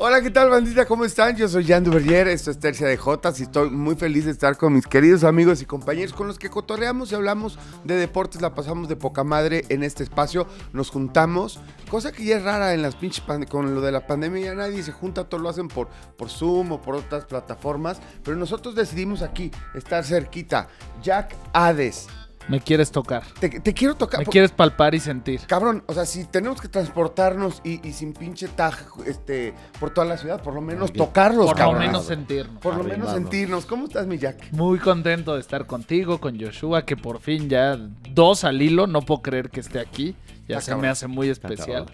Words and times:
Hola, 0.00 0.22
¿qué 0.22 0.30
tal, 0.30 0.48
bandita? 0.48 0.86
¿Cómo 0.86 1.04
están? 1.04 1.36
Yo 1.36 1.48
soy 1.48 1.66
Jan 1.66 1.82
Duvergier, 1.82 2.28
esto 2.28 2.52
es 2.52 2.60
Tercia 2.60 2.86
de 2.86 2.96
Jotas 2.96 3.40
y 3.40 3.42
estoy 3.42 3.68
muy 3.68 3.96
feliz 3.96 4.26
de 4.26 4.30
estar 4.30 4.56
con 4.56 4.72
mis 4.72 4.86
queridos 4.86 5.24
amigos 5.24 5.60
y 5.60 5.66
compañeros 5.66 6.12
con 6.12 6.28
los 6.28 6.38
que 6.38 6.50
cotorreamos 6.50 7.10
y 7.10 7.16
hablamos 7.16 7.58
de 7.82 7.96
deportes, 7.96 8.40
la 8.40 8.54
pasamos 8.54 8.88
de 8.88 8.94
poca 8.94 9.24
madre 9.24 9.64
en 9.70 9.82
este 9.82 10.04
espacio, 10.04 10.46
nos 10.72 10.90
juntamos, 10.90 11.58
cosa 11.88 12.12
que 12.12 12.24
ya 12.24 12.36
es 12.36 12.42
rara 12.42 12.74
en 12.74 12.82
las 12.82 12.96
pinches 12.96 13.24
con 13.48 13.74
lo 13.74 13.80
de 13.80 13.92
la 13.92 14.06
pandemia, 14.06 14.46
ya 14.46 14.54
nadie 14.54 14.82
se 14.82 14.92
junta, 14.92 15.24
todos 15.24 15.42
lo 15.42 15.48
hacen 15.48 15.68
por, 15.68 15.88
por 16.16 16.28
Zoom 16.28 16.72
o 16.72 16.82
por 16.82 16.94
otras 16.94 17.24
plataformas, 17.24 18.00
pero 18.22 18.36
nosotros 18.36 18.74
decidimos 18.74 19.22
aquí 19.22 19.50
estar 19.74 20.04
cerquita. 20.04 20.68
Jack 21.02 21.34
Hades, 21.52 22.08
Me 22.48 22.60
quieres 22.60 22.90
tocar. 22.90 23.22
te, 23.40 23.48
te 23.60 23.74
quiero 23.74 23.94
tocar. 23.94 24.20
Me 24.20 24.24
por- 24.24 24.32
quieres 24.32 24.50
palpar 24.52 24.94
y 24.94 25.00
sentir. 25.00 25.40
Cabrón, 25.46 25.82
o 25.86 25.92
sea, 25.94 26.06
si 26.06 26.24
tenemos 26.24 26.60
que 26.60 26.68
transportarnos 26.68 27.60
y, 27.64 27.86
y 27.86 27.92
sin 27.92 28.12
pinche 28.14 28.48
tag 28.48 28.74
este, 29.06 29.54
por 29.78 29.90
toda 29.90 30.06
la 30.06 30.16
ciudad, 30.16 30.42
por 30.42 30.54
lo 30.54 30.60
menos 30.60 30.92
Bien. 30.92 31.04
tocarlos, 31.06 31.46
Por 31.52 31.60
lo 31.60 31.72
menos 31.74 32.06
sentirnos. 32.06 32.58
Por 32.62 32.76
lo 32.76 32.84
menos 32.84 33.12
sentirnos. 33.12 33.66
¿Cómo 33.66 33.84
estás, 33.84 34.06
mi 34.06 34.18
Jack? 34.18 34.50
Muy 34.52 34.78
contento 34.78 35.34
de 35.34 35.40
estar 35.40 35.66
contigo, 35.66 36.18
con 36.20 36.40
Joshua, 36.40 36.84
que 36.86 36.96
por 36.96 37.20
fin 37.20 37.48
ya 37.48 37.76
dos 38.10 38.44
al 38.44 38.62
hilo. 38.62 38.86
No 38.86 39.02
puedo 39.02 39.22
creer 39.22 39.50
que 39.50 39.60
esté 39.60 39.78
aquí. 39.80 40.16
Ya 40.48 40.60
se 40.62 40.70
cabrón. 40.70 40.82
me 40.82 40.88
hace 40.88 41.06
muy 41.06 41.28
especial. 41.28 41.84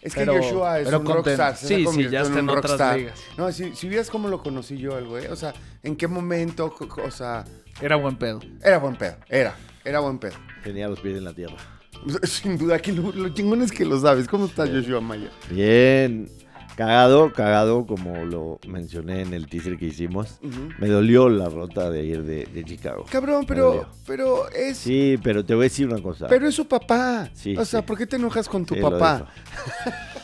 Es 0.00 0.14
que 0.14 0.20
Pero- 0.20 0.34
Joshua 0.42 0.78
es 0.78 0.84
pero 0.86 1.00
un 1.00 1.06
rockstar. 1.06 1.56
se 1.56 1.66
Sí, 1.66 1.86
sí, 1.92 2.08
ya 2.08 2.20
está 2.22 2.32
un 2.32 2.38
en 2.38 2.48
otras 2.48 2.64
rockstar. 2.70 2.96
ligas. 2.98 3.20
No, 3.36 3.52
si, 3.52 3.74
si 3.74 3.88
vieras 3.88 4.08
cómo 4.08 4.28
lo 4.28 4.42
conocí 4.42 4.78
yo, 4.78 4.96
el 4.96 5.06
güey. 5.06 5.26
O 5.26 5.36
sea, 5.36 5.52
en 5.82 5.96
qué 5.96 6.06
momento, 6.08 6.74
o 7.04 7.10
sea, 7.10 7.44
Era 7.82 7.96
buen 7.96 8.16
pedo. 8.16 8.40
era 8.62 8.78
buen 8.78 8.96
pedo. 8.96 9.16
Era, 9.28 9.54
era 9.84 10.00
buen 10.00 10.18
pedo. 10.18 10.34
Tenía 10.62 10.88
los 10.88 11.00
pies 11.00 11.18
en 11.18 11.24
la 11.24 11.32
tierra. 11.32 11.56
Sin 12.22 12.56
duda, 12.58 12.76
aquí 12.76 12.92
lo, 12.92 13.12
lo 13.12 13.28
chingón 13.30 13.62
es 13.62 13.72
que 13.72 13.84
lo 13.84 13.98
sabes. 13.98 14.28
¿Cómo 14.28 14.46
estás, 14.46 14.70
Joshua 14.70 15.00
Maya? 15.00 15.30
Bien. 15.50 16.28
Cagado, 16.76 17.32
cagado, 17.32 17.86
como 17.86 18.24
lo 18.24 18.60
mencioné 18.68 19.22
en 19.22 19.34
el 19.34 19.48
teaser 19.48 19.76
que 19.78 19.86
hicimos. 19.86 20.38
Me 20.78 20.86
dolió 20.86 21.28
la 21.28 21.48
rota 21.48 21.90
de 21.90 22.02
ayer 22.02 22.22
de, 22.22 22.46
de 22.46 22.64
Chicago. 22.64 23.04
Cabrón, 23.10 23.46
pero, 23.48 23.88
pero 24.06 24.48
es... 24.50 24.78
Sí, 24.78 25.18
pero 25.20 25.44
te 25.44 25.54
voy 25.56 25.62
a 25.62 25.64
decir 25.64 25.88
una 25.88 26.00
cosa. 26.00 26.28
Pero 26.28 26.46
es 26.46 26.54
su 26.54 26.68
papá. 26.68 27.30
Sí, 27.32 27.56
o 27.56 27.64
sea. 27.64 27.84
¿por 27.84 27.98
qué 27.98 28.06
te 28.06 28.14
enojas 28.14 28.48
con 28.48 28.64
tu 28.64 28.76
Sí, 28.76 28.80
papá? 28.80 29.26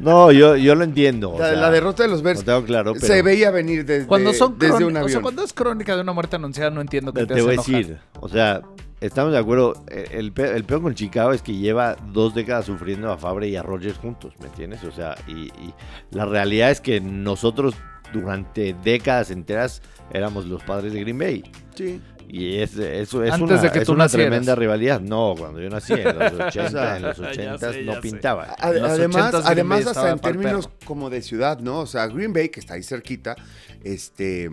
No, 0.00 0.30
yo, 0.32 0.56
yo 0.56 0.74
lo 0.74 0.84
entiendo. 0.84 1.30
o 1.32 1.38
La, 1.38 1.50
sea, 1.50 1.60
la 1.60 1.70
derrota 1.70 2.02
de 2.04 2.08
los 2.08 2.18
Lo 2.18 2.24
Bears 2.24 2.44
tengo 2.44 2.64
claro, 2.64 2.92
pero 2.94 3.06
se 3.06 3.22
veía 3.22 3.50
venir 3.50 3.84
desde, 3.84 4.06
Cuando 4.06 4.32
son 4.32 4.58
desde 4.58 4.84
un 4.84 4.92
o 4.92 4.94
sea, 4.94 5.02
avión. 5.02 5.22
cuando 5.22 5.42
es 5.44 5.52
crónica 5.52 5.94
de 5.96 6.02
una 6.02 6.12
muerte 6.12 6.36
anunciada, 6.36 6.70
no 6.70 6.80
entiendo 6.80 7.12
que 7.12 7.20
Pero 7.24 7.26
te, 7.28 7.34
te 7.34 7.40
hace 7.40 7.46
voy 7.46 7.54
a 7.54 7.78
decir, 7.78 7.98
o 8.20 8.28
sea, 8.28 8.62
estamos 9.00 9.32
de 9.32 9.38
acuerdo. 9.38 9.84
eh, 9.88 10.08
El, 10.12 10.32
pe- 10.32 10.56
el 10.56 10.64
peor 10.64 10.82
con 10.82 10.94
Chicago 10.94 11.32
es 11.32 11.42
que 11.42 11.54
lleva 11.56 11.96
dos 12.12 12.34
décadas 12.34 12.64
sufriendo 12.66 13.10
a 13.10 13.16
Fabre 13.18 13.48
y 13.48 13.56
a 13.56 13.62
Rogers 13.62 13.98
juntos, 13.98 14.34
¿me 14.40 14.46
entiendes? 14.46 14.84
O 14.84 14.92
sea, 14.92 15.14
y, 15.26 15.32
y 15.48 15.74
la 16.10 16.24
realidad 16.26 16.70
es 16.70 16.80
que 16.80 17.00
nosotros 17.00 17.74
durante 18.12 18.74
décadas 18.84 19.30
enteras 19.30 19.82
éramos 20.12 20.46
los 20.46 20.62
padres 20.62 20.92
de 20.92 21.00
Green 21.00 21.18
Bay. 21.18 21.42
Sí. 21.74 22.00
Y 22.30 22.58
es, 22.58 22.76
eso 22.76 23.24
es 23.24 23.32
Antes 23.32 23.50
una, 23.50 23.62
de 23.62 23.70
que 23.70 23.78
es 23.78 23.86
tú 23.86 23.92
una 23.92 24.06
tremenda 24.08 24.54
rivalidad. 24.54 25.00
No, 25.00 25.34
cuando 25.38 25.60
yo 25.60 25.70
nací 25.70 25.94
en 25.94 26.04
los 26.18 26.32
80, 26.34 26.46
O 26.66 26.70
sea, 26.70 26.96
en 26.96 27.02
los 27.02 27.16
ya 27.16 27.26
80 27.28 27.72
sé, 27.72 27.82
no 27.84 28.00
pintaba. 28.00 28.54
Ade- 28.58 28.76
En 28.76 28.82
los 28.82 28.90
además, 28.92 29.16
80s 29.24 29.30
Green 29.32 29.46
además 29.46 29.86
hasta 29.86 30.10
en 30.10 30.18
términos 30.18 30.66
perro. 30.66 30.78
como 30.84 31.10
de 31.10 31.22
ciudad, 31.22 31.58
¿no? 31.60 31.80
O 31.80 31.86
sea, 31.86 32.06
Green 32.08 32.32
Bay, 32.34 32.50
que 32.50 32.60
está 32.60 32.74
ahí 32.74 32.82
cerquita, 32.82 33.34
este, 33.82 34.50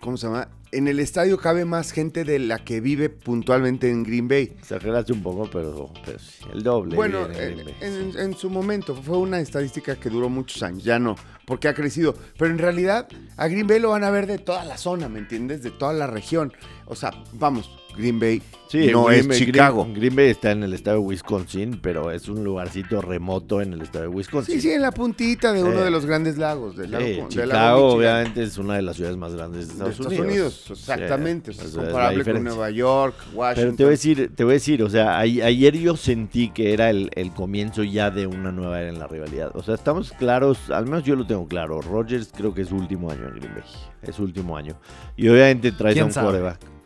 ¿cómo 0.00 0.16
se 0.16 0.26
llama? 0.26 0.48
En 0.70 0.86
el 0.86 1.00
estadio 1.00 1.38
cabe 1.38 1.64
más 1.64 1.92
gente 1.92 2.24
de 2.24 2.38
la 2.38 2.58
que 2.58 2.80
vive 2.82 3.08
puntualmente 3.08 3.90
en 3.90 4.02
Green 4.02 4.28
Bay. 4.28 4.54
Exageraste 4.58 5.14
un 5.14 5.22
poco, 5.22 5.48
pero, 5.50 5.90
pero 6.04 6.18
sí, 6.18 6.44
el 6.52 6.62
doble. 6.62 6.94
Bueno, 6.94 7.26
en 7.30 7.60
en, 7.60 7.68
en- 7.80 8.12
sí. 8.12 8.18
en 8.18 8.34
su 8.36 8.50
momento 8.50 8.94
fue 8.94 9.16
una 9.16 9.40
estadística 9.40 9.96
que 9.96 10.10
duró 10.10 10.28
muchos 10.28 10.62
años, 10.62 10.84
ya 10.84 10.98
no, 10.98 11.16
porque 11.46 11.68
ha 11.68 11.74
crecido. 11.74 12.14
Pero 12.36 12.50
en 12.50 12.58
realidad 12.58 13.08
a 13.38 13.48
Green 13.48 13.66
Bay 13.66 13.78
lo 13.80 13.88
van 13.90 14.04
a 14.04 14.10
ver 14.10 14.26
de 14.26 14.36
toda 14.38 14.62
la 14.66 14.76
zona, 14.76 15.08
¿me 15.08 15.20
entiendes? 15.20 15.62
De 15.62 15.70
toda 15.70 15.94
la 15.94 16.06
región. 16.06 16.52
O 16.84 16.94
sea, 16.94 17.12
vamos, 17.32 17.70
Green 17.98 18.18
Bay 18.20 18.42
Sí, 18.70 18.88
no 18.92 19.04
Green 19.04 19.20
es 19.20 19.28
Bay- 19.28 19.38
Chicago. 19.38 19.82
Green, 19.84 19.94
Green 19.94 20.16
Bay 20.16 20.26
está 20.28 20.50
en 20.50 20.62
el 20.62 20.74
estado 20.74 20.98
de 21.00 21.06
Wisconsin, 21.06 21.78
pero 21.82 22.10
es 22.10 22.28
un 22.28 22.44
lugarcito 22.44 23.00
remoto 23.00 23.62
en 23.62 23.72
el 23.72 23.80
estado 23.80 24.02
de 24.02 24.08
Wisconsin. 24.08 24.56
Sí, 24.56 24.60
sí, 24.60 24.70
en 24.72 24.82
la 24.82 24.92
puntita 24.92 25.54
de 25.54 25.64
uno 25.64 25.80
de 25.80 25.90
los 25.90 26.04
grandes 26.04 26.36
lagos. 26.36 26.76
Del 26.76 26.90
lago, 26.90 27.28
Chicago 27.30 27.86
obviamente 27.94 28.42
es 28.42 28.58
una 28.58 28.76
de 28.76 28.82
las 28.82 28.96
ciudades 28.96 29.16
más 29.16 29.34
grandes 29.34 29.68
de 29.68 29.84
de 29.84 29.90
Estados, 29.90 30.18
Unidos. 30.18 30.64
Sí, 30.66 30.72
exactamente. 30.74 31.50
o 31.52 31.54
sea, 31.54 31.64
es 31.64 31.70
comparable 31.70 32.24
con. 32.24 32.44
Nueva 32.44 32.70
York, 32.70 33.14
Washington. 33.32 33.64
Pero 33.64 33.76
te 33.76 33.84
voy 33.84 33.88
a 33.88 33.90
decir, 33.92 34.32
te 34.36 34.44
voy 34.44 34.50
a 34.50 34.54
decir, 34.54 34.82
o 34.82 34.90
sea, 34.90 35.16
a- 35.16 35.20
ayer 35.20 35.78
yo 35.78 35.96
sentí 35.96 36.50
que 36.50 36.74
era 36.74 36.90
el, 36.90 37.10
el 37.14 37.32
comienzo 37.32 37.82
ya 37.84 38.10
de 38.10 38.26
una 38.26 38.52
nueva 38.52 38.80
era 38.82 38.90
en 38.90 38.98
la 38.98 39.06
rivalidad. 39.06 39.50
O 39.54 39.62
sea, 39.62 39.76
estamos 39.76 40.12
claros, 40.12 40.58
al 40.70 40.84
menos 40.84 41.04
yo 41.04 41.16
lo 41.16 41.26
tengo 41.26 41.48
claro. 41.48 41.80
Rogers 41.80 42.30
creo 42.36 42.52
que 42.52 42.60
es 42.62 42.68
su 42.68 42.76
último 42.76 43.10
año 43.10 43.28
en 43.28 43.36
Green 43.36 43.54
Bay. 43.54 43.64
Es 44.02 44.16
su 44.16 44.24
último 44.24 44.58
año. 44.58 44.78
Y 45.16 45.26
obviamente 45.28 45.72
traes 45.72 45.92
a 45.92 45.94
¿Quién 45.94 46.04
un 46.06 46.12
sabe? 46.12 46.26
quarterback. 46.26 46.77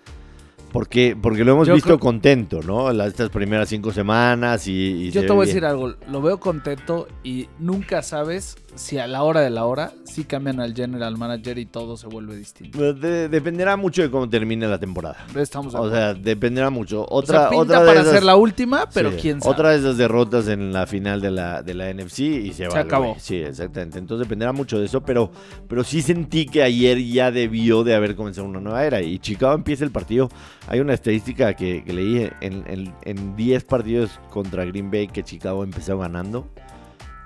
Porque, 0.73 1.17
porque 1.21 1.45
lo 1.45 1.53
hemos 1.53 1.69
Yo 1.69 1.75
visto 1.75 1.89
creo- 1.89 1.99
contento, 1.99 2.61
¿no? 2.63 2.91
Las, 2.93 3.09
estas 3.09 3.29
primeras 3.29 3.69
cinco 3.69 3.93
semanas 3.93 4.67
y, 4.67 4.73
y 4.73 5.11
Yo 5.11 5.21
se 5.21 5.27
te 5.27 5.33
voy 5.33 5.45
a 5.45 5.47
decir 5.47 5.65
algo. 5.67 5.95
Lo 6.11 6.23
veo 6.23 6.41
contento 6.41 7.09
y 7.23 7.49
nunca 7.59 8.03
sabes 8.03 8.57
si 8.75 8.97
a 8.97 9.07
la 9.07 9.23
hora 9.23 9.41
de 9.43 9.51
la 9.51 9.67
hora 9.67 9.93
sí 10.05 10.25
cambian 10.25 10.59
al 10.59 10.75
general 10.75 11.19
manager 11.19 11.59
y 11.59 11.67
todo 11.67 11.99
se 11.99 12.07
vuelve 12.07 12.37
distinto. 12.37 12.79
Pues 12.79 12.99
de- 13.03 13.29
dependerá 13.29 13.77
mucho 13.77 14.01
de 14.01 14.11
cómo 14.11 14.27
termine 14.31 14.67
la 14.67 14.79
temporada. 14.79 15.27
Estamos 15.37 15.75
O 15.75 15.91
sea, 15.91 16.15
dependerá 16.15 16.71
mucho. 16.71 17.05
O 17.07 17.21
sea, 17.23 17.49
Otra, 17.49 17.51
pinta 17.51 17.63
otra 17.63 17.81
de 17.81 17.87
para 17.87 18.01
esas- 18.01 18.13
ser 18.15 18.23
la 18.23 18.37
última, 18.37 18.89
pero 18.95 19.11
Sí, 19.13 19.19
quién 19.21 19.43
sabe. 19.43 19.53
Otra 19.55 19.71
de 19.73 19.77
esas 19.79 19.99
derrotas 19.99 20.49
en 20.49 20.73
la 20.73 20.87
final 20.87 21.21
de 21.21 21.31
la, 21.33 21.63
de 21.63 21.75
la 21.75 21.91
NFC 21.93 22.21
y 22.21 22.53
se, 22.55 22.67
va. 22.67 22.77
al 22.77 22.87
acabó. 22.87 23.15
Sí, 23.19 23.37
exactamente. 23.37 23.99
Entonces 23.99 24.27
dependerá 24.27 24.53
mucho 24.53 24.79
de 24.79 24.87
eso, 24.87 25.03
pero, 25.03 25.31
pero 25.69 25.85
sí 25.85 26.01
sentí 26.01 26.47
que 26.47 26.63
ayer 26.63 26.99
ya 27.05 27.31
debió 27.31 27.85
de 27.85 27.95
haber 27.95 28.17
comenzado 28.17 28.47
una 28.47 28.61
nueva 28.61 28.87
era. 28.87 29.03
Y 29.03 29.19
Chicago 29.19 29.53
empieza 29.55 29.85
el 29.85 29.91
partido. 29.91 30.31
Hay 30.69 30.81
una 30.81 30.95
estadística 30.95 31.55
que, 31.55 31.83
que 31.85 31.93
leí 31.93 32.31
en, 32.41 32.65
en, 32.69 32.95
en 33.03 33.37
10 33.37 33.65
partidos 33.65 34.21
contra 34.31 34.65
Green 34.65 34.91
Bay 34.91 35.09
que 35.09 35.23
Chicago 35.23 35.65
empezó 35.65 35.99
ganando. 35.99 36.49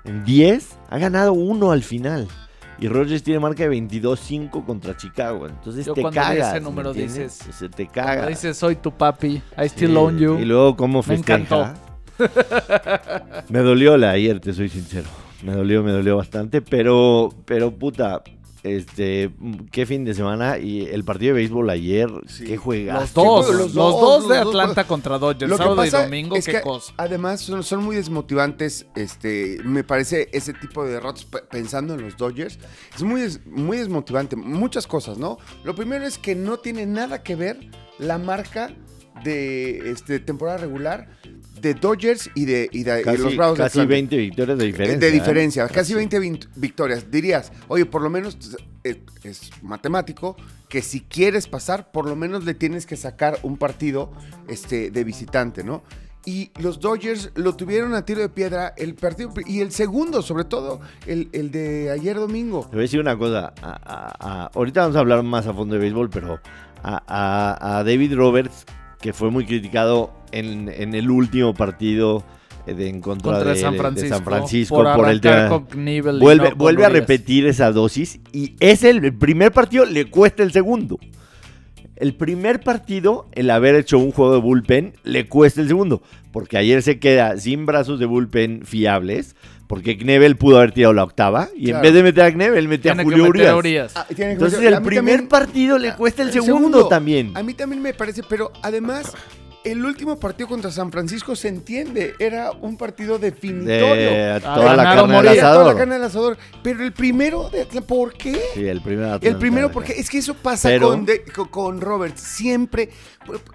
En 0.04 0.24
10 0.24 0.78
ha 0.88 0.98
ganado 0.98 1.32
uno 1.32 1.70
al 1.72 1.82
final. 1.82 2.26
Y 2.78 2.88
Rogers 2.88 3.22
tiene 3.22 3.40
marca 3.40 3.66
de 3.66 3.70
22-5 3.70 4.64
contra 4.64 4.96
Chicago. 4.96 5.46
Entonces 5.46 5.86
Yo 5.86 5.94
te 5.94 6.02
cuando 6.02 6.20
cagas. 6.20 6.48
ese 6.50 6.60
¿me 6.60 6.60
número 6.60 6.92
dices- 6.92 7.32
Se 7.50 7.68
te 7.68 7.86
Cuando 7.86 8.12
caga. 8.12 8.26
dices, 8.26 8.56
soy 8.56 8.76
tu 8.76 8.90
papi, 8.92 9.42
I 9.58 9.68
still 9.68 9.90
Sí, 9.90 9.96
own 9.96 10.18
you. 10.18 10.38
Y 10.38 10.44
luego 10.44 10.76
cómo 10.76 10.98
Me 10.98 11.16
festeja. 11.16 11.38
encantó. 11.38 11.72
me 13.48 13.60
dolió 13.60 13.96
la 13.96 14.10
ayer, 14.10 14.40
te 14.40 14.52
soy 14.52 14.68
sincero. 14.68 15.08
Me 15.42 15.52
dolió, 15.52 15.82
me 15.82 15.92
dolió 15.92 16.16
bastante, 16.16 16.62
pero, 16.62 17.30
pero 17.44 17.70
puta, 17.70 18.22
este, 18.66 19.30
qué 19.70 19.86
fin 19.86 20.04
de 20.04 20.14
semana 20.14 20.58
y 20.58 20.82
el 20.86 21.04
partido 21.04 21.34
de 21.34 21.40
béisbol 21.40 21.70
ayer, 21.70 22.08
Sí. 22.26 22.44
qué 22.44 22.56
juegazo. 22.56 23.00
Los 23.00 23.14
dos, 23.14 23.46
los 23.48 23.56
los, 23.58 23.72
dos, 23.74 24.00
dos, 24.00 24.20
los 24.24 24.28
de 24.30 24.36
dos. 24.38 24.46
Atlanta 24.48 24.84
contra 24.86 25.18
Dodgers, 25.18 25.48
Lo 25.50 25.56
que 25.56 25.62
sábado 25.62 25.76
pasa 25.76 26.00
y 26.00 26.04
domingo, 26.04 26.36
es 26.36 26.46
qué 26.46 26.52
que 26.52 26.60
cosa. 26.62 26.92
además 26.96 27.40
son, 27.40 27.62
son 27.62 27.84
muy 27.84 27.96
desmotivantes, 27.96 28.86
este, 28.96 29.58
me 29.64 29.84
parece 29.84 30.28
ese 30.32 30.52
tipo 30.52 30.84
de 30.84 30.92
derrotas 30.92 31.24
pe- 31.24 31.42
pensando 31.50 31.94
en 31.94 32.02
los 32.02 32.16
Dodgers, 32.16 32.58
es 32.94 33.02
muy, 33.02 33.20
des- 33.20 33.46
muy 33.46 33.78
desmotivante, 33.78 34.36
muchas 34.36 34.86
cosas, 34.86 35.18
¿no? 35.18 35.38
Lo 35.64 35.74
primero 35.74 36.04
es 36.06 36.18
que 36.18 36.34
no 36.34 36.58
tiene 36.58 36.86
nada 36.86 37.22
que 37.22 37.36
ver 37.36 37.58
la 37.98 38.18
marca 38.18 38.70
de 39.24 39.90
este, 39.90 40.20
temporada 40.20 40.58
regular 40.58 41.08
de 41.60 41.74
Dodgers 41.74 42.30
y 42.34 42.44
de, 42.44 42.68
y 42.72 42.82
de 42.82 43.00
y 43.00 43.04
Casi, 43.04 43.18
los 43.22 43.36
Bravos 43.36 43.58
de 43.58 43.64
casi 43.64 43.78
Atlanta. 43.78 43.90
20 43.94 44.16
victorias 44.16 44.58
de 44.58 44.64
diferencia. 44.66 44.98
De 44.98 45.08
¿eh? 45.08 45.10
diferencia, 45.12 45.68
casi 45.68 45.94
20 45.94 46.20
vin- 46.20 46.48
victorias. 46.56 47.10
Dirías, 47.10 47.52
oye, 47.68 47.86
por 47.86 48.02
lo 48.02 48.10
menos 48.10 48.36
es, 48.84 48.98
es 49.24 49.50
matemático 49.62 50.36
que 50.68 50.82
si 50.82 51.00
quieres 51.00 51.46
pasar, 51.48 51.90
por 51.92 52.06
lo 52.08 52.16
menos 52.16 52.44
le 52.44 52.54
tienes 52.54 52.86
que 52.86 52.96
sacar 52.96 53.38
un 53.42 53.56
partido 53.56 54.12
este, 54.48 54.90
de 54.90 55.04
visitante, 55.04 55.62
¿no? 55.64 55.82
Y 56.28 56.50
los 56.60 56.80
Dodgers 56.80 57.30
lo 57.36 57.54
tuvieron 57.54 57.94
a 57.94 58.04
tiro 58.04 58.20
de 58.20 58.28
piedra 58.28 58.74
el 58.76 58.96
partido 58.96 59.32
y 59.46 59.60
el 59.60 59.70
segundo, 59.70 60.22
sobre 60.22 60.42
todo, 60.44 60.80
el, 61.06 61.28
el 61.32 61.52
de 61.52 61.90
ayer 61.92 62.16
domingo. 62.16 62.62
Te 62.62 62.70
voy 62.74 62.78
a 62.80 62.82
decir 62.82 62.98
una 63.00 63.16
cosa. 63.16 63.54
a- 63.62 63.80
a- 63.84 64.16
a- 64.44 64.50
ahorita 64.52 64.80
vamos 64.82 64.96
a 64.96 64.98
hablar 64.98 65.22
más 65.22 65.46
a 65.46 65.54
fondo 65.54 65.74
de 65.74 65.80
béisbol, 65.80 66.10
pero 66.10 66.40
a 66.82 67.82
David 67.86 68.14
Roberts, 68.16 68.64
que 69.06 69.12
fue 69.12 69.30
muy 69.30 69.46
criticado 69.46 70.10
en, 70.32 70.68
en 70.68 70.92
el 70.96 71.12
último 71.12 71.54
partido 71.54 72.24
de, 72.66 72.88
en 72.88 73.00
contra, 73.00 73.34
Contra 73.34 73.52
de, 73.52 73.60
San 73.60 73.74
de 73.74 73.78
Francisco, 73.78 74.16
San 74.16 74.24
Francisco 74.24 74.74
por, 74.74 74.96
por, 74.96 75.08
el 75.08 75.20
tema. 75.20 75.64
Vuelve, 76.18 76.50
no 76.50 76.56
vuelve 76.56 76.84
a 76.84 76.88
repetir 76.88 77.46
esa 77.46 77.70
dosis 77.70 78.18
y 78.32 78.56
es 78.58 78.82
el, 78.82 79.04
el 79.04 79.14
primer 79.14 79.52
partido, 79.52 79.84
le 79.84 80.10
cuesta 80.10 80.42
el 80.42 80.50
segundo. 80.50 80.98
El 81.94 82.14
primer 82.14 82.60
partido, 82.60 83.28
el 83.30 83.48
haber 83.48 83.76
hecho 83.76 83.96
un 83.96 84.10
juego 84.10 84.32
de 84.32 84.40
bullpen, 84.40 84.94
le 85.04 85.28
cuesta 85.28 85.60
el 85.60 85.68
segundo. 85.68 86.02
Porque 86.32 86.58
ayer 86.58 86.82
se 86.82 86.98
queda 86.98 87.38
sin 87.38 87.64
brazos 87.64 88.00
de 88.00 88.06
bullpen 88.06 88.62
fiables. 88.64 89.36
Porque 89.66 89.98
Knebel 89.98 90.36
pudo 90.36 90.58
haber 90.58 90.72
tirado 90.72 90.92
la 90.94 91.02
octava 91.02 91.48
y 91.56 91.70
en 91.70 91.80
vez 91.82 91.92
de 91.92 92.02
meter 92.02 92.24
a 92.24 92.32
Knebel, 92.32 92.68
mete 92.68 92.88
a 92.90 92.94
Julio 93.02 93.24
a 93.24 93.28
Urias. 93.28 93.54
Urias. 93.54 93.92
Ah, 93.96 94.06
Entonces 94.16 94.60
el 94.60 94.80
primer 94.82 94.94
también- 95.16 95.28
partido 95.28 95.78
le 95.78 95.94
cuesta 95.94 96.22
el, 96.22 96.28
el 96.28 96.34
segundo, 96.34 96.56
segundo. 96.68 96.88
también. 96.88 97.32
A 97.36 97.42
mí 97.42 97.52
también 97.54 97.82
me 97.82 97.92
parece, 97.92 98.22
pero 98.28 98.52
además, 98.62 99.12
el 99.64 99.84
último 99.84 100.20
partido 100.20 100.48
contra 100.48 100.70
San 100.70 100.92
Francisco 100.92 101.34
se 101.34 101.48
entiende, 101.48 102.14
era 102.20 102.52
un 102.52 102.76
partido 102.76 103.18
definitorio. 103.18 103.94
De 103.96 104.30
Ah, 104.44 104.54
toda 104.54 104.76
la 104.76 104.84
carne 104.84 105.14
del. 105.16 105.26
Era 105.26 105.32
toda 105.32 105.32
la 105.32 105.32
asador. 105.32 105.76
carne 105.76 105.94
del 105.94 106.04
asador. 106.04 106.38
Pero 106.62 106.84
el 106.84 106.92
primero 106.92 107.50
de 107.50 107.62
Atlanta, 107.62 107.86
¿por 107.88 108.12
qué? 108.12 108.40
Sí, 108.54 108.64
el 108.68 108.80
primero. 108.80 109.18
El 109.20 109.36
primero, 109.36 109.72
porque 109.72 109.94
es 109.94 110.08
que 110.08 110.18
eso 110.18 110.34
pasa 110.34 110.68
Pero- 110.68 110.90
con, 110.90 111.04
de- 111.04 111.24
con, 111.24 111.48
con 111.48 111.80
Robert. 111.80 112.16
Siempre. 112.16 112.90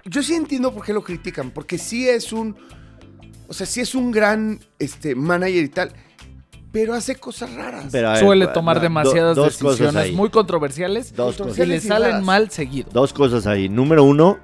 Yo 0.04 0.22
sí 0.22 0.34
entiendo 0.34 0.74
por 0.74 0.84
qué 0.84 0.92
lo 0.92 1.02
critican, 1.02 1.50
porque 1.50 1.78
sí 1.78 2.06
es 2.06 2.34
un. 2.34 2.54
O 3.52 3.54
sea, 3.54 3.66
sí 3.66 3.82
es 3.82 3.94
un 3.94 4.10
gran 4.10 4.60
este, 4.78 5.14
manager 5.14 5.62
y 5.62 5.68
tal, 5.68 5.92
pero 6.72 6.94
hace 6.94 7.16
cosas 7.16 7.52
raras. 7.52 7.88
Pero, 7.92 8.08
a 8.08 8.12
ver, 8.12 8.20
Suele 8.20 8.46
tomar 8.46 8.80
demasiadas 8.80 9.36
decisiones 9.36 10.14
muy 10.14 10.30
controversiales 10.30 11.14
Dos 11.14 11.34
y 11.34 11.42
cosas. 11.42 11.68
le 11.68 11.78
salen 11.78 12.12
raras. 12.12 12.24
mal 12.24 12.50
seguido. 12.50 12.88
Dos 12.90 13.12
cosas 13.12 13.46
ahí. 13.46 13.68
Número 13.68 14.04
uno, 14.04 14.38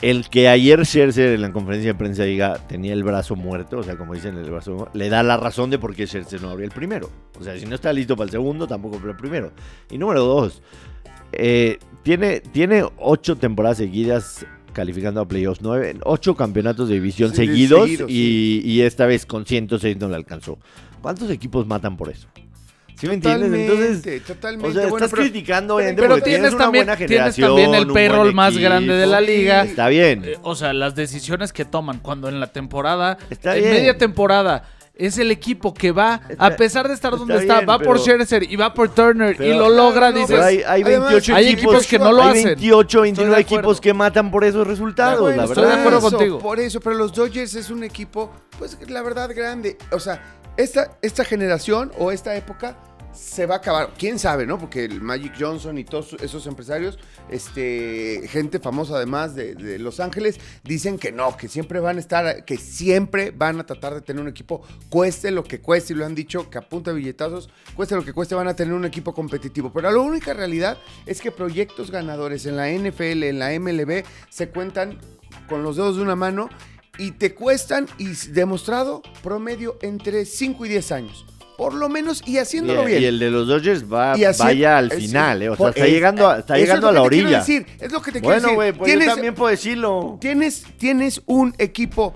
el 0.00 0.28
que 0.28 0.46
ayer 0.48 0.86
Scherzer 0.86 1.34
en 1.34 1.42
la 1.42 1.52
conferencia 1.52 1.94
de 1.94 1.98
prensa 1.98 2.22
diga 2.22 2.58
tenía 2.68 2.92
el 2.92 3.02
brazo 3.02 3.34
muerto, 3.34 3.78
o 3.78 3.82
sea, 3.82 3.96
como 3.96 4.14
dicen, 4.14 4.38
el 4.38 4.48
brazo 4.48 4.70
muerto, 4.72 4.96
le 4.96 5.08
da 5.08 5.24
la 5.24 5.36
razón 5.36 5.68
de 5.70 5.80
por 5.80 5.96
qué 5.96 6.06
Scherzer 6.06 6.40
no 6.40 6.50
abrió 6.50 6.64
el 6.64 6.70
primero. 6.70 7.10
O 7.40 7.42
sea, 7.42 7.58
si 7.58 7.66
no 7.66 7.74
está 7.74 7.92
listo 7.92 8.14
para 8.14 8.26
el 8.26 8.30
segundo, 8.30 8.68
tampoco 8.68 8.98
para 8.98 9.10
el 9.10 9.16
primero. 9.16 9.50
Y 9.90 9.98
número 9.98 10.22
dos, 10.22 10.62
eh, 11.32 11.80
tiene, 12.04 12.38
tiene 12.38 12.84
ocho 12.98 13.34
temporadas 13.34 13.78
seguidas 13.78 14.46
calificando 14.78 15.20
a 15.20 15.26
playoffs, 15.26 15.60
nueve, 15.60 15.96
ocho 16.04 16.36
campeonatos 16.36 16.88
de 16.88 16.94
división 16.94 17.30
Sí, 17.30 17.36
seguidos, 17.46 17.82
seguidos, 17.82 18.10
y, 18.10 18.62
y 18.64 18.82
esta 18.82 19.06
vez 19.06 19.26
con 19.26 19.44
106 19.44 19.96
no 19.98 20.08
le 20.08 20.14
alcanzó. 20.14 20.58
¿Cuántos 21.02 21.30
equipos 21.30 21.66
matan 21.66 21.96
por 21.96 22.10
eso? 22.10 22.28
¿Sí 22.94 23.06
me 23.06 23.14
entiendes? 23.14 23.52
Entonces, 23.52 24.24
totalmente. 24.24 24.68
o 24.68 24.72
sea, 24.72 24.82
Bueno, 24.88 24.96
estás 24.96 25.10
pero- 25.10 25.22
criticando, 25.22 25.76
pero- 25.76 26.20
tienes 26.20 26.52
una 26.54 26.64
también, 26.64 26.84
buena 26.86 26.96
tienes 26.96 27.10
generación, 27.10 27.48
también 27.48 27.74
el 27.74 27.86
payroll 27.88 28.34
más 28.34 28.54
equipo. 28.54 28.64
grande 28.68 28.94
de 28.94 29.06
la 29.06 29.20
liga. 29.20 29.62
Está 29.64 29.88
bien. 29.88 30.22
Eh, 30.24 30.36
O 30.42 30.54
sea, 30.56 30.72
las 30.72 30.94
decisiones 30.96 31.52
que 31.52 31.64
toman 31.64 31.98
cuando 32.00 32.28
en 32.28 32.40
la 32.40 32.48
temporada, 32.52 33.18
Está 33.30 33.56
en 33.56 33.62
bien. 33.62 33.74
media 33.74 33.98
temporada, 33.98 34.64
es 34.98 35.16
el 35.18 35.30
equipo 35.30 35.72
que 35.72 35.92
va, 35.92 36.20
Está- 36.28 36.46
a 36.46 36.56
pesar 36.56 36.88
de 36.88 36.94
estar 36.94 37.12
donde 37.16 37.36
está 37.38 37.58
bien, 37.60 37.68
va 37.70 37.78
por 37.78 37.98
Scherzer 38.00 38.42
y 38.42 38.56
va 38.56 38.74
por 38.74 38.88
Turner 38.88 39.40
y 39.40 39.54
lo 39.54 39.68
logra, 39.70 40.10
no, 40.10 40.18
dices, 40.18 40.40
hay, 40.40 40.56
hay 40.66 40.82
Además, 40.82 41.10
28 41.12 41.34
hay 41.36 41.46
equipos, 41.46 41.62
equipos 41.74 41.86
que 41.86 41.98
no 42.00 42.12
lo 42.12 42.22
hay 42.22 42.30
hacen. 42.30 42.44
28, 42.46 43.00
29 43.02 43.34
de 43.36 43.40
acuerdo. 43.42 43.58
equipos 43.60 43.80
que 43.80 43.94
matan 43.94 44.30
por 44.30 44.44
esos 44.44 44.66
resultados, 44.66 45.20
Bueno, 45.20 45.36
la 45.36 45.44
estoy 45.44 45.62
verdad. 45.62 45.74
de 45.76 45.80
acuerdo 45.82 46.00
por 46.00 46.08
eso, 46.08 46.16
contigo. 46.18 46.38
Por 46.40 46.60
eso, 46.60 46.80
pero 46.80 46.96
los 46.96 47.12
Dodgers 47.12 47.54
es 47.54 47.70
un 47.70 47.84
equipo, 47.84 48.32
pues 48.58 48.76
la 48.90 49.02
verdad, 49.02 49.30
grande. 49.34 49.78
O 49.92 50.00
sea, 50.00 50.20
esta, 50.56 50.98
esta 51.02 51.24
generación 51.24 51.92
o 51.98 52.10
esta 52.10 52.34
época 52.34 52.76
se 53.18 53.46
va 53.46 53.56
a 53.56 53.58
acabar. 53.58 53.94
Quién 53.98 54.18
sabe, 54.18 54.46
¿no? 54.46 54.58
Porque 54.58 54.84
el 54.84 55.00
Magic 55.00 55.34
Johnson 55.38 55.76
y 55.76 55.84
todos 55.84 56.14
esos 56.20 56.46
empresarios, 56.46 56.98
este, 57.28 58.22
gente 58.28 58.60
famosa 58.60 58.96
además 58.96 59.34
de, 59.34 59.54
de 59.54 59.78
Los 59.78 59.98
Ángeles, 59.98 60.38
dicen 60.62 60.98
que 60.98 61.10
no, 61.10 61.36
que 61.36 61.48
siempre 61.48 61.80
van 61.80 61.96
a 61.96 62.00
estar, 62.00 62.44
que 62.44 62.56
siempre 62.56 63.32
van 63.32 63.58
a 63.58 63.66
tratar 63.66 63.94
de 63.94 64.02
tener 64.02 64.22
un 64.22 64.28
equipo, 64.28 64.62
cueste 64.88 65.32
lo 65.32 65.42
que 65.42 65.60
cueste, 65.60 65.92
y 65.92 65.96
lo 65.96 66.06
han 66.06 66.14
dicho, 66.14 66.48
que 66.48 66.58
apunta 66.58 66.92
billetazos, 66.92 67.50
cueste 67.74 67.96
lo 67.96 68.04
que 68.04 68.12
cueste, 68.12 68.36
van 68.36 68.48
a 68.48 68.54
tener 68.54 68.72
un 68.72 68.84
equipo 68.84 69.12
competitivo. 69.12 69.72
Pero 69.72 69.90
la 69.90 69.98
única 69.98 70.32
realidad 70.32 70.78
es 71.04 71.20
que 71.20 71.32
proyectos 71.32 71.90
ganadores 71.90 72.46
en 72.46 72.56
la 72.56 72.70
NFL, 72.70 73.24
en 73.24 73.38
la 73.40 73.58
MLB, 73.58 74.04
se 74.30 74.48
cuentan 74.48 74.98
con 75.48 75.64
los 75.64 75.76
dedos 75.76 75.96
de 75.96 76.02
una 76.02 76.16
mano 76.16 76.48
y 76.98 77.12
te 77.12 77.34
cuestan, 77.34 77.86
y 77.98 78.12
demostrado, 78.30 79.02
promedio 79.22 79.76
entre 79.82 80.24
5 80.24 80.66
y 80.66 80.68
10 80.68 80.92
años. 80.92 81.26
Por 81.58 81.74
lo 81.74 81.88
menos, 81.88 82.22
y 82.24 82.34
Y, 82.36 82.38
haciéndolo 82.38 82.84
bien. 82.84 83.02
y 83.02 83.04
el 83.06 83.18
de 83.18 83.30
los 83.30 83.48
Dodgers 83.48 83.84
va, 83.92 84.14
vaya 84.38 84.78
al 84.78 84.92
final, 84.92 85.42
eh, 85.42 85.48
o 85.50 85.56
sea, 85.56 85.68
está 85.70 85.84
es- 85.86 85.92
llegando, 85.92 86.28
a, 86.28 86.38
está 86.38 86.56
es 86.56 86.62
llegando 86.62 86.88
a 86.88 86.92
la 86.92 87.02
que 87.02 87.08
te 87.08 87.10
quiero 87.16 87.26
orilla. 87.28 87.38
decir, 87.40 87.66
es 87.80 87.92
lo 87.92 88.00
que 88.00 88.12
te 88.12 88.20
quiero 88.20 88.26
Bueno, 88.34 88.42
decir. 88.42 88.54
güey, 88.54 88.72
pues 88.72 88.92
yo 88.94 89.04
también 89.04 89.34
puedo 89.34 89.50
decirlo. 89.50 90.18
Tienes, 90.20 90.64
tienes 90.78 91.20
un 91.26 91.52
equipo 91.58 92.14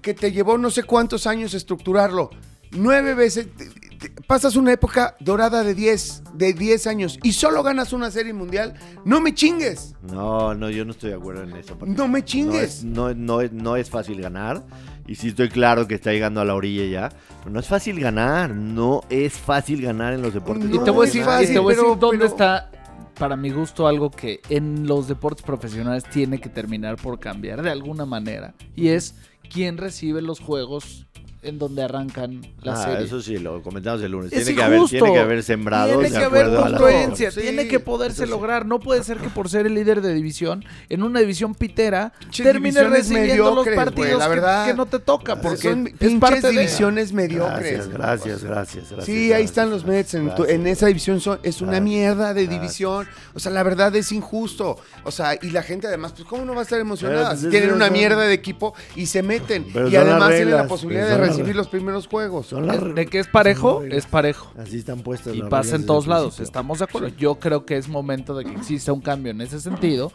que 0.00 0.14
te 0.14 0.32
llevó 0.32 0.56
no 0.56 0.70
sé 0.70 0.84
cuántos 0.84 1.26
años 1.26 1.52
estructurarlo. 1.54 2.30
Nueve 2.72 3.14
veces. 3.14 3.46
te- 3.56 3.66
te- 3.66 4.22
Pasas 4.26 4.56
una 4.56 4.72
época 4.72 5.16
dorada 5.20 5.62
de 5.62 5.74
10, 5.74 6.22
de 6.34 6.52
10 6.52 6.86
años 6.86 7.18
y 7.22 7.32
solo 7.32 7.62
ganas 7.62 7.92
una 7.92 8.10
serie 8.10 8.32
mundial. 8.32 8.74
No 9.04 9.20
me 9.20 9.34
chingues. 9.34 9.94
No, 10.02 10.54
no, 10.54 10.68
yo 10.70 10.84
no 10.84 10.92
estoy 10.92 11.10
de 11.10 11.16
acuerdo 11.16 11.42
en 11.44 11.56
eso. 11.56 11.78
No 11.86 12.06
me 12.08 12.24
chingues. 12.24 12.84
No 12.84 13.08
es, 13.10 13.16
no, 13.16 13.40
no, 13.42 13.48
no 13.52 13.76
es 13.76 13.88
fácil 13.90 14.20
ganar. 14.20 14.64
Y 15.06 15.14
sí 15.14 15.28
estoy 15.28 15.48
claro 15.48 15.86
que 15.86 15.94
está 15.94 16.12
llegando 16.12 16.40
a 16.40 16.44
la 16.44 16.54
orilla 16.54 16.84
ya. 16.86 17.08
Pero 17.40 17.50
no 17.50 17.60
es 17.60 17.66
fácil 17.68 18.00
ganar. 18.00 18.50
No 18.50 19.02
es 19.08 19.34
fácil 19.34 19.80
ganar 19.82 20.14
en 20.14 20.22
los 20.22 20.34
deportes. 20.34 20.68
Y 20.68 20.78
No, 20.78 20.84
te 20.84 20.90
voy 20.90 21.04
a 21.04 21.06
decir, 21.06 21.22
fácil, 21.24 21.50
y 21.50 21.52
te 21.52 21.58
voy 21.58 21.72
a 21.74 21.76
decir 21.76 21.88
pero- 21.90 22.00
dónde 22.00 22.18
pero- 22.18 22.28
está, 22.30 22.70
para 23.18 23.36
mi 23.36 23.50
gusto, 23.50 23.86
algo 23.86 24.10
que 24.10 24.40
en 24.48 24.86
los 24.86 25.08
deportes 25.08 25.44
profesionales 25.44 26.04
tiene 26.04 26.38
que 26.40 26.48
terminar 26.48 26.96
por 26.96 27.18
cambiar 27.20 27.62
de 27.62 27.70
alguna 27.70 28.04
manera. 28.04 28.54
Y 28.74 28.88
es 28.88 29.14
quién 29.48 29.78
recibe 29.78 30.22
los 30.22 30.40
juegos 30.40 31.06
en 31.46 31.58
donde 31.58 31.82
arrancan 31.82 32.42
la 32.62 32.72
Ah, 32.74 32.84
serie. 32.84 33.06
eso 33.06 33.20
sí, 33.22 33.38
lo 33.38 33.62
comentamos 33.62 34.02
el 34.02 34.12
lunes. 34.12 34.32
Es 34.32 34.44
Tiene 34.44 34.58
que, 34.58 34.64
haber, 34.64 34.84
tiene 34.88 35.12
que 35.12 35.18
haber 35.18 35.42
sembrados 35.42 35.92
Tiene 36.00 36.10
de 36.10 36.18
que 36.18 36.24
haber 36.24 36.46
congruencia, 36.54 37.30
Sí, 37.30 37.40
tiene 37.40 37.68
que 37.68 37.80
poderse 37.80 38.24
sí. 38.24 38.30
lograr. 38.30 38.66
No 38.66 38.80
puede 38.80 39.02
ser 39.04 39.18
que 39.18 39.28
por 39.28 39.48
ser 39.48 39.66
el 39.66 39.74
líder 39.74 40.00
de 40.02 40.12
división, 40.14 40.64
en 40.88 41.02
una 41.02 41.20
división 41.20 41.54
pitera, 41.54 42.12
divisiones 42.32 42.90
recibiendo 42.90 43.54
los 43.54 43.68
partidos 43.68 44.18
la 44.18 44.24
que- 44.24 44.30
verdad. 44.30 44.66
que, 44.66 44.74
no 44.74 44.86
te 44.86 44.98
toca, 44.98 45.40
porque 45.40 45.56
Son 45.62 45.88
es 45.98 46.14
parte 46.16 46.40
de... 46.42 46.50
divisiones 46.50 47.12
mediocres. 47.12 47.88
Gracias, 47.88 47.88
gracias, 47.88 48.44
gracias, 48.44 48.84
gracias. 48.90 49.04
Sí, 49.04 49.32
ahí 49.32 49.44
están 49.44 49.70
los 49.70 49.84
Mets. 49.84 50.14
En, 50.14 50.34
tu- 50.34 50.44
en 50.44 50.66
esa 50.66 50.86
división 50.86 51.20
son- 51.20 51.38
es 51.42 51.60
una 51.60 51.72
Gracias, 51.72 51.84
mierda 51.84 52.34
de 52.34 52.44
gracias. 52.44 52.60
división. 52.62 53.06
O 53.34 53.38
sea, 53.40 53.52
la 53.52 53.62
verdad 53.62 53.94
es 53.96 54.10
injusto. 54.12 54.78
O 55.04 55.10
sea, 55.10 55.38
y 55.40 55.50
la 55.50 55.62
gente 55.62 55.86
además, 55.86 56.12
pues, 56.12 56.24
¿cómo 56.26 56.44
no 56.44 56.54
va 56.54 56.60
a 56.60 56.62
estar 56.62 56.80
emocionada? 56.80 57.18
Pero, 57.18 57.30
pues, 57.30 57.40
si 57.40 57.46
es- 57.46 57.50
tienen 57.50 57.72
una 57.72 57.90
mierda 57.90 58.22
de 58.22 58.34
equipo 58.34 58.74
y 58.94 59.06
se 59.06 59.22
meten. 59.22 59.66
Pero 59.72 59.88
y 59.88 59.96
además 59.96 60.30
tienen 60.30 60.50
la 60.54 60.66
posibilidad 60.66 61.08
pero 61.08 61.22
de 61.22 61.28
recibir 61.36 61.56
los 61.56 61.68
primeros 61.68 62.06
juegos. 62.06 62.46
Son 62.46 62.66
las- 62.66 62.94
De 62.94 63.06
que 63.06 63.18
es 63.18 63.26
parejo, 63.28 63.82
es 63.82 64.06
parejo. 64.06 64.52
Así 64.58 64.78
están 64.78 65.00
puestas. 65.00 65.34
Y 65.34 65.38
las 65.40 65.48
pasa 65.50 65.76
en 65.76 65.86
todos 65.86 66.06
lados, 66.06 66.36
principio. 66.36 66.44
estamos 66.44 66.78
de 66.78 66.84
acuerdo. 66.84 67.08
Yo 67.08 67.36
creo 67.36 67.64
que 67.66 67.76
es 67.76 67.88
momento 67.88 68.34
de 68.36 68.44
que 68.44 68.52
exista 68.52 68.92
un 68.92 69.00
cambio 69.00 69.30
en 69.32 69.40
ese 69.40 69.60
sentido, 69.60 70.12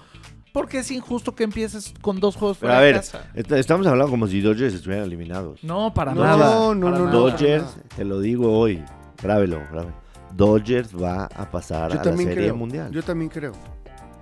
porque 0.54 0.80
es 0.80 0.92
injusto 0.92 1.34
que 1.34 1.44
empieces 1.46 1.94
con 2.02 2.20
dos 2.20 2.36
juegos 2.36 2.58
Pero 2.60 2.72
fuera 2.72 2.80
a 2.80 2.82
de 2.82 2.92
ver, 2.92 2.96
casa. 3.02 3.30
est- 3.34 3.52
estamos 3.54 3.88
hablando 3.88 4.12
como 4.12 4.28
si 4.28 4.42
Dodgers 4.42 4.74
estuvieran 4.74 5.06
eliminados. 5.06 5.64
No, 5.64 5.94
para 5.94 6.14
No, 6.14 6.24
nada. 6.24 6.46
no, 6.56 6.76
no, 6.76 6.86
para 6.92 7.00
no. 7.06 7.12
Dodgers, 7.12 7.66
te 7.96 8.04
lo 8.04 8.20
digo 8.20 8.58
hoy, 8.58 8.84
grábelo, 9.22 9.60
grábelo. 9.72 9.94
Dodgers 10.36 10.90
va 10.96 11.26
a 11.26 11.50
pasar 11.50 11.94
Yo 11.94 12.00
a 12.02 12.04
la 12.06 12.16
Serie 12.18 12.34
creo. 12.36 12.56
Mundial. 12.56 12.92
Yo 12.92 13.04
también 13.04 13.30
creo. 13.30 13.52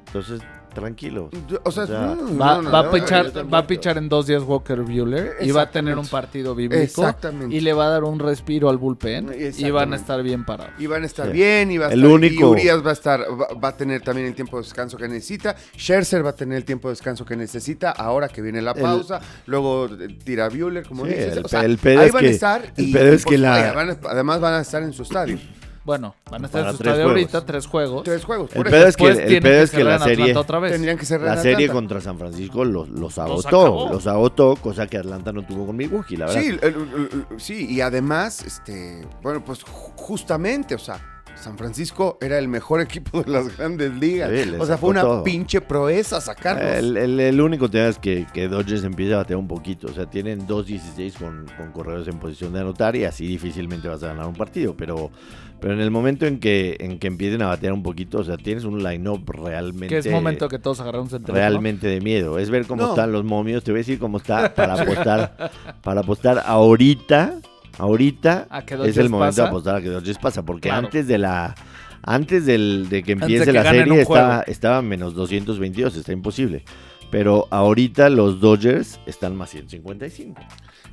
Entonces, 0.08 0.42
tranquilos. 0.80 1.30
Yo- 1.48 1.60
o 1.64 1.72
sea, 1.72 1.84
O 1.84 1.88
sea, 1.88 2.00
no, 2.16 2.38
Va, 2.38 2.56
no, 2.56 2.62
no, 2.64 2.72
va 2.72 2.80
a 2.80 2.84
no, 2.84 2.92
pichar, 2.92 3.54
va 3.54 3.58
a 3.60 3.68
pichar 3.68 3.98
en 3.98 4.10
dos 4.10 4.28
días 4.28 4.44
Walker 4.44 4.82
Bueller 4.82 5.36
y 5.42 5.52
va 5.52 5.64
a 5.64 5.72
tener 5.72 5.98
un 5.98 6.08
partido 6.08 6.56
bíblico 6.56 6.82
Exactamente. 6.82 7.56
y 7.56 7.60
le 7.62 7.74
va 7.74 7.88
a 7.88 7.90
dar 7.90 8.04
un 8.04 8.20
respiro 8.20 8.70
al 8.70 8.78
bullpen 8.78 9.36
y 9.58 9.70
van 9.72 9.94
a 9.94 9.96
estar 9.96 10.22
bien 10.24 10.46
parados. 10.46 10.74
Y 10.80 10.88
van 10.88 11.04
a 11.04 11.06
estar 11.06 11.28
Sí. 11.28 11.34
bien, 11.34 11.72
y 11.72 11.78
va 11.78 11.88
a 11.88 11.92
El 11.92 12.00
estar, 12.00 12.12
único- 12.14 12.42
y 12.42 12.44
Urias 12.44 12.86
va 12.86 12.90
a 12.90 12.94
estar, 12.94 13.20
va, 13.22 13.48
va 13.62 13.68
a 13.70 13.78
tener 13.78 14.02
también 14.02 14.28
el 14.28 14.36
tiempo 14.36 14.58
de 14.58 14.64
descanso 14.64 14.98
que 14.98 15.08
necesita. 15.08 15.56
Scherzer 15.78 16.26
va 16.26 16.30
a 16.32 16.36
tener 16.36 16.58
el 16.58 16.66
tiempo 16.66 16.88
de 16.88 16.94
descanso 16.94 17.26
que 17.26 17.36
necesita 17.36 17.92
ahora 17.92 18.28
que 18.28 18.42
viene 18.42 18.62
la 18.62 18.72
El- 18.72 18.82
pausa. 18.82 19.20
Luego 19.46 19.86
eh, 19.88 20.18
tira 20.24 20.50
Bueller, 20.50 20.86
como 20.88 21.06
Sí, 21.06 21.12
dices. 21.12 21.38
el 21.38 21.46
O 21.46 21.48
sea, 21.48 21.66
el 21.66 21.78
pedo 21.78 22.00
ahí 22.02 22.08
es 22.08 22.14
van 22.14 22.22
que- 22.22 22.28
a 22.28 22.32
estar. 22.32 22.74
el 22.78 22.86
y, 22.90 22.94
pedo 22.94 23.14
es 23.14 23.26
que 23.26 23.38
la- 23.38 23.50
vaya, 23.52 23.74
van 23.74 23.90
a- 23.92 23.98
además 24.10 24.40
van 24.42 24.54
a 24.56 24.62
estar 24.62 24.84
en 24.84 24.94
su 24.94 25.04
estadio. 25.04 25.38
Bueno, 25.86 26.16
van 26.30 26.44
a 26.44 26.46
estar 26.46 26.66
en 26.66 26.72
su 26.74 26.78
tres 26.78 26.88
estadio 26.94 27.10
juegos. 27.10 27.34
ahorita, 27.34 27.46
tres 27.46 27.66
juegos. 27.68 28.04
Tres 28.04 28.26
juegos. 28.26 28.50
El 28.52 28.58
por 28.62 28.70
pedo 28.70 28.88
es 28.88 28.96
que, 28.98 29.04
Después 29.08 29.20
el 29.20 29.28
tienen 29.28 29.44
pedo 29.44 29.64
es 29.64 29.72
que 29.72 29.78
cerrar 29.78 30.00
la 30.00 30.06
serie, 30.06 30.36
otra 30.36 30.60
vez. 30.60 30.72
Tendrían 30.74 30.98
que 30.98 31.06
ser 31.06 31.22
la 31.22 31.38
serie 31.38 31.70
contra 31.70 32.02
San 32.02 32.18
Francisco 32.20 32.66
los, 32.66 32.90
los 32.90 33.18
agotó. 33.18 33.90
Los 33.92 34.06
agotó, 34.08 34.56
cosa 34.58 34.88
que 34.88 34.98
Atlanta 34.98 35.32
no 35.32 35.44
tuvo 35.46 35.66
con 35.68 35.76
Milwaukee, 35.76 36.18
la 36.18 36.26
verdad. 36.28 36.42
Sí, 36.42 36.48
el- 36.50 36.60
el- 36.64 37.26
el- 37.32 37.40
sí, 37.40 37.66
y 37.70 37.82
además, 37.82 38.44
este, 38.46 39.06
bueno, 39.24 39.44
pues 39.44 39.64
ju- 39.66 39.94
justamente, 39.96 40.76
o 40.76 40.80
sea, 40.80 41.00
San 41.36 41.58
Francisco 41.58 42.18
era 42.20 42.38
el 42.38 42.50
mejor 42.50 42.82
equipo 42.82 43.24
de 43.24 43.32
las 43.32 43.56
grandes 43.58 43.94
ligas. 43.94 44.30
Sí, 44.30 44.54
o 44.60 44.66
sea, 44.66 44.78
fue 44.78 44.90
una 44.90 45.02
todo. 45.02 45.24
pinche 45.24 45.62
proeza 45.62 46.20
sacarlos. 46.20 46.66
El, 46.76 46.98
el- 46.98 47.20
el 47.20 47.40
único 47.42 47.70
tema 47.70 47.88
es 47.88 47.98
que, 47.98 48.28
que 48.34 48.50
Dodgers 48.50 48.84
empieza 48.84 49.14
a 49.14 49.18
batear 49.20 49.40
un 49.40 49.48
poquito. 49.48 49.88
O 49.88 49.94
sea, 49.94 50.06
tienen 50.06 50.46
2-16 50.46 51.14
con, 51.18 51.46
con 51.58 51.72
corredores 51.72 52.10
en 52.10 52.20
posición 52.20 52.52
de 52.52 52.60
anotar 52.60 52.96
y 52.98 53.06
así 53.06 53.26
difícilmente 53.26 53.88
vas 53.88 54.04
a 54.04 54.08
ganar 54.08 54.26
un 54.28 54.36
partido. 54.36 54.76
Pero, 54.76 55.12
pero 55.62 55.74
en 55.74 55.80
el 55.82 55.92
momento 55.92 56.26
en 56.26 56.40
que, 56.40 56.78
en 56.80 57.00
que 57.00 57.08
empiecen 57.08 57.42
a 57.42 57.48
batear 57.48 57.74
un 57.74 57.84
poquito, 57.84 58.20
o 58.20 58.24
sea, 58.24 58.38
tienes 58.38 58.64
un 58.64 58.84
line-up 58.84 59.30
realmente. 59.32 59.88
Que 59.88 59.98
es 59.98 60.10
momento 60.12 60.48
que 60.50 60.60
todos 60.60 60.80
agarramos 60.80 61.12
el 61.14 61.20
teléfono. 61.22 61.38
realmente 61.40 61.88
de 61.88 62.02
miedo. 62.02 62.40
Es 62.40 62.50
ver 62.50 62.66
cómo 62.66 62.84
No. 62.84 62.90
están 62.90 63.12
los 63.12 63.24
momios. 63.24 63.64
Te 63.64 63.72
voy 63.72 63.80
a 63.80 63.82
decir 63.82 64.00
cómo 64.00 64.18
está 64.18 64.54
para 64.56 64.74
apostar. 64.82 65.52
para 65.82 66.02
apostar 66.02 66.42
ahorita. 66.46 67.36
Ahorita 67.78 68.48
A 68.50 68.66
que 68.66 68.76
es 68.76 68.98
el 68.98 69.10
momento 69.10 69.28
pasa. 69.38 69.44
de 69.44 69.48
apostar 69.48 69.76
a 69.78 69.82
que 69.82 69.90
Dodgers 69.90 70.18
pasa. 70.18 70.44
Porque 70.44 70.70
Claro. 70.70 70.86
antes 70.88 71.08
de 71.08 71.18
la. 71.18 71.56
Antes 72.02 72.46
del, 72.46 72.88
de 72.90 73.04
que 73.04 73.12
empiece 73.14 73.46
de 73.46 73.52
que 73.52 73.58
la 73.58 73.70
serie 73.70 74.02
estaba, 74.02 74.42
estaba 74.48 74.82
menos 74.82 75.14
222, 75.16 75.96
está 75.98 76.12
imposible. 76.14 76.64
Pero 77.12 77.48
ahorita 77.50 78.10
los 78.10 78.40
Dodgers 78.40 79.00
están 79.06 79.36
más 79.36 79.50
155. 79.50 80.40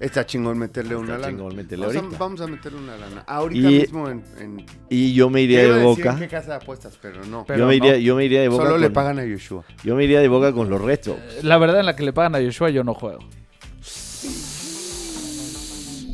Está 0.00 0.26
chingón 0.26 0.58
meterle 0.58 0.94
una 0.96 1.14
Está 1.14 1.18
lana. 1.18 1.28
chingón 1.38 1.56
meterle 1.56 1.86
vamos, 1.86 2.14
a, 2.14 2.18
vamos 2.18 2.40
a 2.42 2.46
meterle 2.46 2.78
una 2.78 2.96
lana. 2.96 3.24
Ahorita 3.26 3.70
Y- 3.70 3.78
mismo 3.80 4.08
en... 4.08 4.22
en 4.38 4.66
Y 4.90 5.14
yo 5.14 5.30
me 5.30 5.40
iría 5.42 5.60
de 5.62 5.68
decir 5.72 5.84
boca. 5.84 6.12
en 6.12 6.18
qué 6.18 6.28
casa 6.28 6.48
de 6.50 6.56
apuestas, 6.56 6.98
pero 7.00 7.24
no. 7.24 7.44
Pero 7.46 7.60
yo, 7.60 7.66
me 7.66 7.76
iría, 7.76 7.92
no. 7.92 7.98
yo 7.98 8.16
me 8.16 8.24
iría 8.26 8.40
de 8.42 8.48
boca. 8.48 8.64
Solo 8.64 8.78
le 8.78 8.86
con- 8.88 8.92
pagan 8.94 9.18
a 9.18 9.24
Yoshua. 9.24 9.64
Yo 9.84 9.94
me 9.96 10.04
iría 10.04 10.20
de 10.20 10.28
boca 10.28 10.52
con 10.52 10.68
los 10.68 10.80
Red 10.82 11.00
Sox. 11.02 11.18
La 11.44 11.56
verdad, 11.58 11.80
en 11.80 11.86
la 11.86 11.96
que 11.96 12.02
le 12.02 12.12
pagan 12.12 12.34
a 12.34 12.40
Joshua, 12.42 12.68
yo 12.70 12.84
no 12.84 12.92
juego. 12.94 13.20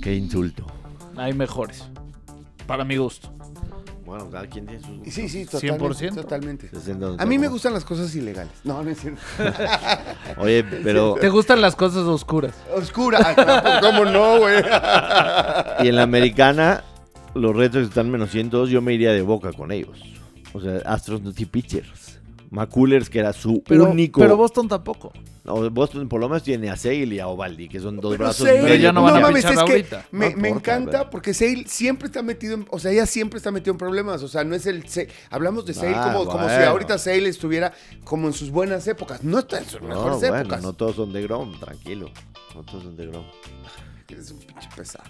Qué 0.02 0.14
insulto. 0.14 0.66
Hay 1.16 1.32
mejores. 1.32 1.85
Para 2.66 2.85
mi 2.85 2.97
gusto. 2.97 3.32
Bueno, 4.12 4.28
cada 4.28 4.47
quien 4.47 4.66
tiene 4.66 4.83
sus. 4.85 5.07
Y 5.07 5.11
Sí, 5.11 5.26
sí, 5.26 5.47
totalmente. 5.47 6.11
100%. 6.11 6.14
totalmente. 6.14 6.69
60, 6.69 7.14
A 7.19 7.25
mí 7.25 7.38
me 7.38 7.49
gustan 7.49 7.73
las 7.73 7.83
cosas 7.83 8.14
ilegales. 8.14 8.52
No, 8.62 8.83
no 8.83 8.90
es 8.90 9.00
cierto. 9.00 9.23
Oye, 10.37 10.62
pero. 10.62 11.14
¿Te 11.19 11.31
gustan 11.31 11.62
las 11.62 11.75
cosas 11.75 12.04
oscuras? 12.04 12.54
Oscura. 12.76 13.21
Ah, 13.23 13.62
pues, 13.62 13.81
¿Cómo 13.81 14.04
no, 14.04 14.38
güey? 14.40 14.62
Y 15.83 15.88
en 15.88 15.97
la 15.97 16.02
americana, 16.02 16.85
los 17.33 17.57
Red 17.57 17.73
Sox 17.73 17.88
están 17.88 18.11
menos 18.11 18.31
102. 18.31 18.69
Yo 18.69 18.83
me 18.83 18.92
iría 18.92 19.12
de 19.12 19.23
boca 19.23 19.50
con 19.54 19.73
ellos. 19.73 19.99
O 20.52 20.61
sea, 20.61 20.76
Astros 20.85 21.23
no 21.23 21.33
pitchers. 21.33 21.88
McCullers, 22.52 23.09
que 23.11 23.18
era 23.18 23.32
su 23.32 23.62
Pero, 23.66 23.90
único. 23.90 24.21
pero 24.21 24.37
Boston 24.37 24.68
tampoco. 24.68 25.11
No, 25.44 25.68
Boston 25.71 26.09
por 26.09 26.21
lo 26.21 26.28
menos 26.28 26.42
tiene 26.42 26.71
a 26.71 26.76
Sale 26.76 27.06
y 27.06 27.18
a 27.18 27.26
Ovaldi, 27.26 27.68
que 27.68 27.80
son 27.80 27.97
dos 27.97 28.12
Pero 28.12 28.25
brazos. 28.25 28.47
Sale- 28.47 28.61
Pero 28.62 28.75
ya 28.76 28.92
no 28.92 29.02
van 29.02 29.16
a 29.16 29.21
mames, 29.21 29.44
es 29.44 29.50
que 29.50 29.59
ahorita. 29.59 30.06
Me, 30.12 30.30
No 30.30 30.37
me 30.37 30.49
importa, 30.50 30.76
encanta 30.76 31.11
porque 31.11 31.35
Sale 31.35 31.64
siempre 31.66 32.06
está 32.06 32.23
metido 32.23 32.54
en. 32.54 32.66
O 32.71 32.78
sea, 32.78 32.92
ella 32.92 33.06
siempre 33.06 33.38
está 33.38 33.50
metido 33.50 33.73
en 33.73 33.78
problemas. 33.78 34.23
O 34.23 34.28
sea, 34.28 34.44
no 34.44 34.54
es 34.54 34.66
el. 34.66 34.87
Sa- 34.88 35.00
Hablamos 35.30 35.64
de 35.66 35.75
Sale 35.75 35.94
Ah, 35.97 36.12
como, 36.12 36.26
como 36.30 36.47
si 36.49 36.54
ahorita 36.54 36.99
Sale 36.99 37.26
estuviera 37.28 37.73
como 38.04 38.28
en 38.28 38.35
sus 38.35 38.50
buenas 38.50 38.87
épocas. 38.87 39.25
No 39.25 39.38
está 39.40 39.59
en 39.59 39.64
sus 39.64 39.80
No, 39.80 39.88
mejores 39.88 40.18
bueno, 40.21 40.37
épocas. 40.38 40.62
no 40.62 40.73
todos 40.75 40.94
son 40.97 41.12
de 41.12 41.23
Grom, 41.23 41.59
tranquilo. 41.59 42.11
No 42.54 42.62
todos 42.62 42.85
son 42.85 42.97
de 42.97 43.06
Grom. 43.06 43.25
Eres 44.09 44.30
un 44.30 44.38
pinche 44.40 44.68
pesado. 44.76 45.04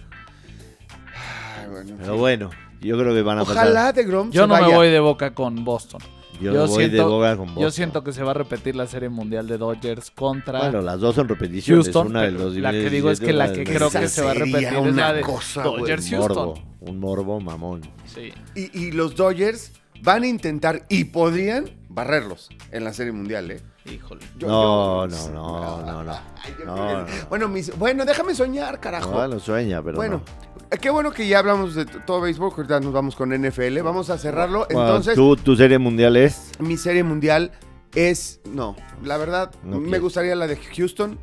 Ay, 1.59 1.67
bueno. 1.69 1.89
en 1.91 1.97
Pero 1.97 2.17
bueno, 2.17 2.49
yo 2.81 2.97
creo 2.97 3.13
que 3.13 3.21
van 3.21 3.39
a 3.39 3.41
Ojalá 3.43 3.63
pasar. 3.63 3.93
de 3.95 4.03
Grom 4.05 4.31
Yo 4.31 4.43
se 4.43 4.47
no 4.47 4.53
vaya. 4.53 4.67
me 4.67 4.75
voy 4.75 4.89
de 4.89 4.99
boca 4.99 5.33
con 5.33 5.63
Boston. 5.65 6.01
Yo, 6.41 6.51
yo 6.53 6.67
voy 6.67 6.83
de 6.85 6.89
siento- 6.89 7.09
boca 7.09 7.37
con 7.37 7.47
Yo 7.49 7.53
Boston. 7.53 7.71
siento 7.71 8.03
que 8.03 8.11
se 8.13 8.23
va 8.23 8.31
a 8.31 8.33
repetir 8.33 8.75
la 8.75 8.87
serie 8.87 9.09
mundial 9.09 9.47
de 9.47 9.57
Dodgers 9.57 10.11
contra 10.11 10.59
Bueno, 10.59 10.81
las 10.81 10.99
dos 10.99 11.15
son 11.15 11.27
repeticiones. 11.29 11.85
Houston. 11.85 12.07
una 12.07 12.21
pero 12.21 12.39
2017, 12.45 12.61
la 12.61 12.71
que 12.71 12.89
digo 12.95 13.11
es 13.11 13.19
que 13.19 13.33
la 13.33 13.53
que 13.53 13.63
creo 13.63 13.89
que 13.89 13.99
2017. 13.99 14.09
se 14.09 14.21
va 14.23 14.31
a 14.31 14.33
repetir 14.33 14.67
es 14.67 14.93
una 14.93 15.07
la 15.07 15.13
de 15.13 15.21
cosa. 15.21 15.63
Dodgers 15.63 16.11
Un 16.11 16.17
Houston. 16.19 16.35
morbo, 16.47 16.61
un 16.81 16.99
morbo 16.99 17.39
mamón. 17.39 17.81
Sí. 18.05 18.33
Y, 18.55 18.77
y 18.87 18.91
los 18.91 19.15
Dodgers 19.15 19.71
van 20.01 20.23
a 20.23 20.27
intentar 20.27 20.85
y 20.89 21.05
podrían 21.05 21.69
barrerlos 21.93 22.49
en 22.71 22.83
la 22.83 22.93
serie 22.93 23.11
mundial, 23.11 23.51
¿eh? 23.51 23.61
Híjole. 23.85 24.21
Yo- 24.37 24.47
No, 24.47 25.07
yo- 25.07 25.29
no, 25.31 25.81
no, 25.81 25.85
no, 25.85 26.03
no. 26.03 26.11
Ay, 26.43 26.55
No, 26.65 27.01
no. 27.01 27.05
Bueno, 27.29 27.47
mis- 27.47 27.77
bueno, 27.77 28.05
déjame 28.05 28.33
soñar, 28.35 28.79
carajo. 28.79 29.11
No, 29.11 29.27
lo 29.27 29.39
sueña, 29.39 29.81
pero 29.83 29.97
bueno, 29.97 30.21
no. 30.25 30.65
eh, 30.71 30.77
qué 30.81 30.89
bueno 30.89 31.11
que 31.11 31.27
ya 31.27 31.39
hablamos 31.39 31.75
de 31.75 31.85
todo 31.85 32.21
béisbol, 32.21 32.49
que 32.55 32.61
ahorita 32.61 32.79
nos 32.79 32.93
vamos 32.93 33.15
con 33.15 33.31
NFL. 33.33 33.81
Vamos 33.81 34.09
a 34.09 34.17
cerrarlo. 34.17 34.65
Bueno, 34.65 34.81
Entonces, 34.87 35.15
¿tú, 35.15 35.35
tu 35.35 35.55
serie 35.55 35.77
mundial 35.77 36.15
es. 36.17 36.51
mi 36.59 36.77
serie 36.77 37.03
mundial 37.03 37.51
es. 37.93 38.39
No, 38.45 38.75
la 39.03 39.17
verdad, 39.17 39.51
me 39.63 39.99
gustaría 39.99 40.35
la 40.35 40.47
de 40.47 40.55
Houston 40.57 41.19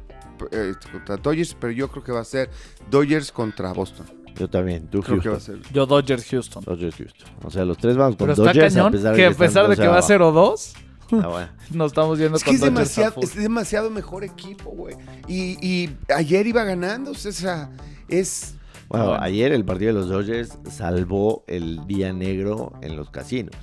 eh, 0.53 0.73
contra 0.93 1.17
Dodgers, 1.17 1.55
pero 1.59 1.73
yo 1.73 1.89
creo 1.89 2.03
que 2.05 2.13
va 2.13 2.21
a 2.21 2.25
ser 2.25 2.49
Dodgers 2.91 3.31
contra 3.33 3.73
Boston. 3.73 4.07
Yo 4.39 4.49
también, 4.49 4.87
tú 4.89 5.01
Creo 5.03 5.21
que 5.21 5.29
va 5.29 5.37
a 5.37 5.39
Houston. 5.39 5.63
ser. 5.63 5.73
Yo 5.73 5.87
Dodgers 5.87 6.25
Houston. 6.31 6.65
Dodgers 6.65 6.97
Houston. 6.97 7.29
O 7.45 7.51
sea, 7.51 7.65
los 7.65 7.77
tres 7.79 7.97
vamos 7.97 8.17
con 8.17 8.29
Pero 8.29 8.33
está 8.33 8.45
Dodgers 8.53 8.75
cañón 8.75 8.93
que 9.15 9.27
a 9.27 9.33
pesar 9.33 9.69
de 9.69 9.77
que 9.77 9.87
va 9.87 9.99
a 9.99 10.01
dos 10.01 10.11
0-2, 10.11 10.21
abajo. 10.21 10.57
Ah, 11.13 11.27
bueno. 11.27 11.49
nos 11.73 11.89
estamos 11.91 12.19
yendo 12.21 12.37
Es 12.37 12.45
que 12.45 12.51
con 12.51 12.55
es 12.55 12.61
Dodgers 12.61 12.75
demasiado, 12.95 13.21
es 13.21 13.35
demasiado 13.35 13.91
mejor 13.91 14.23
equipo, 14.23 14.71
güey. 14.71 14.95
Y, 15.27 15.59
y 15.67 15.91
ayer 16.15 16.47
iba 16.47 16.63
ganando, 16.63 17.11
o 17.11 17.15
sea, 17.15 17.69
es. 18.09 18.55
Bueno, 18.89 19.07
Bueno. 19.09 19.23
ayer 19.23 19.51
el 19.53 19.65
partido 19.65 19.93
de 19.93 19.99
los 20.01 20.09
Dodgers 20.09 20.57
salvó 20.71 21.43
el 21.49 21.85
día 21.87 22.13
negro 22.13 22.73
en 22.81 22.97
los 22.97 23.11
casinos. 23.11 23.55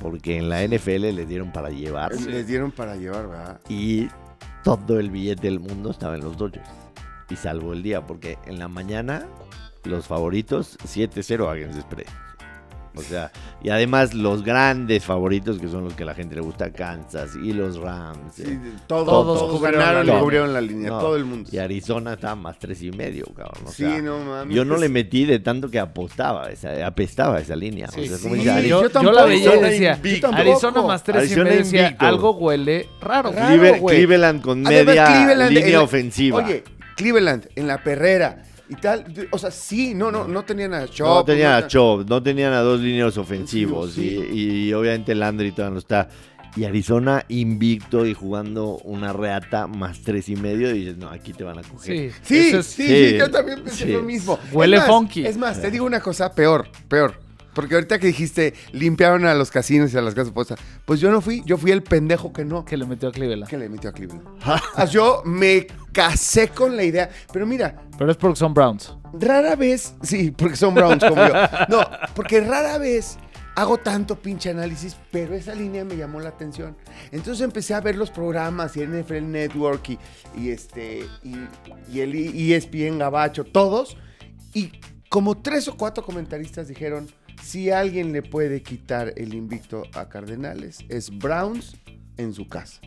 Porque 0.00 0.36
en 0.38 0.48
la 0.48 0.62
NFL 0.66 1.12
le 1.14 1.26
dieron 1.26 1.52
para 1.52 1.70
llevar. 1.70 2.14
Les 2.14 2.46
dieron 2.46 2.70
para 2.70 2.96
llevar, 2.96 3.28
¿verdad? 3.28 3.60
Y 3.68 4.08
todo 4.62 4.98
el 5.00 5.10
billete 5.10 5.42
del 5.48 5.58
mundo 5.60 5.90
estaba 5.90 6.14
en 6.14 6.22
los 6.22 6.36
Dodgers. 6.38 6.68
Y 7.28 7.36
salvó 7.36 7.72
el 7.74 7.82
día, 7.82 8.06
porque 8.06 8.38
en 8.46 8.58
la 8.58 8.68
mañana 8.68 9.26
los 9.88 10.06
favoritos 10.06 10.76
7-0 10.86 11.48
against 11.50 11.80
spread. 11.80 12.06
O 12.96 13.02
sea, 13.02 13.30
y 13.62 13.68
además 13.70 14.12
los 14.12 14.42
grandes 14.42 15.04
favoritos 15.04 15.60
que 15.60 15.68
son 15.68 15.84
los 15.84 15.94
que 15.94 16.02
a 16.02 16.06
la 16.06 16.14
gente 16.14 16.34
le 16.34 16.40
gusta, 16.40 16.72
Kansas 16.72 17.36
y 17.36 17.52
los 17.52 17.78
Rams. 17.78 18.34
Sí, 18.34 18.42
eh, 18.44 18.58
todos, 18.88 19.06
Todos 19.06 19.62
ganaron 19.62 19.94
la 19.98 20.00
y 20.02 20.06
línea. 20.06 20.20
cubrieron 20.20 20.52
la 20.52 20.60
línea, 20.60 20.90
No, 20.90 20.98
todo 20.98 21.14
el 21.16 21.24
mundo. 21.24 21.48
Y 21.52 21.58
Arizona 21.58 22.14
estaba 22.14 22.34
más 22.34 22.58
tres 22.58 22.82
y 22.82 22.90
medio, 22.90 23.26
cabrón. 23.36 23.66
O 23.66 23.70
sí, 23.70 23.84
no 24.02 24.18
mames. 24.18 24.52
yo 24.56 24.64
no 24.64 24.74
es- 24.74 24.80
le 24.80 24.88
metí 24.88 25.26
de 25.26 25.38
tanto 25.38 25.70
que 25.70 25.78
apostaba, 25.78 26.50
esa, 26.50 26.84
apestaba 26.84 27.38
esa 27.38 27.54
línea. 27.54 27.86
Sí, 27.86 28.00
o 28.00 28.04
sea, 28.06 28.16
sí, 28.16 28.22
como 28.24 28.34
sí, 28.34 28.40
dice 28.40 28.52
Ari- 28.52 28.66
yo 28.68 28.88
yo, 28.88 29.02
yo 29.02 29.12
la 29.12 29.24
veía 29.26 29.54
y 29.54 29.60
decía. 29.60 30.00
Arizona 30.32 30.82
más 30.82 31.04
3 31.04 31.16
y 31.16 31.18
Arizona 31.26 31.44
medio 31.44 31.58
decía, 31.58 31.96
algo 32.00 32.32
huele 32.32 32.88
raro. 33.00 33.30
Raro, 33.30 33.86
Cleveland, 33.86 34.42
con 34.42 34.66
Además, 34.66 34.86
media 34.86 35.04
Cleveland, 35.06 35.52
línea 35.52 35.68
el- 35.68 35.76
ofensiva. 35.84 36.38
Oye, 36.38 36.64
Cleveland 36.96 37.46
en 37.54 37.68
la 37.68 37.84
perrera 37.84 38.42
y 38.68 38.74
tal. 38.76 39.04
O 39.30 39.38
sea, 39.38 39.50
sí, 39.50 39.94
no, 39.94 40.10
no, 40.10 40.26
no 40.28 40.44
tenían 40.44 40.74
a 40.74 40.86
Chop. 40.86 41.06
no 41.06 41.24
tenían 41.24 41.52
a 41.52 41.60
no- 41.62 41.68
Chop, 41.68 42.08
no 42.08 42.22
tenían 42.22 42.52
a 42.52 42.60
dos 42.60 42.80
líneas 42.80 43.16
ofensivos. 43.18 43.92
Sí. 43.92 44.20
Y, 44.32 44.68
y 44.68 44.72
obviamente 44.74 45.14
Landry 45.14 45.52
todavía 45.52 45.72
no 45.74 45.78
está. 45.78 46.08
Y 46.56 46.64
Arizona 46.64 47.24
invicto 47.28 48.04
y 48.06 48.14
jugando 48.14 48.78
una 48.78 49.12
reata 49.12 49.66
más 49.66 50.00
tres 50.02 50.28
y 50.28 50.34
medio. 50.36 50.70
Y 50.74 50.80
dices, 50.80 50.96
no, 50.96 51.08
aquí 51.10 51.32
te 51.32 51.44
van 51.44 51.58
a 51.58 51.62
coger. 51.62 52.10
Sí, 52.10 52.16
Sí, 52.22 52.56
es- 52.56 52.66
sí, 52.66 52.86
sí, 52.86 53.10
sí, 53.10 53.16
yo 53.18 53.30
también 53.30 53.62
pensé 53.62 53.84
sí. 53.84 53.92
lo 53.92 54.02
mismo. 54.02 54.38
Huele 54.52 54.76
Es 54.76 54.82
más, 54.82 54.88
funky. 54.90 55.26
Es 55.26 55.36
más, 55.36 55.60
te 55.60 55.70
digo 55.70 55.84
una 55.86 56.00
cosa 56.00 56.32
peor, 56.34 56.68
peor. 56.88 57.20
Porque 57.58 57.74
ahorita 57.74 57.98
que 57.98 58.06
dijiste, 58.06 58.54
limpiaron 58.70 59.26
a 59.26 59.34
los 59.34 59.50
casinos 59.50 59.92
y 59.92 59.96
a 59.98 60.00
las 60.00 60.14
casas 60.14 60.32
puestas. 60.32 60.60
Pues 60.84 61.00
yo 61.00 61.10
no 61.10 61.20
fui, 61.20 61.42
yo 61.44 61.58
fui 61.58 61.72
el 61.72 61.82
pendejo 61.82 62.32
que 62.32 62.44
no. 62.44 62.64
que 62.64 62.76
le 62.76 62.86
metió 62.86 63.08
a 63.08 63.12
Cleveland. 63.12 63.50
Que 63.50 63.58
le 63.58 63.68
metió 63.68 63.90
a 63.90 63.92
Cleveland. 63.92 64.22
Ah, 64.76 64.84
yo 64.84 65.22
me 65.24 65.66
casé 65.90 66.50
con 66.50 66.76
la 66.76 66.84
idea. 66.84 67.10
Pero 67.32 67.48
mira, 67.48 67.82
Pero 67.98 68.12
es 68.12 68.16
porque 68.16 68.36
son 68.36 68.54
Browns. 68.54 68.94
rara 69.12 69.56
vez, 69.56 69.92
sí, 70.02 70.30
porque 70.30 70.54
son 70.54 70.72
Browns 70.72 71.02
como 71.02 71.16
yo. 71.16 71.32
No, 71.68 71.80
porque 72.14 72.40
rara 72.42 72.78
vez 72.78 73.18
hago 73.56 73.76
tanto 73.78 74.14
pinche 74.22 74.50
análisis, 74.50 74.96
pero 75.10 75.34
esa 75.34 75.52
línea 75.52 75.84
me 75.84 75.96
llamó 75.96 76.20
la 76.20 76.28
atención. 76.28 76.76
Entonces 77.10 77.42
empecé 77.42 77.74
a 77.74 77.80
ver 77.80 77.96
los 77.96 78.12
programas 78.12 78.76
y 78.76 78.86
NFL 78.86 79.22
Network 79.32 79.88
y, 79.88 79.98
y 80.36 80.50
este 80.50 81.04
y, 81.24 81.34
y 81.92 82.00
el 82.02 82.14
ESPN 82.14 82.98
Gabacho, 82.98 83.42
todos. 83.42 83.96
Y 84.54 84.70
como 85.08 85.38
tres 85.38 85.66
o 85.68 85.76
cuatro 85.76 86.04
comentaristas 86.04 86.68
dijeron, 86.68 87.08
si 87.42 87.70
alguien 87.70 88.12
le 88.12 88.22
puede 88.22 88.62
quitar 88.62 89.12
el 89.16 89.34
invicto 89.34 89.82
a 89.94 90.08
Cardenales, 90.08 90.78
es 90.88 91.16
Browns 91.16 91.76
en 92.16 92.32
su 92.32 92.48
casa. 92.48 92.80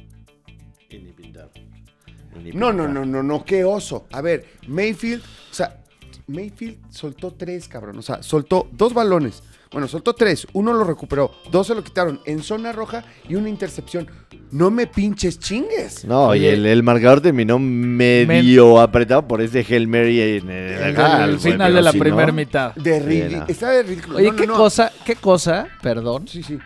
No, 2.53 2.71
no, 2.71 2.87
no, 2.87 3.05
no, 3.05 3.23
no, 3.23 3.45
qué 3.45 3.63
oso. 3.63 4.07
A 4.11 4.21
ver, 4.21 4.45
Mayfield, 4.67 5.23
o 5.23 5.53
sea, 5.53 5.81
Mayfield 6.27 6.79
soltó 6.91 7.33
tres, 7.33 7.67
cabrón. 7.67 7.97
O 7.99 8.01
sea, 8.01 8.23
soltó 8.23 8.69
dos 8.71 8.93
balones. 8.93 9.43
Bueno, 9.71 9.87
soltó 9.87 10.13
tres. 10.13 10.45
Uno 10.53 10.73
lo 10.73 10.83
recuperó. 10.83 11.31
Dos 11.49 11.67
se 11.67 11.75
lo 11.75 11.81
quitaron 11.83 12.19
en 12.25 12.43
zona 12.43 12.73
roja 12.73 13.05
y 13.29 13.35
una 13.35 13.47
intercepción. 13.47 14.05
No 14.51 14.69
me 14.69 14.85
pinches 14.85 15.39
chingues. 15.39 16.03
No, 16.03 16.27
Oye. 16.27 16.41
y 16.43 16.45
el, 16.47 16.65
el 16.65 16.83
marcador 16.83 17.21
terminó 17.21 17.57
medio 17.57 18.81
apretado 18.81 19.25
por 19.27 19.41
ese 19.41 19.65
Hail 19.67 19.87
Mary 19.87 20.19
en 20.19 20.49
el, 20.49 20.73
El, 20.73 20.97
ah, 20.99 21.27
final 21.39 21.39
pero 21.41 21.73
de 21.75 21.81
la 21.83 21.91
si 21.93 21.99
primera 21.99 22.27
no- 22.27 22.33
mitad. 22.33 22.75
De 22.75 22.99
Sí, 22.99 23.05
ridículo. 23.05 23.37
no. 23.39 23.45
Está 23.47 23.69
de 23.71 23.83
ridículo. 23.83 24.17
Oye, 24.17 24.31
No, 24.31 24.35
qué 24.35 24.47
no. 24.47 24.57
cosa, 24.57 24.91
qué 25.05 25.15
cosa, 25.15 25.67
perdón, 25.81 26.27
Sí, 26.27 26.43
sí. 26.43 26.57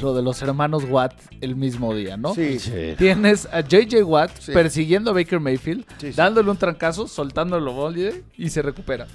lo 0.00 0.14
de 0.14 0.22
los 0.22 0.40
hermanos 0.42 0.84
Watt 0.88 1.14
el 1.40 1.56
mismo 1.56 1.94
día, 1.96 2.16
¿no? 2.16 2.32
Sí. 2.34 2.60
Sí. 2.60 2.94
Tienes 2.96 3.46
a 3.52 3.62
JJ 3.62 4.04
Watt 4.04 4.30
Sí. 4.38 4.52
persiguiendo 4.52 5.10
a 5.10 5.14
Baker 5.14 5.40
Mayfield, 5.40 5.84
Sí, 5.98 6.08
sí. 6.08 6.16
dándole 6.16 6.48
un 6.50 6.56
trancazo, 6.56 7.08
soltándolo 7.08 7.92
y 8.36 8.50
se 8.50 8.62
recupera. 8.62 9.06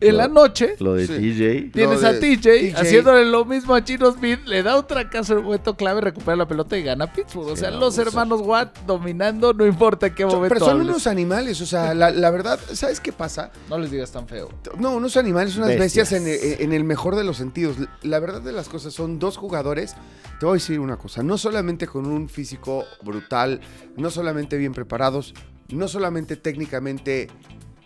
En 0.00 0.12
Lo- 0.12 0.18
la 0.18 0.28
noche 0.28 0.76
Lo 0.78 0.94
de 0.94 1.06
Sí. 1.08 1.12
TJ. 1.14 1.72
tienes 1.72 2.02
Lo 2.02 2.08
a 2.08 2.12
TJ, 2.20 2.36
TJ. 2.70 2.74
haciéndole 2.80 3.24
lo 3.24 3.44
mismo 3.44 3.74
a 3.74 3.82
Chino 3.82 4.12
Smith, 4.12 4.38
le 4.46 4.62
da 4.62 4.80
trancazo 4.86 5.32
en 5.32 5.38
el 5.40 5.44
momento 5.44 5.76
clave, 5.76 6.00
recupera 6.00 6.36
la 6.36 6.46
pelota 6.46 6.78
y 6.78 6.82
gana 6.84 7.12
Pittsburgh. 7.12 7.48
o 7.48 7.56
sea, 7.56 7.70
los 7.72 7.98
hermanos 7.98 8.40
Watt 8.42 8.78
dominando, 8.86 9.52
no 9.52 9.66
importa 9.66 10.06
en 10.06 10.14
qué 10.14 10.24
momento 10.24 10.54
Pero 10.54 10.60
son 10.66 10.70
hables. 10.76 10.88
unos 10.88 11.06
animales, 11.08 11.60
o 11.60 11.66
sea, 11.66 11.94
la, 11.94 12.10
la 12.12 12.30
verdad, 12.30 12.60
¿sabes 12.74 13.00
qué 13.00 13.12
pasa? 13.12 13.50
No 13.68 13.76
les 13.78 13.90
digas 13.90 14.12
tan 14.12 14.28
feo. 14.28 14.48
No, 14.78 14.92
unos 14.94 15.16
animales, 15.16 15.56
unas 15.56 15.70
bestias, 15.76 16.12
Bestias. 16.12 16.52
en, 16.60 16.62
en 16.62 16.72
el 16.72 16.84
mejor 16.84 17.16
de 17.16 17.24
los 17.24 17.36
sentidos. 17.36 17.76
La 18.02 18.20
verdad 18.20 18.40
de 18.40 18.52
las 18.52 18.68
cosas 18.68 18.94
son 18.94 19.18
dos 19.18 19.36
jugadores. 19.36 19.94
Te 20.38 20.46
voy 20.46 20.52
a 20.52 20.54
decir 20.54 20.78
una 20.78 20.96
cosa, 20.96 21.24
no 21.24 21.36
solamente 21.38 21.88
con 21.88 22.06
un 22.06 22.28
físico 22.28 22.84
brutal, 23.02 23.60
no 23.96 24.10
solamente 24.10 24.56
bien 24.56 24.72
preparados, 24.74 25.34
no 25.70 25.88
solamente 25.88 26.36
técnicamente 26.36 27.28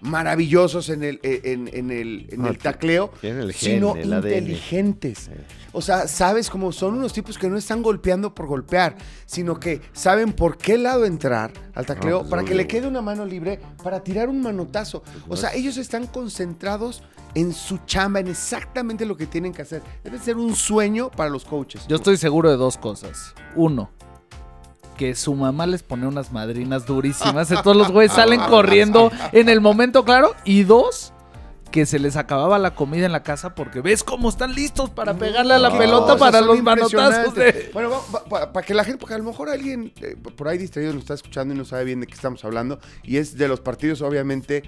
maravillosos 0.02 0.88
en 0.88 1.04
el, 1.04 1.20
eh, 1.22 1.40
en, 1.44 1.70
en 1.72 1.90
el, 1.90 2.26
en 2.30 2.44
Ah, 2.44 2.48
el 2.48 2.58
tacleo, 2.58 3.12
tienen 3.20 3.42
el 3.42 3.52
gen, 3.52 3.74
sino 3.74 3.94
el 3.96 4.12
inteligentes. 4.12 5.30
O 5.72 5.80
sea, 5.80 6.06
sabes 6.08 6.50
como 6.50 6.72
son 6.72 6.94
unos 6.94 7.12
tipos 7.12 7.38
que 7.38 7.48
no 7.48 7.56
están 7.56 7.82
golpeando 7.82 8.34
por 8.34 8.46
golpear, 8.46 8.96
sino 9.26 9.58
que 9.58 9.80
saben 9.92 10.32
por 10.32 10.58
qué 10.58 10.76
lado 10.76 11.06
entrar 11.06 11.52
al 11.74 11.86
tacleo 11.86 12.16
No, 12.16 12.18
pues, 12.20 12.30
para 12.30 12.44
que 12.44 12.54
le 12.54 12.66
quede 12.66 12.88
una 12.88 13.00
mano 13.00 13.24
libre 13.24 13.60
para 13.82 14.02
tirar 14.02 14.28
un 14.28 14.42
manotazo. 14.42 15.02
O 15.28 15.36
sea, 15.36 15.54
ellos 15.54 15.76
están 15.76 16.06
concentrados 16.08 17.02
en 17.34 17.54
su 17.54 17.78
chamba, 17.86 18.20
en 18.20 18.28
exactamente 18.28 19.06
lo 19.06 19.16
que 19.16 19.26
tienen 19.26 19.52
que 19.54 19.62
hacer. 19.62 19.82
Debe 20.04 20.18
ser 20.18 20.36
un 20.36 20.54
sueño 20.54 21.10
para 21.10 21.30
los 21.30 21.44
coaches. 21.44 21.86
Yo 21.88 21.96
estoy 21.96 22.16
seguro 22.16 22.50
de 22.50 22.56
dos 22.56 22.76
cosas. 22.76 23.34
Uno, 23.54 23.90
que 25.02 25.16
su 25.16 25.34
mamá 25.34 25.66
les 25.66 25.82
pone 25.82 26.06
unas 26.06 26.30
madrinas 26.30 26.86
durísimas. 26.86 27.50
Entonces 27.50 27.76
los 27.76 27.90
güeyes 27.90 28.12
salen 28.12 28.38
corriendo 28.38 29.10
en 29.32 29.48
el 29.48 29.60
momento 29.60 30.04
claro. 30.04 30.32
Y 30.44 30.62
dos, 30.62 31.12
que 31.72 31.86
se 31.86 31.98
les 31.98 32.14
acababa 32.16 32.56
la 32.60 32.76
comida 32.76 33.04
en 33.06 33.10
la 33.10 33.24
casa 33.24 33.52
porque 33.56 33.80
ves 33.80 34.04
cómo 34.04 34.28
están 34.28 34.54
listos 34.54 34.90
para 34.90 35.14
pegarle 35.14 35.54
a 35.54 35.58
la 35.58 35.70
No, 35.70 35.78
pelota 35.78 36.16
para 36.16 36.40
los 36.40 36.62
manotazos. 36.62 37.34
de- 37.34 37.70
Bueno, 37.72 38.00
para 38.52 38.64
que 38.64 38.74
la 38.74 38.84
gente, 38.84 38.98
porque 38.98 39.14
a 39.14 39.18
lo 39.18 39.24
mejor 39.24 39.48
alguien 39.48 39.92
eh, 40.00 40.14
por 40.36 40.46
ahí 40.46 40.56
distraído 40.56 40.92
nos 40.92 41.02
está 41.02 41.14
escuchando 41.14 41.52
y 41.52 41.56
no 41.58 41.64
sabe 41.64 41.82
bien 41.82 41.98
de 41.98 42.06
qué 42.06 42.14
estamos 42.14 42.44
hablando. 42.44 42.78
Y 43.02 43.16
es 43.16 43.36
de 43.36 43.48
los 43.48 43.58
partidos, 43.58 44.02
obviamente, 44.02 44.62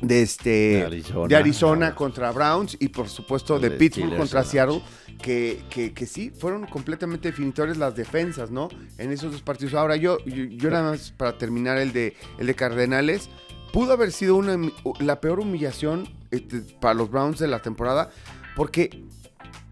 de 0.00 0.22
este 0.22 0.50
De 0.50 0.84
Arizona. 0.84 1.28
de 1.28 1.36
Arizona 1.36 1.94
contra 1.94 2.32
Browns 2.32 2.76
y 2.80 2.88
por 2.88 3.08
supuesto 3.08 3.58
de 3.58 3.68
de 3.68 3.76
Pittsburgh 3.76 4.08
Steelers 4.08 4.30
contra. 4.32 4.44
Seattle, 4.44 4.82
que, 5.20 5.62
que, 5.68 5.92
que 5.92 6.06
sí, 6.06 6.30
fueron 6.30 6.66
completamente 6.66 7.30
definitorias 7.30 7.76
las 7.76 7.94
defensas, 7.94 8.50
¿no? 8.50 8.68
En 8.96 9.12
esos 9.12 9.32
dos 9.32 9.42
partidos. 9.42 9.74
Ahora 9.74 9.96
yo, 9.96 10.18
yo, 10.24 10.44
yo 10.44 10.70
nada 10.70 10.90
más 10.90 11.12
para 11.12 11.36
terminar 11.36 11.78
el 11.78 11.92
de, 11.92 12.16
el 12.38 12.46
de 12.46 12.54
Cardenales, 12.54 13.28
pudo 13.72 13.92
haber 13.92 14.12
sido 14.12 14.36
una, 14.36 14.56
la 15.00 15.20
peor 15.20 15.40
humillación 15.40 16.08
este, 16.30 16.60
para 16.80 16.94
los 16.94 17.10
Browns 17.10 17.38
de 17.38 17.48
la 17.48 17.60
temporada, 17.60 18.10
porque 18.56 19.04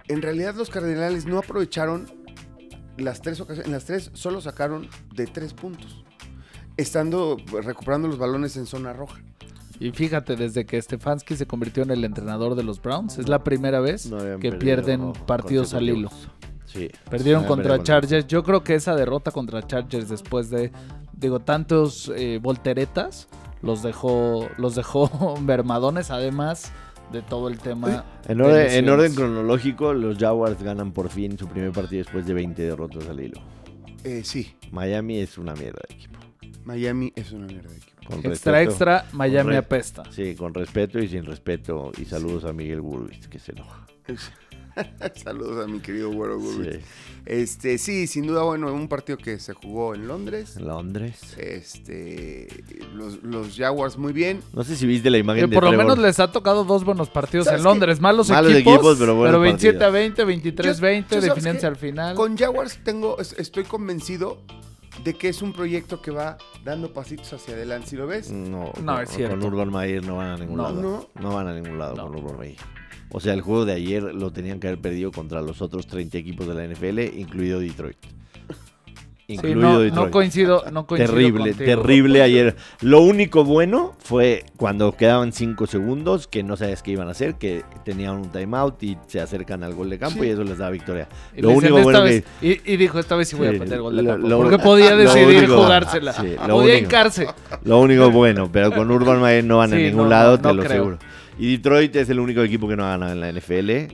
en 0.09 0.23
realidad 0.23 0.55
los 0.55 0.71
Cardenales 0.71 1.25
no 1.27 1.39
aprovecharon 1.39 2.07
las 2.97 3.23
tres 3.23 3.41
ocasiones, 3.41 3.67
en 3.67 3.73
las 3.73 3.85
tres 3.85 4.11
solo 4.13 4.41
sacaron 4.41 4.89
de 5.15 5.27
tres 5.27 5.55
puntos, 5.55 6.05
estando 6.77 7.37
recuperando 7.63 8.09
los 8.09 8.19
balones 8.19 8.57
en 8.57 8.67
zona 8.67 8.93
roja. 8.93 9.23
Y 9.81 9.93
fíjate, 9.93 10.37
desde 10.37 10.67
que 10.67 10.81
Stefanski 10.81 11.37
se 11.37 11.47
convirtió 11.47 11.83
en 11.83 11.91
el 11.91 12.05
entrenador 12.05 12.55
de 12.55 12.63
los 12.65 12.83
Browns, 12.83 13.19
es 13.19 13.29
la 13.29 13.45
primera 13.45 13.81
vez 13.81 14.11
No 14.11 14.19
que 14.19 14.51
perdido 14.51 14.59
pierden 14.59 15.13
partidos 15.27 15.75
al 15.75 15.89
hilo. 15.89 16.11
Sí. 16.67 16.91
Perdieron 17.09 17.45
habían 17.45 17.57
contra 17.57 17.83
Chargers. 17.83 18.27
Yo 18.27 18.43
creo 18.43 18.63
que 18.63 18.75
esa 18.75 18.95
derrota 18.95 19.31
contra 19.31 19.67
Chargers 19.67 20.09
después 20.09 20.51
de, 20.51 20.71
digo, 21.13 21.41
tantos 21.41 22.13
eh, 22.15 22.39
volteretas, 22.43 23.29
los 23.63 23.83
dejó, 23.83 24.49
los 24.59 24.75
dejó 24.75 25.37
mermadones, 25.41 26.11
además 26.11 26.73
de 27.13 27.23
todo 27.23 27.49
el 27.49 27.59
tema. 27.59 28.05
En 28.29 28.39
de 28.39 28.45
orden, 28.45 28.71
en 28.73 28.89
orden 28.89 29.15
cronológico, 29.15 29.95
los 29.95 30.19
Jaguars 30.19 30.63
ganan 30.63 30.93
por 30.93 31.09
fin 31.09 31.39
su 31.39 31.49
primer 31.49 31.73
partido 31.73 32.03
después 32.03 32.27
de 32.27 32.35
20 32.35 32.63
derrotas 32.63 33.09
al 33.09 33.21
hilo. 33.21 33.41
Eh, 34.05 34.23
sí, 34.25 34.55
Miami 34.71 35.19
es 35.19 35.39
una 35.39 35.55
mierda 35.55 35.81
de 35.89 35.95
equipo. 35.95 36.19
Miami 36.65 37.13
es 37.17 37.33
una 37.33 37.47
mierda 37.47 37.71
de 37.71 37.79
equipo. 37.79 37.98
Con 38.09 38.19
Extra, 38.25 38.53
respeto. 38.53 38.71
extra, 38.71 39.07
Miami 39.13 39.57
apesta. 39.57 40.03
Sí, 40.11 40.35
con 40.35 40.55
respeto 40.55 40.99
y 40.99 41.09
sin 41.09 41.25
respeto. 41.25 41.93
Y 42.01 42.05
saludos 42.07 42.45
a 42.45 42.53
Miguel 42.53 42.81
Burwitz, 42.81 43.29
que 43.29 43.39
se 43.39 43.53
enoja. 43.53 43.87
Saludos 45.17 45.65
a 45.65 45.69
mi 45.69 45.81
querido 45.81 46.11
Güero 46.13 46.39
Gurwitz. 46.39 46.77
Sí. 46.77 46.81
Este, 47.27 47.79
sí, 47.79 48.07
sin 48.07 48.27
duda, 48.29 48.45
bueno, 48.45 48.73
un 48.73 48.87
partido 48.87 49.19
que 49.19 49.39
se 49.41 49.53
jugó 49.53 49.95
en 49.95 50.07
Londres. 50.07 50.57
Londres. 50.61 51.35
Este, 51.37 52.47
los, 52.95 53.23
los 53.25 53.57
Jaguars 53.57 53.99
muy 53.99 54.13
bien. 54.13 54.41
No 54.53 54.63
sé 54.63 54.77
si 54.77 54.87
viste 54.87 55.11
la 55.11 55.19
imagen 55.19 55.43
Que 55.45 55.49
de 55.51 55.55
por 55.55 55.65
lo 55.65 55.71
Trevor. 55.71 55.85
menos 55.85 55.99
les 55.99 56.21
ha 56.21 56.31
tocado 56.31 56.63
dos 56.65 56.85
buenos 56.85 57.11
partidos 57.11 57.47
¿Sabes 57.47 57.61
en? 57.61 57.65
Londres. 57.65 58.01
Malos, 58.01 58.31
Malos 58.31 58.53
equipos, 58.53 58.75
equipos, 58.75 58.99
pero 59.01 59.15
buenos 59.17 59.41
27 59.43 59.77
a 59.85 59.91
partidos. 59.91 60.27
20, 60.27 60.53
23-20, 60.53 60.63
Yo- 60.63 60.63
yo 60.63 60.75
sabes 60.77 61.25
definiéndose 61.25 61.61
que 61.61 61.67
al 61.67 61.77
final. 61.77 62.15
Con 62.15 62.37
Jaguars 62.39 62.79
tengo, 62.85 63.19
es- 63.19 63.35
estoy 63.37 63.65
convencido 63.65 64.41
de 65.05 65.15
que 65.15 65.29
es 65.29 65.43
un 65.43 65.53
proyecto 65.53 66.01
que 66.03 66.11
va 66.11 66.37
dando 66.65 66.93
pasitos 66.93 67.33
hacia 67.33 67.55
adelante. 67.55 67.89
Si 67.91 67.97
lo 67.97 68.07
ves, 68.07 68.31
No, 68.31 68.73
No, 68.83 68.95
con- 68.95 69.03
es 69.03 69.11
cierto. 69.11 69.39
Con 69.39 69.53
Urban 69.53 69.71
Meyer 69.73 70.05
no 70.05 70.17
van 70.17 70.29
a 70.29 70.37
ningún 70.37 70.57
No. 70.57 70.63
lado. 70.65 70.81
No. 70.83 71.07
No. 71.21 71.35
van 71.35 71.49
a 71.49 71.55
ningún 71.55 71.79
lado 71.79 71.95
No. 71.97 72.05
con 72.09 72.17
Urban 72.17 72.39
Meyer. 72.39 72.59
O 73.11 73.21
sea, 73.21 73.33
el 73.33 73.41
juego 73.41 73.65
de 73.65 73.73
ayer 73.73 74.03
lo 74.03 74.31
tenían 74.33 74.61
que 74.61 74.67
haber 74.69 74.81
perdido 74.81 75.11
contra 75.13 75.41
los 75.41 75.63
otros 75.63 75.87
30 75.87 76.19
equipos 76.19 76.47
de 76.47 76.55
la 76.55 76.65
NFL, 76.65 76.99
incluido 77.19 77.59
Detroit. 77.61 77.97
Sí, 79.31 79.35
Incluido 79.35 79.61
no, 79.61 79.79
Detroit. 79.81 79.95
no 80.07 80.11
coincido, 80.11 80.65
no 80.73 80.87
coincido 80.87 81.13
Terrible, 81.13 81.51
contigo. 81.51 81.65
terrible 81.83 82.23
ayer. 82.23 82.57
Lo 82.81 83.03
único 83.03 83.45
bueno 83.45 83.93
fue 83.99 84.47
cuando 84.57 84.93
quedaban 84.97 85.35
5 85.35 85.67
segundos, 85.67 86.27
que 86.27 86.43
no 86.43 86.57
sabías 86.57 86.83
qué 86.83 86.93
iban 86.93 87.09
a 87.09 87.11
hacer, 87.11 87.35
que 87.35 87.63
tenían 87.85 88.15
un 88.15 88.33
timeout 88.33 88.83
y 88.83 88.97
se 89.07 89.21
acercan 89.21 89.63
al 89.65 89.75
gol 89.75 89.91
de 89.91 89.99
campo 89.99 90.21
Sí. 90.23 90.29
y 90.29 90.31
eso 90.31 90.45
les 90.45 90.57
da 90.57 90.71
victoria. 90.71 91.09
Y 91.37 91.43
Lo 91.43 91.51
único 91.51 91.77
"Esta 91.77 91.83
bueno 91.83 92.03
vez-" 92.05 92.25
que... 92.41 92.63
y, 92.65 92.73
y 92.73 92.77
dijo, 92.79 92.99
esta 92.99 93.17
vez 93.17 93.29
sí 93.29 93.37
voy 93.37 93.51
Sí, 93.51 93.57
a 93.57 93.59
meter 93.59 93.81
gol 93.83 93.97
de 93.97 94.03
lo- 94.03 94.11
campo. 94.13 94.29
lo- 94.29 94.39
Porque 94.39 94.59
podía 94.61 94.97
decidir 94.97 95.41
único- 95.41 95.57
jugársela. 95.63 96.13
sí, 96.15 96.35
podía 96.39 96.55
único. 96.55 96.79
hincarse. 96.79 97.27
Lo 97.65 97.81
único 97.81 98.11
bueno, 98.11 98.49
pero 98.51 98.73
con 98.73 98.91
Urban 98.91 99.21
Meyer 99.21 99.45
no 99.45 99.59
van 99.59 99.75
a 99.75 99.77
Sí, 99.77 99.83
ningún 99.83 100.05
no, 100.05 100.09
lado, 100.09 100.39
te 100.41 100.55
lo 100.55 100.63
creo. 100.63 100.73
aseguro. 100.73 100.99
Y 101.39 101.55
Detroit 101.59 101.95
es 101.97 102.09
el 102.09 102.19
único 102.19 102.41
equipo 102.43 102.67
que 102.67 102.77
no 102.77 102.87
ha 102.87 102.97
ganado 102.97 103.13
en 103.13 103.21
la 103.21 103.29
NFL, 103.29 103.89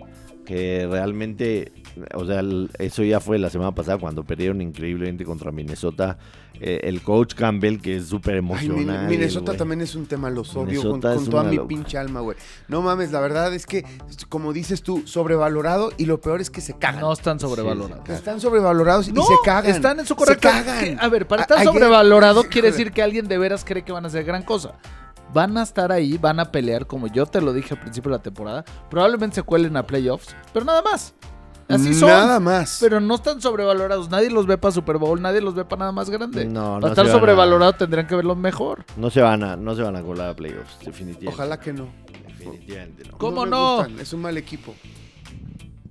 que 0.47 0.87
realmente, 0.89 1.73
o 2.15 2.25
sea, 2.25 2.41
el- 2.41 2.71
eso 2.79 3.03
ya 3.03 3.21
fue 3.21 3.39
la 3.39 3.51
semana 3.51 3.73
pasada 3.75 3.99
cuando 3.99 4.25
perdieron 4.25 4.61
increíblemente 4.61 5.25
contra 5.25 5.53
Minnesota. 5.53 6.19
Eh, 6.61 6.83
el 6.85 7.03
coach 7.03 7.35
Campbell, 7.35 7.81
que 7.81 7.97
es 7.97 8.07
súper 8.07 8.35
Ay, 8.35 8.39
emocional. 8.39 9.09
Minnesota 9.09 9.47
güey. 9.47 9.59
también 9.59 9.81
es 9.81 9.95
un 9.97 10.07
tema, 10.07 10.31
los 10.31 10.51
odio 10.55 10.83
con, 10.83 10.93
Minnesota 11.01 11.15
con 11.17 11.29
toda 11.29 11.43
mi 11.45 11.59
pinche 11.59 11.99
alma, 11.99 12.21
güey. 12.21 12.37
No 12.69 12.81
mames, 12.81 13.11
la 13.11 13.21
verdad 13.21 13.53
es 13.53 13.67
que, 13.67 13.85
como 14.29 14.53
dices 14.53 14.83
tú, 14.83 15.03
sobrevalorado 15.05 15.91
y 15.97 16.07
lo 16.07 16.21
peor 16.21 16.41
es 16.41 16.51
que 16.51 16.61
se 16.61 16.79
cagan. 16.79 17.01
No 17.01 17.13
están 17.13 17.41
sobrevalorados. 17.41 18.05
Sí, 18.07 18.13
Están 18.13 18.41
sobrevalorados 18.41 19.09
No, 19.13 19.23
y 19.23 19.25
se 19.25 19.35
cagan. 19.45 19.71
están 19.73 19.99
en 19.99 20.07
su 20.07 20.15
Se 20.15 20.19
correcto. 20.19 20.49
cagan. 20.49 20.99
A 21.01 21.09
ver, 21.09 21.27
para 21.27 21.43
estar 21.43 21.63
sobrevalorado 21.65 22.45
quiere 22.45 22.71
decir 22.71 22.93
que 22.93 23.03
alguien 23.03 23.27
de 23.27 23.37
veras 23.39 23.65
cree 23.65 23.83
que 23.83 23.91
van 23.93 24.05
a 24.05 24.09
hacer 24.09 24.25
gran 24.25 24.43
cosa. 24.45 24.75
Van 25.33 25.57
a 25.59 25.65
estar 25.65 25.91
ahí, 25.91 26.17
van 26.19 26.39
a 26.39 26.53
pelear, 26.53 26.87
como 26.87 27.09
yo 27.09 27.27
te 27.27 27.41
lo 27.41 27.53
dije 27.53 27.75
al 27.75 27.81
principio 27.81 28.13
de 28.13 28.19
la 28.19 28.23
temporada. 28.23 28.65
Probablemente 28.89 29.35
se 29.35 29.43
cuelen 29.43 29.77
a 29.77 29.85
playoffs, 29.85 30.37
pero 30.53 30.65
nada 30.65 30.81
más. 30.83 31.15
Así 31.69 31.95
son. 31.95 32.09
Nada 32.11 32.41
más. 32.41 32.79
Pero 32.81 33.01
no 33.01 33.15
están 33.15 33.41
sobrevalorados. 33.41 34.11
Nadie 34.11 34.31
los 34.31 34.47
ve 34.47 34.59
para 34.59 34.73
Super 34.73 34.99
Bowl, 34.99 35.21
nadie 35.21 35.41
los 35.41 35.55
ve 35.55 35.65
para 35.65 35.81
nada 35.81 35.93
más 35.93 36.11
grande. 36.11 36.45
No, 36.45 36.75
no 36.75 36.81
para 36.81 36.93
estar 36.93 37.07
se 37.07 37.11
van 37.13 37.17
a- 37.17 37.21
sobrevalorados 37.21 37.79
tendrían 37.79 38.07
que 38.07 38.15
verlos 38.17 38.37
mejor. 38.37 38.85
No 38.97 39.11
se 39.11 39.21
van 39.23 39.43
a, 39.43 39.57
no 39.57 39.75
se 39.75 39.83
van 39.83 39.97
a 39.97 40.03
colar 40.03 40.31
a 40.31 40.37
playoffs, 40.37 40.79
definitivamente. 40.85 41.29
Ojalá 41.29 41.59
que 41.61 41.73
no. 41.73 41.89
Definitivamente 42.39 43.05
no. 43.11 43.17
¿Cómo 43.19 43.45
me 43.45 43.51
no? 43.51 43.77
gustan, 43.79 44.01
Es 44.01 44.13
un 44.13 44.21
mal 44.23 44.37
equipo. 44.37 44.75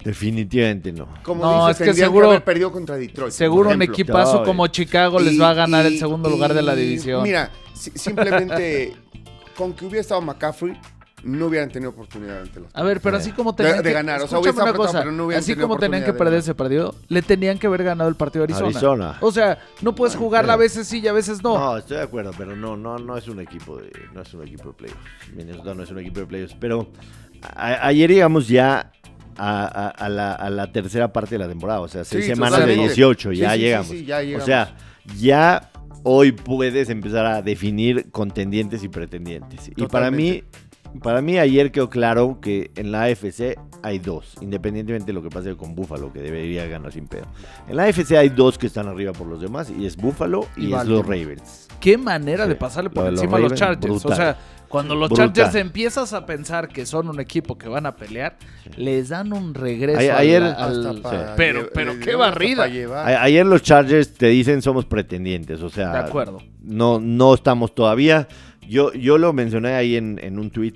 Definitivamente 0.04 0.92
no. 0.92 1.08
Como 1.24 1.44
No, 1.44 1.68
dices, 1.68 1.72
es 1.72 1.78
que 1.78 1.84
tendrían 1.86 2.10
seguro- 2.10 2.28
haber 2.30 2.44
perdido 2.44 2.72
contra 2.72 2.96
Detroit. 2.98 3.32
Seguro 3.32 3.70
un 3.70 3.76
ejemplo. 3.82 3.94
equipazo 3.94 4.40
Ay. 4.40 4.46
como 4.46 4.68
Chicago 4.68 5.20
les 5.20 5.34
Y- 5.34 5.38
va 5.38 5.52
a 5.52 5.54
ganar 5.54 5.86
el 5.86 5.94
y- 5.94 5.98
segundo 6.00 6.30
lugar 6.30 6.54
de 6.54 6.62
la 6.62 6.74
y, 6.76 6.80
división. 6.80 7.24
Mira, 7.24 7.50
si- 7.74 7.92
simplemente 7.92 8.96
con 9.56 9.72
que 9.74 9.86
hubiera 9.86 10.02
estado 10.02 10.20
McCaffrey, 10.22 10.78
no 11.24 11.48
hubieran 11.48 11.70
tenido 11.70 11.92
oportunidad 11.92 12.42
ante 12.42 12.60
los. 12.60 12.70
A 12.76 12.84
ver, 12.84 13.00
pero 13.02 13.18
Sí. 13.18 13.22
así 13.30 13.32
como 13.32 13.52
De- 13.54 13.58
tenían 13.64 13.78
de 13.78 13.84
que, 13.84 13.94
ganar, 13.94 14.22
o 14.22 14.28
sea, 14.28 14.40
una 14.40 14.50
apretado, 14.52 14.76
cosa, 14.76 15.00
pero 15.00 15.12
no 15.12 15.26
hubieran 15.26 15.42
así 15.44 15.56
como 15.56 15.78
tenían 15.78 16.04
que 16.04 16.14
perder 16.14 16.40
ese 16.40 16.54
partido, 16.56 16.96
le 17.08 17.22
tenían 17.22 17.58
que 17.58 17.68
haber 17.68 17.84
ganado 17.84 18.10
el 18.10 18.16
partido 18.16 18.44
a 18.44 18.46
Arizona. 18.46 18.68
Arizona. 18.68 19.18
O 19.22 19.32
sea, 19.32 19.60
no 19.82 19.96
puedes 19.96 20.16
jugarla 20.16 20.54
a 20.54 20.58
veces 20.58 20.88
sí 20.88 21.00
y 21.00 21.08
a 21.08 21.14
veces 21.14 21.42
no. 21.44 21.58
No, 21.58 21.78
estoy 21.78 21.98
de 21.98 22.04
acuerdo, 22.04 22.32
pero 22.38 22.56
no, 22.56 22.76
no, 22.78 22.98
no 22.98 23.18
es 23.18 23.28
un 23.28 23.40
equipo 23.40 23.78
de, 23.78 23.92
no 24.14 24.22
es 24.22 24.34
un 24.34 24.44
equipo 24.44 24.70
de 24.70 24.74
playoffs. 24.74 25.00
Minnesota 25.36 25.74
no 25.74 25.84
es 25.84 25.92
un 25.92 26.00
equipo 26.00 26.20
de 26.20 26.26
playoffs. 26.26 26.56
Pero 26.60 26.90
a- 27.56 27.88
ayer 27.88 28.10
llegamos 28.12 28.48
ya 28.48 28.92
a, 29.38 29.64
a- 29.66 29.90
a 29.90 30.10
la, 30.10 30.34
a 30.34 30.50
la 30.50 30.72
tercera 30.72 31.12
parte 31.12 31.36
de 31.36 31.40
la 31.40 31.48
temporada, 31.48 31.80
o 31.82 31.88
sea, 31.88 32.04
seis 32.04 32.26
Sí, 32.26 32.32
semanas 32.32 32.60
de 32.60 32.66
totalmente. 32.66 32.88
18, 32.94 33.32
Sí, 33.32 33.38
ya 33.38 33.50
sí, 33.52 33.56
sí, 33.56 33.62
llegamos. 33.62 33.88
sí, 33.88 34.06
ya 34.06 34.22
llegamos. 34.22 34.44
O 34.44 34.46
sea, 34.46 34.76
ya 35.18 35.70
hoy 36.04 36.34
puedes 36.34 36.90
empezar 36.90 37.26
a 37.26 37.42
definir 37.42 38.12
contendientes 38.12 38.84
y 38.84 38.90
pretendientes. 38.90 39.72
Y 39.76 39.86
para 39.88 40.12
mí, 40.12 40.44
para 41.02 41.22
mí 41.22 41.38
ayer 41.40 41.72
quedó 41.72 41.90
claro 41.90 42.40
que 42.42 42.72
en 42.76 42.92
la 42.92 43.04
AFC 43.04 43.58
hay 43.82 44.00
dos, 44.00 44.36
independientemente 44.42 45.08
de 45.08 45.14
lo 45.14 45.22
que 45.24 45.30
pase 45.30 45.56
con 45.56 45.76
Buffalo, 45.76 46.12
que 46.14 46.20
debería 46.20 46.66
ganar 46.68 46.92
sin 46.92 47.08
pedo. 47.08 47.26
En 47.68 47.76
la 47.78 47.84
AFC 47.84 48.12
hay 48.18 48.30
dos 48.30 48.58
que 48.58 48.68
están 48.68 48.88
arriba 48.88 49.12
por 49.14 49.28
los 49.28 49.42
demás, 49.42 49.72
y 49.78 49.86
es 49.86 49.98
Buffalo 49.98 50.48
y, 50.56 50.68
Y 50.68 50.74
es 50.74 50.86
los. 50.86 51.06
Ravens. 51.06 51.68
Qué 51.80 51.98
manera 51.98 52.44
Sí. 52.44 52.50
de 52.50 52.56
pasarle 52.56 52.90
por 52.90 53.04
Lo 53.04 53.06
de 53.06 53.12
los 53.12 53.22
encima 53.22 53.38
a 53.38 53.42
los 53.42 53.54
Chargers. 53.54 54.06
O 54.06 54.16
sea, 54.16 54.38
cuando 54.70 54.96
los 54.96 55.10
Brutal. 55.10 55.34
Chargers 55.34 55.56
empiezas 55.56 56.14
a 56.14 56.26
pensar 56.26 56.68
que 56.70 56.86
son 56.86 57.08
un 57.10 57.20
equipo 57.20 57.58
que 57.58 57.68
van 57.68 57.86
a 57.86 57.96
pelear, 57.96 58.38
les 58.78 59.10
dan 59.10 59.32
un 59.34 59.54
regreso 59.54 60.00
al- 60.00 60.12
ayer- 60.12 60.42
al- 60.44 61.02
Pero- 61.36 61.70
pero 61.74 61.94
le 61.94 62.00
qué 62.00 62.16
barrida. 62.16 62.64
A- 62.64 63.24
ayer 63.24 63.46
los 63.46 63.62
Chargers 63.62 64.14
te 64.14 64.28
dicen 64.28 64.62
somos 64.62 64.86
pretendientes, 64.86 65.62
o 65.62 65.70
sea, 65.70 65.92
De 65.92 66.00
acuerdo. 66.00 66.40
no, 66.62 67.00
no 67.00 67.34
estamos 67.34 67.76
todavía. 67.76 68.28
Yo, 68.68 68.94
yo 68.94 69.18
lo 69.18 69.34
mencioné 69.34 69.74
ahí 69.74 69.96
en, 69.96 70.20
en 70.22 70.40
un 70.40 70.50
tweet. 70.52 70.74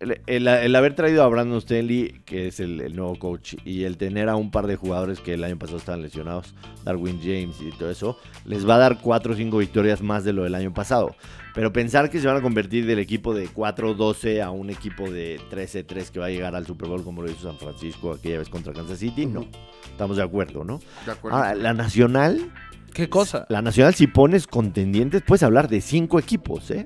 el, 0.00 0.20
el- 0.26 0.48
el 0.48 0.74
haber 0.76 0.94
traído 0.94 1.22
a 1.22 1.28
Brandon 1.28 1.58
Stanley, 1.58 2.22
que 2.24 2.46
es 2.48 2.58
el, 2.60 2.80
el 2.80 2.96
nuevo 2.96 3.16
coach, 3.18 3.54
y 3.64 3.84
el 3.84 3.96
tener 3.98 4.28
a 4.30 4.36
un 4.36 4.50
par 4.50 4.66
de 4.66 4.76
jugadores 4.76 5.20
que 5.20 5.34
el 5.34 5.44
año 5.44 5.58
pasado 5.58 5.78
estaban 5.78 6.00
lesionados, 6.02 6.54
Darwin 6.84 7.18
James 7.20 7.56
y 7.60 7.70
todo 7.78 7.90
eso, 7.90 8.16
les 8.46 8.66
va 8.68 8.76
a 8.76 8.78
dar 8.78 9.00
4 9.02 9.32
o 9.34 9.36
5 9.36 9.58
victorias 9.58 10.00
más 10.00 10.24
de 10.24 10.32
lo 10.32 10.44
del 10.44 10.54
año 10.54 10.72
pasado. 10.72 11.14
Pero 11.54 11.72
pensar 11.72 12.08
que 12.10 12.20
se 12.20 12.26
van 12.28 12.36
a 12.36 12.40
convertir 12.42 12.86
del 12.86 13.00
equipo 13.00 13.34
de 13.34 13.48
4-12 13.48 14.40
a 14.42 14.50
un 14.50 14.70
equipo 14.70 15.10
de 15.10 15.38
13-3 15.50 16.10
que 16.10 16.20
va 16.20 16.26
a 16.26 16.30
llegar 16.30 16.54
al 16.54 16.64
Super 16.64 16.88
Bowl 16.88 17.02
como 17.02 17.22
lo 17.22 17.30
hizo 17.30 17.42
San 17.48 17.58
Francisco 17.58 18.12
aquella 18.12 18.38
vez 18.38 18.48
contra 18.48 18.72
Kansas 18.72 19.00
City, 19.00 19.26
no. 19.26 19.46
Estamos 19.90 20.16
de 20.16 20.22
acuerdo, 20.22 20.64
¿no? 20.64 20.80
De 21.04 21.12
acuerdo. 21.12 21.36
Ahora, 21.36 21.54
la 21.56 21.74
Nacional, 21.74 22.50
¿Qué 22.94 23.08
cosa? 23.10 23.46
la 23.50 23.62
Nacional 23.62 23.94
si 23.94 24.06
pones 24.06 24.46
contendientes, 24.46 25.22
puedes 25.26 25.42
hablar 25.42 25.68
de 25.68 25.80
5 25.80 26.18
equipos, 26.20 26.70
¿eh? 26.70 26.84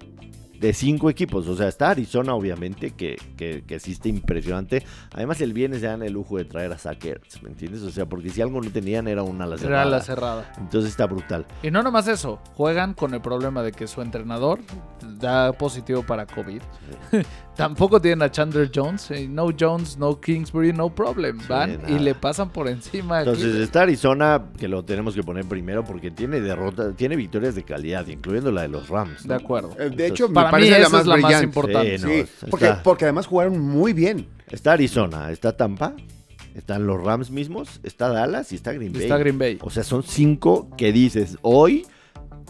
De 0.64 0.72
5 0.72 1.10
equipos. 1.10 1.46
O 1.46 1.54
sea, 1.56 1.68
está 1.68 1.90
Arizona, 1.90 2.34
obviamente, 2.34 2.92
que, 2.92 3.16
que, 3.36 3.64
que 3.66 3.78
sí 3.78 3.92
está 3.92 4.08
impresionante. 4.08 4.82
Además, 5.12 5.38
el 5.42 5.52
viernes 5.52 5.80
se 5.80 5.86
dan 5.88 6.02
el 6.02 6.14
lujo 6.14 6.38
de 6.38 6.46
traer 6.46 6.72
a 6.72 6.78
Sackers, 6.78 7.42
¿me 7.42 7.50
entiendes? 7.50 7.82
O 7.82 7.90
sea, 7.90 8.06
porque 8.06 8.30
si 8.30 8.40
algo 8.40 8.62
no 8.62 8.70
tenían 8.70 9.06
era 9.06 9.22
una 9.22 9.44
ala 9.44 9.56
Era 9.56 9.62
cerrada. 9.62 9.84
la 9.84 10.00
cerrada. 10.00 10.52
Entonces 10.56 10.90
está 10.90 11.04
brutal. 11.06 11.44
Y 11.62 11.70
no 11.70 11.82
nomás 11.82 12.08
eso, 12.08 12.40
juegan 12.54 12.94
con 12.94 13.12
el 13.12 13.20
problema 13.20 13.62
de 13.62 13.72
que 13.72 13.86
su 13.86 14.00
entrenador 14.00 14.60
da 15.20 15.52
positivo 15.52 16.02
para 16.02 16.24
COVID. 16.24 16.62
Tampoco 17.56 18.00
tienen 18.00 18.22
a 18.22 18.30
Chandler 18.32 18.70
Jones. 18.74 19.10
eh, 19.12 19.28
No 19.28 19.50
Jones, 19.58 19.96
no 19.96 20.20
Kingsbury, 20.20 20.72
no 20.72 20.92
problem. 20.92 21.38
Sí, 21.40 21.46
Van 21.48 21.80
y 21.86 21.98
le 22.00 22.14
pasan 22.16 22.50
por 22.50 22.66
encima. 22.68 23.20
Entonces 23.20 23.54
está 23.56 23.82
Arizona, 23.82 24.42
que 24.58 24.66
lo 24.66 24.84
tenemos 24.84 25.14
que 25.14 25.22
poner 25.22 25.44
primero 25.44 25.84
porque 25.84 26.10
tiene 26.10 26.40
derrotas, 26.40 26.96
tiene 26.96 27.14
victorias 27.14 27.54
de 27.54 27.62
calidad, 27.62 28.06
incluyendo 28.08 28.50
la 28.50 28.62
de 28.62 28.68
los 28.68 28.88
Rams. 28.88 29.26
de 29.28 29.34
acuerdo. 29.34 29.70
Eh, 29.78 29.90
de 29.90 30.06
hecho, 30.08 30.28
me 30.28 30.34
Mí 30.56 30.68
parece 30.70 30.70
la 30.70 30.78
esa 30.86 30.90
más 30.90 31.00
es 31.00 31.06
la 31.06 31.16
más 31.16 31.42
importante. 31.42 31.98
Sí, 31.98 32.04
no, 32.04 32.08
Sí, 32.10 32.14
está- 32.20 32.46
porque, 32.48 32.72
porque 32.82 33.04
además 33.04 33.26
jugaron 33.26 33.58
muy 33.60 33.92
bien. 33.92 34.26
Está 34.50 34.72
Arizona, 34.72 35.30
está 35.30 35.56
Tampa, 35.56 35.94
están 36.54 36.86
los 36.86 37.02
Rams 37.02 37.30
mismos, 37.30 37.80
está 37.82 38.08
Dallas 38.08 38.52
y 38.52 38.56
está 38.56 38.72
Green 38.72 38.92
Bay. 38.92 39.02
está 39.02 39.16
Green 39.18 39.38
Bay. 39.38 39.58
O 39.62 39.70
sea, 39.70 39.82
son 39.82 40.02
cinco 40.02 40.68
que 40.76 40.92
dices, 40.92 41.38
hoy, 41.42 41.86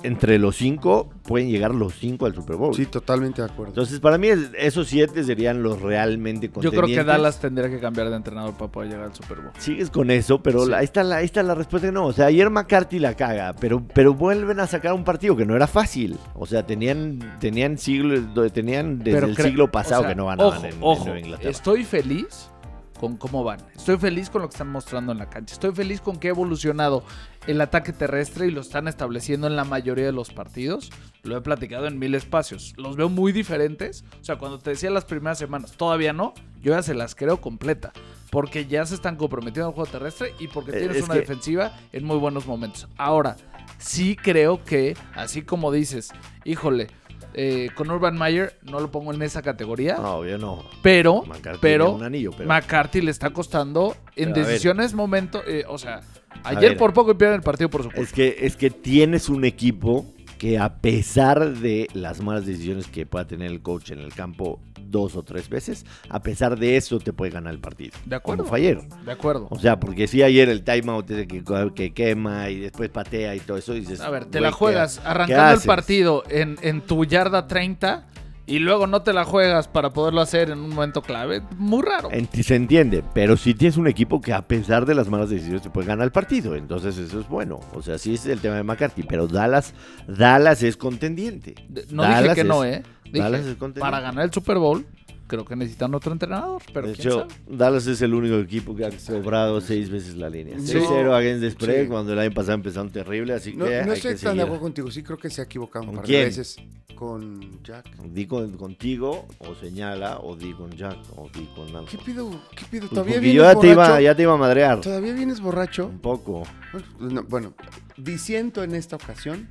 entre 0.05 0.39
los 0.39 0.57
cinco, 0.57 1.11
pueden 1.25 1.49
llegar 1.51 1.75
los 1.75 1.95
cinco 1.95 2.27
al 2.27 2.35
Super 2.35 2.57
Bowl. 2.57 2.75
Sí, 2.75 2.87
totalmente 2.87 3.43
de 3.43 3.49
acuerdo. 3.49 3.71
Entonces, 3.73 3.99
para 4.01 4.19
mí, 4.19 4.29
es- 4.29 4.51
esos 4.59 4.87
siete 4.89 5.25
serían 5.25 5.63
los 5.63 5.81
realmente 5.83 6.47
Yo 6.49 6.53
contendientes. 6.53 6.93
creo 6.95 7.05
que 7.05 7.11
Dallas 7.11 7.41
tendría 7.41 7.69
que 7.71 7.81
cambiar 7.81 8.11
de 8.11 8.17
entrenador 8.17 8.55
para 8.55 8.71
poder 8.71 8.91
llegar 8.91 9.07
al 9.07 9.15
Super 9.15 9.39
Bowl. 9.39 9.51
Sigues 9.59 9.91
con 9.91 10.11
eso, 10.11 10.43
pero 10.43 10.65
Sí. 10.65 10.71
la- 10.71 10.79
ahí, 10.79 10.85
está 10.85 11.03
la, 11.03 11.17
ahí 11.17 11.25
está 11.25 11.43
la 11.43 11.55
respuesta 11.55 11.89
que 11.89 11.93
no. 11.93 12.07
O 12.07 12.13
sea, 12.13 12.27
ayer 12.27 12.49
McCarthy 12.51 12.99
la 12.99 13.15
caga, 13.15 13.55
pero, 13.59 13.83
pero 13.95 14.15
vuelven 14.15 14.61
a 14.61 14.67
sacar 14.67 14.93
un 14.93 15.05
partido 15.05 15.37
que 15.37 15.47
no 15.47 15.57
era 15.57 15.67
fácil. 15.67 16.19
O 16.35 16.47
sea, 16.47 16.65
tenían, 16.67 17.19
tenían 17.41 17.79
siglo, 17.79 18.51
tenían 18.51 18.99
desde 18.99 19.13
Pero 19.13 19.27
el 19.29 19.37
siglo 19.37 19.71
pasado 19.71 20.03
o 20.03 20.05
sea, 20.05 20.11
que 20.11 20.17
no 20.17 20.27
ganaban 20.27 20.57
ojo, 20.59 20.67
en, 20.67 20.73
en 20.75 20.79
ojo, 20.81 21.05
Nueva 21.05 21.21
Inglaterra. 21.21 21.51
Estoy 21.51 21.85
feliz 21.85 22.51
con 22.99 23.17
cómo 23.17 23.45
van. 23.45 23.61
Estoy 23.77 23.97
feliz 23.99 24.31
con 24.31 24.43
lo 24.43 24.49
que 24.49 24.55
están 24.55 24.71
mostrando 24.71 25.13
en 25.13 25.19
la 25.19 25.29
cancha. 25.29 25.55
Estoy 25.55 25.73
feliz 25.73 26.01
con 26.01 26.17
que 26.17 26.29
ha 26.29 26.31
evolucionado 26.31 27.05
el 27.47 27.61
ataque 27.61 27.93
terrestre 27.93 28.47
y 28.47 28.51
lo 28.51 28.61
están 28.61 28.89
estableciendo 28.89 29.47
en 29.47 29.57
la 29.57 29.65
mayoría 29.65 30.07
de 30.07 30.13
los 30.13 30.31
partidos. 30.33 30.91
Lo 31.23 31.37
he 31.37 31.41
platicado 31.41 31.87
en 31.87 31.99
mil 31.99 32.15
espacios. 32.15 32.73
Los 32.77 32.97
veo 32.97 33.09
muy 33.09 33.33
diferentes. 33.33 34.05
O 34.21 34.25
sea, 34.25 34.37
cuando 34.37 34.59
te 34.59 34.71
decía 34.71 34.91
las 34.91 35.05
primeras 35.05 35.39
semanas, 35.39 35.73
todavía 35.73 36.13
no, 36.13 36.35
yo 36.63 36.73
ya 36.73 36.83
se 36.83 36.95
las 36.95 37.15
creo 37.15 37.41
completa. 37.41 37.93
Porque 38.31 38.67
ya 38.67 38.85
se 38.87 38.95
están 38.95 39.17
comprometiendo 39.17 39.69
al 39.69 39.75
juego 39.75 39.91
terrestre 39.91 40.35
y 40.41 40.49
porque 40.49 40.73
Eh, 40.73 40.79
tienes 40.79 40.97
es 40.99 41.05
una 41.05 41.15
que- 41.15 41.21
defensiva 41.21 41.73
en 41.93 42.05
muy 42.05 42.17
buenos 42.17 42.47
momentos. 42.47 42.89
Ahora, 42.97 43.37
sí 43.79 44.17
creo 44.17 44.65
que, 44.65 44.97
así 45.15 45.43
como 45.43 45.71
dices, 45.71 46.11
híjole, 46.45 46.89
eh, 47.35 47.71
con 47.75 47.91
Urban 47.91 48.17
Meyer 48.17 48.57
no 48.63 48.81
lo 48.81 48.91
pongo 48.91 49.13
en 49.13 49.21
esa 49.23 49.43
categoría. 49.43 49.97
No, 49.97 50.17
obvio 50.19 50.39
no. 50.39 50.65
Pero, 50.83 51.23
McCarthy 51.23 51.59
pero, 51.61 51.93
un 51.93 52.03
anillo, 52.03 52.31
pero 52.37 52.49
McCarthy 52.49 53.01
le 53.01 53.11
está 53.11 53.31
costando 53.31 53.97
en 54.17 54.33
decisiones, 54.33 54.95
momento, 54.95 55.43
eh, 55.47 55.65
o 55.69 55.79
sea, 55.79 56.01
ayer 56.45 56.77
por 56.77 56.93
poco 56.93 57.17
pierden 57.19 57.37
el 57.37 57.43
partido 57.43 57.69
por 57.69 57.83
su 57.83 57.89
culpa. 57.89 58.03
es 58.03 58.13
que, 58.13 58.37
es 58.41 58.57
que 58.57 58.71
tienes 58.71 59.29
un 59.29 59.45
equipo 59.45 60.14
que 60.45 60.59
a 60.59 60.75
pesar 60.75 61.55
de 61.55 61.89
las 61.95 62.21
malas 62.21 62.45
decisiones 62.45 62.87
que 62.87 63.07
pueda 63.07 63.27
tener 63.27 63.51
el 63.51 63.63
coach 63.63 63.93
en 63.93 63.99
el 64.01 64.13
campo 64.13 64.61
dos 64.91 65.17
o 65.17 65.23
tres 65.23 65.49
veces, 65.49 65.87
a 66.11 66.21
pesar 66.21 66.59
de 66.59 66.77
eso 66.77 66.99
te 66.99 67.15
puede 67.15 67.33
ganar 67.33 67.55
el 67.55 67.61
partido. 67.61 67.93
De 68.05 68.17
acuerdo. 68.17 68.45
Como 68.45 68.55
ayer. 68.55 68.87
De 69.07 69.13
acuerdo. 69.13 69.47
O 69.49 69.59
sea, 69.59 69.81
porque 69.81 70.07
si 70.07 70.23
ayer 70.23 70.51
el 70.51 70.63
timeout 70.63 71.11
ese 71.11 71.27
que, 71.27 71.43
que 71.75 71.95
quema 71.95 72.51
y 72.51 72.61
después 72.61 72.91
patea 72.91 73.35
y 73.35 73.41
todo 73.41 73.57
eso, 73.57 73.73
dices... 73.73 74.03
A 74.03 74.11
ver, 74.11 74.27
te 74.27 74.39
la 74.43 74.49
¿qué- 74.49 74.53
juegas 74.53 75.01
arrancando 75.03 75.63
el 75.63 75.67
partido 75.67 76.25
en, 76.29 76.59
en 76.61 76.83
tu 76.83 77.07
yarda 77.07 77.49
30 77.49 78.05
y 78.47 78.59
luego 78.59 78.87
no 78.87 79.03
te 79.03 79.13
la 79.13 79.25
juegas 79.25 79.69
para 79.69 79.91
poderlo 79.91 80.21
hacer 80.21 80.51
en 80.51 80.59
un 80.59 80.71
momento 80.71 81.01
clave. 81.03 81.43
Muy 81.57 81.83
raro. 81.83 82.11
Enti- 82.11 82.43
se 82.43 82.57
entiende, 82.57 83.03
pero 83.15 83.37
si 83.37 83.55
tienes 83.55 83.77
un 83.77 83.87
equipo 83.89 84.21
que 84.21 84.33
a 84.33 84.47
pesar 84.47 84.85
de 84.87 84.95
las 84.95 85.09
malas 85.09 85.31
decisiones 85.31 85.63
te 85.63 85.71
puede 85.71 85.87
ganar 85.87 86.05
el 86.05 86.13
partido, 86.13 86.55
entonces 86.55 86.99
eso 86.99 87.21
es 87.21 87.29
bueno. 87.29 87.61
O 87.75 87.81
sea, 87.83 87.97
sí 87.99 88.15
es 88.15 88.27
el 88.27 88.41
tema 88.41 88.57
de 88.57 88.63
McCarthy, 88.63 89.03
pero 89.05 89.27
Dallas, 89.27 89.73
Dallas 90.07 90.63
es 90.63 90.77
contendiente. 90.77 91.55
No 91.91 92.03
Dallas 92.03 92.23
dije 92.23 92.35
que 92.35 92.41
es- 92.43 92.47
no, 92.47 92.65
¿eh? 92.65 92.83
Dije, 93.05 93.19
Dallas 93.19 93.41
es 93.43 93.57
contendiente. 93.57 93.81
para 93.81 94.01
ganar 94.01 94.25
el 94.25 94.33
Super 94.33 94.59
Bowl, 94.59 94.87
creo 95.27 95.45
que 95.45 95.57
necesitan 95.57 95.95
otro 95.95 96.13
entrenador. 96.13 96.63
Pero 96.73 96.87
de 96.89 96.95
quién 96.95 97.09
hecho, 97.09 97.21
sabe. 97.21 97.35
Dallas 97.49 97.87
es 97.87 98.01
el 98.03 98.15
único 98.15 98.37
equipo 98.39 98.75
que 98.77 98.85
ha 98.85 98.91
sobrado 98.99 99.61
seis 99.61 99.91
veces 99.91 100.17
la 100.17 100.29
línea. 100.31 100.59
Sí. 100.59 100.75
6-0 100.79 101.15
against 101.15 101.41
the 101.43 101.51
spread 101.51 101.83
Sí. 101.85 101.89
cuando 101.89 102.13
el 102.13 102.19
año 102.19 102.33
pasado 102.35 102.55
empezaron 102.55 102.91
terrible, 102.91 103.33
así 103.35 103.53
No, 103.55 103.65
que 103.67 103.83
no 103.85 103.93
hay 103.93 103.97
estoy 103.99 104.15
que 104.15 104.21
tan 104.21 104.37
de 104.37 104.43
acuerdo 104.43 104.63
contigo. 104.63 104.91
Sí 104.91 105.03
creo 105.03 105.19
que 105.19 105.31
se 105.31 105.41
ha 105.41 105.45
equivocado 105.45 105.83
un 105.85 105.89
¿Con 105.91 105.97
par 105.97 106.05
quién? 106.07 106.21
de 106.21 106.27
veces 106.27 106.57
con 106.95 107.63
Jack. 107.65 107.87
Di 108.05 108.27
con- 108.27 108.53
contigo, 108.57 109.27
o 109.39 109.55
señala, 109.57 110.19
o 110.21 110.37
di 110.37 110.53
con 110.53 110.71
Jack, 110.71 110.97
o 111.17 111.29
di 111.35 111.45
con 111.57 111.69
algo. 111.75 111.87
¿Qué 111.91 111.99
pido? 111.99 112.31
¿Qué 112.57 112.65
pido? 112.71 112.89
¿Todavía 112.89 113.19
vienes 113.19 113.35
yo 113.37 113.43
ya 113.43 113.51
te, 113.51 113.55
borracho? 113.55 113.73
iba, 113.73 114.01
ya 114.01 114.15
te 114.15 114.23
iba 114.23 114.33
a 114.35 114.37
madrear. 114.37 114.81
¿Todavía 114.81 115.13
vienes 115.13 115.41
borracho? 115.41 115.87
Un 115.87 115.99
poco. 115.99 116.45
Bueno, 116.73 116.87
no, 117.15 117.23
Bueno, 117.25 117.55
disiento 117.97 118.63
en 118.63 118.75
esta 118.77 118.95
ocasión 118.97 119.49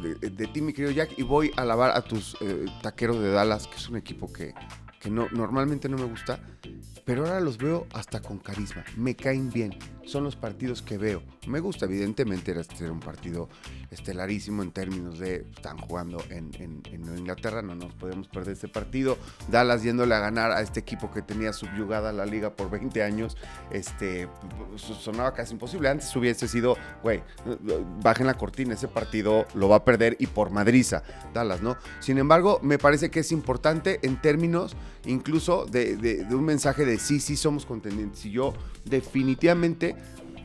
de, 0.00 0.30
de- 0.30 0.46
ti, 0.48 0.60
mi 0.60 0.72
querido 0.72 0.92
Jack, 0.92 1.18
y 1.18 1.22
voy 1.22 1.50
a 1.56 1.62
alabar 1.62 1.90
a 1.96 2.02
tus 2.02 2.36
eh, 2.40 2.64
taqueros 2.82 3.20
de 3.20 3.30
Dallas, 3.30 3.66
que 3.66 3.76
es 3.76 3.88
un 3.88 3.96
equipo 3.96 4.32
que, 4.32 4.54
que 5.00 5.10
no, 5.10 5.28
normalmente 5.32 5.88
no 5.88 5.96
me 5.96 6.04
gusta, 6.04 6.40
pero 7.04 7.24
ahora 7.24 7.40
los 7.40 7.58
veo 7.58 7.86
hasta 7.92 8.20
con 8.20 8.38
carisma. 8.38 8.84
Me 8.96 9.14
caen 9.14 9.50
bien. 9.50 9.76
Son 10.06 10.22
los 10.24 10.36
partidos 10.36 10.82
que 10.82 10.98
veo. 10.98 11.22
Me 11.48 11.58
gusta, 11.60 11.84
evidentemente, 11.86 12.52
era 12.52 12.60
este 12.60 12.88
un 12.88 13.00
partido 13.00 13.48
estelarísimo 13.90 14.62
en 14.62 14.70
términos 14.70 15.18
de 15.18 15.46
están 15.54 15.78
jugando 15.78 16.22
en, 16.30 16.50
en- 16.60 16.76
Inglaterra, 17.18 17.60
no 17.60 17.74
nos 17.74 17.92
podemos 17.94 18.28
perder 18.28 18.52
este 18.52 18.68
partido. 18.68 19.16
Dallas 19.50 19.82
yéndole 19.82 20.14
a 20.14 20.20
ganar 20.20 20.52
a 20.52 20.60
este 20.60 20.78
equipo 20.80 21.10
que 21.10 21.22
tenía 21.22 21.52
subyugada 21.52 22.12
la 22.12 22.24
liga 22.24 22.50
por 22.54 22.70
20 22.70 23.02
años, 23.02 23.36
este 23.70 24.28
sonaba 24.76 25.32
casi 25.34 25.54
imposible. 25.54 25.88
Antes 25.88 26.14
hubiese 26.14 26.46
sido, 26.46 26.76
güey, 27.02 27.22
bajen 28.02 28.26
la 28.26 28.34
cortina, 28.34 28.74
ese 28.74 28.86
partido 28.88 29.46
lo 29.54 29.68
va 29.68 29.76
a 29.76 29.84
perder 29.84 30.16
y 30.20 30.26
por 30.28 30.50
madriza, 30.50 31.02
Dallas, 31.34 31.62
¿no? 31.62 31.76
Sin 32.00 32.18
embargo, 32.18 32.60
me 32.62 32.78
parece 32.78 33.10
que 33.10 33.20
es 33.20 33.32
importante 33.32 33.98
en 34.02 34.20
términos 34.20 34.76
incluso 35.06 35.66
de, 35.66 35.96
de- 35.96 36.24
de 36.24 36.34
un 36.34 36.44
mensaje 36.44 36.84
de 36.84 36.98
sí, 36.98 37.20
sí 37.20 37.36
somos 37.36 37.64
contendientes. 37.66 38.24
Y 38.26 38.30
yo 38.32 38.52
definitivamente 38.84 39.94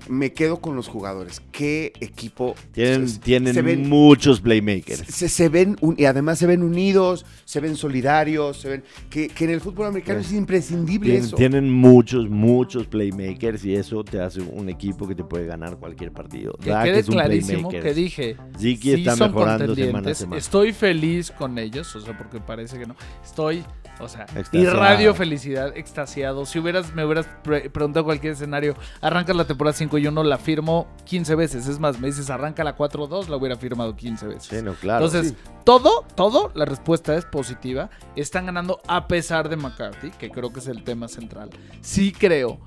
me 0.10 0.34
quedo 0.34 0.60
con 0.60 0.76
los 0.76 0.88
jugadores. 0.88 1.44
¿Qué 1.52 1.94
equipo? 2.02 2.56
Tienen, 2.72 3.08
se- 3.08 3.20
tienen 3.20 3.54
se 3.54 3.62
ven- 3.62 3.88
muchos 3.88 4.42
playmakers. 4.42 5.04
se, 5.08 5.30
se 5.30 5.48
ven 5.48 5.78
un- 5.80 5.94
y 5.96 6.06
además 6.06 6.40
se 6.40 6.48
ven 6.48 6.64
unidos, 6.64 7.24
se 7.46 7.60
ven 7.60 7.76
solidarios, 7.76 8.58
se 8.60 8.68
ven 8.70 8.84
que, 9.12 9.28
que 9.28 9.44
en 9.44 9.52
el 9.52 9.62
fútbol 9.62 9.86
americano 9.86 10.20
es 10.20 10.34
imprescindible 10.34 11.06
Tienen, 11.12 11.26
eso. 11.28 11.36
tienen 11.36 11.72
muchos, 11.72 12.28
muchos 12.32 12.88
playmakers 12.88 13.64
y 13.64 13.76
eso 13.76 14.04
te 14.04 14.20
hace 14.20 14.42
un 14.42 14.70
equipo 14.70 15.08
que 15.08 15.14
te 15.14 15.24
puede 15.24 15.46
ganar 15.46 15.78
cualquier 15.78 16.12
partido. 16.12 16.54
Que 16.54 16.72
Dak 16.72 16.86
quede 16.86 17.00
es 17.00 17.08
un 17.08 17.14
clarísimo 17.14 17.70
playmaker. 17.70 17.84
que 17.84 17.94
dije. 17.94 18.38
Ziki 18.58 18.82
sí 18.82 19.00
está 19.02 19.16
son 19.16 19.28
mejorando 19.34 19.76
semana 19.76 20.10
a 20.10 20.16
semana. 20.16 20.40
Estoy 20.40 20.74
feliz 20.74 21.30
con 21.30 21.60
ellos, 21.60 21.96
o 21.96 22.02
sea, 22.02 22.18
porque 22.18 22.40
parece 22.40 22.80
que 22.80 22.88
no. 22.88 22.96
Estoy, 23.24 23.64
o 24.04 24.08
sea, 24.10 24.24
Extasiado. 24.36 24.76
irradio 24.76 25.14
felicidad, 25.16 25.76
extasiado. 25.78 26.46
Si 26.46 26.60
hubieras, 26.60 26.94
me 26.94 27.06
hubieras 27.06 27.28
pre- 27.44 27.70
preguntado 27.70 28.04
cualquier 28.06 28.34
escenario, 28.34 28.76
arranca 29.02 29.34
la 29.34 29.46
temporada 29.46 29.74
5 29.76 29.98
y 29.98 30.08
1, 30.08 30.24
la 30.24 30.38
firmo 30.38 30.88
15 31.06 31.36
veces. 31.36 31.68
Es 31.68 31.80
más, 31.80 32.00
me 32.00 32.08
dices 32.08 32.30
arranca 32.30 32.64
la 32.64 32.76
4-2, 32.78 33.28
la 33.28 33.38
hubiera 33.38 33.56
firmado 33.58 33.96
15 33.96 34.28
veces. 34.28 34.44
Sí, 34.44 34.62
no, 34.64 34.74
claro. 34.74 35.06
Entonces, 35.06 35.34
sí. 35.34 35.38
todo, 35.64 36.06
todo, 36.16 36.52
la 36.56 36.66
respuesta 36.66 37.16
es 37.16 37.26
positiva. 37.26 37.90
Están 38.16 38.46
ganando 38.48 38.80
a 38.88 39.08
pesar 39.08 39.50
de 39.50 39.56
McCarthy, 39.56 40.12
que 40.12 40.30
creo 40.30 40.52
que 40.52 40.60
es 40.60 40.68
el 40.68 40.84
tema 40.84 41.08
central. 41.08 41.50
Sí 41.82 42.12
creo 42.12 42.60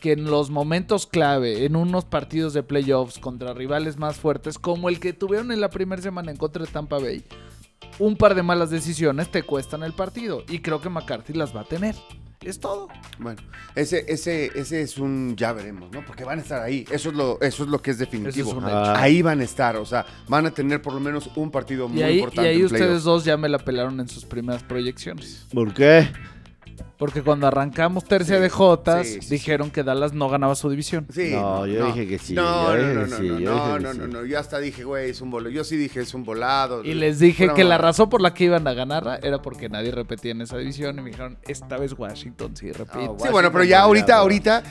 que 0.00 0.12
en 0.12 0.24
los 0.24 0.50
momentos 0.50 1.06
clave, 1.06 1.64
en 1.64 1.74
unos 1.74 2.04
partidos 2.04 2.52
de 2.52 2.62
playoffs 2.62 3.18
contra 3.18 3.54
rivales 3.54 3.96
más 3.96 4.16
fuertes, 4.16 4.58
como 4.58 4.90
el 4.90 5.00
que 5.00 5.14
tuvieron 5.14 5.50
en 5.52 5.60
la 5.60 5.70
primera 5.70 6.00
semana 6.02 6.30
en 6.30 6.36
contra 6.36 6.64
de 6.64 6.70
Tampa 6.70 6.98
Bay, 6.98 7.24
un 7.98 8.16
par 8.16 8.34
de 8.34 8.42
malas 8.42 8.70
decisiones 8.70 9.30
te 9.30 9.42
cuestan 9.42 9.82
el 9.82 9.92
partido. 9.92 10.44
Y 10.48 10.60
creo 10.60 10.80
que 10.80 10.88
McCarthy 10.88 11.32
las 11.32 11.54
va 11.54 11.62
a 11.62 11.64
tener. 11.64 11.94
Es 12.42 12.60
todo. 12.60 12.88
Bueno, 13.18 13.40
ese, 13.74 14.04
ese, 14.08 14.50
ese 14.54 14.82
es 14.82 14.98
un 14.98 15.34
ya 15.36 15.52
veremos, 15.52 15.90
¿no? 15.90 16.04
Porque 16.04 16.22
van 16.22 16.38
a 16.38 16.42
estar 16.42 16.62
ahí. 16.62 16.84
Eso 16.92 17.08
es 17.08 17.14
lo, 17.16 17.40
eso 17.40 17.64
es 17.64 17.68
lo 17.70 17.80
que 17.80 17.90
es 17.90 17.98
definitivo. 17.98 18.50
Eso 18.50 18.58
es 18.58 18.62
un 18.64 18.68
hecho. 18.68 18.94
Ahí 18.94 19.22
van 19.22 19.40
a 19.40 19.44
estar, 19.44 19.76
o 19.76 19.86
sea, 19.86 20.06
van 20.28 20.46
a 20.46 20.50
tener 20.52 20.80
por 20.80 20.92
lo 20.92 21.00
menos 21.00 21.28
un 21.34 21.50
partido 21.50 21.88
muy 21.88 21.98
Y 21.98 22.02
ahí, 22.02 22.12
y 22.12 22.18
importante. 22.18 22.48
ahí 22.50 22.58
en 22.60 22.66
ustedes 22.66 23.02
dos 23.02 23.24
ya 23.24 23.36
me 23.36 23.48
la 23.48 23.58
pelaron 23.58 23.98
en 24.00 24.08
sus 24.08 24.24
primeras 24.24 24.62
proyecciones. 24.62 25.46
¿Por 25.52 25.72
qué? 25.74 26.08
Porque 26.98 27.22
cuando 27.22 27.46
arrancamos 27.46 28.04
tercia 28.04 28.36
Sí, 28.36 28.42
de 28.42 28.48
Jotas, 28.48 29.06
sí, 29.06 29.20
sí, 29.20 29.28
dijeron 29.28 29.70
que 29.70 29.82
Dallas 29.82 30.14
no 30.14 30.30
ganaba 30.30 30.54
su 30.54 30.70
división. 30.70 31.06
Sí, 31.12 31.32
No, 31.32 31.66
yo 31.66 31.86
dije 31.88 32.08
que 32.08 32.18
sí, 32.18 32.32
No, 32.34 32.74
no, 32.74 32.82
no, 32.94 33.06
no, 33.06 33.16
sí, 33.18 33.28
no, 33.28 33.38
yo 33.38 33.54
no, 33.54 33.78
no, 33.78 33.92
no, 33.94 34.06
no, 34.06 34.24
Yo 34.24 34.38
hasta 34.38 34.58
dije, 34.60 34.82
güey, 34.84 35.10
es 35.10 35.20
un 35.20 35.30
volado. 35.30 35.50
Yo 35.50 35.62
sí 35.62 35.76
dije, 35.76 36.00
es 36.00 36.14
un 36.14 36.24
volado. 36.24 36.82
Y 36.84 36.94
les 36.94 37.18
dije 37.18 37.52
que 37.54 37.64
la 37.64 37.76
razón 37.76 38.08
por 38.08 38.22
la 38.22 38.32
que 38.32 38.44
iban 38.44 38.66
a 38.66 38.72
ganar 38.72 39.20
era 39.22 39.42
porque 39.42 39.68
nadie 39.68 39.90
repetía 39.90 40.30
en 40.32 40.40
esa 40.40 40.56
división. 40.56 40.98
Y 40.98 41.02
me 41.02 41.10
dijeron, 41.10 41.36
esta 41.46 41.76
vez 41.76 41.92
Washington 41.92 42.56
sí 42.56 42.72
repite. 42.72 43.10
Sí, 43.18 43.28
bueno, 43.30 43.52
pero 43.52 43.64
ya 43.64 43.82
ahorita, 43.82 44.16
ahorita. 44.16 44.62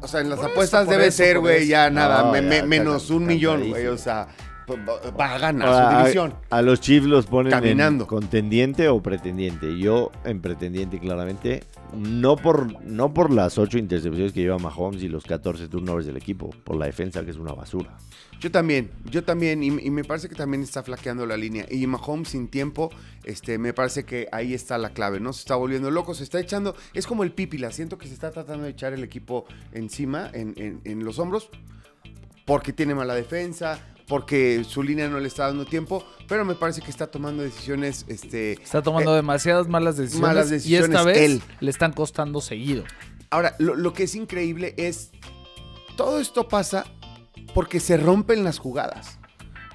O 0.00 0.06
sea, 0.08 0.20
en 0.20 0.30
las 0.30 0.38
Por 0.38 0.50
apuestas 0.50 0.88
debe 0.88 1.08
eso, 1.08 1.16
ser, 1.18 1.40
güey, 1.40 1.66
ya 1.66 1.90
nada, 1.90 2.22
No, 2.22 2.32
me- 2.32 2.56
ya 2.56 2.64
menos 2.64 3.10
un 3.10 3.26
millón, 3.26 3.68
güey. 3.68 3.86
O 3.88 3.98
sea, 3.98 4.28
va- 4.76 5.10
va 5.10 5.34
a 5.34 5.38
ganar 5.38 5.68
Ahora, 5.68 5.90
su 5.90 5.96
a- 5.96 6.00
división. 6.02 6.34
A, 6.50 6.62
los 6.62 6.80
Chiefs 6.80 7.06
los 7.06 7.26
ponen 7.26 7.50
Caminando. 7.50 8.04
en 8.04 8.08
contendiente 8.08 8.88
o 8.88 9.02
pretendiente. 9.02 9.78
Yo 9.78 10.10
en 10.24 10.40
pretendiente 10.40 10.98
claramente, 10.98 11.64
no 11.94 12.36
por 12.36 12.82
no 12.84 13.12
por 13.14 13.32
las 13.32 13.58
ocho 13.58 13.78
intercepciones 13.78 14.32
que 14.32 14.40
lleva 14.40 14.58
Mahomes 14.58 15.02
y 15.02 15.08
los 15.08 15.24
14 15.24 15.68
turnovers 15.68 16.06
del 16.06 16.16
equipo, 16.16 16.50
por 16.64 16.76
la 16.76 16.86
defensa 16.86 17.24
que 17.24 17.30
es 17.30 17.36
una 17.36 17.52
basura. 17.52 17.96
Yo 18.40 18.52
también, 18.52 18.90
yo 19.10 19.24
también, 19.24 19.64
y, 19.64 19.66
y 19.66 19.90
me 19.90 20.04
parece 20.04 20.28
que 20.28 20.36
también 20.36 20.62
está 20.62 20.84
flaqueando 20.84 21.26
la 21.26 21.36
línea. 21.36 21.66
Y 21.68 21.84
Mahomes 21.88 22.28
sin 22.28 22.46
tiempo, 22.46 22.88
este, 23.24 23.58
me 23.58 23.72
parece 23.72 24.04
que 24.04 24.28
ahí 24.30 24.54
está 24.54 24.78
la 24.78 24.90
clave, 24.90 25.18
¿no? 25.18 25.32
Se 25.32 25.40
está 25.40 25.56
volviendo 25.56 25.90
loco, 25.90 26.14
se 26.14 26.22
está 26.22 26.38
echando, 26.38 26.76
es 26.94 27.04
como 27.08 27.24
el 27.24 27.32
pípila, 27.32 27.72
siento 27.72 27.98
que 27.98 28.06
se 28.06 28.14
está 28.14 28.30
tratando 28.30 28.62
de 28.62 28.70
echar 28.70 28.92
el 28.92 29.02
equipo 29.02 29.44
encima, 29.72 30.30
en, 30.32 30.54
en- 30.56 30.80
en 30.84 31.04
los 31.04 31.18
hombros, 31.18 31.50
porque 32.46 32.72
tiene 32.72 32.94
mala 32.94 33.14
defensa, 33.14 33.80
porque 34.08 34.64
su 34.64 34.82
línea 34.82 35.08
no 35.08 35.20
le 35.20 35.28
está 35.28 35.46
dando 35.46 35.66
tiempo, 35.66 36.04
pero 36.26 36.44
me 36.44 36.54
parece 36.54 36.80
que 36.80 36.90
está 36.90 37.08
tomando 37.08 37.42
decisiones, 37.42 38.06
este... 38.08 38.52
Está 38.52 38.82
tomando 38.82 39.12
eh, 39.12 39.16
demasiadas 39.16 39.68
malas 39.68 39.98
decisiones. 39.98 40.28
malas 40.28 40.48
y 40.48 40.52
decisiones 40.52 40.88
esta 40.88 41.02
vez 41.04 41.18
él. 41.18 41.42
le 41.60 41.70
están 41.70 41.92
costando 41.92 42.40
seguido. 42.40 42.84
Ahora, 43.30 43.54
lo, 43.58 43.74
lo 43.74 43.92
que 43.92 44.04
es 44.04 44.14
increíble 44.14 44.74
es, 44.78 45.10
todo 45.96 46.20
esto 46.20 46.48
pasa 46.48 46.86
porque 47.54 47.80
se 47.80 47.98
rompen 47.98 48.44
las 48.44 48.58
jugadas. 48.58 49.18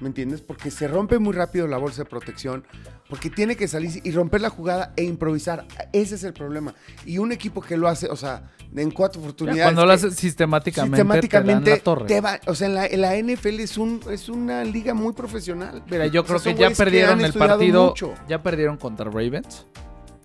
¿Me 0.00 0.08
entiendes? 0.08 0.40
Porque 0.40 0.72
se 0.72 0.88
rompe 0.88 1.20
muy 1.20 1.32
rápido 1.32 1.68
la 1.68 1.78
bolsa 1.78 2.02
de 2.02 2.10
protección, 2.10 2.66
porque 3.14 3.30
tiene 3.30 3.54
que 3.54 3.68
salir 3.68 4.00
y 4.02 4.10
romper 4.10 4.40
la 4.40 4.50
jugada 4.50 4.92
e 4.96 5.04
improvisar. 5.04 5.64
Ese 5.92 6.16
es 6.16 6.24
el 6.24 6.32
problema. 6.32 6.74
Y 7.06 7.18
un 7.18 7.30
equipo 7.30 7.60
que 7.60 7.76
lo 7.76 7.86
hace, 7.86 8.08
o 8.08 8.16
sea, 8.16 8.50
en 8.74 8.90
cuatro 8.90 9.20
oportunidades. 9.22 9.62
Cuando 9.62 9.82
lo 9.82 9.88
que 9.90 9.94
haces 9.94 10.16
sistemáticamente, 10.16 10.96
sistemáticamente 10.96 11.70
te 11.70 11.76
la 11.76 11.82
torre. 11.84 12.06
te 12.06 12.20
va- 12.20 12.40
o 12.48 12.56
sea, 12.56 12.66
en 12.66 12.74
la, 12.74 12.86
en 12.86 13.00
la 13.02 13.14
NFL 13.16 13.60
es, 13.60 13.78
un, 13.78 14.00
es 14.10 14.28
una 14.28 14.64
liga 14.64 14.94
muy 14.94 15.12
profesional. 15.12 15.84
Mira, 15.88 16.08
yo 16.08 16.22
O 16.22 16.24
sea, 16.26 16.38
creo 16.40 16.54
que 16.56 16.60
ya 16.60 16.68
que 16.70 16.74
perdieron 16.74 17.20
el 17.20 17.32
partido. 17.34 17.86
mucho. 17.86 18.14
Ya 18.28 18.42
perdieron 18.42 18.78
contra 18.78 19.04
Ravens. 19.08 19.64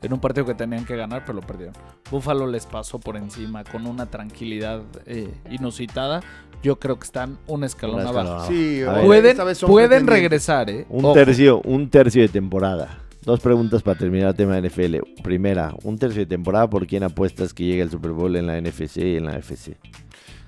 En 0.01 0.13
un 0.13 0.19
partido 0.19 0.45
que 0.45 0.53
tenían 0.53 0.85
que 0.85 0.95
ganar, 0.95 1.23
pero 1.25 1.39
lo 1.39 1.41
perdieron. 1.41 1.75
Buffalo 2.09 2.47
les 2.47 2.65
pasó 2.65 2.99
por 2.99 3.17
encima 3.17 3.63
con 3.65 3.85
una 3.85 4.05
tranquilidad 4.05 4.81
eh, 5.05 5.33
inusitada. 5.49 6.21
Yo 6.63 6.79
creo 6.79 6.97
que 6.97 7.05
están 7.05 7.37
un 7.47 7.63
escalón 7.63 8.05
abajo. 8.05 8.47
Sí, 8.47 8.81
ver, 8.81 9.57
Pueden, 9.65 10.07
regresar, 10.07 10.69
¿eh? 10.69 10.85
Un 10.89 11.05
Ojo. 11.05 11.13
tercio, 11.13 11.61
un 11.63 11.89
tercio 11.89 12.21
de 12.21 12.29
temporada. 12.29 12.99
Dos 13.23 13.41
preguntas 13.41 13.83
para 13.83 13.97
terminar 13.97 14.29
el 14.29 14.35
tema 14.35 14.59
de 14.59 14.69
NFL. 14.69 15.21
Primera, 15.21 15.73
un 15.83 15.97
tercio 15.97 16.21
de 16.21 16.25
temporada, 16.25 16.69
¿por 16.69 16.87
quién 16.87 17.03
apuestas 17.03 17.53
que 17.53 17.65
llegue 17.65 17.81
al 17.81 17.89
Super 17.89 18.11
Bowl 18.11 18.35
en 18.35 18.47
la 18.47 18.59
NFC 18.59 18.97
y 18.97 19.17
en 19.17 19.25
la 19.25 19.37
FC? 19.37 19.77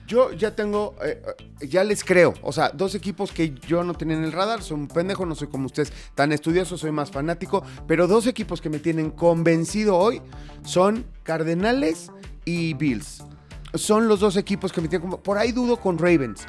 Yo 0.07 0.31
ya 0.33 0.55
tengo, 0.55 0.95
eh, 1.03 1.21
eh, 1.59 1.67
ya 1.67 1.83
les 1.83 2.03
creo. 2.03 2.33
O 2.41 2.51
sea, 2.51 2.69
dos 2.69 2.95
equipos 2.95 3.31
que 3.31 3.53
yo 3.67 3.83
no 3.83 3.93
tenía 3.93 4.17
en 4.17 4.23
el 4.23 4.31
radar. 4.31 4.61
Soy 4.61 4.77
un 4.77 4.87
pendejo, 4.87 5.25
no 5.25 5.35
soy 5.35 5.47
como 5.47 5.67
ustedes 5.67 5.93
tan 6.15 6.31
estudioso, 6.31 6.77
soy 6.77 6.91
más 6.91 7.11
fanático. 7.11 7.63
Pero 7.87 8.07
dos 8.07 8.27
equipos 8.27 8.61
que 8.61 8.69
me 8.69 8.79
tienen 8.79 9.11
convencido 9.11 9.97
hoy 9.97 10.21
son 10.63 11.05
Cardenales 11.23 12.11
y 12.45 12.73
Bills. 12.73 13.23
Son 13.73 14.07
los 14.07 14.19
dos 14.19 14.35
equipos 14.35 14.73
que 14.73 14.81
me 14.81 14.89
tienen 14.89 15.07
como... 15.07 15.23
Por 15.23 15.37
ahí 15.37 15.53
dudo 15.53 15.77
con 15.77 15.97
Ravens. 15.97 16.45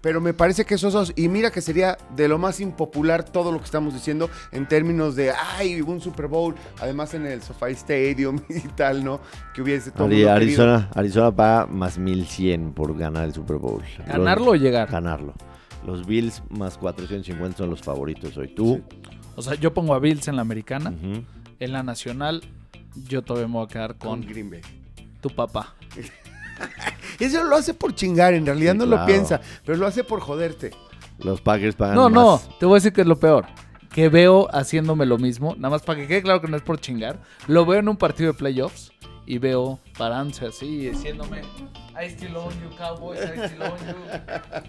Pero 0.00 0.20
me 0.20 0.34
parece 0.34 0.64
que 0.64 0.74
esos 0.74 0.92
dos, 0.92 1.12
y 1.16 1.28
mira 1.28 1.50
que 1.50 1.60
sería 1.60 1.98
de 2.14 2.28
lo 2.28 2.38
más 2.38 2.60
impopular 2.60 3.24
todo 3.24 3.50
lo 3.50 3.58
que 3.58 3.64
estamos 3.64 3.92
diciendo 3.94 4.30
en 4.52 4.68
términos 4.68 5.16
de, 5.16 5.32
ay, 5.32 5.80
un 5.80 6.00
Super 6.00 6.26
Bowl, 6.28 6.54
además 6.80 7.14
en 7.14 7.26
el 7.26 7.42
SoFi 7.42 7.72
Stadium 7.72 8.38
y 8.48 8.60
tal, 8.68 9.02
¿no? 9.02 9.20
Que 9.54 9.62
hubiese 9.62 9.90
todo. 9.90 10.06
el 10.06 10.12
Ari- 10.12 10.18
querido. 10.18 10.34
Arizona, 10.62 10.90
Arizona 10.94 11.34
paga 11.34 11.66
más 11.66 11.98
1100 11.98 12.72
por 12.72 12.96
ganar 12.96 13.24
el 13.24 13.34
Super 13.34 13.56
Bowl. 13.56 13.82
Los- 13.98 14.06
¿Ganarlo 14.06 14.50
o 14.52 14.54
llegar? 14.54 14.90
Ganarlo. 14.90 15.34
Los 15.84 16.06
Bills 16.06 16.42
más 16.50 16.78
450 16.78 17.58
son 17.58 17.70
los 17.70 17.80
favoritos 17.82 18.36
hoy. 18.36 18.48
¿Tú? 18.48 18.82
O 19.36 19.42
sea, 19.42 19.54
yo 19.54 19.72
pongo 19.74 19.94
a 19.94 19.98
Bills 19.98 20.26
en 20.28 20.36
la 20.36 20.42
americana. 20.42 20.92
En 21.58 21.72
la 21.72 21.82
nacional, 21.82 22.42
yo 23.08 23.22
todavía 23.22 23.46
me 23.48 23.54
voy 23.54 23.64
a 23.64 23.68
quedar 23.68 23.96
con 23.96 24.20
con 24.22 24.28
Green 24.28 24.50
Bay. 24.50 24.60
tu 25.20 25.30
papá. 25.30 25.74
Eso 27.20 27.44
lo 27.44 27.56
hace 27.56 27.74
por 27.74 27.94
chingar, 27.94 28.34
en 28.34 28.44
realidad 28.46 28.72
Sí, 28.72 28.78
no 28.78 28.86
claro. 28.86 29.00
lo 29.02 29.06
piensa, 29.06 29.40
pero 29.64 29.78
lo 29.78 29.86
hace 29.86 30.04
por 30.04 30.20
joderte. 30.20 30.70
Los 31.18 31.40
Packers 31.40 31.74
pagan 31.76 31.94
No, 31.96 32.10
más. 32.10 32.14
no, 32.14 32.40
te 32.60 32.66
voy 32.66 32.74
a 32.74 32.78
decir 32.78 32.92
que 32.92 33.00
es 33.02 33.06
lo 33.06 33.18
peor. 33.18 33.46
Que 33.92 34.10
veo 34.10 34.48
haciéndome 34.52 35.06
lo 35.06 35.16
mismo, 35.16 35.54
nada 35.56 35.70
más 35.70 35.82
para 35.82 35.98
que 36.00 36.06
quede 36.06 36.22
claro 36.22 36.42
que 36.42 36.48
no 36.48 36.56
es 36.56 36.62
por 36.62 36.78
chingar. 36.80 37.18
Lo 37.46 37.64
veo 37.64 37.80
en 37.80 37.88
un 37.88 37.96
partido 37.96 38.32
de 38.32 38.38
playoffs 38.38 38.92
y 39.24 39.38
veo 39.38 39.80
parándose 39.96 40.46
así 40.46 40.66
y 40.66 40.90
diciéndome, 40.90 41.40
I 42.00 42.04
still 42.10 42.36
own 42.36 42.52
you, 42.62 42.68
Cowboys, 42.76 43.18
I 43.20 43.46
still 43.46 43.62
own 43.62 43.78
you. 43.88 43.94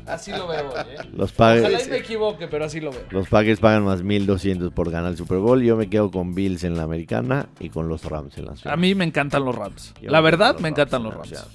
Así 0.06 0.32
lo 0.32 0.48
veo, 0.48 0.72
¿eh? 0.78 0.96
Los, 1.14 1.34
Ojalá 1.34 1.62
Packers, 1.62 1.88
y 1.88 1.90
me 1.90 1.98
equivoque, 1.98 2.48
pero 2.48 2.64
así 2.64 2.80
lo 2.80 2.92
veo. 2.92 3.04
los 3.10 3.28
Packers 3.28 3.60
pagan 3.60 3.84
más 3.84 4.02
1200 4.02 4.72
por 4.72 4.90
ganar 4.90 5.12
el 5.12 5.18
Super 5.18 5.40
Bowl. 5.40 5.62
Yo 5.62 5.76
me 5.76 5.90
quedo 5.90 6.10
con 6.10 6.34
Bills 6.34 6.64
en 6.64 6.78
la 6.78 6.84
americana 6.84 7.50
y 7.60 7.68
con 7.70 7.90
los 7.90 8.06
Rams 8.06 8.38
en 8.38 8.46
la 8.46 8.52
nacional. 8.52 8.74
A 8.74 8.82
mí 8.82 8.96
me 8.96 9.04
encantan 9.04 9.44
los 9.44 9.54
Rams. 9.54 9.94
Yo 10.02 10.10
La 10.10 10.22
verdad, 10.22 10.58
me 10.60 10.70
encantan 10.70 11.04
los 11.04 11.14
Rams. 11.14 11.46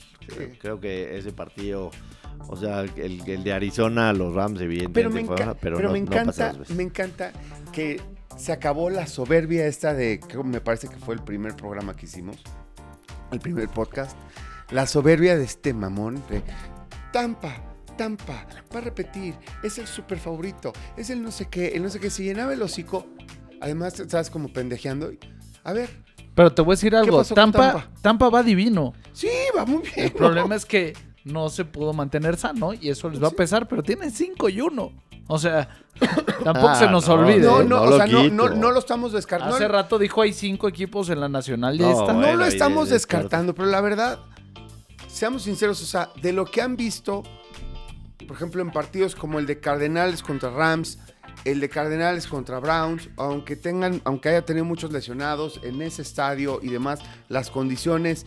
Creo, 0.60 0.80
que 0.80 1.16
ese 1.18 1.32
partido, 1.32 1.90
o 2.48 2.56
sea, 2.56 2.80
el, 2.82 3.22
el 3.28 3.44
de 3.44 3.52
Arizona, 3.52 4.12
los 4.12 4.34
Rams, 4.34 4.60
evidentemente, 4.60 4.92
Pero 4.94 5.10
me, 5.10 5.22
enca- 5.22 5.56
pero 5.60 5.76
pero 5.76 5.88
no, 5.88 5.92
me 5.92 5.98
encanta, 5.98 6.54
me 6.74 6.82
encanta 6.82 7.32
que 7.72 8.00
se 8.36 8.52
acabó 8.52 8.90
la 8.90 9.06
soberbia 9.06 9.66
esta 9.66 9.94
de, 9.94 10.18
creo, 10.20 10.42
me 10.44 10.60
parece 10.60 10.88
que 10.88 10.96
fue 10.96 11.14
el 11.14 11.22
primer 11.22 11.54
programa 11.54 11.94
que 11.94 12.06
hicimos, 12.06 12.36
el 13.30 13.40
primer 13.40 13.68
podcast, 13.68 14.16
la 14.70 14.86
soberbia 14.86 15.36
de 15.36 15.44
este 15.44 15.74
mamón 15.74 16.22
de 16.30 16.42
Tampa, 17.12 17.54
Tampa, 17.98 18.46
va 18.74 18.78
a 18.78 18.82
repetir, 18.82 19.34
es 19.62 19.76
el 19.78 19.86
super 19.86 20.18
favorito, 20.18 20.72
es 20.96 21.10
el 21.10 21.22
no 21.22 21.30
sé 21.30 21.46
qué, 21.50 21.68
el 21.68 21.82
no 21.82 21.90
sé 21.90 22.00
qué, 22.00 22.08
se 22.10 22.24
llenaba 22.24 22.54
el 22.54 22.62
hocico, 22.62 23.06
además 23.60 24.00
estabas 24.00 24.30
como 24.30 24.50
pendejeando, 24.52 25.12
a 25.62 25.72
ver, 25.74 25.90
Pero 26.34 26.52
te 26.52 26.62
voy 26.62 26.72
a 26.72 26.76
decir 26.76 26.96
algo, 26.96 27.22
Tampa, 27.24 27.58
Tampa? 27.72 27.86
Tampa 28.00 28.28
va 28.30 28.42
divino. 28.42 28.94
sí, 29.12 29.28
va 29.56 29.64
muy 29.66 29.82
bien. 29.82 30.06
El 30.06 30.12
problema 30.12 30.54
es 30.54 30.64
que 30.64 30.94
no 31.24 31.48
se 31.50 31.64
pudo 31.64 31.92
mantener 31.92 32.36
sano 32.36 32.72
y 32.72 32.88
eso 32.88 33.08
les 33.10 33.22
va 33.22 33.28
a 33.28 33.32
pesar, 33.32 33.68
pero 33.68 33.82
tiene 33.82 34.10
5 34.10 34.48
y 34.48 34.60
1. 34.60 34.92
O 35.28 35.38
sea, 35.38 35.68
tampoco 36.44 36.68
Ah, 36.68 36.74
se 36.74 36.88
nos 36.88 37.06
no, 37.06 37.14
olvide. 37.14 37.40
No, 37.40 37.58
no, 37.62 37.64
no 37.64 37.82
o 37.82 37.86
lo 37.86 37.96
sea, 37.96 38.06
no, 38.06 38.48
no, 38.48 38.70
lo 38.72 38.78
estamos 38.78 39.12
descartando. 39.12 39.54
Hace 39.54 39.68
rato 39.68 39.98
dijo 39.98 40.20
hay 40.22 40.32
cinco 40.32 40.68
equipos 40.68 41.10
en 41.10 41.20
la 41.20 41.28
nacional 41.28 41.80
y 41.80 41.84
está. 41.84 42.12
No 42.12 42.34
lo 42.34 42.44
estamos 42.44 42.88
de- 42.88 42.94
descartando, 42.94 43.54
pero 43.54 43.68
la 43.68 43.80
verdad, 43.80 44.18
seamos 45.08 45.42
sinceros, 45.42 45.80
o 45.82 45.86
sea, 45.86 46.10
de 46.20 46.32
lo 46.32 46.44
que 46.44 46.60
han 46.62 46.76
visto, 46.76 47.22
por 48.26 48.36
ejemplo, 48.36 48.62
en 48.62 48.70
partidos 48.72 49.14
como 49.14 49.38
el 49.38 49.46
de 49.46 49.60
Cardenales 49.60 50.22
contra 50.22 50.50
Rams, 50.50 50.98
el 51.44 51.60
de 51.60 51.68
Cardenales 51.68 52.26
contra 52.26 52.58
Browns, 52.60 53.10
aunque 53.16 53.56
tengan, 53.56 54.00
aunque 54.04 54.28
haya 54.28 54.44
tenido 54.44 54.64
muchos 54.64 54.92
lesionados 54.92 55.60
en 55.62 55.82
ese 55.82 56.02
estadio 56.02 56.60
y 56.62 56.68
demás, 56.68 57.00
las 57.28 57.50
condiciones, 57.50 58.26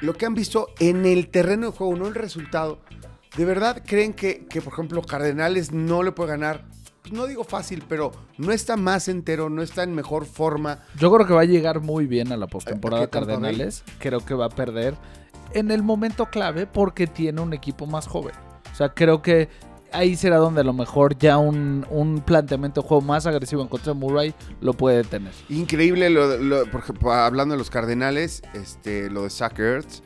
lo 0.00 0.14
que 0.14 0.26
han 0.26 0.34
visto 0.34 0.68
en 0.78 1.06
el 1.06 1.28
terreno 1.28 1.70
de 1.70 1.76
juego, 1.76 1.96
no 1.96 2.06
el 2.06 2.14
resultado, 2.14 2.80
¿de 3.36 3.44
verdad 3.44 3.82
creen 3.86 4.12
que, 4.12 4.46
que, 4.46 4.60
por 4.60 4.72
ejemplo, 4.72 5.02
Cardenales 5.02 5.72
no 5.72 6.02
le 6.02 6.12
puede 6.12 6.30
ganar? 6.30 6.66
Pues 7.02 7.12
no 7.12 7.26
digo 7.26 7.42
fácil, 7.42 7.82
pero 7.88 8.12
no 8.36 8.52
está 8.52 8.76
más 8.76 9.08
entero, 9.08 9.48
no 9.48 9.62
está 9.62 9.82
en 9.82 9.94
mejor 9.94 10.26
forma. 10.26 10.80
Yo 10.98 11.12
creo 11.12 11.26
que 11.26 11.32
va 11.32 11.40
a 11.40 11.46
llegar 11.46 11.80
muy 11.80 12.06
bien 12.06 12.32
a 12.32 12.36
la 12.36 12.46
postemporada 12.46 13.04
¿A 13.04 13.06
qué 13.06 13.12
Tampa 13.12 13.26
Bay? 13.26 13.36
Cardenales. 13.36 13.82
Creo 13.98 14.20
que 14.20 14.34
va 14.34 14.46
a 14.46 14.50
perder 14.50 14.94
en 15.54 15.70
el 15.70 15.82
momento 15.82 16.26
clave 16.26 16.66
porque 16.66 17.06
tiene 17.06 17.40
un 17.40 17.54
equipo 17.54 17.86
más 17.86 18.06
joven. 18.06 18.34
O 18.72 18.76
sea, 18.76 18.90
creo 18.90 19.22
que 19.22 19.48
ahí 19.92 20.16
será 20.16 20.36
donde 20.36 20.60
a 20.60 20.64
lo 20.64 20.72
mejor 20.72 21.16
ya 21.18 21.38
un, 21.38 21.86
un 21.90 22.20
planteamiento 22.20 22.82
de 22.82 22.88
juego 22.88 23.00
más 23.02 23.26
agresivo 23.26 23.62
en 23.62 23.68
contra 23.68 23.92
de 23.92 23.98
Murray 23.98 24.34
lo 24.60 24.72
puede 24.74 25.04
tener. 25.04 25.32
Increíble, 25.48 26.10
lo, 26.10 26.36
lo- 26.38 26.66
por 26.70 26.80
ejemplo, 26.80 27.12
hablando 27.12 27.54
de 27.54 27.58
los 27.58 27.70
Cardenales, 27.70 28.42
este, 28.54 29.10
lo 29.10 29.22
de 29.24 29.30
Zach 29.30 29.58
Ertz. 29.58 30.02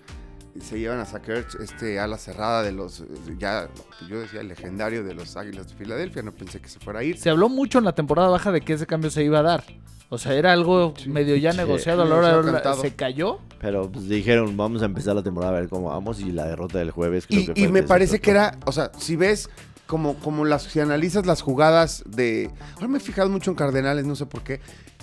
se 0.60 0.78
llevan 0.78 1.00
a 1.00 1.06
Sackers, 1.06 1.54
este 1.56 1.98
ala 1.98 2.18
cerrada 2.18 2.62
de 2.62 2.72
los, 2.72 3.04
ya, 3.38 3.68
yo 4.08 4.20
decía, 4.20 4.40
el 4.42 4.48
legendario 4.48 5.02
de 5.02 5.14
los 5.14 5.36
Águilas 5.36 5.68
de 5.68 5.74
Filadelfia, 5.74 6.22
no 6.22 6.32
pensé 6.32 6.60
que 6.60 6.68
se 6.68 6.78
fuera 6.78 7.00
a 7.00 7.04
ir. 7.04 7.16
Se 7.18 7.30
habló 7.30 7.48
mucho 7.48 7.78
en 7.78 7.84
la 7.84 7.94
temporada 7.94 8.28
baja 8.28 8.52
de 8.52 8.60
que 8.60 8.74
ese 8.74 8.86
cambio 8.86 9.10
se 9.10 9.24
iba 9.24 9.38
a 9.38 9.42
dar. 9.42 9.64
O 10.10 10.18
sea, 10.18 10.34
era 10.34 10.52
algo 10.52 10.92
Sí. 10.98 11.08
medio 11.08 11.36
ya 11.36 11.52
Sí. 11.52 11.56
negociado 11.56 12.02
a 12.02 12.04
la 12.04 12.16
hora 12.16 12.74
se 12.76 12.88
la- 12.90 12.94
cayó. 12.96 13.38
Pero 13.62 13.90
pues 13.90 14.10
dijeron, 14.10 14.54
vamos 14.54 14.82
a 14.82 14.84
empezar 14.84 15.14
la 15.16 15.22
temporada 15.22 15.56
a 15.56 15.60
ver 15.60 15.70
cómo 15.70 15.88
vamos 15.88 16.20
y 16.20 16.32
la 16.32 16.44
derrota 16.44 16.78
del 16.80 16.90
jueves 16.90 17.26
creo 17.26 17.40
Y, 17.40 17.46
que 17.46 17.52
y 17.58 17.64
fue 17.64 17.72
me 17.72 17.78
el 17.78 17.84
parece 17.86 18.20
que 18.20 18.30
era, 18.30 18.58
o 18.66 18.72
sea, 18.72 18.92
si 18.98 19.16
ves 19.16 19.48
como, 19.92 20.14
como 20.20 20.46
las, 20.46 20.62
si 20.62 20.81
analizas 20.81 21.26
las 21.26 21.42
jugadas 21.42 22.02
de. 22.07 22.50
Ahora 22.76 22.88
me 22.88 22.96
he 22.96 23.00
fijado 23.00 23.28
mucho 23.28 23.50
en 23.50 23.57
Cardenales, 23.57 24.07
no 24.07 24.16
sé 24.16 24.24
por 24.24 24.40
qué. 24.42 24.59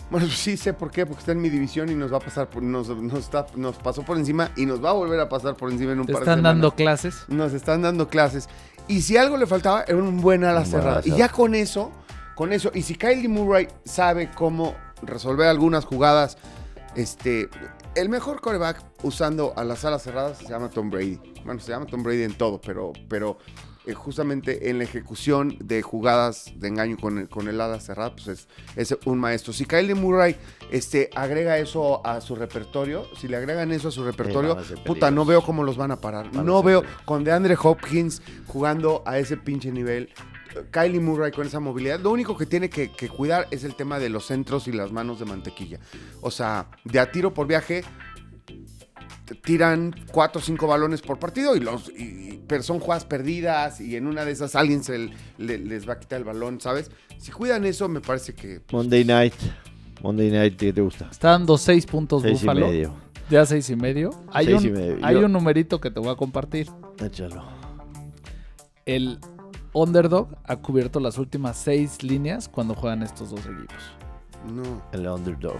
Bueno, 0.10 0.26
sí 0.32 0.58
sé 0.58 0.74
por 0.74 0.90
qué, 0.90 1.06
porque 1.06 1.20
está 1.20 1.32
en 1.34 1.42
mi 1.42 1.50
división 1.50 1.90
y 1.92 1.94
nos 1.94 2.12
va 2.12 2.18
a 2.18 2.22
pasar, 2.22 2.50
por- 2.50 2.64
nos, 2.64 2.90
nos, 2.90 3.20
está- 3.20 3.46
nos 3.56 3.76
pasó 3.76 4.02
por 4.02 4.18
encima 4.18 4.50
y 4.58 4.66
nos 4.66 4.84
va 4.84 4.90
a 4.90 4.94
volver 4.94 5.20
a 5.20 5.30
pasar 5.30 5.56
por 5.56 5.72
encima 5.72 5.92
en 5.92 6.00
un 6.00 6.08
Te 6.08 6.14
par 6.14 6.22
de 6.22 6.24
están 6.24 6.40
semanas. 6.40 6.56
dando 6.56 6.76
clases. 6.76 7.16
Nos 7.28 7.54
están 7.54 7.84
dando 7.84 8.08
clases. 8.08 8.50
Y 8.88 9.04
si 9.04 9.16
algo 9.16 9.38
le 9.38 9.46
faltaba, 9.46 9.84
era 9.88 9.98
un 9.98 10.20
buen 10.22 10.44
ala 10.44 10.66
cerrada. 10.66 11.02
Y 11.06 11.12
ya 11.16 11.30
con 11.30 11.54
eso, 11.54 11.92
con 12.34 12.52
eso, 12.52 12.72
y 12.74 12.82
si 12.82 12.96
Kylie 12.96 13.28
Murray 13.28 13.68
sabe 13.86 14.32
cómo 14.34 14.74
resolver 15.04 15.48
algunas 15.48 15.86
jugadas, 15.86 16.40
este, 16.96 17.48
el 17.94 18.10
mejor 18.10 18.42
coreback 18.42 18.84
usando 19.04 19.54
a 19.56 19.64
las 19.64 19.86
alas 19.86 20.02
cerradas 20.02 20.40
se 20.40 20.48
llama 20.50 20.72
Tom 20.72 20.90
Brady. 20.90 21.20
Bueno, 21.46 21.60
se 21.62 21.72
llama 21.72 21.86
Tom 21.86 22.02
Brady 22.02 22.24
en 22.24 22.34
todo, 22.36 22.60
pero, 22.60 22.94
pero 23.08 23.38
justamente 23.94 24.70
en 24.70 24.78
la 24.78 24.84
ejecución 24.84 25.58
de 25.60 25.82
jugadas 25.82 26.52
de 26.56 26.68
engaño 26.68 26.98
con 26.98 27.28
con 27.28 27.48
el 27.48 27.62
ala 27.62 27.80
cerrada, 27.80 28.16
pues 28.16 28.28
es, 28.28 28.48
es 28.76 28.98
un 29.06 29.20
maestro. 29.20 29.54
Si 29.54 29.66
Kylie 29.66 29.96
Murray 29.96 30.36
este, 30.72 31.10
agrega 31.16 31.58
eso 31.58 32.06
a 32.06 32.22
su 32.22 32.36
repertorio, 32.36 33.06
si 33.18 33.28
le 33.28 33.38
agregan 33.38 33.72
eso 33.72 33.90
a 33.90 33.92
su 33.92 34.04
repertorio, 34.04 34.58
puta, 34.86 35.12
no 35.12 35.26
veo 35.26 35.42
cómo 35.42 35.64
los 35.64 35.78
van 35.78 35.92
a 35.92 36.02
parar. 36.02 36.32
Van 36.32 36.46
no 36.46 36.62
veo 36.64 36.82
peligrosos. 36.82 37.06
con 37.06 37.24
DeAndre 37.24 37.58
Hopkins 37.62 38.22
jugando 38.48 39.04
a 39.06 39.18
ese 39.18 39.38
pinche 39.38 39.72
nivel. 39.72 40.10
Kylie 40.72 41.00
Murray 41.00 41.32
con 41.32 41.46
esa 41.46 41.60
movilidad. 41.60 42.00
Lo 42.00 42.12
único 42.12 42.36
que 42.36 42.46
tiene 42.46 42.70
que, 42.70 42.92
que 42.92 43.08
cuidar 43.08 43.48
es 43.52 43.64
el 43.64 43.76
tema 43.76 44.00
de 44.00 44.10
los 44.10 44.26
centros 44.26 44.68
y 44.68 44.72
las 44.72 44.92
manos 44.92 45.20
de 45.20 45.26
mantequilla. 45.26 45.80
O 46.22 46.32
sea, 46.32 46.68
de 46.84 47.00
a 47.00 47.12
tiro 47.12 47.34
por 47.34 47.46
viaje 47.46 47.84
tiran 49.36 49.96
cuatro 50.12 50.40
o 50.40 50.44
cinco 50.44 50.68
balones 50.68 51.02
por 51.02 51.20
partido 51.20 51.56
y 51.56 51.60
los 51.60 51.90
y- 51.90 52.04
y- 52.04 52.44
pero 52.48 52.64
son 52.64 52.80
jugadas 52.80 53.06
perdidas 53.06 53.80
y 53.82 53.96
en 53.96 54.08
una 54.08 54.26
de 54.26 54.32
esas 54.32 54.56
alguien 54.56 54.84
se 54.84 55.10
le- 55.38 55.58
les 55.58 55.88
va 55.88 55.94
a 55.94 56.00
quitar 56.00 56.18
el 56.20 56.26
balón, 56.26 56.60
¿sabes? 56.62 56.90
Si 57.18 57.32
cuidan 57.32 57.66
eso, 57.66 57.88
me 57.90 58.02
parece 58.02 58.34
que 58.34 58.62
Monday 58.72 59.04
Night. 59.06 59.34
Monday 60.02 60.32
Night, 60.32 60.56
¿qué 60.58 60.72
te 60.74 60.82
gusta? 60.82 61.08
Está 61.12 61.32
dando 61.32 61.58
seis 61.58 61.86
puntos 61.86 62.22
Seis 62.22 62.42
y 62.44 62.48
medio. 62.48 62.94
Ya 63.30 63.46
seis 63.46 63.70
y 63.70 63.76
medio. 63.76 64.10
Hay, 64.32 64.46
Seis 64.48 64.62
un, 64.62 64.68
y 64.68 64.72
medio. 64.72 64.98
hay 65.04 65.16
Yo- 65.16 65.26
un 65.26 65.32
numerito 65.34 65.80
que 65.80 65.92
te 65.92 66.00
voy 66.00 66.10
a 66.10 66.16
compartir. 66.16 66.68
Échalo. 67.04 67.44
El 68.86 69.20
underdog 69.74 70.30
ha 70.46 70.56
cubierto 70.56 71.00
las 71.00 71.18
últimas 71.20 71.58
seis 71.58 72.02
líneas 72.02 72.50
cuando 72.50 72.74
juegan 72.74 73.04
estos 73.04 73.30
dos 73.30 73.42
equipos. 73.42 73.78
no. 74.52 74.82
El 74.94 75.06
underdog. 75.08 75.58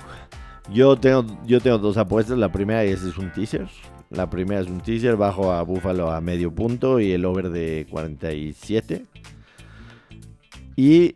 Yo 0.72 0.98
tengo, 0.98 1.26
yo 1.46 1.60
tengo 1.62 1.78
dos 1.78 1.98
apuestas. 1.98 2.38
La 2.38 2.52
primera 2.52 2.86
y 2.86 2.90
ese 2.90 3.10
es 3.10 3.18
un 3.18 3.32
teaser. 3.32 3.68
La 4.10 4.30
primera 4.30 4.62
es 4.62 4.68
un 4.68 4.82
teaser. 4.82 5.16
Bajo 5.16 5.52
a 5.52 5.62
Buffalo 5.64 6.12
a 6.12 6.22
medio 6.22 6.54
punto 6.54 7.00
y 7.00 7.12
el 7.12 7.26
over 7.26 7.50
de 7.50 7.88
47. 7.90 9.06
Y 10.76 11.16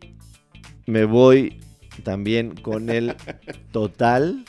me 0.85 1.05
voy 1.05 1.59
también 2.03 2.55
con 2.55 2.89
el 2.89 3.15
total. 3.71 4.43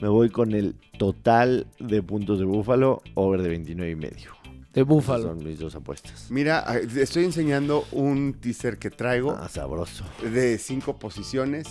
Me 0.00 0.08
voy 0.08 0.30
con 0.30 0.52
el 0.52 0.74
total 0.98 1.66
de 1.80 2.02
puntos 2.02 2.38
de 2.38 2.44
Buffalo. 2.44 3.02
Over 3.14 3.42
de 3.42 3.48
29 3.48 3.90
y 3.92 3.96
medio. 3.96 4.38
De 4.72 4.82
Esas 4.82 4.86
Búfalo. 4.86 5.24
son 5.24 5.44
mis 5.44 5.58
dos 5.58 5.74
apuestas. 5.74 6.26
Mira, 6.30 6.64
estoy 6.96 7.24
enseñando 7.24 7.84
un 7.90 8.34
teaser 8.34 8.78
que 8.78 8.90
traigo. 8.90 9.32
Ah, 9.36 9.48
sabroso. 9.48 10.04
de 10.22 10.56
cinco 10.58 10.98
posiciones. 10.98 11.66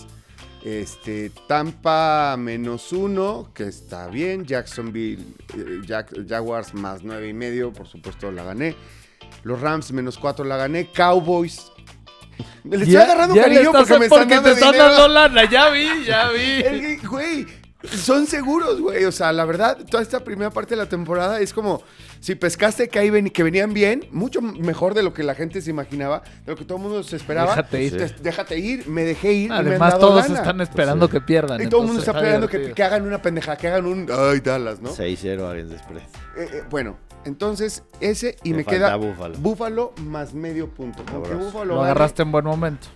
Este, 0.64 1.30
Tampa 1.46 2.36
menos 2.38 2.92
uno, 2.92 3.50
que 3.54 3.64
está 3.64 4.08
bien. 4.08 4.44
Jacksonville, 4.44 5.24
eh, 5.56 5.80
Jack- 5.86 6.26
Jaguars 6.28 6.74
más 6.74 7.02
nueve 7.02 7.28
y 7.28 7.32
medio, 7.32 7.72
por 7.72 7.86
supuesto 7.86 8.30
la 8.32 8.42
gané. 8.42 8.74
Los 9.44 9.60
Rams 9.60 9.92
menos 9.92 10.18
cuatro 10.18 10.44
la 10.44 10.56
gané. 10.56 10.90
Cowboys. 10.90 11.70
Le 12.64 12.76
estoy 12.76 12.92
Ya- 12.92 13.02
agarrando 13.04 13.34
ya 13.34 13.42
cariño 13.42 13.72
porque 13.72 13.98
me 13.98 14.04
están 14.06 14.18
porque 14.20 14.34
dando 14.34 14.48
te 14.50 14.54
están 14.54 14.72
dinero. 14.72 14.90
dando 14.92 15.08
lana. 15.08 15.50
Ya 15.50 15.70
vi, 15.70 16.04
ya 16.04 16.28
vi. 16.30 16.96
Güey, 17.06 17.46
son 17.84 18.26
seguros, 18.26 18.80
güey. 18.80 19.04
O 19.04 19.12
sea, 19.12 19.32
la 19.32 19.44
verdad, 19.44 19.78
toda 19.88 20.02
esta 20.02 20.22
primera 20.24 20.50
parte 20.50 20.70
de 20.74 20.82
la 20.82 20.88
temporada 20.88 21.40
es 21.40 21.52
como 21.52 21.82
si 22.20 22.34
pescaste 22.34 22.88
que, 22.88 22.98
ahí 22.98 23.10
ven- 23.10 23.30
que 23.30 23.42
venían 23.42 23.72
bien, 23.74 24.06
mucho 24.10 24.40
mejor 24.42 24.94
de 24.94 25.02
lo 25.02 25.12
que 25.14 25.22
la 25.22 25.34
gente 25.34 25.60
se 25.60 25.70
imaginaba, 25.70 26.22
de 26.44 26.52
lo 26.52 26.56
que 26.56 26.64
todo 26.64 26.78
el 26.78 26.84
mundo 26.84 27.02
se 27.02 27.16
esperaba. 27.16 27.50
Déjate 27.50 27.82
ir. 27.82 27.96
Te- 27.96 28.22
déjate 28.22 28.58
ir, 28.58 28.88
me 28.88 29.04
dejé 29.04 29.32
ir. 29.32 29.46
y 29.46 29.48
me 29.48 29.54
han 29.56 29.66
Además, 29.68 29.92
dado 29.94 30.08
todos 30.08 30.28
lana. 30.28 30.40
están 30.40 30.60
esperando 30.60 31.08
que 31.08 31.20
pierdan. 31.20 31.60
Y 31.62 31.66
todo 31.68 31.80
el 31.82 31.86
mundo 31.86 32.00
está 32.00 32.12
esperando 32.12 32.48
que, 32.48 32.82
hagan 32.82 33.06
una 33.06 33.20
pendeja, 33.22 33.56
que 33.56 33.68
hagan 33.68 33.86
un. 33.86 34.06
Ay, 34.10 34.40
Dallas, 34.40 34.80
¿no? 34.80 34.90
6-0 34.90 35.46
against 35.50 35.72
the 35.72 35.78
spread. 35.78 36.02
Eh, 36.36 36.48
eh, 36.58 36.62
bueno, 36.70 36.96
entonces 37.24 37.82
ese 38.00 38.36
y 38.44 38.50
me, 38.50 38.58
Me 38.58 38.64
queda 38.64 38.96
Buffalo. 38.96 39.34
Búfalo 39.38 39.92
más 40.02 40.34
medio 40.34 40.68
punto. 40.68 41.04
Con 41.04 41.22
que 41.22 41.28
Sabroso. 41.28 41.44
Búfalo 41.52 41.74
Lo 41.74 41.82
agarraste 41.84 42.22
en 42.22 42.32
buen 42.32 42.44
momento. 42.44 42.86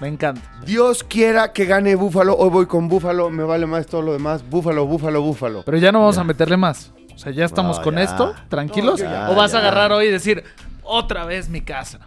Me 0.00 0.08
encanta. 0.08 0.42
Dios 0.66 1.04
quiera 1.04 1.52
que 1.52 1.66
gane 1.66 1.94
Búfalo. 1.94 2.34
Hoy 2.36 2.50
voy 2.50 2.66
con 2.66 2.88
Búfalo, 2.88 3.30
me 3.30 3.44
vale 3.44 3.64
más 3.66 3.86
todo 3.86 4.02
lo 4.02 4.12
demás. 4.12 4.48
Búfalo, 4.48 4.86
Búfalo, 4.86 5.22
Búfalo. 5.22 5.62
Pero 5.64 5.78
ya 5.78 5.92
no 5.92 6.00
vamos 6.00 6.16
Ya. 6.16 6.22
a 6.22 6.24
meterle 6.24 6.56
más. 6.56 6.92
O 7.14 7.18
sea, 7.18 7.32
ya 7.32 7.44
estamos 7.44 7.78
No, 7.78 7.84
con 7.84 7.94
ya. 7.96 8.02
esto, 8.02 8.34
tranquilos. 8.48 9.00
No, 9.00 9.06
yo 9.06 9.10
ya. 9.12 9.30
o 9.30 9.34
vas 9.34 9.52
a 9.54 9.58
ya. 9.60 9.68
agarrar 9.68 9.92
hoy 9.92 10.06
y 10.06 10.10
decir, 10.10 10.42
otra 10.82 11.24
vez 11.24 11.48
mi 11.48 11.60
casa. 11.62 12.00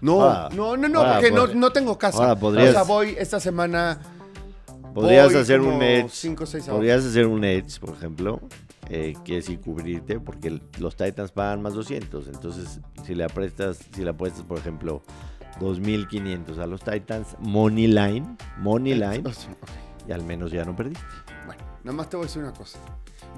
No, 0.00 0.20
Ahora- 0.22 0.48
no, 0.54 0.76
no, 0.76 0.88
no, 0.88 0.98
ahora 1.00 1.12
porque 1.14 1.30
no, 1.30 1.46
pod- 1.46 1.54
no 1.54 1.70
tengo 1.70 1.96
casa. 1.98 2.18
ahora 2.18 2.36
podrías- 2.36 2.70
O 2.70 2.72
sea, 2.72 2.82
voy 2.82 3.14
esta 3.18 3.38
semana. 3.40 4.00
Podrías 4.94 5.34
hacer 5.34 5.60
un 5.60 5.80
edge. 5.82 6.10
cinco 6.10 6.44
seis 6.44 6.64
Podrías 6.66 7.04
hacer 7.04 7.26
un 7.26 7.44
edge, 7.44 7.78
por 7.80 7.90
ejemplo, 7.94 8.40
eh, 8.90 9.14
que 9.24 9.42
y 9.46 9.56
cubrirte, 9.56 10.20
porque 10.20 10.60
los 10.78 10.96
Titans 10.96 11.30
pagan 11.32 11.62
más 11.62 11.72
200. 11.74 12.26
Entonces, 12.28 12.80
si 13.06 13.14
le 13.14 13.24
apuestas, 13.24 13.78
si 13.94 14.02
le 14.04 14.10
apuestas, 14.10 14.42
por 14.42 14.58
ejemplo, 14.58 15.02
2500 15.60 16.58
a 16.58 16.66
los 16.66 16.82
Titans, 16.82 17.36
money 17.38 17.86
line, 17.86 18.36
money 18.58 18.94
line, 18.94 19.22
y 20.06 20.12
al 20.12 20.22
menos 20.24 20.50
ya 20.52 20.64
no 20.64 20.74
perdiste. 20.76 21.02
Bueno, 21.46 21.62
nada 21.84 21.96
más 21.96 22.10
te 22.10 22.16
voy 22.16 22.24
a 22.24 22.26
decir 22.26 22.42
una 22.42 22.52
cosa. 22.52 22.78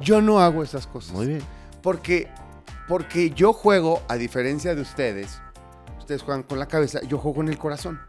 Yo 0.01 0.21
no 0.21 0.41
hago 0.41 0.63
esas 0.63 0.87
cosas. 0.87 1.13
Muy 1.13 1.27
bien. 1.27 1.43
Porque, 1.83 2.29
porque 2.89 3.31
yo 3.31 3.53
juego, 3.53 4.03
a 4.09 4.17
diferencia 4.17 4.75
de 4.75 4.83
ustedes, 4.83 5.41
ustedes 5.99 6.23
juegan 6.23 6.43
con 6.43 6.59
la 6.59 6.67
cabeza, 6.67 7.01
yo 7.09 7.19
juego 7.19 7.37
con 7.37 7.49
el 7.49 7.59
corazón. 7.59 8.01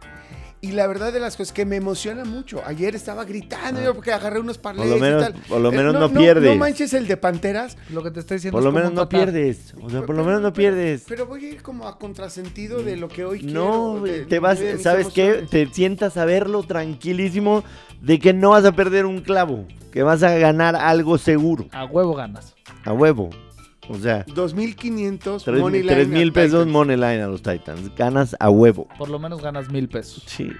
Y 0.62 0.72
la 0.72 0.88
verdad 0.88 1.14
de 1.14 1.20
las 1.20 1.34
cosas 1.36 1.50
es 1.50 1.54
que 1.54 1.64
me 1.66 1.76
emociona 1.76 2.26
mucho. 2.26 2.60
Ayer 2.66 2.96
estaba 2.96 3.24
gritando 3.24 3.84
yo 3.84 3.94
porque 3.94 4.12
agarré 4.12 4.40
unos 4.40 4.58
Por 4.58 4.74
parlays 4.76 4.90
lo 4.90 4.98
menos, 4.98 5.22
y 5.22 5.32
tal. 5.34 5.42
por 5.48 5.62
lo 5.62 5.72
Eh, 5.72 5.78
menos 5.78 5.94
no, 5.94 6.10
pierdes. 6.12 6.50
No 6.52 6.56
manches 6.56 6.94
el 6.94 7.08
de 7.08 7.18
Panteras, 7.18 7.78
Lo 7.92 8.02
que 8.02 8.10
te 8.10 8.22
estoy 8.22 8.38
diciendo 8.38 8.56
por 8.56 8.64
lo 8.64 8.70
es 8.70 8.76
menos 8.76 8.94
no 8.94 9.08
tratar. 9.08 9.32
pierdes. 9.32 9.76
O 9.80 9.90
sea, 9.92 10.00
por 10.02 10.16
lo 10.16 10.24
Pero- 10.24 10.26
menos 10.26 10.42
no 10.42 10.54
pero- 10.54 10.74
pierdes. 10.74 11.04
pero 11.08 11.28
voy 11.28 11.46
a 11.46 11.50
ir 11.50 11.62
como 11.62 11.88
a 11.88 12.00
contrasentido 12.00 12.82
de 12.82 12.96
lo 12.98 13.10
que 13.10 13.26
hoy 13.26 13.44
No, 13.44 14.00
quiero. 14.02 14.18
de- 14.22 14.26
te 14.26 14.40
vas, 14.40 14.58
¿sabes 14.82 15.08
qué? 15.10 15.46
Te 15.52 15.68
sientas 15.68 16.18
a 16.18 16.26
verlo 16.26 16.64
tranquilísimo 16.64 17.64
de 18.02 18.20
que 18.20 18.34
no 18.34 18.52
vas 18.52 18.66
a 18.66 18.72
perder 18.72 19.06
un 19.06 19.22
clavo, 19.22 19.66
que 19.92 20.04
vas 20.04 20.24
a 20.24 20.36
ganar 20.38 20.76
algo 20.76 21.18
seguro, 21.18 21.68
A 21.72 21.86
huevo 21.86 22.14
ganas. 22.16 22.56
a 22.84 22.94
huevo. 22.94 23.30
O 23.88 23.98
sea, 24.00 24.26
2.500 24.26 25.44
tres, 25.44 25.60
money 25.62 25.82
line 25.84 25.94
tres 25.94 26.08
mil 26.08 26.30
a 26.30 26.34
pesos 26.34 26.52
Titans. 26.66 26.72
money 26.74 26.96
line 26.96 27.22
a 27.22 27.28
los 27.28 27.44
Titans. 27.44 27.96
Ganas 27.96 28.36
a 28.40 28.50
huevo. 28.50 28.88
Por 28.98 29.10
lo 29.10 29.20
menos 29.20 29.42
ganas 29.44 29.70
mil 29.70 29.88
pesos. 29.88 30.24
Sí. 30.26 30.52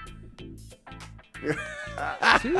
Sí. 2.42 2.52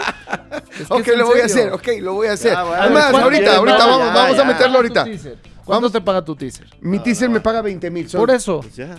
Es 0.81 0.87
que 0.89 0.95
Ok, 0.95 1.07
lo 1.19 1.27
voy 1.27 1.41
a 1.41 1.45
hacer, 1.45 1.71
ok, 1.73 1.89
lo 2.01 2.15
voy 2.15 2.27
a 2.29 2.33
hacer. 2.33 2.53
Ya, 2.53 2.62
bueno, 2.65 2.83
Además, 2.83 3.03
¿cuánto 3.11 3.19
ahorita, 3.25 3.41
quieres? 3.43 3.59
ahorita, 3.59 3.79
No, 3.79 3.87
vamos, 3.91 4.07
ya, 4.07 4.15
vamos 4.15 4.37
ya. 4.37 4.43
a 4.43 4.45
meterlo 4.47 4.77
ahorita. 4.77 5.07
¿Cuánto 5.65 5.91
te 5.91 6.01
paga 6.01 6.25
tu 6.25 6.35
teaser? 6.37 6.67
Mi 6.81 6.99
teaser 7.01 7.29
me 7.29 7.41
paga 7.41 7.61
20 7.61 7.91
mil. 7.91 8.09
Por 8.09 8.31
eso, 8.31 8.62
sea, 8.73 8.99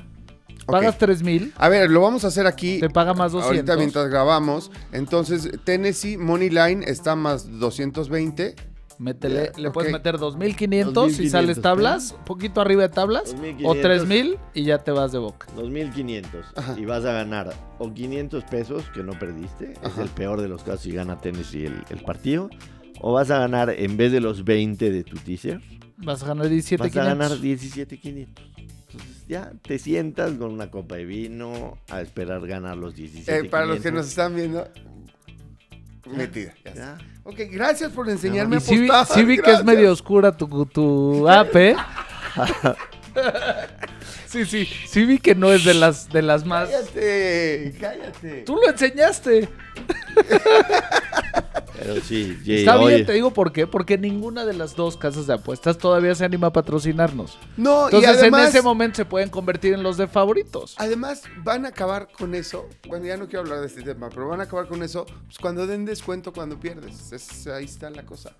pagas 0.68 0.98
tres 0.98 1.24
mil, 1.24 1.54
A 1.58 1.70
ver, 1.70 1.90
lo 1.90 2.02
vamos 2.02 2.24
a 2.24 2.28
hacer 2.28 2.46
aquí. 2.48 2.80
te 2.80 2.90
paga 2.90 3.14
más 3.14 3.32
200. 3.32 3.46
Ahorita 3.58 3.78
mientras 3.78 4.10
grabamos. 4.10 4.72
Entonces, 4.92 5.50
Tennessee 5.64 6.18
Money 6.18 6.50
Line 6.50 6.84
está 6.86 7.16
más 7.16 7.60
220. 7.60 8.56
Métele, 9.00 9.52
Ya, 9.56 9.62
le 9.62 9.70
puedes 9.70 9.92
ok. 9.94 9.98
meter 10.00 10.18
2500 10.18 10.90
si 10.90 10.94
2500, 10.94 11.32
sales 11.32 11.62
tablas, 11.62 12.16
un 12.18 12.26
poquito 12.26 12.62
arriba 12.62 12.82
de 12.82 12.90
tablas, 12.90 13.26
o 13.30 13.34
2500. 13.76 13.82
3000 13.82 14.38
y 14.56 14.64
ya 14.64 14.80
te 14.80 14.90
vas 14.92 15.12
de 15.12 15.20
boca. 15.20 15.46
2500 15.56 16.46
Ajá. 16.56 16.76
y 16.80 16.86
vas 16.86 17.06
a 17.06 17.12
ganar 17.14 17.54
o 17.78 17.94
500 17.94 18.44
pesos 18.46 18.84
que 18.96 19.04
no 19.04 19.12
perdiste, 19.20 19.74
es 19.74 19.80
Ajá. 19.84 20.02
el 20.02 20.10
peor 20.10 20.42
de 20.42 20.48
los 20.48 20.64
casos 20.64 20.88
y 20.88 20.94
gana 20.94 21.20
Tennessee 21.20 21.66
el, 21.66 21.84
el 21.92 22.00
partido, 22.04 22.50
o 23.00 23.14
vas 23.14 23.30
a 23.30 23.38
ganar 23.38 23.70
en 23.70 23.98
vez 23.98 24.12
de 24.12 24.20
los 24.20 24.44
20 24.44 24.90
de 24.90 25.04
tu 25.04 25.16
teaser, 25.18 25.62
Vas 25.98 26.24
a 26.24 26.28
ganar 26.28 26.50
17 26.50 26.82
vas 26.84 26.96
a 26.98 27.04
ganar 27.10 27.40
17,500. 27.40 28.46
Entonces 28.58 28.67
ya 29.28 29.52
te 29.62 29.78
sientas 29.80 30.32
con 30.34 30.52
una 30.54 30.72
copa 30.72 30.96
de 30.96 31.06
vino 31.06 31.78
a 31.90 32.02
esperar 32.02 32.46
ganar 32.48 32.78
los 32.78 32.96
17. 32.96 33.40
Eh, 33.40 33.44
para 33.50 33.66
los 33.66 33.82
que 33.82 33.92
nos 33.92 34.08
están 34.08 34.36
viendo, 34.36 34.68
metida. 36.06 36.54
ya. 36.66 36.74
Ya. 36.74 36.98
Ok, 37.24 37.40
gracias 37.52 37.92
por 37.92 38.10
enseñarme 38.10 38.56
Y 38.56 38.60
a 38.60 38.62
sí, 38.62 38.78
vi- 38.80 38.90
sí 39.14 39.24
vi 39.26 39.38
que 39.38 39.52
es 39.52 39.64
medio 39.64 39.92
oscura 39.92 40.36
tu, 40.36 40.66
tu 40.66 41.28
AP, 41.30 41.76
Sí, 44.28 44.46
sí, 44.46 44.66
sí 44.88 45.06
vi 45.06 45.18
que 45.20 45.34
no 45.36 45.52
es 45.52 45.64
de 45.66 45.74
las, 45.74 46.10
de 46.10 46.22
las 46.22 46.46
más... 46.46 46.70
Cállate, 46.70 47.74
cállate. 47.80 48.42
Tú 48.44 48.56
lo 48.58 48.70
enseñaste. 48.70 49.48
Pero 51.78 51.96
sí, 52.02 52.38
sí, 52.44 52.56
Está 52.58 52.80
oye, 52.80 52.96
bien, 52.96 53.06
te 53.08 53.14
digo 53.14 53.32
por 53.32 53.52
qué. 53.52 53.68
Porque 53.68 53.98
ninguna 53.98 54.46
de 54.46 54.54
las 54.54 54.76
dos 54.76 54.98
casas 54.98 55.28
de 55.28 55.34
apuestas 55.34 55.78
todavía 55.78 56.16
se 56.16 56.26
anima 56.26 56.48
a 56.48 56.54
patrocinarnos. 56.54 57.38
No, 57.58 57.86
Entonces 57.86 58.10
y 58.10 58.14
además, 58.20 58.42
en 58.44 58.48
ese 58.50 58.62
momento 58.62 58.96
se 58.98 59.06
pueden 59.06 59.30
convertir 59.30 59.74
en 59.74 59.84
los 59.84 59.98
de 59.98 60.08
favoritos. 60.08 60.76
además 60.78 61.24
van 61.44 61.66
a 61.66 61.70
acabar 61.70 62.10
con 62.12 62.36
eso. 62.36 62.68
Bueno, 62.88 63.06
ya 63.06 63.18
no 63.18 63.26
quiero 63.28 63.42
hablar 63.42 63.62
de 63.62 63.68
este 63.68 63.82
tema, 63.84 64.10
pero 64.10 64.28
van 64.28 64.40
a 64.42 64.44
acabar 64.44 64.68
con 64.68 64.82
eso 64.84 65.06
pues, 65.06 65.38
cuando 65.40 65.68
den 65.68 65.86
descuento 65.86 66.34
cuando 66.34 66.60
pierdes. 66.60 67.12
Es- 67.12 67.48
ahí 67.48 67.66
está 67.66 67.90
la 67.90 68.04
cosa. 68.04 68.34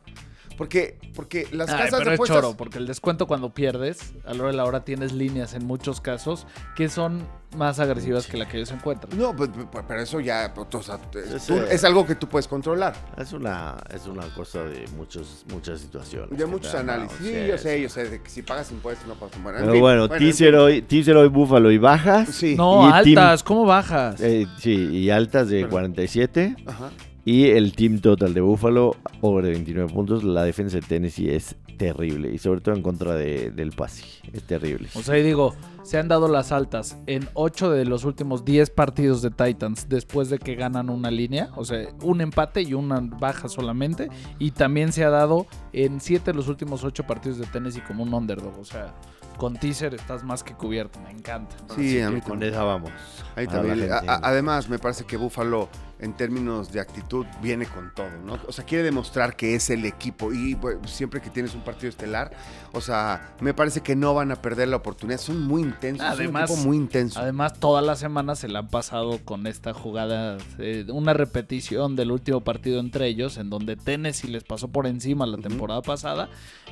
Porque, 0.58 0.98
porque 1.16 1.48
las 1.52 1.70
Ay, 1.70 1.76
casas 1.86 2.00
pero 2.00 2.10
de 2.10 2.16
es 2.16 2.18
apuestas. 2.20 2.38
choro, 2.42 2.58
porque 2.58 2.80
el 2.80 2.88
descuento 2.88 3.28
cuando 3.28 3.54
pierdes, 3.54 4.14
a 4.26 4.32
hora 4.34 4.48
de 4.48 4.54
la 4.54 4.66
hora 4.66 4.84
tienes 4.84 5.12
líneas 5.14 5.54
en 5.54 5.66
muchos 5.68 6.02
casos 6.02 6.48
que 6.76 6.90
son 6.90 7.28
más 7.56 7.80
agresivas 7.80 8.26
que 8.28 8.38
la 8.38 8.48
que 8.48 8.58
ellos 8.58 8.72
encuentran. 8.72 9.18
No, 9.18 9.36
pues, 9.36 9.50
pues, 9.72 9.86
pero 9.88 10.02
eso 10.02 10.20
ya, 10.20 10.52
pues, 10.56 10.68
o 10.74 10.82
sea, 10.82 11.00
es, 11.14 11.32
Ese- 11.34 11.54
tú- 11.54 11.60
es 11.70 11.84
algo 11.84 12.06
que 12.08 12.16
tú 12.16 12.28
puedes 12.28 12.48
controlar. 12.48 12.96
es 13.18 13.32
una, 13.34 13.78
es 13.94 14.08
una 14.08 14.28
cosa 14.34 14.64
de 14.64 14.86
muchos, 14.98 15.46
muchas 15.54 15.80
situaciones. 15.80 16.38
De 16.38 16.46
muchos 16.48 16.74
análisis. 16.74 17.20
¿no? 17.22 17.26
Sí, 17.28 17.34
yo 17.48 17.58
sé, 17.58 17.82
yo 17.82 17.90
sé, 17.90 18.10
de 18.10 18.22
que 18.22 18.30
si 18.30 18.42
pagas 18.42 18.72
impuestos 18.72 19.08
no 19.08 19.14
pasa 19.14 19.38
bueno, 19.42 19.60
en 19.60 19.64
Pero 19.64 19.74
fin, 19.74 19.82
bueno, 19.82 20.06
en 20.06 20.10
teaser 20.18 20.56
hoy, 20.56 20.82
teaser 20.82 21.16
hoy 21.18 21.28
Búfalo 21.30 21.72
y 21.72 21.78
bajas. 21.78 22.30
Sí. 22.30 22.56
No, 22.56 22.82
Y 22.90 23.04
Team- 23.04 23.18
altas, 23.20 23.44
¿cómo 23.44 23.64
bajas? 23.66 24.20
Eh, 24.22 24.48
sí, 24.58 24.74
y 24.74 25.10
altas 25.12 25.50
de 25.50 25.58
Perdón. 25.62 25.70
47. 25.72 26.56
Ajá. 26.66 26.90
Y 27.30 27.50
el 27.50 27.74
team 27.74 28.00
total 28.00 28.34
de 28.34 28.40
Búfalo, 28.40 28.96
over 29.20 29.44
de 29.44 29.52
29 29.52 29.92
puntos. 29.94 30.24
La 30.24 30.44
defensa 30.46 30.78
de 30.78 30.82
Tennessee 30.84 31.30
es 31.30 31.58
terrible. 31.78 32.32
Y 32.34 32.38
sobre 32.38 32.62
todo 32.62 32.74
en 32.74 32.82
contra 32.82 33.16
de- 33.16 33.52
del 33.52 33.72
pase. 33.74 34.06
Es 34.32 34.44
terrible. 34.44 34.88
O 34.96 35.02
sea, 35.02 35.18
y 35.18 35.24
digo, 35.24 35.54
se 35.84 35.98
han 35.98 36.08
dado 36.08 36.30
las 36.30 36.54
altas 36.54 36.98
en 37.06 37.28
8 37.34 37.70
de 37.72 37.84
los 37.84 38.06
últimos 38.06 38.46
10 38.46 38.70
partidos 38.70 39.22
de 39.22 39.32
Titans 39.32 39.90
después 39.90 40.30
de 40.30 40.40
que 40.40 40.56
ganan 40.56 40.90
una 40.90 41.12
línea. 41.12 41.50
O 41.58 41.66
sea, 41.66 41.90
un 42.02 42.22
empate 42.22 42.62
y 42.62 42.74
una 42.74 43.02
baja 43.02 43.50
solamente. 43.50 44.08
Y 44.40 44.52
también 44.52 44.94
se 44.94 45.04
ha 45.04 45.10
dado 45.10 45.48
en 45.74 46.00
7 46.00 46.32
de 46.32 46.38
los 46.38 46.48
últimos 46.48 46.86
8 46.86 47.04
partidos 47.06 47.40
de 47.40 47.46
Tennessee 47.48 47.82
como 47.82 48.04
un 48.04 48.14
underdog. 48.14 48.58
O 48.58 48.64
sea, 48.64 48.96
con 49.38 49.56
teaser 49.58 49.94
estás 49.94 50.24
más 50.24 50.44
que 50.46 50.54
cubierto. 50.54 50.98
Me 51.02 51.12
encanta. 51.12 51.58
Sí, 51.76 52.00
Así 52.00 52.02
a 52.02 52.08
que 52.08 52.16
mí 52.16 52.22
con 52.22 52.42
esa 52.42 52.64
vamos. 52.64 52.90
Ahí 53.36 53.48
también. 53.48 53.90
Además, 54.08 54.70
me 54.70 54.80
parece 54.80 55.04
que 55.04 55.16
Buffalo, 55.18 55.68
en 56.00 56.14
términos 56.14 56.72
de 56.72 56.80
actitud, 56.80 57.26
viene 57.42 57.66
con 57.66 57.92
todo, 57.96 58.10
¿no? 58.26 58.38
O 58.48 58.52
sea, 58.52 58.64
quiere 58.66 58.84
demostrar 58.84 59.36
que 59.36 59.56
es 59.56 59.70
el 59.70 59.84
equipo. 59.86 60.32
Y 60.32 60.54
bueno, 60.54 60.88
siempre 60.88 61.22
que 61.22 61.30
tienes 61.30 61.56
un 61.56 61.62
partido 61.62 61.90
estelar, 61.90 62.32
o 62.72 62.82
sea, 62.82 63.36
me 63.40 63.54
parece 63.54 63.82
que 63.82 63.96
no 63.96 64.14
van 64.14 64.32
a 64.32 64.36
perder 64.42 64.68
la 64.68 64.78
oportunidad. 64.78 65.20
Son 65.20 65.42
muy 65.42 65.62
intensos. 65.64 66.06
Además- 66.06 66.44
es 66.44 66.50
un 66.50 66.56
equipo 66.58 66.68
muy 66.68 66.78
intenso. 66.78 67.20
Además, 67.20 67.60
toda 67.60 67.82
la 67.82 67.96
semana 67.96 68.36
se 68.36 68.48
la 68.48 68.60
han 68.60 68.68
pasado 68.70 69.20
con 69.26 69.48
esta 69.48 69.74
jugada, 69.74 70.38
eh, 70.60 70.86
una 70.90 71.14
repetición 71.14 71.96
del 71.96 72.12
último 72.12 72.42
partido 72.42 72.80
entre 72.80 73.08
ellos, 73.08 73.38
en 73.38 73.50
donde 73.50 73.76
Tennessee 73.76 74.28
les 74.28 74.44
pasó 74.44 74.68
por 74.68 74.86
encima 74.88 75.26
la 75.26 75.38
temporada 75.38 75.82
pasada. 75.82 76.30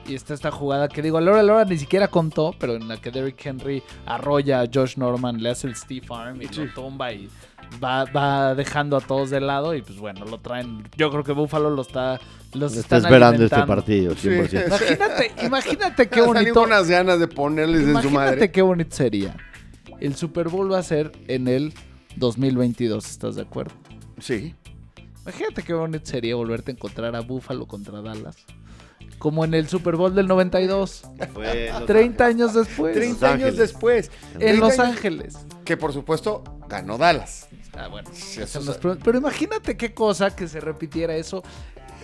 Y 0.07 0.13
está 0.13 0.35
esta 0.35 0.51
jugada 0.51 0.87
que 0.87 1.01
digo, 1.01 1.17
a 1.17 1.21
Laura 1.21 1.41
Laura 1.41 1.65
ni 1.65 1.77
siquiera 1.79 2.09
contó, 2.09 2.53
pero 2.59 2.75
en 2.75 2.87
la 2.87 2.97
que 2.97 3.09
Derrick 3.09 3.43
Henry 3.43 3.81
arrolla 4.05 4.61
a 4.61 4.65
Josh 4.71 4.97
Norman, 4.97 5.41
le 5.41 5.49
hace 5.49 5.65
el 5.67 5.75
Steve 5.75 6.05
Arm 6.11 6.41
y 6.41 6.47
lo 6.47 6.71
tumba 6.73 7.11
y 7.11 7.27
va, 7.83 8.05
va 8.05 8.55
dejando 8.55 8.97
a 8.97 9.01
todos 9.01 9.29
de 9.29 9.41
lado. 9.41 9.75
Y 9.75 9.81
pues 9.81 9.97
bueno, 9.99 10.25
lo 10.25 10.39
traen. 10.39 10.83
Yo 10.97 11.09
creo 11.11 11.23
que 11.23 11.31
Buffalo 11.31 11.69
lo 11.69 11.81
está. 11.81 12.19
Los 12.53 12.71
Está 12.77 12.97
están 12.97 13.11
esperando 13.11 13.43
este 13.43 13.63
partido, 13.63 14.15
Sí. 14.15 14.29
100%. 14.29 14.65
Imagínate, 14.67 15.31
imagínate 15.45 16.07
qué 16.07 16.21
bonito. 16.21 16.61
unas 16.63 16.87
ganas 16.87 17.19
de 17.19 17.27
ponerles 17.27 17.81
en 17.81 17.85
su 17.87 17.91
Imagínate 18.07 18.13
madre. 18.35 18.51
qué 18.51 18.61
bonito 18.61 18.95
sería. 18.95 19.35
El 19.99 20.15
Super 20.15 20.47
Bowl 20.47 20.71
va 20.71 20.79
a 20.79 20.83
ser 20.83 21.11
en 21.27 21.47
el 21.49 21.73
2022, 22.15 23.05
¿estás 23.09 23.35
de 23.35 23.41
acuerdo? 23.41 23.73
Sí. 24.19 24.55
Imagínate 25.23 25.63
qué 25.63 25.73
bonito 25.73 26.05
sería 26.05 26.35
volverte 26.35 26.71
a 26.71 26.75
encontrar 26.75 27.15
a 27.15 27.21
Buffalo 27.21 27.65
contra 27.65 28.01
Dallas. 28.01 28.37
Como 29.17 29.43
en 29.45 29.53
el 29.53 29.67
Super 29.67 29.95
Bowl 29.95 30.13
del 30.13 30.27
92, 30.27 31.03
Fue 31.33 31.67
en 31.69 31.73
Los 31.73 31.85
30 31.85 32.25
años 32.25 32.53
después. 32.53 32.93
30 32.93 33.27
años 33.27 33.33
Ángeles. 33.47 33.57
después. 33.57 34.11
En 34.33 34.39
30 34.39 34.59
Los 34.67 34.79
Ángeles. 34.79 35.37
Que 35.63 35.77
por 35.77 35.93
supuesto 35.93 36.43
ganó 36.67 36.97
Dallas. 36.97 37.47
Ah, 37.77 37.87
bueno. 37.87 38.09
Sí, 38.13 38.41
eso 38.41 38.43
eso 38.43 38.59
no 38.61 38.71
es 38.71 38.77
es- 38.77 38.81
pro- 38.81 38.97
Pero 39.03 39.17
imagínate 39.17 39.75
qué 39.77 39.93
cosa 39.93 40.35
que 40.35 40.47
se 40.47 40.59
repitiera 40.61 41.15
eso. 41.15 41.43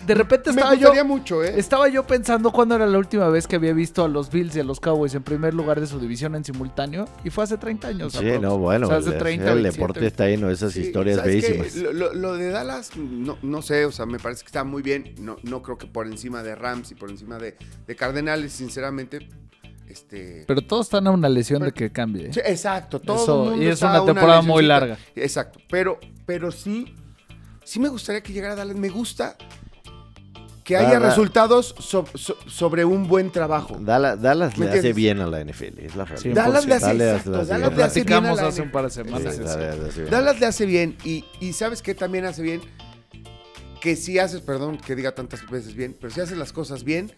De 0.05 0.15
repente 0.15 0.49
Me 0.51 0.55
estaba 0.61 0.73
yo, 0.73 0.79
gustaría 0.87 1.03
mucho, 1.03 1.43
¿eh? 1.43 1.53
estaba 1.57 1.87
yo 1.87 2.05
pensando 2.07 2.51
cuándo 2.51 2.75
era 2.75 2.87
la 2.87 2.97
última 2.97 3.29
vez 3.29 3.45
que 3.47 3.57
había 3.57 3.71
visto 3.73 4.03
a 4.03 4.07
los 4.07 4.31
Bills 4.31 4.55
y 4.55 4.59
a 4.59 4.63
los 4.63 4.79
Cowboys 4.79 5.13
en 5.13 5.21
primer 5.23 5.53
lugar 5.53 5.79
de 5.79 5.85
su 5.87 5.99
división 5.99 6.33
en 6.35 6.43
simultáneo. 6.43 7.07
Y 7.23 7.29
fue 7.29 7.43
hace 7.43 7.57
30 7.57 7.87
años. 7.89 8.13
Sí, 8.13 8.17
aprox. 8.19 8.41
no, 8.41 8.57
bueno. 8.57 8.87
O 8.87 8.89
sea, 8.89 8.97
hace 8.97 9.11
el- 9.11 9.17
30, 9.19 9.47
el 9.49 9.53
27. 9.61 9.77
deporte 9.77 10.07
está 10.07 10.27
lleno 10.27 10.47
de 10.47 10.53
esas 10.53 10.73
Sí, 10.73 10.81
historias 10.81 11.23
bellísimas. 11.23 11.75
Lo, 11.75 12.33
de 12.35 12.49
Dallas, 12.49 12.95
no, 12.97 13.37
no 13.43 13.61
sé, 13.61 13.85
o 13.85 13.91
sea, 13.91 14.05
me 14.07 14.17
parece 14.19 14.41
que 14.41 14.47
está 14.47 14.63
muy 14.63 14.81
bien. 14.81 15.13
No, 15.19 15.37
no 15.43 15.61
creo 15.61 15.77
que 15.77 15.85
por 15.87 16.07
encima 16.07 16.41
de 16.41 16.55
Rams 16.55 16.91
y 16.91 16.95
por 16.95 17.09
encima 17.11 17.37
de, 17.37 17.55
de 17.85 17.95
Cardenales, 17.95 18.51
sinceramente. 18.53 19.29
Este. 19.87 20.45
Pero 20.47 20.61
todos 20.61 20.87
están 20.87 21.05
a 21.07 21.11
una 21.11 21.27
lesión 21.29 21.61
de 21.63 21.73
que 21.73 21.91
cambie. 21.91 22.31
Sí, 22.33 22.39
exacto, 22.45 22.99
todo 22.99 23.21
Eso, 23.23 23.43
el 23.43 23.49
mundo 23.51 23.63
y 23.63 23.67
es 23.67 23.73
está 23.73 23.89
una 23.91 23.99
a 23.99 24.05
temporada 24.05 24.41
muy 24.41 24.63
larga. 24.63 24.97
Exacto, 25.15 25.59
pero, 25.69 25.99
pero 26.25 26.49
sí, 26.51 26.95
sí 27.63 27.79
me 27.79 27.89
gustaría 27.89 28.21
que 28.23 28.31
llegara 28.33 28.55
Dallas. 28.55 28.77
Me 28.77 28.87
gusta 28.89 29.35
que 30.79 30.85
haya 30.85 30.93
Da- 30.93 30.99
da- 30.99 31.09
resultados 31.09 31.75
so- 31.79 32.05
so- 32.15 32.37
sobre 32.47 32.85
un 32.85 33.07
buen 33.07 33.29
trabajo. 33.31 33.77
Dallas, 33.79 34.21
Dallas 34.21 34.57
¿Me 34.57 34.65
le 34.67 34.79
hace 34.79 34.93
bien 34.93 35.19
a 35.19 35.27
la 35.27 35.41
NFL, 35.41 35.79
es 35.85 35.95
la 35.95 36.05
realidad. 36.05 36.35
Dallas 36.35 36.65
le 36.65 36.75
hace, 36.75 36.91
exacto, 36.91 37.31
Dallas 37.31 37.47
bien. 37.47 37.59
le 37.77 37.83
hace 37.83 38.03
bien 38.03 38.13
a 38.13 38.19
Platicamos 38.21 38.41
la 38.41 38.47
hace 38.47 38.61
un 38.61 38.71
par 38.71 38.83
de 38.85 38.89
Sí, 38.89 38.95
semanas. 38.95 39.33
eso. 39.33 39.43
Dallas 39.43 39.77
le 39.79 39.87
hace 39.89 39.99
bien. 40.01 40.11
Dallas 40.11 40.39
le 40.39 40.45
hace 40.45 40.65
bien 40.65 40.97
y, 41.03 41.25
y 41.39 41.53
¿sabes 41.53 41.81
qué 41.81 41.93
también 41.95 42.25
hace 42.25 42.41
bien? 42.41 42.61
Que 43.81 43.95
si 43.95 44.19
haces, 44.19 44.41
perdón 44.41 44.77
que 44.77 44.95
diga 44.95 45.13
tantas 45.13 45.47
veces 45.49 45.73
bien, 45.75 45.95
pero 45.99 46.13
si 46.13 46.21
haces 46.21 46.37
las 46.37 46.53
cosas 46.53 46.83
bien, 46.83 47.11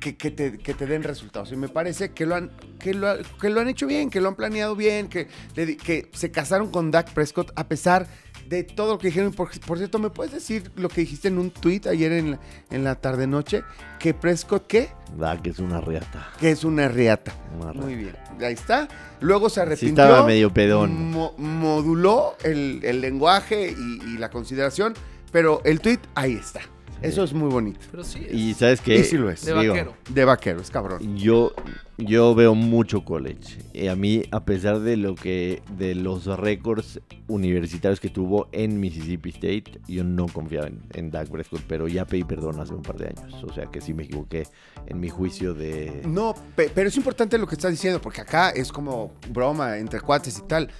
que, 0.00 0.16
que 0.16 0.30
te, 0.30 0.58
que 0.58 0.74
te 0.74 0.86
den 0.86 1.02
resultados. 1.02 1.52
Y 1.52 1.56
me 1.56 1.68
parece 1.68 2.10
que 2.12 2.26
lo, 2.26 2.34
han, 2.34 2.50
que, 2.78 2.92
lo, 2.92 3.08
ha- 3.08 3.16
que 3.40 3.48
lo 3.50 3.60
han 3.60 3.68
hecho 3.68 3.86
bien, 3.86 4.10
que 4.10 4.20
lo 4.20 4.28
han 4.28 4.34
planeado 4.34 4.76
bien, 4.76 5.08
que, 5.08 5.28
que 5.54 6.10
se 6.12 6.30
casaron 6.30 6.70
con 6.70 6.90
Dak 6.90 7.12
Prescott 7.12 7.52
a 7.56 7.68
pesar 7.68 8.06
de 8.06 8.33
todo 8.74 8.92
lo 8.92 8.98
que 8.98 9.08
dijeron. 9.08 9.32
Por, 9.32 9.48
por 9.60 9.78
cierto, 9.78 9.98
¿me 9.98 10.10
puedes 10.10 10.32
decir 10.32 10.70
lo 10.76 10.88
que 10.88 11.00
dijiste 11.02 11.28
en 11.28 11.38
un 11.38 11.50
tweet 11.50 11.82
ayer 11.88 12.12
en 12.12 12.32
la, 12.32 12.40
en 12.70 12.84
la 12.84 12.94
tarde-noche? 12.96 13.62
Que 13.98 14.14
Prescott, 14.14 14.66
¿qué? 14.66 14.90
Dak 15.16 15.46
es 15.46 15.58
una 15.58 15.80
riata. 15.80 16.30
Que 16.38 16.50
es 16.50 16.64
una 16.64 16.88
riata. 16.88 17.32
Una 17.56 17.72
riata. 17.72 17.86
Muy 17.86 17.94
bien, 17.96 18.16
ahí 18.40 18.52
está. 18.54 18.88
Luego 19.20 19.48
se 19.48 19.54
Sí 19.56 19.60
arrepintió. 19.60 20.04
estaba 20.04 20.26
medio 20.26 20.52
pedón. 20.52 21.10
mo- 21.10 21.34
moduló 21.38 22.36
el, 22.44 22.80
el 22.84 23.00
lenguaje 23.00 23.74
y, 23.76 24.02
y 24.14 24.18
la 24.18 24.30
consideración, 24.30 24.94
pero 25.32 25.60
el 25.64 25.80
tweet 25.80 26.00
ahí 26.14 26.34
está. 26.34 26.60
Eso 27.02 27.22
es 27.24 27.32
muy 27.34 27.50
bonito. 27.50 27.80
Pero 27.90 28.02
sí, 28.04 28.26
Y 28.30 28.54
sabes 28.54 28.80
qué? 28.80 28.96
Y 28.96 29.04
sí 29.04 29.18
lo 29.18 29.28
es. 29.30 29.44
de 29.44 29.52
Digo, 29.58 29.72
vaquero. 29.74 29.94
De 30.08 30.24
vaquero, 30.24 30.60
es 30.60 30.70
cabrón. 30.70 31.16
Yo, 31.16 31.52
yo 31.98 32.34
veo 32.34 32.54
mucho 32.54 33.04
college. 33.04 33.58
Y 33.72 33.88
a 33.88 33.96
mí, 33.96 34.22
a 34.30 34.44
pesar 34.44 34.80
de 34.80 34.96
lo 34.96 35.14
que, 35.14 35.62
de 35.78 35.94
los 35.94 36.26
récords 36.26 37.00
universitarios 37.28 38.00
que 38.00 38.08
tuvo 38.08 38.48
en 38.52 38.80
Mississippi 38.80 39.30
State, 39.30 39.80
yo 39.88 40.04
no 40.04 40.26
confiaba 40.26 40.66
en, 40.66 40.80
en 40.92 41.10
Dak 41.10 41.28
Prescott, 41.28 41.62
pero 41.68 41.88
ya 41.88 42.04
pedí 42.04 42.24
perdón 42.24 42.60
hace 42.60 42.74
un 42.74 42.82
par 42.82 42.96
de 42.96 43.06
años. 43.08 43.42
O 43.44 43.52
sea 43.52 43.66
que 43.66 43.80
sí 43.80 43.94
me 43.94 44.04
equivoqué 44.04 44.46
en 44.86 45.00
mi 45.00 45.08
juicio 45.08 45.54
de. 45.54 46.02
No, 46.06 46.34
pe- 46.56 46.70
pero 46.74 46.88
es 46.88 46.96
importante 46.96 47.38
lo 47.38 47.46
que 47.46 47.54
estás 47.54 47.70
diciendo, 47.70 48.00
porque 48.00 48.20
acá 48.20 48.50
es 48.50 48.70
como 48.72 49.12
broma 49.30 49.78
entre 49.78 50.00
cuates 50.00 50.38
y 50.38 50.42
tal. 50.42 50.70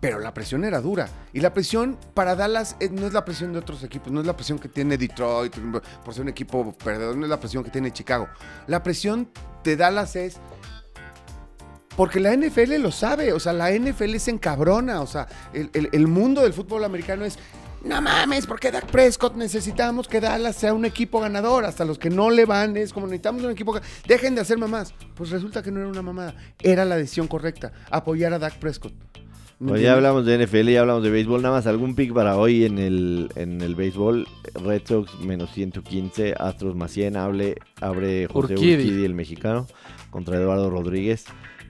Pero 0.00 0.20
la 0.20 0.32
presión 0.32 0.64
era 0.64 0.80
dura. 0.80 1.08
Y 1.32 1.40
la 1.40 1.52
presión 1.52 1.98
para 2.14 2.36
Dallas 2.36 2.76
no 2.90 3.06
es 3.06 3.12
la 3.12 3.24
presión 3.24 3.52
de 3.52 3.58
otros 3.58 3.82
equipos, 3.82 4.12
no 4.12 4.20
es 4.20 4.26
la 4.26 4.36
presión 4.36 4.58
que 4.58 4.68
tiene 4.68 4.96
Detroit 4.96 5.56
por 6.04 6.14
ser 6.14 6.22
un 6.22 6.28
equipo 6.28 6.72
perdedor, 6.72 7.16
no 7.16 7.24
es 7.24 7.30
la 7.30 7.40
presión 7.40 7.64
que 7.64 7.70
tiene 7.70 7.92
Chicago. 7.92 8.28
La 8.66 8.82
presión 8.82 9.28
de 9.64 9.76
Dallas 9.76 10.14
es 10.16 10.38
porque 11.98 12.20
la 12.20 12.32
NFL 12.32 12.76
lo 12.80 12.92
sabe, 12.92 13.32
o 13.32 13.40
sea, 13.40 13.52
la 13.52 13.72
NFL 13.72 14.18
se 14.18 14.30
encabrona, 14.30 15.00
o 15.00 15.06
sea, 15.08 15.26
el, 15.52 16.06
mundo 16.06 16.42
del 16.42 16.52
fútbol 16.52 16.84
americano 16.84 17.24
es, 17.24 17.36
no 17.82 18.00
mames, 18.00 18.46
porque 18.46 18.70
Dak 18.70 18.86
Prescott 18.86 19.34
necesitamos 19.34 20.06
que 20.06 20.20
Dallas 20.20 20.54
sea 20.54 20.74
un 20.74 20.84
equipo 20.84 21.18
ganador, 21.18 21.64
hasta 21.64 21.84
los 21.84 21.98
que 21.98 22.08
no 22.08 22.30
le 22.30 22.44
van, 22.44 22.76
es 22.76 22.92
como 22.92 23.08
necesitamos 23.08 23.42
un 23.42 23.50
equipo, 23.50 23.76
dejen 24.06 24.36
de 24.36 24.42
hacer 24.42 24.58
mamás. 24.58 24.94
Pues 25.16 25.30
resulta 25.30 25.60
que 25.60 25.72
no 25.72 25.80
era 25.80 25.88
una 25.88 26.02
mamada, 26.02 26.36
era 26.60 26.84
la 26.84 26.94
decisión 26.94 27.26
correcta, 27.26 27.72
apoyar 27.90 28.32
a 28.32 28.38
Dak 28.38 28.60
Prescott. 28.60 28.92
¿Me 29.60 29.70
Bueno, 29.70 29.82
ya 29.82 29.94
entiendes? 29.94 29.96
hablamos 29.96 30.26
de 30.26 30.46
NFL, 30.46 30.68
ya 30.70 30.80
hablamos 30.80 31.02
de 31.02 31.10
béisbol. 31.10 31.42
Nada 31.42 31.54
más, 31.56 31.66
algún 31.66 31.94
pick 31.96 32.12
para 32.12 32.36
hoy 32.36 32.64
en 32.64 32.78
el, 32.78 33.28
en 33.34 33.60
el 33.60 33.74
béisbol. 33.74 34.26
Red 34.64 34.82
Sox 34.84 35.18
menos 35.20 35.50
115, 35.52 36.34
Astros 36.38 36.76
más 36.76 36.92
100. 36.92 37.16
Hable, 37.16 37.56
abre 37.80 38.28
José 38.28 38.54
Urquidi. 38.54 38.74
Urquidi, 38.74 39.04
el 39.04 39.14
mexicano, 39.14 39.66
contra 40.10 40.36
Eduardo 40.36 40.70
Rodríguez. 40.70 41.24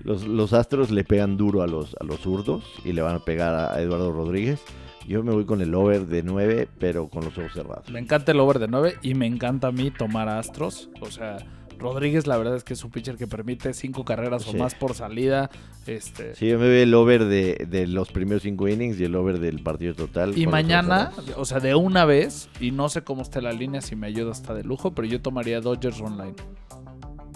Los, 0.05 0.27
los 0.27 0.53
Astros 0.53 0.91
le 0.91 1.03
pegan 1.05 1.37
duro 1.37 1.63
a 1.63 1.67
los, 1.67 1.97
a 1.99 2.05
los 2.05 2.21
zurdos 2.21 2.63
y 2.85 2.93
le 2.93 3.03
van 3.03 3.17
a 3.17 3.25
pegar 3.25 3.55
a, 3.55 3.73
a 3.75 3.81
Eduardo 3.81 4.13
Rodríguez. 4.13 4.61
Yo 5.07 5.23
me 5.25 5.33
voy 5.33 5.47
con 5.47 5.63
el 5.63 5.75
over 5.75 6.07
de 6.07 6.23
9, 6.23 6.69
pero 6.79 7.09
con 7.09 7.25
los 7.25 7.37
ojos 7.39 7.53
cerrados. 7.55 7.89
Me 7.91 7.99
encanta 7.99 8.33
el 8.33 8.41
over 8.41 8.59
de 8.59 8.69
9 8.69 8.97
y 9.01 9.15
me 9.15 9.25
encanta 9.27 9.69
a 9.69 9.73
mí 9.73 9.91
tomar 9.91 10.29
astros. 10.29 10.91
O 11.01 11.07
sea, 11.11 11.39
Rodríguez, 11.79 12.27
la 12.27 12.37
verdad 12.37 12.57
es 12.57 12.65
que 12.65 12.75
es 12.75 12.85
un 12.85 12.91
pitcher 12.91 13.17
que 13.17 13.27
permite 13.27 13.73
cinco 13.75 14.05
carreras 14.05 14.43
Sí. 14.43 14.51
o 14.55 14.59
más 14.59 14.75
por 14.75 14.95
salida. 14.95 15.51
Este, 15.87 16.35
Sí, 16.35 16.49
yo 16.49 16.59
me 16.59 16.69
veo 16.69 16.83
el 16.83 16.93
over 16.95 17.25
de, 17.25 17.67
de 17.69 17.87
los 17.87 18.11
primeros 18.13 18.43
cinco 18.43 18.69
innings 18.69 19.01
y 19.01 19.05
el 19.05 19.15
over 19.15 19.39
del 19.41 19.63
partido 19.63 19.95
total. 19.95 20.37
Y 20.37 20.47
mañana, 20.47 21.13
o 21.37 21.45
sea, 21.45 21.61
de 21.61 21.75
una 21.75 22.05
vez, 22.05 22.49
y 22.61 22.71
no 22.73 22.89
sé 22.89 23.03
cómo 23.03 23.23
esté 23.23 23.41
la 23.41 23.53
línea, 23.53 23.81
si 23.81 23.97
me 23.97 24.07
ayuda 24.07 24.33
hasta 24.33 24.53
de 24.55 24.65
lujo, 24.65 24.93
pero 24.95 25.09
yo 25.09 25.21
tomaría 25.23 25.61
Dodgers 25.61 26.01
online. 26.01 26.35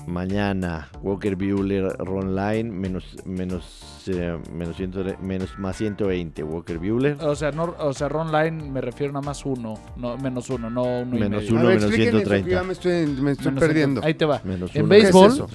Mañana, 0.07 0.89
Walker 1.03 1.37
Buehler, 1.37 1.85
Ron 1.99 2.35
Line, 2.35 2.65
menos, 2.71 3.05
menos, 3.25 4.05
eh, 4.09 4.37
menos, 4.53 4.77
ciento- 4.77 5.05
menos 5.23 5.59
más 5.59 5.77
120, 5.77 6.43
Walker 6.43 6.79
Buehler. 6.79 7.17
O 7.23 7.37
sea, 7.37 7.53
no, 7.53 7.75
o 7.79 7.93
sea, 7.93 8.09
Ron 8.09 8.33
Line 8.33 8.69
me 8.71 8.81
refiero 8.81 9.13
nada 9.13 9.25
más 9.25 9.45
uno, 9.47 9.75
no, 9.97 10.17
menos 10.19 10.51
uno, 10.51 10.71
no 10.71 10.83
uno 10.83 11.17
Menos 11.19 11.45
y 11.45 11.53
medio. 11.53 11.53
uno. 11.53 11.61
a 11.61 11.63
ver, 11.65 11.75
menos 11.77 11.85
expliquen 11.85 12.09
eso, 12.09 12.19
que 12.19 12.25
130. 12.25 12.51
ya 12.51 12.63
me 12.65 12.73
estoy, 12.73 13.23
me 13.23 13.31
estoy 13.33 13.47
Menos 13.47 13.61
perdiendo. 13.61 14.01
Ahí 14.05 14.15
te 14.15 14.25
va. 14.25 14.41
Menos 14.45 14.75
En 14.75 14.83
uno. 14.83 14.91
béisbol, 14.91 15.37
¿Qué 15.37 15.43
es 15.45 15.51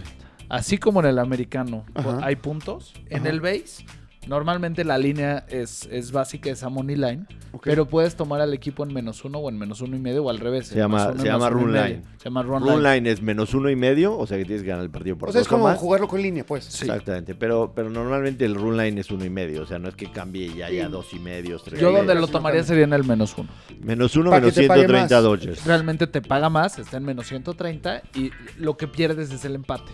así 0.49 0.77
como 0.77 1.01
en 1.01 1.07
el 1.07 1.19
americano, 1.19 1.83
Ajá. 1.93 2.19
hay 2.23 2.37
puntos. 2.37 2.93
En 3.09 3.27
el 3.27 3.41
base, 3.41 3.85
normalmente 4.27 4.83
la 4.83 4.97
línea 4.97 5.45
es, 5.49 5.87
es 5.91 6.11
básica, 6.11 6.49
es 6.49 6.63
a 6.63 6.69
money 6.69 6.95
line, 6.95 7.25
pero 7.63 7.87
puedes 7.87 8.15
tomar 8.15 8.41
al 8.41 8.53
equipo 8.53 8.83
en 8.83 8.93
menos 8.93 9.23
uno 9.25 9.39
o 9.39 9.49
en 9.49 9.57
menos 9.57 9.81
uno 9.81 9.95
y 9.95 9.99
medio 9.99 10.23
o 10.23 10.29
al 10.29 10.39
revés. 10.39 10.67
Se 10.67 10.75
llama- 10.77 11.07
uno 11.09 11.15
y 11.15 11.19
se 11.21 11.27
y 11.27 11.49
run 11.49 11.71
medio. 11.71 11.85
line. 11.87 12.01
Se 12.17 12.23
llama 12.25 12.43
run, 12.43 12.61
Run 12.63 12.83
line. 12.83 12.95
line 12.95 13.11
es 13.11 13.21
menos 13.21 13.53
uno 13.53 13.69
y 13.69 13.75
medio, 13.75 14.17
o 14.17 14.27
sea 14.27 14.37
que 14.37 14.45
tienes 14.45 14.63
que 14.63 14.69
ganar 14.69 14.83
el 14.83 14.91
partido 14.91 15.17
por 15.17 15.29
o 15.29 15.31
sea, 15.31 15.41
es 15.41 15.47
dos 15.47 15.51
como 15.51 15.63
más. 15.65 15.77
jugarlo 15.77 16.07
con 16.07 16.21
línea, 16.21 16.45
pues. 16.45 16.65
Sí. 16.65 16.85
Exactamente, 16.85 17.35
pero, 17.35 17.71
pero 17.75 17.89
normalmente 17.89 18.45
el 18.45 18.55
run 18.55 18.77
line 18.77 18.99
es 19.01 19.09
uno 19.11 19.23
y 19.25 19.29
medio, 19.29 19.63
o 19.63 19.65
sea, 19.65 19.79
no 19.79 19.87
es 19.89 19.95
que 19.95 20.11
cambie 20.11 20.53
ya 20.53 20.67
haya 20.67 20.85
Sí. 20.87 20.91
dos 20.91 21.13
y 21.13 21.19
medios, 21.19 21.63
tres 21.63 21.79
Yo 21.79 21.89
y 21.89 21.93
donde 21.93 22.07
medio. 22.13 22.21
lo 22.21 22.27
tomaría 22.27 22.63
sería 22.63 22.83
en 22.83 22.93
el 22.93 23.03
menos 23.03 23.35
uno. 23.37 23.49
Menos 23.81 24.15
uno, 24.15 24.29
Para 24.29 24.41
menos 24.41 24.55
te 24.55 24.67
pague 24.67 24.81
130 24.81 25.15
más. 25.15 25.23
Dodgers. 25.23 25.65
Realmente 25.65 26.07
te 26.07 26.21
paga 26.21 26.49
más, 26.49 26.77
está 26.79 26.97
en 26.97 27.05
menos 27.05 27.27
130 27.27 28.01
y 28.15 28.31
lo 28.57 28.75
que 28.77 28.87
pierdes 28.87 29.31
es 29.31 29.45
el 29.45 29.55
empate. 29.55 29.91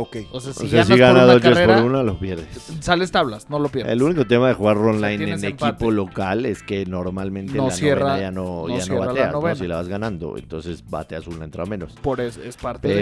Ok. 0.00 0.16
O 0.32 0.40
sea, 0.40 0.50
O 0.50 0.54
si 0.54 0.68
sea, 0.68 0.78
ganas 0.84 0.86
si 0.88 0.96
gana 0.98 1.12
por 1.12 1.22
una 1.24 1.32
Dodgers 1.34 1.54
carrera, 1.58 1.76
por 1.76 1.84
uno, 1.84 2.02
los 2.02 2.16
pierdes. 2.18 2.72
sales 2.80 3.10
tablas, 3.10 3.50
no 3.50 3.58
lo 3.58 3.68
pierdes. 3.68 3.92
El 3.92 4.02
único 4.02 4.26
tema 4.26 4.48
de 4.48 4.54
jugar 4.54 4.76
run 4.76 4.96
O 4.96 4.98
sea, 5.00 5.12
en 5.12 5.22
empate. 5.22 5.46
equipo 5.48 5.90
local 5.90 6.46
es 6.46 6.62
que 6.62 6.86
normalmente 6.86 7.54
No 7.58 7.66
la 7.66 7.70
cierra- 7.72 8.00
novena 8.08 8.20
ya 8.20 8.30
no, 8.30 8.42
no 8.66 8.68
ya 8.68 8.74
no 8.76 8.80
cierra 8.80 9.00
la 9.00 9.06
bateas, 9.12 9.32
¿no? 9.32 9.54
Si 9.56 9.66
la 9.68 9.76
vas 9.76 9.88
ganando, 9.88 10.36
entonces 10.38 10.84
bateas 10.88 11.26
una 11.26 11.44
entrada 11.44 11.68
menos. 11.68 11.92
Por 12.02 12.20
eso 12.20 12.40
es 12.42 12.56
parte 12.56 12.88
de- 12.88 12.94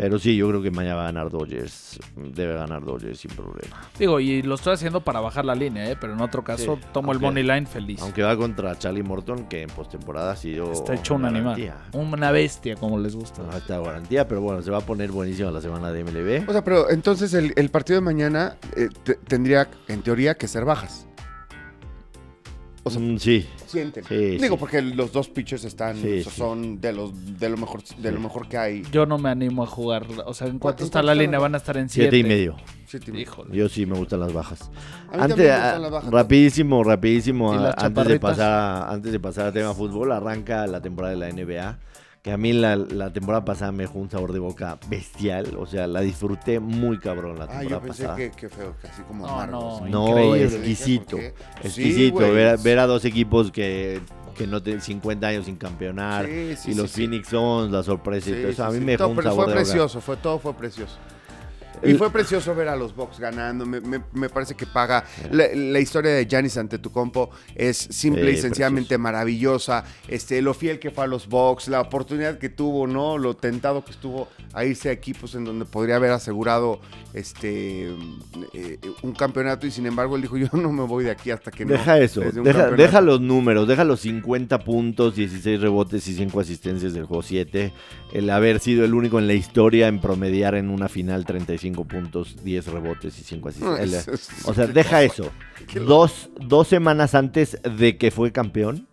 Pero, 0.00 0.18
sí, 0.18 0.36
yo 0.36 0.48
creo 0.48 0.62
que 0.62 0.70
mañana 0.70 0.94
va 0.96 1.02
a 1.02 1.06
ganar 1.06 1.30
Dodgers. 1.30 1.98
Debe 2.16 2.54
ganar 2.54 2.84
Dodgers 2.84 3.18
sin 3.20 3.30
problema. 3.32 3.82
Digo, 3.98 4.18
y 4.20 4.42
lo 4.42 4.54
estoy 4.54 4.72
haciendo 4.74 5.00
para 5.02 5.20
bajar 5.20 5.44
la 5.44 5.54
línea, 5.54 5.90
¿eh? 5.90 5.96
pero 6.00 6.14
en 6.14 6.20
otro 6.20 6.42
caso 6.42 6.76
Sí, 6.80 6.86
tomo 6.92 7.12
el 7.12 7.20
money 7.20 7.42
line 7.42 7.66
feliz. 7.66 8.00
Aunque 8.02 8.22
va 8.22 8.36
contra 8.36 8.78
Charlie 8.78 9.02
Morton, 9.02 9.46
que 9.48 9.62
en 9.62 9.70
postemporada 9.70 10.32
ha 10.32 10.36
sido. 10.36 10.72
Está 10.72 10.94
hecho 10.94 11.14
un 11.14 11.24
animal. 11.26 11.72
Una 11.92 12.30
bestia, 12.30 12.76
como 12.76 12.98
les 12.98 13.14
gusta. 13.14 13.42
No 13.42 13.56
está 13.56 13.78
garantía, 13.78 14.26
pero 14.26 14.40
bueno, 14.40 14.62
se 14.62 14.70
va 14.70 14.78
a 14.78 14.82
poner 14.82 15.10
buenísima 15.10 15.50
la 15.50 15.60
semana 15.60 15.92
de 15.92 16.04
MLB. 16.04 16.48
O 16.48 16.52
sea, 16.52 16.64
pero 16.64 16.90
entonces 16.90 17.34
el, 17.34 17.52
el 17.56 17.68
partido 17.70 17.98
de 18.00 18.04
mañana 18.04 18.56
eh, 18.76 18.88
te- 19.04 19.14
tendría, 19.16 19.68
en 19.88 20.02
teoría, 20.02 20.34
que 20.36 20.48
ser 20.48 20.64
bajas. 20.64 21.06
O 22.82 22.90
sea, 22.90 23.00
Mm, 23.00 23.18
sí, 23.18 23.46
Sienten. 23.66 24.04
Sí, 24.04 24.14
Digo, 24.38 24.54
sí. 24.54 24.60
porque 24.60 24.80
los 24.82 25.12
dos 25.12 25.28
pitchers 25.28 25.64
están, 25.64 25.96
Sí, 25.96 26.20
o 26.20 26.22
sea, 26.22 26.32
sí. 26.32 26.38
son 26.38 26.80
de 26.80 26.92
los 26.92 27.38
de 27.38 27.48
lo 27.48 27.56
mejor 27.56 27.82
de 27.84 28.12
lo 28.12 28.20
mejor 28.20 28.48
que 28.48 28.58
hay. 28.58 28.82
Yo 28.92 29.06
no 29.06 29.18
me 29.18 29.28
animo 29.30 29.62
a 29.62 29.66
jugar. 29.66 30.06
O 30.26 30.34
sea, 30.34 30.46
¿en 30.48 30.58
cuánto 30.58 30.82
¿En 30.82 30.86
está 30.86 31.02
la 31.02 31.14
línea? 31.14 31.38
Van 31.38 31.54
a 31.54 31.58
estar 31.58 31.76
en 31.76 31.88
siete 31.88 32.10
7 32.10 32.18
y 32.18 32.24
medio. 32.28 32.56
Siete 32.86 33.12
y- 33.14 33.20
Híjole. 33.20 33.56
Yo 33.56 33.68
sí 33.68 33.86
me 33.86 33.96
gustan 33.96 34.20
las 34.20 34.32
bajas. 34.32 34.62
A 34.62 35.16
mí 35.16 35.22
Antes, 35.22 35.28
también 35.28 35.48
me 35.48 35.54
gustan 35.62 35.82
las 35.82 35.90
bajas. 35.90 36.10
rapidísimo, 36.10 36.84
rapidísimo, 36.84 37.54
¿Y 37.54 37.56
ah, 37.56 37.60
las 37.60 37.74
antes 37.84 38.06
de 38.08 38.18
pasar 38.20 38.50
a, 38.52 38.90
antes 38.90 39.12
de 39.12 39.20
pasar 39.20 39.46
a 39.46 39.52
tema 39.52 39.74
fútbol, 39.74 40.10
arranca 40.12 40.66
la 40.66 40.80
temporada 40.80 41.12
de 41.14 41.18
la 41.20 41.28
NBA, 41.28 41.78
que 42.22 42.30
a 42.32 42.36
mí 42.36 42.52
la, 42.52 42.76
la 42.76 43.10
temporada 43.10 43.44
pasada 43.46 43.72
me 43.72 43.84
dejó 43.84 43.98
un 43.98 44.10
sabor 44.10 44.32
de 44.32 44.38
boca 44.40 44.78
bestial, 44.88 45.56
o 45.58 45.66
sea, 45.66 45.86
la 45.86 46.00
disfruté 46.02 46.60
muy 46.60 46.98
cabrón 46.98 47.38
la 47.38 47.44
Ah, 47.44 47.48
temporada 47.60 47.70
yo 47.70 47.80
pensé 47.80 48.02
pasada. 48.02 48.16
que, 48.16 48.30
que 48.32 48.48
feo, 48.50 48.74
que 48.80 48.88
así 48.88 49.02
como 49.02 49.26
No, 49.26 49.46
no, 49.88 50.36
exquisito, 50.36 51.16
exquisito, 51.62 52.18
Sí, 52.26 52.30
ver, 52.32 52.48
a, 52.48 52.56
ver 52.56 52.78
a 52.78 52.86
dos 52.86 53.06
equipos 53.06 53.50
que, 53.50 54.02
que 54.36 54.46
no 54.46 54.62
tienen 54.62 54.82
50 54.82 55.26
años 55.28 55.46
sin 55.46 55.56
campeonar, 55.56 56.26
Sí, 56.26 56.56
sí, 56.56 56.70
y 56.70 56.74
sí, 56.74 56.78
los 56.78 56.90
sí. 56.90 57.00
Phoenix 57.02 57.28
Suns, 57.28 57.70
la 57.72 57.82
sorpresa 57.82 58.28
y 58.28 58.34
Sí, 58.34 58.38
todo 58.42 58.50
eso, 58.50 58.64
a 58.64 58.70
mí 58.70 58.78
sí. 58.78 58.84
me 58.84 58.92
dejó 58.92 59.04
Todo, 59.04 59.12
un 59.16 59.22
sabor 59.22 59.36
fue 59.36 59.46
de 59.46 59.52
boca. 59.52 59.64
precioso, 59.64 60.00
fue 60.02 60.16
todo 60.18 60.38
fue 60.38 60.52
precioso. 60.54 60.96
Y 61.82 61.94
fue 61.94 62.10
precioso 62.10 62.54
ver 62.54 62.68
a 62.68 62.76
los 62.76 62.94
Bucks 62.94 63.18
ganando. 63.20 63.64
Me, 63.66 63.80
me- 63.80 64.02
me 64.12 64.28
parece 64.28 64.54
que 64.54 64.66
paga. 64.66 65.04
La, 65.30 65.46
la 65.54 65.80
historia 65.80 66.12
de 66.12 66.26
Giannis 66.26 66.56
ante 66.56 66.78
tu 66.78 66.90
compo 66.92 67.30
es 67.54 67.76
simple 67.76 68.30
y 68.32 68.36
sencillamente 68.36 68.88
precioso. 68.88 69.02
maravillosa. 69.02 69.84
Este, 70.08 70.42
lo 70.42 70.54
fiel 70.54 70.78
que 70.78 70.90
fue 70.90 71.04
a 71.04 71.06
los 71.06 71.28
Bucks, 71.28 71.68
la 71.68 71.80
oportunidad 71.80 72.38
que 72.38 72.48
tuvo, 72.48 72.86
¿no? 72.86 73.18
Lo 73.18 73.34
tentado 73.34 73.84
que 73.84 73.92
estuvo 73.92 74.28
a 74.52 74.64
irse 74.64 74.88
a 74.88 74.92
equipos 74.92 75.34
en 75.34 75.44
donde 75.44 75.64
podría 75.64 75.96
haber 75.96 76.10
asegurado 76.12 76.80
este 77.14 77.88
eh, 78.54 78.78
un 79.02 79.12
campeonato. 79.12 79.66
Y 79.66 79.70
sin 79.70 79.86
embargo, 79.86 80.16
él 80.16 80.22
dijo: 80.22 80.36
Yo 80.36 80.48
no 80.52 80.72
me 80.72 80.84
voy 80.84 81.04
de 81.04 81.10
aquí 81.10 81.30
hasta 81.30 81.50
que 81.50 81.64
no. 81.64 81.72
Deja 81.72 81.98
eso, 81.98 82.20
dé 82.20 82.28
un 82.38 82.44
deja, 82.44 82.58
campeonato". 82.60 82.82
deja 82.82 83.00
los 83.00 83.20
números, 83.20 83.68
deja 83.68 83.84
los 83.84 84.00
50 84.00 84.58
puntos, 84.64 85.14
16 85.16 85.60
rebotes 85.60 86.06
y 86.08 86.14
5 86.14 86.40
asistencias 86.40 86.92
del 86.94 87.04
juego 87.04 87.22
7. 87.22 87.72
El 88.12 88.30
haber 88.30 88.60
sido 88.60 88.84
el 88.84 88.94
único 88.94 89.18
en 89.18 89.26
la 89.26 89.34
historia 89.34 89.88
en 89.88 90.00
promediar 90.00 90.54
en 90.54 90.70
una 90.70 90.88
final 90.88 91.24
35 91.24 91.69
puntos, 91.72 92.36
10 92.44 92.66
rebotes 92.68 93.18
y 93.18 93.22
5 93.24 93.50
No, 93.60 93.72
asistencias. 93.72 94.28
O 94.46 94.54
sea, 94.54 94.66
deja 94.66 95.02
eso. 95.02 95.30
Dos, 95.86 96.30
dos 96.40 96.68
semanas 96.68 97.14
antes 97.14 97.58
de 97.78 97.96
que 97.96 98.10
fue 98.10 98.32
campeón, 98.32 98.86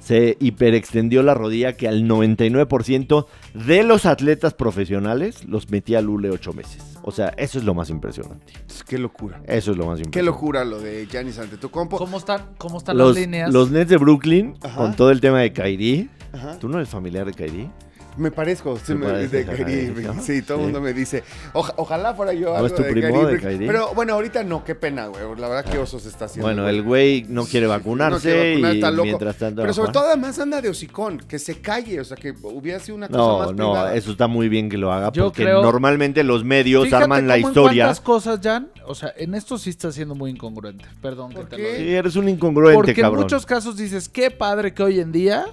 se 0.00 0.36
hiperextendió 0.38 1.22
la 1.22 1.32
rodilla 1.34 1.76
que 1.78 1.88
al 1.88 2.04
99% 2.06 3.26
de 3.54 3.82
los 3.84 4.04
atletas 4.06 4.52
profesionales 4.54 5.44
los 5.46 5.70
metía 5.70 5.98
al 5.98 6.04
Lule 6.06 6.30
8 6.30 6.52
meses. 6.52 6.82
O 7.02 7.10
sea, 7.10 7.28
eso 7.38 7.58
es 7.58 7.64
lo 7.64 7.74
más 7.74 7.88
impresionante. 7.90 8.52
Qué 8.86 8.98
locura. 8.98 9.42
Eso 9.46 9.72
es 9.72 9.76
lo 9.78 9.86
más 9.86 9.96
Qué 9.98 10.04
impresionante. 10.04 10.22
locura 10.22 10.64
lo 10.64 10.78
de 10.80 11.06
Giannis 11.06 11.38
ante 11.38 11.56
tu 11.56 11.70
compo. 11.70 11.96
¿Cómo 11.98 12.18
están, 12.18 12.50
cómo 12.58 12.78
están 12.78 12.96
Los, 12.98 13.14
las 13.14 13.24
líneas? 13.24 13.52
los 13.52 13.70
Nets 13.70 13.88
de 13.90 13.96
Brooklyn, 13.96 14.56
Ajá. 14.62 14.76
con 14.76 14.94
todo 14.96 15.10
el 15.10 15.20
tema 15.20 15.40
de 15.40 15.52
Kyrie. 15.52 16.08
Ajá. 16.32 16.58
¿Tú 16.58 16.68
no 16.68 16.76
eres 16.78 16.88
familiar 16.90 17.24
de 17.26 17.32
Kyrie? 17.32 17.70
Me 18.16 18.30
parezco, 18.30 18.76
sí, 18.76 18.82
¿Te 18.86 18.94
me- 18.94 19.06
de 19.26 19.44
no? 20.02 20.22
sí, 20.22 20.42
todo 20.42 20.58
el 20.58 20.60
Sí. 20.60 20.64
mundo 20.66 20.80
me 20.80 20.92
dice, 20.92 21.24
"Oja- 21.52 21.74
ojalá 21.76 22.14
fuera 22.14 22.32
yo 22.32 22.50
¿No 22.50 22.54
algo 22.54 22.66
es 22.68 22.74
tu 22.74 22.82
de 22.82 22.90
primo 22.90 23.08
Kyrie, 23.08 23.20
de 23.26 23.32
porque- 23.32 23.46
Kyrie? 23.48 23.66
Pero 23.66 23.94
bueno, 23.94 24.12
ahorita 24.14 24.44
no, 24.44 24.64
qué 24.64 24.74
pena, 24.74 25.06
güey, 25.08 25.22
la 25.38 25.48
verdad 25.48 25.64
que 25.70 25.78
osos 25.78 26.06
está 26.06 26.26
haciendo. 26.26 26.46
Bueno, 26.46 26.68
el 26.68 26.82
güey 26.82 27.24
no 27.28 27.44
quiere 27.44 27.66
vacunarse 27.66 28.14
no 28.14 28.20
quiere 28.20 28.50
vacunar, 28.52 28.72
y 28.74 28.78
está 28.78 28.90
loco. 28.90 29.04
mientras 29.04 29.36
tanto... 29.36 29.62
Pero 29.62 29.74
sobre 29.74 29.92
todo 29.92 30.06
además 30.06 30.38
anda 30.38 30.60
de 30.60 30.68
hocicón, 30.68 31.18
que 31.18 31.38
se 31.38 31.60
calle, 31.60 32.00
o 32.00 32.04
sea, 32.04 32.16
que 32.16 32.34
hubiera 32.42 32.78
sido 32.78 32.96
una 32.96 33.08
cosa 33.08 33.18
No, 33.18 33.38
más 33.38 33.48
no, 33.52 33.56
privada. 33.72 33.94
eso 33.96 34.12
está 34.12 34.26
muy 34.28 34.48
bien 34.48 34.68
que 34.68 34.78
lo 34.78 34.92
haga 34.92 35.10
Yo 35.12 35.24
porque 35.24 35.42
creo- 35.44 35.62
normalmente 35.62 36.22
los 36.22 36.44
medios 36.44 36.84
Fíjate 36.84 37.02
arman 37.04 37.26
la 37.26 37.34
cómo 37.34 37.46
en 37.46 37.50
historia. 37.50 37.84
cuántas 37.86 38.00
cosas, 38.00 38.40
Jan, 38.42 38.68
o 38.86 38.94
sea, 38.94 39.12
en 39.16 39.34
esto 39.34 39.58
sí 39.58 39.70
está 39.70 39.90
siendo 39.90 40.14
muy 40.14 40.30
incongruente. 40.30 40.84
Perdón 41.02 41.30
que 41.30 41.36
¿Por 41.36 41.46
te 41.46 41.58
lo 41.58 41.64
diga. 41.64 41.78
Sí, 41.78 41.94
eres 41.94 42.16
un 42.16 42.28
incongruente, 42.28 42.74
Porque 42.76 42.94
cabrón. 42.94 43.20
en 43.20 43.24
muchos 43.24 43.44
casos 43.46 43.76
dices, 43.76 44.08
qué 44.08 44.30
padre 44.30 44.72
que 44.72 44.82
hoy 44.82 45.00
en 45.00 45.10
día 45.10 45.46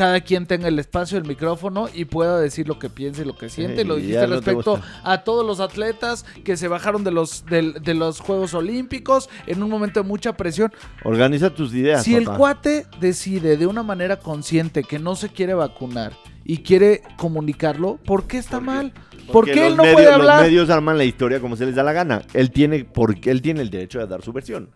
cada 0.00 0.22
quien 0.22 0.46
tenga 0.46 0.66
el 0.66 0.78
espacio, 0.78 1.18
el 1.18 1.26
micrófono 1.26 1.90
y 1.92 2.06
pueda 2.06 2.40
decir 2.40 2.66
lo 2.66 2.78
que 2.78 2.88
piensa 2.88 3.20
y 3.20 3.26
lo 3.26 3.36
que 3.36 3.50
siente. 3.50 3.82
Sí, 3.82 3.86
lo 3.86 3.96
dijiste 3.96 4.26
no 4.26 4.36
respecto 4.36 4.80
a 5.04 5.24
todos 5.24 5.44
los 5.46 5.60
atletas 5.60 6.24
que 6.42 6.56
se 6.56 6.68
bajaron 6.68 7.04
de 7.04 7.10
los, 7.10 7.44
de, 7.44 7.92
los 7.92 8.20
Juegos 8.20 8.54
Olímpicos 8.54 9.28
en 9.46 9.62
un 9.62 9.68
momento 9.68 10.00
de 10.02 10.08
mucha 10.08 10.38
presión. 10.38 10.72
Organiza 11.04 11.50
tus 11.50 11.74
ideas, 11.74 12.02
Si 12.02 12.14
el 12.14 12.26
cuate 12.30 12.86
decide 12.98 13.58
de 13.58 13.66
una 13.66 13.82
manera 13.82 14.18
consciente 14.20 14.84
que 14.84 14.98
no 14.98 15.16
se 15.16 15.28
quiere 15.28 15.52
vacunar 15.52 16.14
y 16.46 16.62
quiere 16.62 17.02
comunicarlo, 17.18 17.98
¿por 18.06 18.26
qué 18.26 18.38
está 18.38 18.58
mal? 18.58 18.94
¿Por 19.30 19.44
qué 19.44 19.66
él 19.66 19.76
no 19.76 19.82
medios- 19.82 19.96
puede 19.96 20.12
hablar? 20.14 20.36
Los 20.38 20.46
medios 20.46 20.70
arman 20.70 20.96
la 20.96 21.04
historia 21.04 21.40
como 21.40 21.56
se 21.56 21.66
les 21.66 21.74
da 21.74 21.82
la 21.82 21.92
gana. 21.92 22.22
Él 22.32 22.52
tiene, 22.52 22.84
porque 22.84 23.30
él 23.30 23.42
tiene 23.42 23.60
el 23.60 23.68
derecho 23.68 23.98
de 23.98 24.06
dar 24.06 24.22
su 24.22 24.32
versión. 24.32 24.70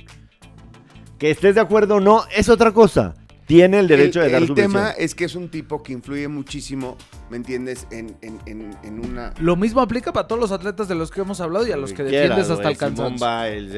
Que 1.18 1.30
estés 1.30 1.54
de 1.54 1.62
acuerdo 1.62 1.94
o 1.94 2.00
no, 2.00 2.24
es 2.36 2.50
otra 2.50 2.72
cosa. 2.72 3.14
Tiene 3.46 3.78
el 3.78 3.88
derecho 3.88 4.20
el, 4.20 4.26
de 4.26 4.32
dar 4.32 4.42
el 4.42 4.48
su 4.48 4.54
tema 4.54 4.84
versión. 4.84 5.04
es 5.04 5.14
que 5.14 5.24
es 5.26 5.34
un 5.34 5.48
tipo 5.50 5.82
que 5.82 5.92
influye 5.92 6.28
muchísimo, 6.28 6.96
¿me 7.30 7.36
entiendes? 7.36 7.86
En, 7.90 8.16
en, 8.22 8.40
en, 8.46 8.74
en 8.82 9.04
una... 9.04 9.34
Lo 9.38 9.54
mismo 9.56 9.80
aplica 9.82 10.12
para 10.12 10.26
todos 10.26 10.40
los 10.40 10.50
atletas 10.52 10.88
de 10.88 10.94
los 10.94 11.10
que 11.10 11.20
hemos 11.20 11.40
hablado 11.40 11.66
y 11.66 11.72
a 11.72 11.76
los 11.76 11.92
que 11.92 12.04
defiendes 12.04 12.48
hasta 12.48 12.70
el 12.70 12.76
cansancio. 12.78 13.26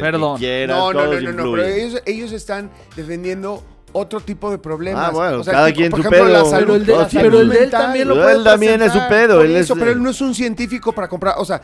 Perdón. 0.01 0.41
No, 0.69 0.93
no, 0.93 1.07
no, 1.07 1.21
no, 1.21 1.33
no, 1.33 1.53
pero 1.53 1.65
ellos, 1.65 2.03
ellos 2.07 2.33
están 2.33 2.71
defendiendo 2.97 3.63
otro 3.93 4.21
tipo 4.21 4.51
de 4.51 4.59
problemas. 4.59 5.09
Ah, 5.09 5.11
bueno, 5.11 5.41
O 5.41 5.45
sea, 5.45 5.53
cada 5.55 5.67
tipo, 5.69 5.79
quien 5.79 5.91
por 5.91 6.03
su 6.03 6.09
ejemplo, 6.09 6.33
pedo. 6.33 6.43
la 6.45 6.51
salud, 6.51 6.67
Pero 6.67 6.75
el 6.77 6.87
de- 6.87 6.93
la 6.93 7.09
salud 7.09 7.23
pero 7.23 7.41
el 7.41 7.49
de 7.49 7.65
él 7.65 7.71
también 7.71 8.09
lo 8.09 8.15
Pero 8.15 8.27
puede 8.27 8.37
él 8.39 8.45
también 8.45 8.83
es 8.83 8.93
su 8.93 8.99
pedo. 9.09 9.43
Él 9.43 9.57
eso, 9.57 9.73
es, 9.73 9.79
pero 9.79 9.91
él 9.93 10.03
no 10.03 10.11
es 10.11 10.21
un 10.21 10.35
científico 10.35 10.93
para 10.93 11.09
comprar, 11.09 11.35
o 11.39 11.45
sea, 11.45 11.63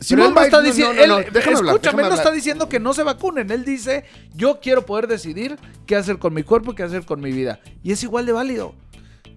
Simón 0.00 0.34
no 0.34 0.40
Biles- 0.40 0.44
está 0.44 0.56
no, 0.58 0.62
diciendo, 0.62 1.06
no, 1.06 1.16
déjame 1.18 1.54
escúchame, 1.54 1.78
déjame 1.80 2.02
él 2.02 2.08
no 2.10 2.14
está 2.14 2.30
diciendo 2.30 2.68
que 2.68 2.80
no 2.80 2.92
se 2.94 3.02
vacunen. 3.02 3.50
Él 3.50 3.64
dice, 3.64 4.04
yo 4.34 4.60
quiero 4.60 4.84
poder 4.84 5.06
decidir 5.06 5.58
qué 5.86 5.96
hacer 5.96 6.18
con 6.18 6.34
mi 6.34 6.42
cuerpo 6.42 6.72
y 6.72 6.74
qué 6.74 6.82
hacer 6.82 7.04
con 7.06 7.20
mi 7.20 7.32
vida. 7.32 7.60
Y 7.82 7.92
es 7.92 8.02
igual 8.02 8.26
de 8.26 8.32
válido. 8.32 8.74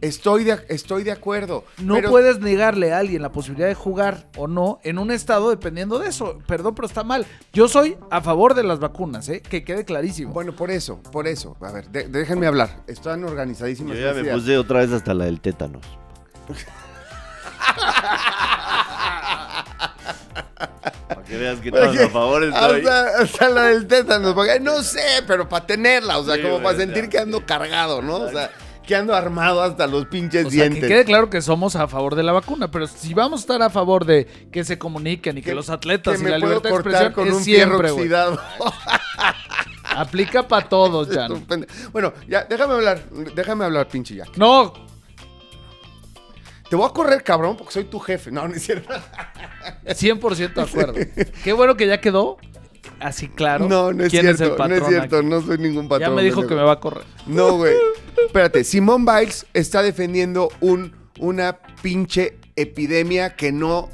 Estoy 0.01 0.45
de, 0.45 0.57
estoy 0.69 1.03
de 1.03 1.11
acuerdo. 1.11 1.65
No 1.77 1.95
pero- 1.95 2.09
puedes 2.09 2.39
negarle 2.39 2.93
a 2.93 2.99
alguien 2.99 3.21
la 3.21 3.33
posibilidad 3.33 3.67
de 3.67 3.75
jugar 3.75 4.29
o 4.37 4.47
no 4.47 4.79
en 4.83 4.97
un 4.97 5.11
estado 5.11 5.49
dependiendo 5.49 5.99
de 5.99 6.07
eso. 6.07 6.39
Perdón, 6.47 6.73
pero 6.73 6.87
está 6.87 7.03
mal. 7.03 7.25
Yo 7.51 7.67
soy 7.67 7.97
a 8.09 8.21
favor 8.21 8.53
de 8.53 8.63
las 8.63 8.79
vacunas, 8.79 9.27
¿eh? 9.27 9.41
Que 9.41 9.65
quede 9.65 9.83
clarísimo. 9.83 10.31
Bueno, 10.33 10.55
por 10.55 10.71
eso, 10.71 11.01
por 11.11 11.27
eso. 11.27 11.57
A 11.59 11.71
ver, 11.73 11.89
de- 11.89 12.07
déjenme 12.07 12.47
hablar. 12.47 12.81
Están 12.87 13.25
organizadísimas 13.25 13.97
Yo 13.97 14.05
ya 14.05 14.13
me 14.13 14.23
puse 14.31 14.57
otra 14.57 14.79
vez 14.79 14.91
hasta 14.93 15.13
la 15.13 15.25
del 15.25 15.41
tétanos. 15.41 15.83
Para 21.07 21.23
que 21.23 21.37
veas 21.37 21.59
que 21.59 21.71
todos 21.71 21.95
que- 21.95 22.03
a 22.03 22.09
favor 22.09 22.43
estoy. 22.43 22.79
Hasta, 22.85 23.21
hasta 23.21 23.49
la 23.49 23.63
del 23.65 23.87
tétanos, 23.87 24.33
porque 24.33 24.59
no 24.59 24.83
sé, 24.83 25.23
pero 25.25 25.47
para 25.49 25.65
tenerla, 25.65 26.17
o 26.19 26.23
sea, 26.25 26.35
Sí, 26.35 26.41
como 26.41 26.55
güey, 26.55 26.63
para 26.65 26.77
sentir 26.77 27.05
ya. 27.05 27.09
que 27.09 27.19
ando 27.19 27.45
cargado, 27.45 28.01
¿no? 28.01 28.15
O 28.17 28.29
sea, 28.29 28.51
que 28.85 28.95
ando 28.95 29.13
armado 29.15 29.61
hasta 29.61 29.85
los 29.87 30.07
pinches 30.07 30.47
O 30.47 30.49
sea, 30.49 30.63
que 30.63 30.69
dientes. 30.69 30.89
quede 30.89 31.05
claro 31.05 31.29
que 31.29 31.41
somos 31.41 31.75
a 31.75 31.87
favor 31.87 32.15
de 32.15 32.23
la 32.23 32.31
vacuna, 32.31 32.69
pero 32.71 32.87
si 32.87 33.13
vamos 33.13 33.39
a 33.39 33.43
estar 33.43 33.61
a 33.61 33.69
favor 33.69 34.03
de 34.05 34.25
que 34.51 34.63
se 34.63 34.77
comuniquen 34.79 35.37
y 35.37 35.41
que, 35.41 35.49
Que- 35.51 35.55
los 35.55 35.67
que 35.67 35.73
atletas 35.73 36.19
y 36.19 36.23
me 36.23 36.31
la 36.31 36.39
puedo 36.39 36.55
libertad 36.55 36.69
de 36.69 36.75
expresión 36.75 37.13
con 37.13 37.27
es 37.27 37.33
un 37.35 37.43
siempre, 37.43 37.91
oxidado. 37.91 38.39
Aplica 39.95 40.47
para 40.47 40.67
todos, 40.67 41.07
Jan. 41.13 41.45
Bueno, 41.91 42.13
ya, 42.27 42.45
déjame 42.49 42.73
hablar, 42.75 43.01
déjame 43.35 43.65
hablar, 43.65 43.87
pinche 43.87 44.15
Jack. 44.15 44.37
No, 44.37 44.73
Te 46.69 46.75
voy 46.75 46.87
a 46.87 46.93
correr, 46.93 47.23
cabrón, 47.23 47.57
porque 47.57 47.73
soy 47.73 47.85
tu 47.85 47.99
jefe. 47.99 48.31
No, 48.31 48.47
no 48.47 48.53
es 48.53 48.63
cierto. 48.63 48.93
100% 49.85 50.53
de 50.53 50.61
acuerdo. 50.61 50.93
Qué 51.43 51.53
bueno 51.53 51.75
que 51.75 51.87
ya 51.87 51.99
quedó 51.99 52.37
así 52.99 53.27
claro. 53.27 53.67
no, 53.67 53.93
no 53.93 54.03
es 54.03 54.09
quién 54.09 54.23
cierto, 54.23 54.43
es 54.43 54.49
el 54.49 54.55
patrón 54.55 54.69
no 54.69 54.85
es 54.85 54.89
cierto, 54.89 55.17
aquí. 55.17 55.25
no 55.25 55.41
soy 55.41 55.57
ningún 55.57 55.87
patrón. 55.87 56.09
Ya 56.09 56.15
me 56.15 56.23
dijo 56.23 56.45
que 56.45 56.55
me 56.55 56.61
va 56.61 56.73
a 56.73 56.79
correr. 56.79 57.03
No, 57.25 57.57
güey. 57.57 57.75
Espérate, 58.25 58.63
Simón 58.63 59.05
Biles 59.05 59.45
está 59.53 59.81
defendiendo 59.81 60.49
un, 60.59 60.93
una 61.19 61.57
pinche 61.81 62.37
epidemia 62.55 63.35
que 63.35 63.51
no 63.51 63.89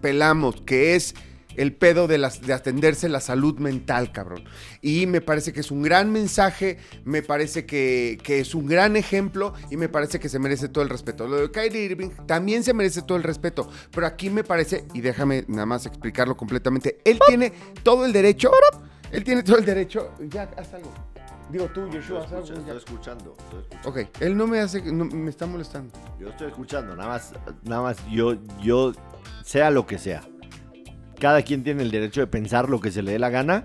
pelamos, 0.00 0.60
que 0.62 0.94
es 0.94 1.14
el 1.56 1.74
pedo 1.74 2.06
de, 2.06 2.18
las, 2.18 2.40
de 2.40 2.52
atenderse 2.52 3.08
la 3.08 3.20
salud 3.20 3.58
mental, 3.58 4.12
cabrón. 4.12 4.44
Y 4.82 5.06
me 5.06 5.20
parece 5.20 5.52
que 5.52 5.60
es 5.60 5.70
un 5.70 5.82
gran 5.82 6.10
mensaje, 6.10 6.78
me 7.04 7.22
parece 7.22 7.66
que, 7.66 8.18
que 8.22 8.40
es 8.40 8.54
un 8.54 8.66
gran 8.66 8.96
ejemplo 8.96 9.54
y 9.70 9.76
me 9.76 9.88
parece 9.88 10.20
que 10.20 10.28
se 10.28 10.38
merece 10.38 10.68
todo 10.68 10.84
el 10.84 10.90
respeto. 10.90 11.26
Lo 11.26 11.36
de 11.36 11.50
Kyrie 11.50 11.84
Irving 11.84 12.10
también 12.26 12.62
se 12.62 12.74
merece 12.74 13.02
todo 13.02 13.16
el 13.16 13.24
respeto, 13.24 13.68
pero 13.90 14.06
aquí 14.06 14.30
me 14.30 14.44
parece, 14.44 14.84
y 14.94 15.00
déjame 15.00 15.44
nada 15.48 15.66
más 15.66 15.86
explicarlo 15.86 16.36
completamente, 16.36 17.00
él 17.04 17.18
tiene 17.26 17.52
todo 17.82 18.04
el 18.04 18.12
derecho, 18.12 18.50
él 19.10 19.24
tiene 19.24 19.42
todo 19.42 19.58
el 19.58 19.64
derecho, 19.64 20.12
ya, 20.28 20.50
haz 20.56 20.74
algo. 20.74 20.92
Digo 21.50 21.68
tú, 21.68 21.88
Joshua, 21.92 22.24
algo. 22.24 22.38
Estoy 22.40 22.76
escuchando, 22.76 23.36
estoy 23.38 23.60
escuchando. 23.60 23.88
Ok, 23.88 24.08
él 24.20 24.36
no 24.36 24.46
me 24.46 24.60
hace, 24.60 24.80
no, 24.80 25.04
me 25.04 25.30
está 25.30 25.46
molestando. 25.46 25.92
Yo 26.18 26.30
estoy 26.30 26.48
escuchando, 26.48 26.96
nada 26.96 27.08
más, 27.08 27.32
nada 27.62 27.82
más 27.82 27.96
yo, 28.10 28.36
yo, 28.62 28.92
sea 29.44 29.70
lo 29.70 29.86
que 29.86 29.98
sea. 29.98 30.22
Cada 31.24 31.40
quien 31.40 31.64
tiene 31.64 31.82
el 31.82 31.90
derecho 31.90 32.20
de 32.20 32.26
pensar 32.26 32.68
lo 32.68 32.80
que 32.80 32.90
se 32.90 33.00
le 33.00 33.12
dé 33.12 33.18
la 33.18 33.30
gana 33.30 33.64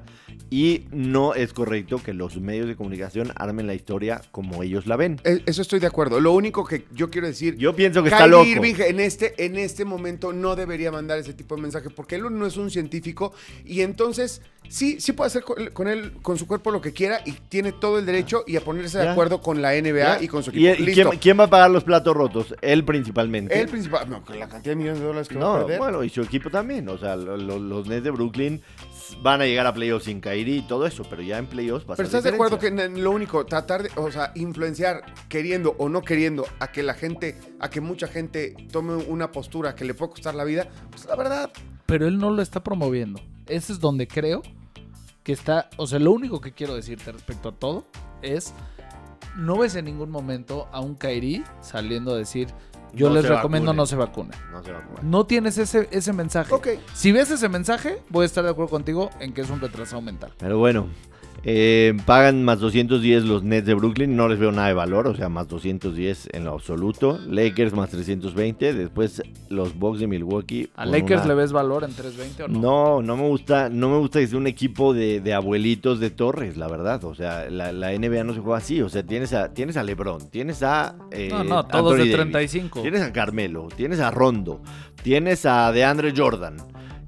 y 0.51 0.85
no 0.91 1.35
es 1.35 1.53
correcto 1.53 2.01
que 2.03 2.13
los 2.13 2.37
medios 2.39 2.67
de 2.67 2.75
comunicación 2.75 3.31
armen 3.35 3.67
la 3.67 3.75
historia 3.75 4.21
como 4.31 4.63
ellos 4.63 4.87
la 4.87 4.95
ven. 4.95 5.19
E- 5.23 5.43
Eso 5.45 5.61
estoy 5.61 5.79
de 5.79 5.87
acuerdo. 5.87 6.19
Lo 6.19 6.33
único 6.33 6.65
que 6.65 6.85
yo 6.93 7.09
quiero 7.09 7.27
decir, 7.27 7.55
Yo 7.57 7.75
pienso 7.75 8.01
que 8.03 8.09
está 8.09 8.25
loco. 8.27 8.45
Irving 8.45 8.75
en 8.79 8.99
este, 8.99 9.33
en 9.45 9.57
este 9.57 9.85
momento 9.85 10.33
no 10.33 10.55
debería 10.55 10.91
mandar 10.91 11.19
ese 11.19 11.33
tipo 11.33 11.55
de 11.55 11.61
mensaje 11.61 11.89
porque 11.89 12.15
él 12.15 12.23
no 12.31 12.45
es 12.45 12.57
un 12.57 12.71
científico 12.71 13.33
y 13.65 13.81
entonces 13.81 14.41
sí, 14.67 14.99
sí 14.99 15.11
puede 15.13 15.27
hacer 15.27 15.43
con, 15.73 15.87
él, 15.87 16.13
con 16.21 16.37
su 16.37 16.47
cuerpo 16.47 16.71
lo 16.71 16.81
que 16.81 16.93
quiera 16.93 17.21
y 17.25 17.33
tiene 17.33 17.71
todo 17.71 17.99
el 17.99 18.05
derecho 18.05 18.43
y 18.47 18.55
a 18.55 18.61
ponerse 18.61 18.97
de 18.97 19.09
acuerdo 19.09 19.41
con 19.41 19.61
la 19.61 19.73
NBA 19.73 20.23
y 20.23 20.27
con 20.27 20.43
su 20.43 20.51
¿Y, 20.51 20.67
equipo. 20.67 20.83
y 20.83 20.85
Listo. 20.87 21.09
quién, 21.09 21.19
quién 21.19 21.39
va 21.39 21.43
a 21.45 21.49
pagar 21.49 21.69
los 21.71 21.83
platos 21.83 22.15
rotos? 22.15 22.55
Él 22.61 22.83
principalmente. 22.83 23.59
Él 23.59 23.67
principal, 23.67 24.09
no, 24.09 24.23
con 24.25 24.39
la 24.39 24.47
cantidad 24.47 24.71
de 24.71 24.75
millones 24.77 24.99
de 24.99 25.05
dólares 25.05 25.27
que 25.29 25.35
va 25.35 25.41
a 25.41 25.59
No, 25.59 25.59
perder. 25.65 25.79
bueno, 25.79 26.03
y 26.03 26.09
su 26.09 26.21
equipo 26.21 26.49
también. 26.49 26.87
O 26.89 26.97
sea, 26.97 27.15
lo- 27.15 27.37
lo- 27.37 27.59
los 27.59 27.87
Nets 27.87 28.03
de 28.03 28.11
Brooklyn 28.11 28.61
van 29.21 29.41
a 29.41 29.45
llegar 29.45 29.65
a 29.67 29.73
playoffs 29.73 30.05
sin 30.05 30.19
Kyrie 30.39 30.57
y 30.57 30.61
todo 30.61 30.85
eso, 30.85 31.03
pero 31.09 31.21
ya 31.21 31.37
en 31.37 31.47
playoffs 31.47 31.87
va 31.87 31.93
a 31.93 31.97
Pero 31.97 32.07
estás 32.07 32.23
de 32.23 32.29
acuerdo 32.29 32.59
que 32.59 32.71
lo 32.71 33.11
único, 33.11 33.45
tratar 33.45 33.83
de, 33.83 33.91
o 33.95 34.11
sea, 34.11 34.31
influenciar, 34.35 35.03
queriendo 35.27 35.75
o 35.77 35.89
no 35.89 36.01
queriendo, 36.01 36.45
a 36.59 36.71
que 36.71 36.83
la 36.83 36.93
gente, 36.93 37.37
a 37.59 37.69
que 37.69 37.81
mucha 37.81 38.07
gente 38.07 38.55
tome 38.71 38.95
una 38.95 39.31
postura 39.31 39.75
que 39.75 39.85
le 39.85 39.93
puede 39.93 40.11
costar 40.11 40.35
la 40.35 40.43
vida, 40.43 40.67
pues 40.89 41.05
la 41.05 41.15
verdad, 41.15 41.51
Pero 41.85 42.07
él 42.07 42.17
no 42.17 42.31
lo 42.31 42.41
está 42.41 42.63
promoviendo. 42.63 43.19
Ese 43.47 43.73
es 43.73 43.79
donde 43.79 44.07
creo 44.07 44.41
que 45.23 45.33
está. 45.33 45.69
O 45.77 45.87
sea, 45.87 45.99
lo 45.99 46.11
único 46.11 46.39
que 46.39 46.53
quiero 46.53 46.75
decirte 46.75 47.11
respecto 47.11 47.49
a 47.49 47.51
todo 47.51 47.85
es. 48.21 48.53
No 49.37 49.57
ves 49.57 49.75
en 49.75 49.85
ningún 49.85 50.09
momento 50.09 50.67
a 50.71 50.81
un 50.81 50.95
Kairi 50.95 51.43
saliendo 51.61 52.13
a 52.13 52.17
decir. 52.17 52.49
Yo 52.93 53.09
No 53.09 53.15
les 53.15 53.27
recomiendo 53.27 53.67
vacunen". 53.71 53.75
no 53.77 53.85
se 53.85 53.95
vacunen. 53.95 54.31
No 54.51 54.63
se 54.63 54.71
va 54.71 54.79
a 54.79 54.81
jugar. 54.83 55.03
No 55.03 55.25
tienes 55.25 55.57
ese, 55.57 55.87
ese 55.91 56.13
mensaje. 56.13 56.53
ok. 56.53 56.67
Si 56.93 57.11
ves 57.11 57.31
ese 57.31 57.49
mensaje, 57.49 58.01
voy 58.09 58.23
a 58.23 58.25
estar 58.25 58.43
de 58.43 58.49
acuerdo 58.51 58.69
contigo 58.71 59.09
en 59.19 59.33
que 59.33 59.41
es 59.41 59.49
un 59.49 59.59
retrasado 59.61 60.01
mental. 60.01 60.33
Pero 60.37 60.57
bueno, 60.57 60.87
eh, 61.43 61.95
pagan 62.05 62.43
más 62.43 62.59
210 62.59 63.23
los 63.25 63.43
Nets 63.43 63.65
de 63.65 63.73
Brooklyn. 63.73 64.15
No 64.15 64.27
les 64.27 64.39
veo 64.39 64.51
nada 64.51 64.67
de 64.67 64.73
valor, 64.73 65.07
o 65.07 65.15
sea, 65.15 65.29
más 65.29 65.47
210 65.47 66.29
en 66.33 66.43
lo 66.45 66.53
absoluto. 66.53 67.19
Lakers 67.27 67.73
más 67.73 67.89
320. 67.89 68.73
Después 68.73 69.21
los 69.49 69.77
Bucks 69.77 69.99
de 69.99 70.07
Milwaukee. 70.07 70.69
¿A 70.75 70.85
Lakers 70.85 71.21
una- 71.23 71.27
le 71.29 71.33
ves 71.35 71.51
valor 71.51 71.83
en 71.83 71.91
320 71.93 72.43
o 72.43 72.47
no? 72.47 72.59
No, 72.59 73.01
no 73.01 73.17
me 73.17 73.27
gusta, 73.27 73.69
no 73.69 73.89
me 73.89 73.97
gusta 73.97 74.19
que 74.19 74.27
sea 74.27 74.37
un 74.37 74.47
equipo 74.47 74.93
de, 74.93 75.21
de 75.21 75.33
abuelitos 75.33 75.99
de 75.99 76.09
Torres, 76.09 76.57
la 76.57 76.67
verdad. 76.67 77.03
O 77.05 77.15
sea, 77.15 77.49
la, 77.49 77.71
la 77.71 77.91
NBA 77.93 78.23
no 78.23 78.33
se 78.33 78.39
juega 78.39 78.57
así. 78.57 78.81
O 78.81 78.89
sea, 78.89 79.03
tienes 79.03 79.33
a, 79.33 79.53
tienes 79.53 79.77
a 79.77 79.83
LeBron, 79.83 80.29
tienes 80.29 80.61
a. 80.63 80.95
eh, 81.11 81.29
No, 81.31 81.43
no, 81.43 81.65
todos 81.65 81.93
Anthony 81.93 81.93
de 81.93 81.97
Davis, 81.99 82.15
35. 82.15 82.81
Tienes 82.81 83.01
a 83.01 83.13
Carmelo, 83.13 83.67
tienes 83.75 83.99
a 83.99 84.11
Rondo, 84.11 84.61
tienes 85.03 85.45
a 85.45 85.71
DeAndre 85.71 86.13
Jordan. 86.15 86.57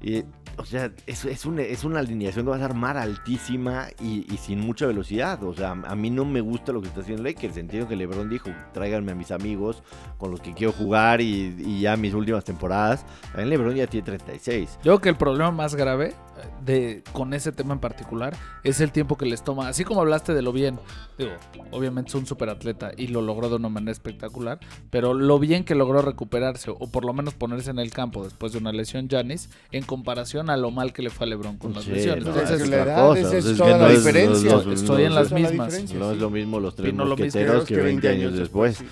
Y, 0.02 0.22
o 0.56 0.64
sea, 0.64 0.90
es, 1.06 1.24
es, 1.24 1.44
una, 1.44 1.98
alineación 1.98 2.44
que 2.44 2.50
vas 2.50 2.60
a 2.60 2.66
armar 2.66 2.96
altísima 2.96 3.88
y, 4.00 4.24
sin 4.36 4.60
mucha 4.60 4.86
velocidad. 4.86 5.42
O 5.42 5.54
sea, 5.54 5.70
a 5.70 5.96
mí 5.96 6.10
no 6.10 6.24
me 6.24 6.40
gusta 6.40 6.72
lo 6.72 6.80
que 6.80 6.88
está 6.88 7.00
haciendo 7.00 7.22
Lakers. 7.22 7.56
Entiendo 7.56 7.88
que 7.88 7.96
LeBron 7.96 8.28
dijo, 8.28 8.50
tráiganme 8.72 9.12
a 9.12 9.14
mis 9.14 9.30
amigos 9.30 9.82
con 10.18 10.30
los 10.30 10.40
que 10.40 10.52
quiero 10.52 10.72
jugar 10.72 11.20
y, 11.20 11.54
y 11.58 11.80
ya 11.80 11.96
mis 11.96 12.14
últimas 12.14 12.44
temporadas. 12.44 13.04
También 13.26 13.50
LeBron 13.50 13.74
ya 13.74 13.86
tiene 13.86 14.04
36. 14.04 14.70
Yo 14.76 14.80
creo 14.82 15.00
que 15.00 15.08
el 15.08 15.16
problema 15.16 15.50
más 15.50 15.74
grave 15.74 16.14
eh, 16.38 16.48
de, 16.64 17.04
con 17.12 17.34
ese 17.34 17.52
tema 17.52 17.74
en 17.74 17.80
particular 17.80 18.36
es 18.64 18.80
el 18.80 18.92
tiempo 18.92 19.16
que 19.16 19.26
les 19.26 19.42
toma. 19.42 19.68
Así 19.68 19.84
como 19.84 20.00
hablaste 20.00 20.32
de 20.32 20.42
lo 20.42 20.52
bien, 20.52 20.78
digo, 21.18 21.32
obviamente 21.70 22.08
es 22.08 22.14
un 22.14 22.26
superatleta 22.26 22.92
y 22.96 23.08
lo 23.08 23.20
logró 23.20 23.48
de 23.48 23.56
una 23.56 23.68
manera 23.68 23.92
espectacular, 23.92 24.60
pero 24.90 25.14
lo 25.14 25.38
bien 25.38 25.64
que 25.64 25.74
logró 25.74 26.02
recuperarse 26.02 26.70
o 26.70 26.90
por 26.90 27.04
lo 27.04 27.12
menos 27.12 27.34
ponerse 27.34 27.70
en 27.70 27.78
el 27.78 27.90
campo 27.90 28.24
después 28.24 28.52
de 28.52 28.58
una 28.58 28.72
lesión 28.72 29.08
Janis 29.08 29.50
en 29.72 29.84
comparación 29.84 30.41
a 30.50 30.56
lo 30.56 30.70
mal 30.70 30.92
que 30.92 31.02
le 31.02 31.10
fue 31.10 31.26
a 31.26 31.30
LeBron 31.30 31.56
con 31.58 31.72
las 31.74 31.84
Sí, 31.84 31.90
lesiones. 31.90 32.24
no, 32.24 32.30
Entonces, 32.30 32.60
Entonces, 32.60 32.68
la 32.70 32.82
edad, 32.84 33.06
cosa, 33.08 33.20
esa 33.20 33.36
es 33.38 33.56
toda 33.56 33.72
que 33.72 33.78
la 33.78 33.78
no 33.78 33.88
diferencia. 33.94 34.52
los- 34.52 34.66
Estoy 34.66 35.02
en 35.04 35.14
las 35.14 35.26
es 35.26 35.32
mismas. 35.32 35.72
No 35.94 36.08
sí. 36.08 36.14
es 36.14 36.20
lo 36.20 36.30
mismo 36.30 36.60
los 36.60 36.74
tres 36.76 36.92
mismo. 36.92 37.04
mosqueteros 37.06 37.64
que 37.64 37.76
20 37.76 38.08
años 38.08 38.34
después. 38.34 38.82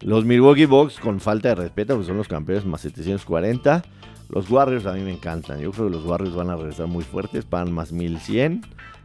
Los 0.00 0.24
Milwaukee 0.24 0.64
Bucks 0.66 0.98
con 0.98 1.20
falta 1.20 1.50
de 1.50 1.54
respeto, 1.54 1.94
pues 1.94 2.06
son 2.08 2.16
los 2.16 2.26
campeones 2.28 2.64
más 2.66 2.80
740. 2.80 3.84
Los 4.28 4.50
Warriors 4.50 4.86
a 4.86 4.92
mí 4.94 5.00
me 5.02 5.12
encantan. 5.12 5.60
Yo 5.60 5.70
creo 5.72 5.86
que 5.86 5.92
los 5.96 6.04
Warriors 6.04 6.34
van 6.34 6.50
a 6.50 6.56
regresar 6.56 6.86
muy 6.88 7.04
fuertes, 7.04 7.44
pagan 7.44 7.70
más 7.72 7.92
1100. 7.92 8.62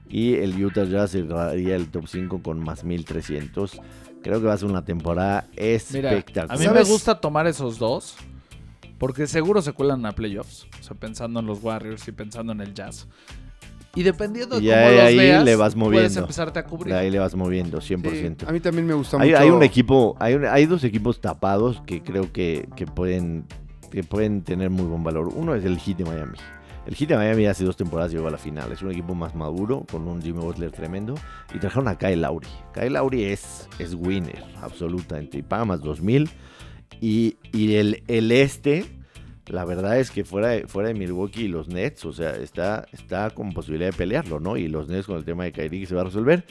Y 0.09 0.35
el 0.35 0.63
Utah 0.63 0.85
Jazz 0.85 1.11
cerraría 1.11 1.75
el 1.75 1.89
top 1.89 2.07
5 2.07 2.41
con 2.41 2.59
más 2.59 2.83
1300. 2.85 3.79
Creo 4.23 4.39
que 4.39 4.47
va 4.47 4.53
a 4.53 4.57
ser 4.57 4.69
una 4.69 4.83
temporada 4.85 5.47
Mira, 5.53 6.11
espectacular. 6.11 6.55
a 6.55 6.57
mí 6.59 6.65
¿Sabes? 6.65 6.87
me 6.87 6.91
gusta 6.91 7.19
tomar 7.19 7.45
esos 7.45 7.77
dos 7.77 8.15
porque 8.97 9.27
seguro 9.27 9.61
se 9.61 9.73
cuelan 9.73 10.05
a 10.05 10.11
playoffs, 10.13 10.67
o 10.79 10.83
sea, 10.83 10.95
pensando 10.97 11.39
en 11.39 11.45
los 11.45 11.63
Warriors 11.63 12.07
y 12.07 12.11
pensando 12.11 12.51
en 12.53 12.61
el 12.61 12.73
Jazz. 12.73 13.07
Y 13.95 14.03
dependiendo 14.03 14.59
de 14.59 14.63
Y 14.65 14.69
cómo 14.69 14.79
ahí- 14.79 14.95
los 14.95 15.03
ahí 15.05 15.17
veas, 15.17 15.43
le 15.43 15.55
vas 15.55 15.73
puedes 15.73 15.75
moviendo. 15.93 16.19
empezarte 16.19 16.59
a 16.59 16.65
cubrir. 16.65 16.93
Ahí 16.93 17.09
le 17.09 17.17
vas 17.17 17.33
moviendo, 17.35 17.81
Sí, 17.81 17.95
100%. 17.95 18.47
a 18.47 18.51
mí 18.51 18.59
también 18.59 18.85
me 18.85 18.93
gusta 18.93 19.17
Hay, 19.19 19.31
mucho. 19.31 19.41
hay 19.41 19.49
un 19.49 19.63
equipo, 19.63 20.15
hay, 20.19 20.35
un- 20.35 20.45
hay 20.45 20.65
dos 20.67 20.83
equipos 20.83 21.19
tapados 21.19 21.81
que 21.87 22.03
creo 22.03 22.31
que, 22.31 22.69
que 22.75 22.85
pueden, 22.85 23.45
que 23.91 24.03
pueden 24.03 24.43
tener 24.43 24.69
muy 24.69 24.85
buen 24.85 25.03
valor. 25.03 25.29
Uno 25.33 25.55
es 25.55 25.65
el 25.65 25.79
Heat 25.79 25.97
de 25.97 26.05
Miami. 26.05 26.37
El 26.85 26.93
Heat 26.95 27.09
de 27.09 27.17
Miami 27.17 27.47
hace 27.47 27.65
dos 27.65 27.75
temporadas 27.75 28.11
llegó 28.11 28.27
a 28.27 28.31
la 28.31 28.37
final. 28.37 28.71
Es 28.71 28.81
un 28.83 28.91
equipo 28.91 29.15
más 29.15 29.33
maduro, 29.35 29.83
con 29.91 30.07
un 30.07 30.21
Jimmy 30.21 30.39
Butler 30.41 30.71
tremendo. 30.71 31.15
Y 31.55 31.57
trajeron 31.59 31.87
a 31.87 31.97
Kyle 31.97 32.21
Lowry. 32.21 32.47
Kyle 32.73 32.93
Lowry 32.93 33.23
es, 33.25 33.67
es 33.79 33.93
winner, 33.95 34.43
absolutamente. 34.61 35.39
Y 35.39 35.41
paga 35.41 35.65
más 35.65 35.81
2000. 35.81 36.29
Y, 37.01 37.37
y 37.53 37.75
el, 37.75 38.03
el 38.07 38.31
este, 38.31 38.85
la 39.47 39.65
verdad 39.65 39.99
es 39.99 40.09
que 40.11 40.23
fuera 40.23 40.49
de, 40.49 40.67
fuera 40.67 40.89
de 40.89 40.95
Milwaukee 40.95 41.43
y 41.43 41.47
los 41.47 41.67
Nets, 41.67 42.05
o 42.05 42.11
sea, 42.13 42.35
está, 42.35 42.87
está 42.91 43.29
con 43.31 43.51
posibilidad 43.53 43.91
de 43.91 43.97
pelearlo, 43.97 44.39
¿no? 44.39 44.57
Y 44.57 44.67
los 44.67 44.87
Nets 44.89 45.05
con 45.05 45.17
el 45.17 45.25
tema 45.25 45.43
de 45.43 45.51
Kyrie 45.51 45.81
que 45.81 45.85
se 45.85 45.95
va 45.95 46.01
a 46.01 46.05
resolver. 46.05 46.43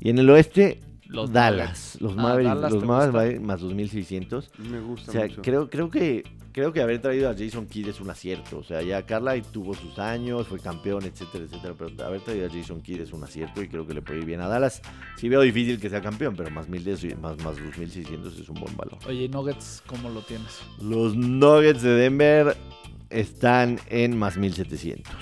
Y 0.00 0.10
en 0.10 0.18
el 0.18 0.28
oeste, 0.30 0.80
Los 1.06 1.32
Dallas. 1.32 1.98
Los 2.00 2.12
Ah, 2.18 2.22
Mavericks, 2.22 2.54
Dallas 2.54 2.72
los 2.72 2.84
Mavericks 2.84 3.40
más 3.42 3.60
2600. 3.60 4.50
Me 4.70 4.80
gusta 4.80 5.10
O 5.10 5.12
sea, 5.12 5.26
mucho. 5.26 5.42
creo, 5.42 5.70
creo 5.70 5.90
que 5.90 6.24
creo 6.52 6.72
que 6.72 6.80
haber 6.82 7.00
traído 7.00 7.28
a 7.30 7.34
Jason 7.36 7.66
Kidd 7.66 7.88
es 7.88 8.00
un 8.00 8.10
acierto. 8.10 8.58
O 8.58 8.62
sea, 8.62 8.82
ya 8.82 9.04
Carla 9.06 9.40
tuvo 9.42 9.74
sus 9.74 9.98
años, 9.98 10.46
fue 10.46 10.58
campeón, 10.60 11.04
etcétera, 11.04 11.44
etcétera. 11.44 11.74
Pero 11.78 12.04
haber 12.04 12.20
traído 12.20 12.46
a 12.46 12.50
Jason 12.50 12.80
Kidd 12.82 13.00
es 13.00 13.12
un 13.12 13.24
acierto 13.24 13.62
y 13.62 13.68
creo 13.68 13.86
que 13.86 13.94
le 13.94 14.02
puede 14.02 14.20
ir 14.20 14.24
bien 14.26 14.40
a 14.40 14.48
Dallas. 14.48 14.82
Sí 15.16 15.28
veo 15.28 15.40
difícil 15.40 15.80
que 15.80 15.88
sea 15.90 16.00
campeón, 16.00 16.34
pero 16.36 16.50
más 16.50 16.68
1010 16.68 17.04
y 17.04 17.14
más, 17.16 17.36
más 17.42 17.56
2600 17.56 18.38
es 18.38 18.48
un 18.48 18.60
buen 18.60 18.76
valor. 18.76 18.98
Oye, 19.08 19.24
¿y 19.24 19.28
Nuggets, 19.28 19.82
¿cómo 19.86 20.08
lo 20.10 20.20
tienes? 20.22 20.60
Los 20.80 21.16
Nuggets 21.16 21.82
de 21.82 21.90
Denver 21.94 22.56
están 23.10 23.78
en 23.88 24.18
más 24.18 24.36
1700. 24.36 25.12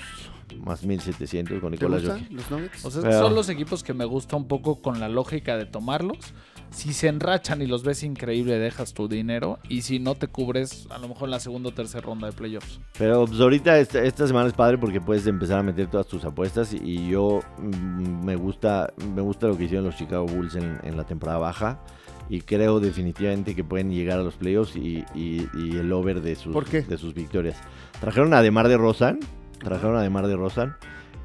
Más 0.65 0.83
1700 0.83 1.59
con 1.59 1.71
¿Te 1.71 1.77
Nicolás 1.77 2.01
gustan 2.03 2.19
Jokic. 2.19 2.37
los 2.37 2.51
Nuggets? 2.51 2.85
O 2.85 2.91
sea, 2.91 3.01
Pero- 3.01 3.19
son 3.19 3.35
los 3.35 3.49
equipos 3.49 3.83
que 3.83 3.93
me 3.93 4.05
gusta 4.05 4.35
un 4.35 4.47
poco 4.47 4.81
con 4.81 4.99
la 4.99 5.07
lógica 5.09 5.57
de 5.57 5.65
tomarlos, 5.65 6.33
Si 6.71 6.93
se 6.93 7.09
enrachan 7.09 7.61
y 7.61 7.67
los 7.67 7.83
ves 7.83 8.01
increíble, 8.01 8.57
dejas 8.57 8.93
tu 8.93 9.07
dinero. 9.09 9.59
Y 9.67 9.81
si 9.81 9.99
no 9.99 10.15
te 10.15 10.27
cubres, 10.27 10.87
a 10.89 10.97
lo 10.99 11.09
mejor 11.09 11.25
en 11.27 11.31
la 11.31 11.39
segunda 11.41 11.69
o 11.69 11.73
tercera 11.73 12.01
ronda 12.05 12.27
de 12.27 12.33
playoffs. 12.33 12.79
Pero 12.97 13.25
pues, 13.25 13.39
ahorita 13.41 13.77
esta, 13.77 14.01
esta 14.03 14.25
semana 14.25 14.47
es 14.47 14.53
padre 14.53 14.77
porque 14.77 15.01
puedes 15.01 15.27
empezar 15.27 15.59
a 15.59 15.63
meter 15.63 15.87
todas 15.87 16.07
tus 16.07 16.23
apuestas 16.23 16.73
y 16.73 17.09
yo 17.09 17.41
mm, 17.57 18.25
me 18.25 18.35
gusta 18.37 18.93
me 19.13 19.21
gusta 19.21 19.47
lo 19.47 19.57
que 19.57 19.65
hicieron 19.65 19.85
los 19.85 19.95
Chicago 19.97 20.25
Bulls 20.25 20.55
en, 20.55 20.79
en 20.83 20.95
la 20.95 21.03
temporada 21.05 21.39
baja 21.39 21.81
y 22.29 22.39
creo 22.41 22.79
definitivamente 22.79 23.53
que 23.53 23.63
pueden 23.65 23.91
llegar 23.91 24.19
a 24.19 24.23
los 24.23 24.35
playoffs 24.35 24.77
y, 24.77 25.03
y- 25.13 25.47
y 25.53 25.75
el 25.77 25.91
over 25.91 26.21
de 26.21 26.35
sus, 26.35 26.53
de 26.87 26.97
sus 26.97 27.13
victorias. 27.13 27.57
Trajeron 27.99 28.33
a 28.33 28.41
Demar 28.41 28.69
de 28.69 28.77
Rosan, 28.77 29.19
trajeron 29.61 29.97
a 29.97 30.01
Demar 30.01 30.25
de 30.27 30.37
Rosan, 30.37 30.77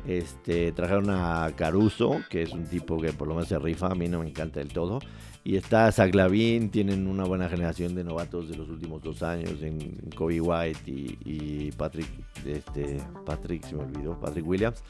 este, 0.08 0.72
trajeron 0.72 1.10
a 1.10 1.50
Caruso, 1.56 2.20
que 2.28 2.42
es 2.42 2.52
un 2.52 2.64
tipo 2.64 3.00
que 3.00 3.12
por 3.12 3.28
lo 3.28 3.34
menos 3.34 3.48
se 3.48 3.58
rifa, 3.60 3.86
a 3.86 3.94
mí 3.94 4.08
no 4.08 4.20
me 4.20 4.28
encanta 4.28 4.58
del 4.58 4.68
todo. 4.72 4.98
Y 5.48 5.54
está 5.56 5.92
Zach 5.92 6.12
Lavin, 6.12 6.70
tienen 6.70 7.06
una 7.06 7.22
buena 7.24 7.48
generación 7.48 7.94
de 7.94 8.02
novatos 8.02 8.48
de 8.48 8.56
los 8.56 8.68
últimos 8.68 9.00
dos 9.00 9.22
años 9.22 9.62
en 9.62 9.78
Kobe 10.16 10.40
White 10.40 10.90
y, 10.90 11.16
y 11.24 11.70
Patrick, 11.70 12.08
este, 12.44 13.00
Patrick, 13.24 13.62
se 13.64 13.76
me 13.76 13.84
olvidó, 13.84 14.18
Patrick 14.18 14.44
Williams. 14.44 14.82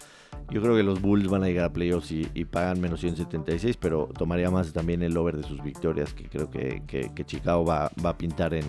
Yo 0.51 0.63
creo 0.63 0.75
que 0.75 0.83
los 0.83 1.03
Bulls 1.03 1.29
van 1.29 1.43
a 1.43 1.47
llegar 1.49 1.67
a 1.67 1.73
playoffs 1.75 2.11
y, 2.11 2.27
y 2.33 2.47
pagan 2.47 2.81
menos 2.81 3.01
176, 3.01 3.77
pero 3.77 4.09
tomaría 4.17 4.51
más 4.51 4.73
también 4.73 5.03
el 5.03 5.15
over 5.19 5.37
de 5.37 5.43
sus 5.43 5.63
victorias, 5.63 6.15
que 6.15 6.27
creo 6.29 6.49
que, 6.49 6.83
que- 6.87 7.13
que 7.15 7.25
Chicago 7.27 7.63
va, 7.67 7.91
va 8.03 8.11
a 8.11 8.17
pintar 8.17 8.55
en... 8.55 8.65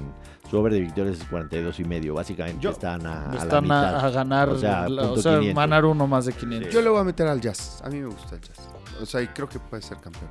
Su 0.50 0.58
over 0.58 0.74
de 0.74 0.82
victorias 0.82 1.20
es 1.22 1.24
42 1.28 1.80
y 1.80 1.84
medio, 1.86 2.14
básicamente 2.16 2.60
Yo- 2.62 2.72
están 2.72 3.06
a, 3.06 3.30
a 3.30 3.34
la 3.34 3.42
Están 3.44 3.58
a, 3.60 3.62
mitad. 3.62 4.06
a 4.06 4.10
ganar, 4.10 4.50
O 4.50 4.58
sea, 4.60 4.90
la- 4.90 5.04
o 5.04 5.06
punto 5.08 5.22
sea, 5.22 5.40
500. 5.40 5.56
ganar 5.64 5.86
uno 5.86 6.06
más 6.06 6.26
de 6.26 6.34
500. 6.34 6.74
Yo 6.74 6.82
le 6.82 6.90
voy 6.90 7.00
a 7.00 7.04
meter 7.06 7.28
al 7.28 7.40
jazz. 7.40 7.82
A 7.86 7.90
mí 7.90 8.00
me 8.00 8.08
gusta 8.08 8.36
el 8.36 8.42
jazz. 8.42 8.70
O 9.02 9.06
sea, 9.06 9.22
y 9.22 9.28
creo 9.28 9.48
que 9.48 9.60
puede 9.60 9.82
ser 9.82 9.98
campeón 10.00 10.30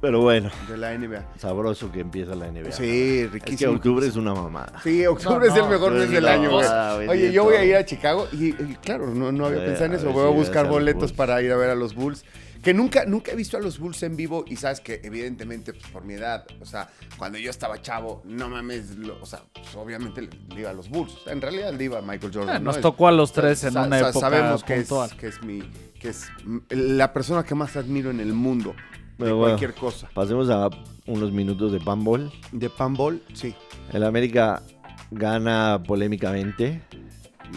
Pero 0.00 0.20
bueno, 0.20 0.48
de 0.68 0.76
la 0.76 0.96
NBA. 0.96 1.26
sabroso 1.38 1.90
que 1.90 2.00
empieza 2.00 2.34
la 2.36 2.46
NBA. 2.52 2.70
Sí, 2.70 3.20
Es 3.20 3.26
que 3.26 3.28
riquísimo. 3.32 3.72
octubre 3.72 4.06
es 4.06 4.14
una 4.16 4.32
mamada. 4.32 4.80
Sí, 4.82 5.04
octubre 5.06 5.48
No, 5.48 5.54
es 5.54 5.60
el 5.60 5.68
mejor 5.68 5.92
mes 5.92 6.04
es 6.04 6.10
del 6.10 6.28
año, 6.28 6.50
güey. 6.50 7.08
Oye, 7.08 7.32
yo 7.32 7.44
voy 7.44 7.56
a 7.56 7.64
ir 7.64 7.74
a 7.74 7.84
Chicago 7.84 8.28
y, 8.32 8.50
y 8.50 8.76
claro, 8.82 9.08
no, 9.12 9.32
no 9.32 9.46
había 9.46 9.64
pensado 9.64 9.86
en 9.86 9.92
eso. 9.94 10.12
Voy 10.12 10.26
a 10.26 10.30
buscar 10.30 10.68
boletos 10.68 11.12
para 11.12 11.42
ir 11.42 11.50
a 11.52 11.56
ver 11.56 11.70
a 11.70 11.74
los 11.74 11.94
Bulls. 11.94 12.24
Que 12.62 12.74
nunca, 12.74 13.04
nunca 13.06 13.30
he 13.30 13.36
visto 13.36 13.56
a 13.56 13.60
los 13.60 13.78
Bulls 13.78 14.02
en 14.02 14.16
vivo 14.16 14.44
y 14.46 14.56
sabes 14.56 14.80
que 14.80 15.00
evidentemente 15.04 15.72
pues, 15.72 15.86
por 15.92 16.04
mi 16.04 16.14
edad, 16.14 16.44
o 16.60 16.66
sea, 16.66 16.88
cuando 17.16 17.38
yo 17.38 17.50
estaba 17.50 17.80
chavo, 17.80 18.20
no 18.24 18.48
mames, 18.48 18.96
lo- 18.96 19.20
o 19.22 19.26
sea, 19.26 19.42
pues, 19.54 19.76
obviamente 19.76 20.22
le, 20.22 20.28
le 20.52 20.60
iba 20.62 20.70
a 20.70 20.72
los 20.72 20.88
Bulls. 20.88 21.14
O 21.14 21.20
sea, 21.24 21.32
en 21.34 21.40
realidad 21.40 21.72
le 21.72 21.84
iba 21.84 21.98
a 21.98 22.02
Michael 22.02 22.32
Jordan. 22.34 22.56
Eh, 22.56 22.58
¿no? 22.58 22.64
nos 22.66 22.80
tocó 22.80 23.06
a 23.06 23.12
los 23.12 23.32
tres 23.32 23.62
en 23.62 23.74
sa- 23.74 23.84
una 23.84 24.00
sa- 24.00 24.08
época 24.10 24.28
sabemos 24.28 24.64
que 24.64 24.74
es, 24.74 24.88
que 25.18 25.26
es 25.28 25.42
mi 25.42 25.60
que 26.00 26.08
es 26.08 26.26
la 26.70 27.12
persona 27.12 27.44
que 27.44 27.54
más 27.54 27.76
admiro 27.76 28.10
en 28.10 28.18
el 28.20 28.32
mundo 28.32 28.74
de 29.18 29.24
Pero 29.24 29.36
bueno. 29.36 29.56
cualquier 29.56 29.74
cosa. 29.74 30.08
Pasemos 30.14 30.48
a 30.50 30.70
unos 31.06 31.32
minutos 31.32 31.72
de 31.72 31.80
panball. 31.80 32.30
De 32.52 32.70
panball, 32.70 33.20
sí. 33.34 33.54
El 33.92 34.04
América 34.04 34.62
gana 35.10 35.82
polémicamente. 35.86 36.80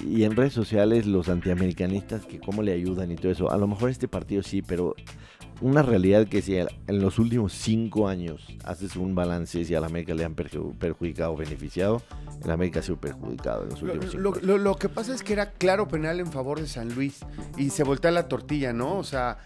Y 0.08 0.24
en 0.24 0.36
redes 0.38 0.54
sociales 0.54 1.06
los 1.06 1.28
antiamericanistas 1.28 2.26
que 2.26 2.40
cómo 2.40 2.64
le 2.64 2.72
ayudan 2.74 3.12
y 3.12 3.16
todo 3.16 3.32
eso. 3.32 3.52
A 3.52 3.58
lo 3.58 3.68
mejor 3.68 3.90
este 3.90 4.08
partido 4.08 4.42
sí, 4.42 4.62
pero 4.62 4.96
una 5.60 5.82
realidad 5.84 6.28
que 6.28 6.42
si 6.42 6.56
en 6.58 6.68
los 6.88 7.20
últimos 7.20 7.52
cinco 7.54 8.08
años 8.08 8.48
haces 8.64 8.96
un 8.96 9.14
balance 9.14 9.64
si 9.66 9.76
a 9.76 9.82
la 9.82 9.88
América 9.88 10.14
le 10.16 10.24
han 10.24 10.34
perju- 10.36 10.74
perjudicado 10.78 11.34
o 11.34 11.38
beneficiado, 11.38 12.02
el 12.44 12.50
América 12.52 12.80
ha 12.80 12.84
sido 12.84 12.98
perjudicado 13.02 13.64
en 13.64 13.70
los 13.70 13.82
Lo, 13.82 13.92
últimos 13.94 14.12
cinco 14.12 14.24
lo- 14.24 14.30
años. 14.34 14.44
lo- 14.44 14.58
lo 14.58 14.76
que 14.78 14.88
pasa 14.90 15.14
es 15.14 15.24
que 15.24 15.34
era 15.34 15.52
claro 15.52 15.88
penal 15.90 16.20
en 16.22 16.32
favor 16.32 16.60
de 16.62 16.68
San 16.68 16.96
Luis 16.96 17.20
y 17.58 17.70
se 17.70 17.84
voltea 17.84 18.12
la 18.12 18.30
tortilla, 18.30 18.72
¿no? 18.72 18.96
O 18.98 19.04
sea, 19.04 19.38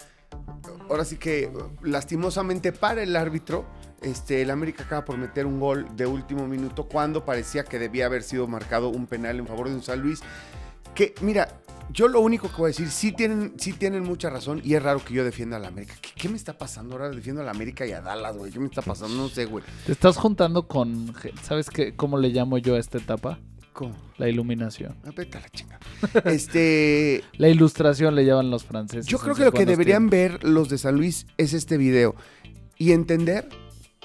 ahora 0.88 1.04
sí 1.04 1.16
que 1.16 1.50
lastimosamente 1.82 2.72
para 2.72 3.02
el 3.02 3.16
árbitro, 3.16 3.64
este, 4.02 4.42
el 4.42 4.50
América 4.50 4.84
acaba 4.84 5.04
por 5.04 5.18
meter 5.18 5.46
un 5.46 5.58
gol 5.58 5.86
de 5.96 6.06
último 6.06 6.46
minuto 6.46 6.84
cuando 6.84 7.24
parecía 7.24 7.64
que 7.64 7.78
debía 7.78 8.06
haber 8.06 8.22
sido 8.22 8.46
marcado 8.46 8.88
un 8.88 9.06
penal 9.06 9.38
en 9.38 9.46
favor 9.46 9.68
de 9.68 9.74
un 9.74 9.82
San 9.82 10.00
Luis. 10.00 10.20
Que, 10.94 11.14
mira, 11.20 11.60
yo 11.90 12.08
lo 12.08 12.20
único 12.20 12.48
que 12.48 12.56
voy 12.56 12.64
a 12.66 12.68
decir, 12.68 12.90
sí 12.90 13.12
tienen, 13.12 13.54
sí 13.58 13.72
tienen 13.72 14.02
mucha 14.02 14.30
razón 14.30 14.60
y 14.64 14.74
es 14.74 14.82
raro 14.82 15.04
que 15.04 15.14
yo 15.14 15.24
defienda 15.24 15.56
a 15.56 15.60
la 15.60 15.68
América. 15.68 15.94
¿Qué, 16.00 16.10
qué 16.14 16.28
me 16.28 16.36
está 16.36 16.56
pasando 16.58 16.94
ahora? 16.94 17.10
Defiendo 17.10 17.42
a 17.42 17.44
la 17.44 17.50
América 17.50 17.86
y 17.86 17.92
a 17.92 18.00
Dallas, 18.00 18.36
güey. 18.36 18.52
¿Qué 18.52 18.58
me 18.58 18.66
está 18.66 18.82
pasando? 18.82 19.16
No 19.16 19.28
sé, 19.28 19.46
güey. 19.46 19.64
Te 19.84 19.92
estás 19.92 20.16
juntando 20.16 20.66
con. 20.66 21.14
¿Sabes 21.42 21.70
qué, 21.70 21.94
cómo 21.94 22.18
le 22.18 22.30
llamo 22.30 22.58
yo 22.58 22.74
a 22.74 22.78
esta 22.78 22.98
etapa? 22.98 23.38
La 24.18 24.28
iluminación. 24.28 24.96
Ah, 25.04 25.10
Vete 25.14 25.38
a 25.38 25.40
la 25.40 25.48
chinga. 25.48 25.78
Este. 26.24 27.22
La 27.38 27.48
ilustración 27.48 28.14
le 28.14 28.24
llaman 28.24 28.50
los 28.50 28.64
franceses. 28.64 29.06
Yo 29.06 29.18
creo 29.18 29.34
que 29.34 29.44
lo 29.44 29.52
que 29.52 29.66
deberían 29.66 30.08
tiempos. 30.08 30.40
ver 30.40 30.44
los 30.44 30.68
de 30.68 30.78
San 30.78 30.96
Luis 30.96 31.26
es 31.36 31.52
este 31.52 31.76
video 31.76 32.14
y 32.78 32.92
entender 32.92 33.48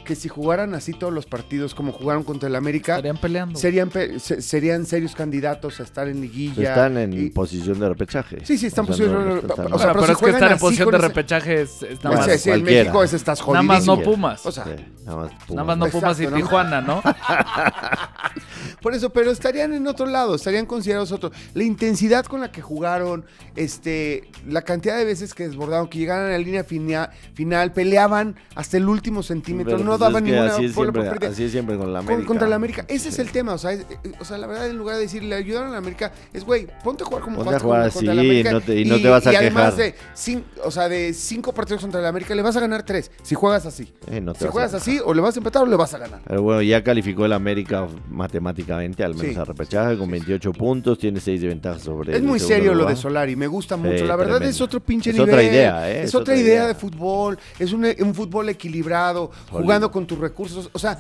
que 0.06 0.16
si 0.16 0.28
jugaran 0.30 0.74
así 0.76 0.93
todos 0.93 1.14
los 1.14 1.26
partidos 1.26 1.74
como 1.76 1.91
jugaron 1.91 2.24
contra 2.24 2.49
el 2.49 2.56
América, 2.56 2.93
Estarían 2.95 3.18
peleando. 3.18 3.60
serían, 3.60 3.89
pe- 3.89 4.20
se- 4.20 4.41
serían 4.41 4.86
serios 4.86 5.14
candidatos 5.16 5.80
a 5.80 5.84
estar 5.84 6.08
en 6.08 6.22
liguilla. 6.22 6.70
Están 6.70 6.97
en 6.97 7.14
y- 7.14 7.30
posición 7.30 7.80
de 7.80 7.89
repechaje. 7.89 8.45
Sí, 8.45 8.58
sí, 8.58 8.68
están 8.68 8.86
sea, 8.86 8.91
posición- 8.95 9.14
no- 9.14 9.41
no 9.70 9.76
o 9.76 9.80
sea, 9.80 9.93
pero 9.93 10.06
si 10.06 10.12
es 10.14 10.18
que 10.18 10.30
estar 10.32 10.52
en 10.52 10.58
posición 10.60 10.91
de 10.91 10.97
repechaje 10.97 11.62
es, 11.62 11.84
es 11.84 12.04
nada 12.04 12.16
o 12.16 12.20
más. 12.20 12.26
sea, 12.26 12.38
si 12.38 12.49
en. 12.49 12.64
México 12.64 13.04
es, 13.04 13.14
estás 13.14 13.39
Nada 13.47 13.62
más 13.64 13.86
no. 13.86 13.99
Pumas. 14.02 14.45
O 14.45 14.52
sea, 14.52 14.64
Sí, 14.66 14.72
nada 15.06 15.18
más 15.18 15.32
Pumas. 15.32 15.49
Nada 15.49 15.64
más 15.64 15.78
no 15.78 15.88
Pumas 15.88 16.20
y. 16.20 16.28
Tijuana, 16.28 16.82
¿no? 16.82 17.02
Por 18.82 18.93
eso, 18.95 19.12
pero 19.12 19.32
estarían 19.32 19.74
en 19.74 19.86
otro 19.88 20.06
lado, 20.08 20.36
estarían 20.36 20.66
considerados 20.66 21.12
otro. 21.12 21.32
La 21.54 21.64
intensidad 21.64 22.26
con 22.26 22.41
la 22.41 22.52
que 22.52 22.62
jugaron, 22.62 23.26
este, 23.56 24.30
la 24.47 24.64
cantidad 24.64 24.97
de 24.97 25.06
veces 25.06 25.34
que 25.34 25.47
desbordaron, 25.47 25.88
que 25.88 25.99
llegaron 25.99 26.28
a 26.28 26.30
la 26.32 26.38
línea 26.39 26.64
fina- 26.64 27.12
final, 27.34 27.74
peleaban 27.74 28.36
hasta 28.56 28.78
el 28.78 28.88
último 28.89 29.22
centímetro, 29.24 29.78
Pero, 29.78 29.86
no 29.92 29.98
pues, 29.98 30.08
es 30.08 30.14
daban 30.14 30.24
que 30.24 30.32
ninguna 30.32 30.54
así 30.54 30.66
es, 30.66 30.74
siempre, 30.74 31.02
así 31.28 31.44
es 31.44 31.56
con 31.56 31.68
la 31.94 32.00
Con- 32.00 32.08
América. 32.10 32.28
contra 32.28 32.48
la 32.48 32.56
América. 32.56 32.86
Ese 32.88 33.10
es 33.10 33.20
el 33.20 33.32
tema. 33.32 33.54
O 33.54 33.58
sea, 33.58 33.72
es- 33.74 33.82
eh, 33.89 34.12
o 34.20 34.26
sea, 34.26 34.38
la 34.38 34.48
verdad, 34.48 34.68
en 34.68 34.78
lugar 34.78 34.96
de 34.96 35.02
decir 35.04 35.24
le 35.24 35.36
ayudaron 35.36 35.70
a 35.70 35.72
la 35.74 35.78
América, 35.78 36.12
es 36.34 36.44
güey, 36.44 36.68
ponte 36.84 37.04
a 37.04 37.06
jugar 37.08 37.24
como 37.24 37.38
Ponte 37.38 37.56
a 37.56 37.60
jugar 37.60 37.82
contra- 37.84 37.94
contra 37.94 38.12
así 38.12 38.16
la 38.18 38.22
América. 38.22 38.50
y 38.50 38.54
no 38.54 38.62
te- 38.62 38.80
y 38.82 38.86
no 38.86 39.02
te 39.02 39.10
vas 39.10 39.28
a 39.28 39.34
y 39.34 39.36
además 39.36 39.76
quejar. 39.76 39.94
de, 39.94 39.96
cin- 40.16 40.44
o 40.64 40.72
sea, 40.72 40.89
de 40.89 41.14
cinco 41.14 41.54
partidos 41.54 41.82
contra 41.82 42.02
la 42.02 42.10
América, 42.10 42.34
le 42.36 42.42
vas 42.42 42.56
a 42.56 42.60
ganar 42.60 42.84
tres. 42.84 43.12
Si 43.24 43.36
juegas 43.36 43.66
así. 43.66 43.92
Eh, 44.08 44.22
no 44.22 44.34
te 44.34 44.39
si 44.46 44.48
juegas 44.48 44.74
así, 44.74 45.00
o 45.04 45.14
le 45.14 45.22
vas 45.22 45.36
a 45.36 45.39
empatar 45.39 45.64
o 45.64 45.66
le 45.66 45.76
vas 45.76 45.94
a 45.94 45.98
ganar. 45.98 46.22
Pero 46.28 46.42
bueno, 46.42 46.62
ya 46.62 46.84
calificó 46.84 47.26
el 47.26 47.34
América 47.34 47.88
matemáticamente, 48.10 49.04
al 49.04 49.16
menos 49.16 49.34
Sí. 49.34 49.39
a 49.39 49.44
repechaje, 49.46 49.98
con 49.98 50.10
28 50.10 50.54
puntos, 50.54 50.98
tiene 51.00 51.20
6 51.20 51.42
de 51.42 51.48
ventaja 51.48 51.80
sobre 51.80 52.16
Es 52.16 52.24
muy 52.24 52.39
serio 52.39 52.74
lo 52.74 52.86
de 52.86 52.96
Solari, 52.96 53.36
me 53.36 53.48
gusta 53.48 53.76
mucho. 53.78 54.06
La 54.06 54.16
verdad 54.16 54.42
es 54.44 54.62
otro 54.62 54.80
pinche 54.80 55.10
Es 55.12 55.16
nivel. 55.18 55.30
otra 55.30 55.44
idea, 55.44 55.89
¿eh? 55.89 56.00
Es, 56.04 56.10
Es 56.10 56.16
otra 56.16 56.36
idea 56.36 56.68
de 56.68 56.76
fútbol. 56.76 57.38
Es 57.60 57.74
un, 57.74 57.86
un 58.00 58.16
fútbol 58.16 58.50
equilibrado, 58.50 59.32
Sólido. 59.50 59.62
Con 59.89 60.05
tus 60.05 60.19
recursos. 60.19 60.69
O 60.73 60.79
sea, 60.79 60.99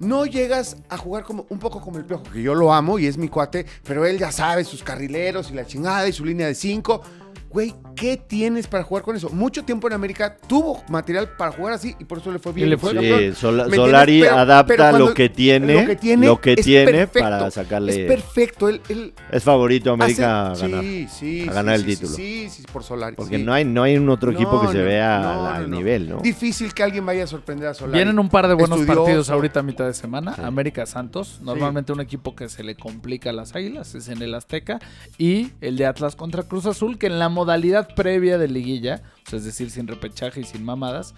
no 0.00 0.26
llegas 0.26 0.76
a 0.88 0.96
jugar 0.96 1.22
como 1.22 1.46
un 1.48 1.60
poco 1.60 1.80
como 1.80 1.98
el 1.98 2.04
Piojo, 2.04 2.24
que 2.24 2.42
yo 2.42 2.54
lo 2.54 2.72
amo 2.72 2.98
y 2.98 3.06
es 3.06 3.16
mi 3.16 3.28
cuate, 3.28 3.64
pero 3.84 4.04
él 4.04 4.18
ya 4.18 4.32
sabe 4.32 4.64
sus 4.64 4.82
carrileros 4.82 5.50
y 5.50 5.54
la 5.54 5.64
chingada 5.64 6.08
y 6.08 6.12
su 6.12 6.24
línea 6.24 6.48
de 6.48 6.56
cinco. 6.56 7.02
Güey, 7.48 7.74
¿qué 7.94 8.16
tienes 8.16 8.66
para 8.66 8.84
jugar 8.84 9.02
con 9.04 9.16
eso? 9.16 9.28
Mucho 9.30 9.64
tiempo 9.64 9.86
en 9.86 9.92
América 9.94 10.36
tuvo 10.46 10.82
material 10.88 11.30
para 11.36 11.52
jugar 11.52 11.74
así 11.74 11.94
y 11.98 12.04
por 12.04 12.18
eso 12.18 12.30
le 12.32 12.38
fue 12.38 12.52
bien. 12.52 12.68
le 12.70 12.76
fue 12.78 12.92
Sí. 12.92 13.32
Sola- 13.34 13.66
¿Me 13.66 13.76
Solari? 13.76 14.20
Pero- 14.20 14.36
adapta 14.38 14.74
pero 14.76 14.98
lo 14.98 15.14
que 15.14 15.28
tiene, 15.28 15.80
lo 15.82 15.86
que 15.86 15.96
tiene, 15.96 16.26
lo 16.26 16.40
que 16.40 16.52
es 16.54 16.64
tiene 16.64 16.92
perfecto. 16.92 17.20
para 17.20 17.50
sacarle. 17.50 18.02
Es 18.02 18.06
perfecto. 18.08 18.68
Él, 18.68 18.80
él 18.88 19.14
Es 19.30 19.42
favorito 19.42 19.92
América 19.92 20.50
hace- 20.52 20.64
a 20.64 20.68
ganar. 20.68 20.84
Sí, 20.84 21.08
sí. 21.10 21.48
a 21.48 21.52
ganar 21.52 21.78
sí, 21.78 21.84
el 21.84 21.90
sí, 21.90 21.96
título. 21.96 22.16
Sí, 22.16 22.48
sí, 22.50 22.62
por 22.72 22.82
Solari. 22.84 23.16
Porque 23.16 23.38
sí. 23.38 23.42
no 23.42 23.52
hay 23.52 23.64
no 23.64 23.82
hay 23.82 23.96
un 23.96 24.08
otro 24.08 24.30
equipo 24.32 24.60
que 24.60 24.66
No, 24.66 24.72
se 24.72 24.82
vea 24.82 25.18
no, 25.20 25.46
al 25.46 25.70
nivel, 25.70 26.08
¿no? 26.08 26.20
Difícil 26.20 26.72
que 26.74 26.82
alguien 26.82 27.04
vaya 27.06 27.24
a 27.24 27.26
sorprender 27.26 27.68
a 27.68 27.74
Solari. 27.74 27.98
Vienen 27.98 28.18
un 28.18 28.28
par 28.28 28.48
de 28.48 28.54
buenos 28.54 28.78
Estudioso. 28.80 29.02
partidos 29.04 29.30
ahorita 29.30 29.60
a 29.60 29.62
mitad 29.62 29.86
de 29.86 29.94
semana. 29.94 30.34
Sí. 30.34 30.42
América 30.44 30.86
Santos, 30.86 31.40
normalmente 31.42 31.92
un 31.92 32.00
equipo 32.00 32.34
que 32.36 32.48
se 32.48 32.62
le 32.62 32.74
complica 32.74 33.30
a 33.30 33.32
las 33.32 33.54
Águilas, 33.54 33.94
es 33.94 34.08
en 34.08 34.22
el 34.22 34.34
Azteca. 34.34 34.78
Y 35.18 35.50
el 35.60 35.76
de 35.76 35.86
Atlas 35.86 36.16
contra 36.16 36.42
Cruz 36.42 36.66
Azul, 36.66 36.98
que 36.98 37.06
en 37.06 37.18
la 37.18 37.28
modalidad 37.28 37.81
previa 37.88 38.38
de 38.38 38.48
liguilla, 38.48 39.02
o 39.26 39.30
sea, 39.30 39.38
es 39.38 39.44
decir, 39.44 39.70
sin 39.70 39.86
repechaje 39.86 40.40
y 40.40 40.44
sin 40.44 40.64
mamadas, 40.64 41.14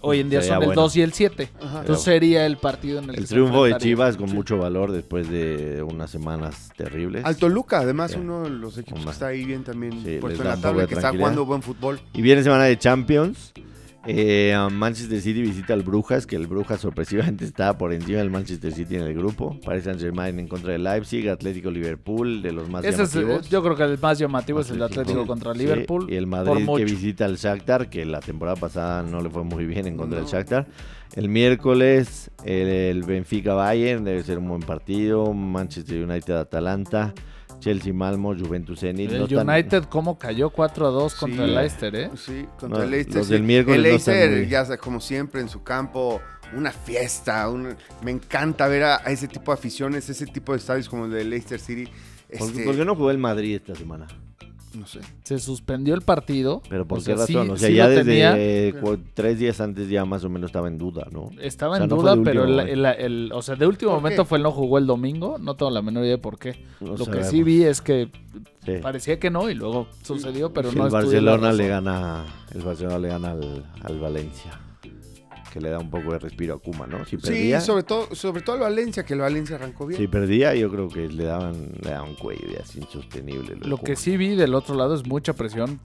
hoy 0.00 0.20
en 0.20 0.28
día 0.30 0.40
Sería 0.40 0.54
son 0.56 0.62
el 0.62 0.66
bueno. 0.68 0.82
2 0.82 0.96
y 0.96 1.02
el 1.02 1.12
7. 1.12 1.50
Ajá. 1.62 1.80
Entonces 1.80 2.04
sería 2.04 2.44
el 2.46 2.56
partido 2.58 2.98
en 2.98 3.04
el, 3.04 3.10
El 3.10 3.16
que 3.16 3.26
se 3.26 3.34
triunfo 3.34 3.64
de. 3.64 3.76
Chivas 3.78 4.16
con 4.16 4.28
Sí. 4.28 4.34
mucho 4.34 4.58
valor 4.58 4.92
después 4.92 5.30
de 5.30 5.82
unas 5.82 6.10
semanas 6.10 6.70
terribles. 6.76 7.24
Al 7.24 7.36
Toluca, 7.36 7.78
además, 7.80 8.10
Sí. 8.12 8.18
uno 8.18 8.42
de 8.42 8.50
los 8.50 8.76
equipos 8.78 9.04
que 9.04 9.10
está 9.10 9.28
ahí 9.28 9.44
bien 9.44 9.64
también 9.64 9.92
Sí, 10.04 10.18
puesto 10.20 10.28
les 10.28 10.38
en 10.40 10.44
da 10.44 10.50
la 10.50 10.54
un 10.56 10.60
tabla, 10.62 10.72
poco 10.72 10.80
de 10.82 10.86
que 10.88 10.94
está 10.94 11.00
tranquilidad. 11.00 11.24
jugando 11.26 11.46
buen 11.46 11.62
fútbol. 11.62 12.00
Y 12.12 12.22
viene 12.22 12.42
semana 12.42 12.64
de 12.64 12.78
Champions. 12.78 13.52
Eh, 14.06 14.54
Manchester 14.70 15.20
City 15.20 15.40
visita 15.42 15.72
al 15.72 15.82
Brujas, 15.82 16.26
que 16.26 16.36
el 16.36 16.46
Brujas 16.46 16.80
sorpresivamente 16.80 17.44
está 17.46 17.76
por 17.78 17.92
encima 17.92 18.18
del 18.18 18.30
Manchester 18.30 18.72
City 18.72 18.96
en 18.96 19.02
el 19.02 19.14
grupo. 19.14 19.58
Paris 19.64 19.84
Saint 19.84 19.98
Germain 20.00 20.38
en 20.38 20.46
contra 20.48 20.72
del 20.72 20.84
Leipzig, 20.84 21.28
Atlético 21.28 21.70
Liverpool, 21.70 22.42
de 22.42 22.52
los 22.52 22.68
más 22.68 22.84
Ese 22.84 23.02
es, 23.04 23.14
llamativos. 23.14 23.46
eh, 23.46 23.48
yo 23.50 23.62
creo 23.62 23.76
que 23.76 23.82
el 23.84 23.98
más 23.98 24.18
llamativo 24.18 24.60
es 24.60 24.70
el 24.70 24.82
Atlético 24.82 25.26
contra 25.26 25.52
sí, 25.52 25.58
Liverpool. 25.60 26.06
y 26.10 26.16
el 26.16 26.26
Madrid 26.26 26.66
que 26.76 26.84
visita 26.84 27.24
al 27.24 27.36
Shakhtar, 27.36 27.88
que 27.88 28.04
la 28.04 28.20
temporada 28.20 28.56
pasada 28.56 29.02
no 29.02 29.20
le 29.22 29.30
fue 29.30 29.42
muy 29.44 29.64
bien 29.66 29.86
en 29.86 29.96
contra 29.96 30.18
No. 30.20 30.24
del 30.26 30.32
Shakhtar. 30.32 30.66
El 31.14 31.28
miércoles 31.28 32.30
el, 32.44 32.68
el 32.68 33.02
Benfica 33.04 33.54
Bayern, 33.54 34.04
debe 34.04 34.22
ser 34.22 34.38
un 34.38 34.48
buen 34.48 34.62
partido. 34.62 35.32
Manchester 35.32 36.02
United 36.02 36.34
Atalanta, 36.34 37.14
Chelsea 37.64 37.92
Malmo, 37.94 38.34
Juventus 38.34 38.80
Zenit. 38.80 39.10
El 39.10 39.18
no 39.20 39.24
están- 39.24 39.48
United, 39.48 39.84
¿cómo 39.84 40.18
cayó 40.18 40.50
4 40.50 40.86
a 40.86 40.90
2 40.90 41.14
contra 41.14 41.44
Sí. 41.44 41.50
el 41.50 41.54
Leicester, 41.56 41.94
eh? 41.96 42.10
Sí, 42.16 42.46
contra 42.58 42.78
No, 42.80 42.84
el 42.84 42.90
Leicester. 42.90 43.16
los 43.16 43.26
sí. 43.26 43.32
del 43.32 43.42
miércoles 43.42 43.76
El 43.78 43.82
no 43.82 43.88
Leicester, 43.88 44.30
muy- 44.30 44.48
ya 44.48 44.64
sea, 44.66 44.76
como 44.76 45.00
siempre, 45.00 45.40
en 45.40 45.48
su 45.48 45.62
campo, 45.62 46.20
una 46.54 46.70
fiesta. 46.72 47.48
un- 47.48 47.74
me 48.02 48.10
encanta 48.10 48.68
ver 48.68 48.82
a, 48.84 48.96
a 48.96 49.10
ese 49.10 49.26
tipo 49.28 49.50
de 49.50 49.54
aficiones, 49.58 50.08
ese 50.10 50.26
tipo 50.26 50.52
de 50.52 50.58
estadios 50.58 50.88
como 50.88 51.06
el 51.06 51.10
de 51.12 51.24
Leicester 51.24 51.58
City. 51.58 51.86
¿Por, 52.38 52.48
Este, 52.48 52.64
por 52.64 52.76
qué 52.76 52.84
no 52.84 52.94
jugó 52.94 53.10
el 53.10 53.18
Madrid 53.18 53.56
esta 53.56 53.74
semana? 53.74 54.06
No 54.74 54.86
sé. 54.86 55.00
Se 55.22 55.38
suspendió 55.38 55.94
el 55.94 56.02
partido. 56.02 56.62
¿Pero 56.68 56.86
por 56.86 56.98
O 56.98 57.00
qué 57.00 57.16
sea, 57.16 57.26
sí- 57.26 57.34
razón? 57.34 57.50
o 57.50 57.56
sea, 57.56 57.68
sí 57.68 57.74
ya 57.74 57.88
desde 57.88 58.04
tenía. 58.04 58.34
eh, 58.36 58.74
tres 59.14 59.38
días 59.38 59.60
antes 59.60 59.88
ya 59.88 60.04
más 60.04 60.24
o 60.24 60.28
menos 60.28 60.48
estaba 60.48 60.68
en 60.68 60.78
duda, 60.78 61.06
¿no? 61.10 61.30
Estaba 61.40 61.74
O 61.74 61.76
sea, 61.76 61.84
en 61.84 61.90
no 61.90 61.96
duda, 61.96 62.16
pero 62.24 62.44
el, 62.44 62.60
el- 62.60 62.84
el- 62.86 63.32
o 63.32 63.42
sea, 63.42 63.56
de 63.56 63.66
último 63.66 63.92
¿Por 63.92 64.00
momento 64.00 64.22
qué? 64.24 64.28
fue 64.28 64.38
él 64.38 64.44
no 64.44 64.50
jugó 64.52 64.78
el 64.78 64.86
domingo. 64.86 65.38
No 65.38 65.54
tengo 65.56 65.70
la 65.70 65.82
menor 65.82 66.02
idea 66.04 66.16
de 66.16 66.18
por 66.22 66.38
qué. 66.38 66.64
No 66.80 66.96
Lo 66.96 67.06
que 67.06 67.24
sí 67.24 67.42
vi 67.42 67.62
es 67.64 67.80
que 67.80 68.08
Sí. 68.64 68.72
parecía 68.82 69.18
que 69.20 69.30
no 69.30 69.50
y 69.50 69.54
luego 69.54 69.86
sucedió, 70.02 70.52
pero 70.52 70.70
Sí, 70.70 70.76
no 70.78 70.86
el 70.86 70.92
Barcelona 70.92 71.52
le 71.52 71.68
razón. 71.68 71.84
gana, 71.84 72.24
el 72.54 72.62
Barcelona 72.62 72.98
le 72.98 73.08
gana 73.08 73.30
al, 73.32 73.64
al 73.82 73.98
Valencia, 74.00 74.58
que 75.54 75.60
le 75.60 75.70
da 75.70 75.78
un 75.78 75.88
poco 75.88 76.10
de 76.10 76.18
respiro 76.18 76.54
a 76.54 76.58
Kuma, 76.58 76.88
¿no? 76.88 77.04
Si 77.04 77.16
Sí, 77.22 77.52
sobre 77.60 77.84
todo, 77.84 78.12
sobre 78.12 78.42
todo 78.42 78.56
el 78.56 78.62
Valencia, 78.62 79.04
que 79.04 79.14
el 79.14 79.20
Valencia 79.20 79.54
arrancó 79.54 79.86
bien. 79.86 80.00
si 80.00 80.08
perdía, 80.08 80.52
yo 80.56 80.68
creo 80.68 80.88
que 80.88 81.06
le 81.08 81.22
daban, 81.22 81.70
le 81.80 81.90
daban 81.90 82.16
cuello 82.16 82.42
y 82.52 82.56
así 82.60 82.80
insostenible. 82.80 83.54
Lo 83.60 83.76
que 83.78 83.94
sí 83.94 84.16
vi 84.16 84.34
del 84.34 84.52
otro 84.52 84.74
lado 84.74 84.96
es 84.96 85.06
mucha 85.06 85.32
presión 85.34 85.78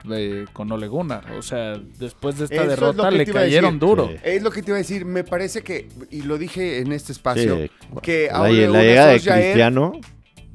con 0.53 0.71
Ole 0.71 0.87
Gunnar. 0.87 1.31
O 1.37 1.43
sea, 1.43 1.77
después 1.99 2.39
de 2.39 2.45
esta 2.45 2.55
Eso 2.55 2.63
es 2.63 2.69
derrota 2.71 3.11
le 3.11 3.27
cayeron 3.27 3.77
duro. 3.77 4.07
Sí. 4.07 4.15
Es 4.23 4.41
lo 4.41 4.49
que 4.49 4.63
te 4.63 4.71
iba 4.71 4.77
a 4.77 4.79
decir, 4.79 5.05
me 5.05 5.23
parece 5.23 5.61
que, 5.61 5.87
y 6.09 6.23
lo 6.23 6.39
dije 6.39 6.79
en 6.79 6.91
este 6.91 7.11
espacio, 7.11 7.55
Sí, 7.57 7.69
que 8.01 8.27
la, 8.31 8.37
ahora 8.37 8.51
la 8.51 8.81
llegada 8.81 9.11
de 9.11 9.19
Cristiano, 9.19 9.91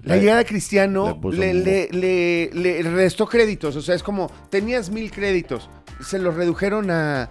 La 0.02 0.16
llegada 0.16 0.38
de 0.40 0.44
Cristiano 0.44 1.06
le 1.06 1.14
puso 1.14 1.38
le, 1.38 1.50
un- 1.52 1.62
le- 1.62 1.88
le- 1.92 2.50
le 2.52 2.82
restó 2.82 3.28
créditos. 3.28 3.76
O 3.76 3.80
sea, 3.80 3.94
es 3.94 4.02
como, 4.02 4.28
tenías 4.50 4.90
mil 4.90 5.12
créditos. 5.12 5.70
Se 6.00 6.18
los 6.18 6.34
redujeron 6.34 6.90
a, 6.90 7.30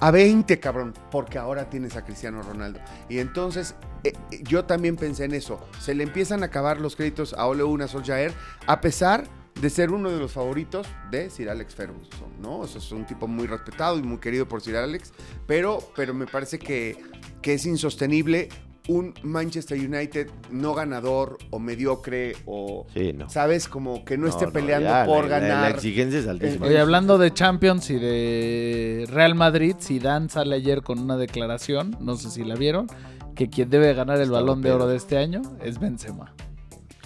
a 0.00 0.10
20, 0.10 0.60
cabrón. 0.60 0.94
Porque 1.10 1.38
ahora 1.38 1.70
tienes 1.70 1.96
a 1.96 2.04
Cristiano 2.04 2.42
Ronaldo. 2.42 2.80
Y 3.08 3.18
entonces, 3.18 3.74
eh, 4.02 4.12
eh, 4.30 4.42
yo 4.42 4.64
también 4.64 4.96
pensé 4.96 5.24
en 5.24 5.34
eso. 5.34 5.60
Se 5.80 5.94
le 5.94 6.04
empiezan 6.04 6.42
a 6.42 6.46
acabar 6.46 6.80
los 6.80 6.96
créditos 6.96 7.34
a 7.34 7.46
Ole 7.46 7.64
Una 7.64 7.88
Solskjaer. 7.88 8.32
A 8.66 8.80
pesar 8.80 9.24
de 9.60 9.70
ser 9.70 9.90
uno 9.90 10.10
de 10.10 10.18
los 10.18 10.32
favoritos 10.32 10.86
de 11.10 11.30
Sir 11.30 11.48
Alex 11.48 11.74
Ferguson, 11.74 12.28
¿no? 12.40 12.64
Es 12.64 12.90
un 12.92 13.06
tipo 13.06 13.28
muy 13.28 13.46
respetado 13.46 13.98
y 13.98 14.02
muy 14.02 14.18
querido 14.18 14.48
por 14.48 14.60
Sir 14.60 14.76
Alex. 14.76 15.12
Pero, 15.46 15.78
pero 15.94 16.12
me 16.12 16.26
parece 16.26 16.58
que, 16.58 17.00
que 17.40 17.54
es 17.54 17.64
insostenible 17.66 18.48
un 18.88 19.14
Manchester 19.22 19.78
United 19.78 20.28
no 20.50 20.74
ganador 20.74 21.38
o 21.50 21.58
mediocre 21.58 22.36
o, 22.44 22.86
sí, 22.92 23.12
no. 23.14 23.28
¿sabes? 23.30 23.68
Como 23.68 24.04
que 24.04 24.18
no, 24.18 24.26
esté 24.28 24.46
No, 24.46 24.52
peleando 24.52 24.88
ya, 24.90 25.06
por 25.06 25.24
la- 25.24 25.38
ganar. 25.40 25.62
La, 25.62 25.70
exigencia 25.70 26.18
es 26.20 26.26
altísima. 26.28 26.66
Oye, 26.66 26.78
hablando 26.78 27.16
de 27.18 27.32
Champions 27.32 27.88
y 27.90 27.94
de 27.98 29.06
Real 29.10 29.34
Madrid, 29.34 29.76
Zidane 29.80 30.28
sale 30.28 30.56
ayer 30.56 30.82
con 30.82 30.98
una 30.98 31.16
declaración, 31.16 31.96
no 32.00 32.16
sé 32.16 32.30
si 32.30 32.44
la 32.44 32.56
vieron, 32.56 32.86
que 33.34 33.48
quien 33.48 33.70
debe 33.70 33.94
ganar 33.94 34.16
el 34.16 34.24
Está 34.24 34.34
Balón 34.34 34.60
de. 34.62 34.70
Oro 34.72 34.86
de 34.86 34.96
este 34.96 35.16
año 35.18 35.40
es 35.62 35.80
Benzema. 35.80 36.34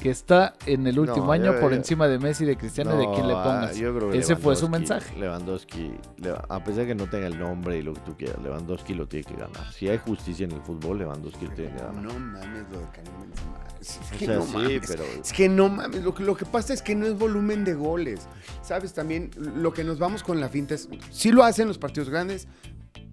Que 0.00 0.10
está 0.10 0.54
en 0.66 0.86
el 0.86 0.96
último 0.98 1.26
No, 1.26 1.32
año 1.32 1.52
yo- 1.54 1.60
por 1.60 1.70
yo- 1.72 1.76
encima 1.76 2.06
de 2.06 2.18
Messi, 2.20 2.44
de 2.44 2.56
Cristiano 2.56 2.94
y 2.94 3.06
de 3.06 3.12
quien 3.14 3.26
le 3.26 3.34
ah, 3.34 3.42
pongas. 3.42 3.76
yo 3.76 3.92
creo 3.96 4.10
que 4.10 4.18
Ese 4.18 4.36
fue 4.36 4.54
su 4.54 4.68
mensaje. 4.68 5.16
Lewandowski, 5.18 5.90
Lewa- 6.18 6.44
a 6.48 6.62
pesar 6.62 6.82
de 6.82 6.86
que 6.88 6.94
no 6.94 7.10
tenga 7.10 7.26
el 7.26 7.36
nombre 7.38 7.78
y 7.78 7.82
lo 7.82 7.94
que 7.94 8.00
tú 8.02 8.16
quieras, 8.16 8.40
Lewandowski 8.40 8.94
lo 8.94 9.08
tiene 9.08 9.24
que 9.24 9.34
ganar. 9.34 9.72
Si 9.72 9.88
hay 9.88 9.98
justicia 9.98 10.44
en 10.44 10.52
el 10.52 10.60
fútbol, 10.62 10.98
Lewandowski 10.98 11.46
lo 11.46 11.52
tiene 11.54 11.72
que 11.74 11.82
ganar. 11.82 12.02
No 12.02 12.12
mames 12.16 12.64
lo 12.70 12.78
de 12.78 12.86
Karim 12.94 13.12
Benzema. 13.20 13.58
Es 13.80 13.98
o 13.98 14.18
que 14.18 14.26
sea, 14.26 14.34
no 14.36 14.42
sí, 14.46 14.52
mames. 14.52 14.82
pero... 14.86 15.04
Es 15.04 15.32
que 15.32 15.48
no 15.48 15.68
mames, 15.68 16.02
lo 16.04 16.14
que, 16.14 16.22
lo 16.22 16.36
que 16.36 16.44
pasa 16.44 16.72
es 16.74 16.80
que 16.82 16.94
no 16.94 17.06
es 17.06 17.18
volumen 17.18 17.64
de 17.64 17.74
goles. 17.74 18.28
Sabes, 18.62 18.92
también 18.94 19.30
lo 19.56 19.72
que 19.72 19.82
nos 19.82 19.98
vamos 19.98 20.22
con 20.22 20.40
la 20.40 20.48
finta 20.48 20.74
es, 20.76 20.88
sí 21.10 21.32
lo 21.32 21.42
hacen 21.42 21.66
los 21.66 21.78
partidos 21.78 22.08
grandes, 22.08 22.46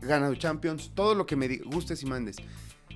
ganado 0.01 0.36
Champions, 0.36 0.91
todo 0.93 1.15
lo 1.15 1.25
que 1.25 1.36
me 1.36 1.47
gustes 1.57 2.03
y 2.03 2.05
mandes. 2.05 2.38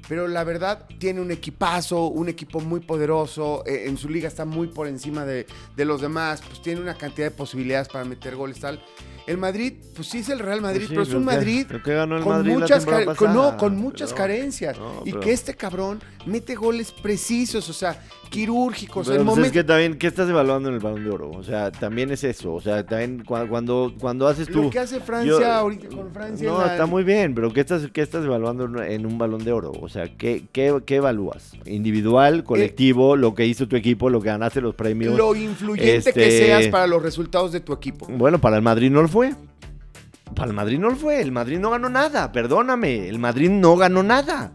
Pero 0.08 0.28
la 0.28 0.44
verdad, 0.44 0.86
tiene 0.98 1.22
un 1.22 1.32
equipazo, 1.32 2.08
un 2.08 2.30
equipo 2.30 2.60
muy 2.62 2.80
poderoso, 2.80 3.64
eh, 3.66 3.84
en 3.88 3.98
su 3.98 4.10
liga 4.10 4.28
está 4.28 4.46
muy 4.46 4.68
por 4.68 4.88
encima 4.88 5.26
de, 5.26 5.46
de 5.76 5.86
los 5.86 6.02
demás, 6.02 6.42
pues 6.48 6.62
tiene 6.62 6.82
una 6.82 6.96
cantidad 6.96 7.28
de 7.28 7.32
posibilidades 7.36 7.88
para 7.90 8.06
meter 8.06 8.36
goles 8.36 8.60
tal. 8.60 8.82
El 9.28 9.38
Madrid, 9.38 9.74
pues 9.96 10.08
sí 10.08 10.20
es 10.20 10.30
el 10.30 10.40
Real 10.40 10.60
Madrid, 10.62 10.88
Pues 10.88 10.90
sí, 10.90 10.94
pero 10.96 11.04
es 11.04 11.10
un 11.14 11.20
¿qué- 11.20 11.26
Madrid 11.26 11.66
ganó 11.96 12.18
el 12.18 12.24
con 12.24 12.32
Madrid 12.38 12.54
muchas, 12.54 12.84
con- 13.16 13.34
no, 13.36 13.58
con 13.58 13.76
carencias. 14.14 14.80
no, 14.80 15.04
y 15.06 15.14
que 15.14 15.32
este 15.32 15.54
cabrón 15.54 16.02
mete 16.26 16.56
goles 16.56 16.92
precisos, 16.92 17.70
o 17.70 17.74
sea, 17.74 18.02
quirúrgicos. 18.30 19.08
Pero 19.08 19.22
en 19.22 19.28
pues 19.28 19.40
es 19.40 19.52
que 19.52 19.64
también, 19.64 19.98
¿qué 19.98 20.08
estás 20.08 20.30
evaluando 20.30 20.70
en 20.70 20.76
el 20.76 20.80
Balón 20.80 21.04
de 21.04 21.10
Oro? 21.10 21.32
O 21.32 21.44
sea, 21.44 21.72
también 21.72 22.12
es 22.12 22.24
eso. 22.24 22.54
O 22.54 22.62
sea, 22.62 22.86
también 22.86 23.24
cua- 23.26 23.48
cuando, 23.50 23.94
cuando 24.00 24.28
haces 24.28 24.48
tú... 24.48 24.64
Lo 24.64 24.70
que 24.70 24.80
hace 24.80 25.00
Francia 25.00 25.32
yo- 25.40 25.46
ahorita 25.52 25.88
con 25.90 26.12
Francia. 26.12 26.48
No, 26.50 26.60
la- 26.60 26.72
está 26.74 26.86
muy 26.86 27.04
bien, 27.04 27.34
pero 27.36 27.52
¿qué 27.52 27.62
estás, 27.62 27.88
qué 27.92 28.02
estás 28.02 28.24
evaluando 28.24 28.66
en 28.84 29.06
un- 29.06 29.18
balón 29.18 29.44
de 29.44 29.52
oro? 29.52 29.72
O 29.82 29.90
sea, 29.90 30.08
¿qué, 30.16 30.46
qué, 30.52 30.74
qué 30.86 30.96
evalúas? 30.98 31.54
¿Individual, 31.66 32.44
colectivo, 32.44 33.16
lo 33.16 33.36
que 33.36 33.46
hizo 33.46 33.68
tu 33.68 33.76
equipo, 33.76 34.10
lo 34.10 34.22
que 34.22 34.30
ganaste 34.30 34.62
los 34.62 34.76
premios? 34.76 35.18
Lo 35.18 35.36
influyente 35.36 36.14
que 36.14 36.28
Este- 36.28 36.46
seas 36.46 36.68
para 36.68 36.88
los 36.88 37.02
resultados 37.04 37.52
de 37.52 37.60
tu 37.60 37.74
equipo. 37.74 38.08
Bueno, 38.08 38.40
para 38.40 38.56
el 38.56 38.62
Madrid 38.62 38.90
no 38.92 39.02
lo 39.02 39.08
fue. 39.08 39.34
Para 40.36 40.50
el 40.50 40.56
Madrid 40.56 40.78
no 40.80 40.90
lo 40.92 40.96
fue. 40.96 41.22
El 41.22 41.32
Madrid 41.32 41.58
no 41.58 41.72
ganó 41.72 41.90
nada, 41.90 42.32
perdóname. 42.32 43.10
El 43.10 43.18
Madrid 43.20 43.50
no 43.50 43.76
ganó 43.76 44.04
nada. 44.04 44.52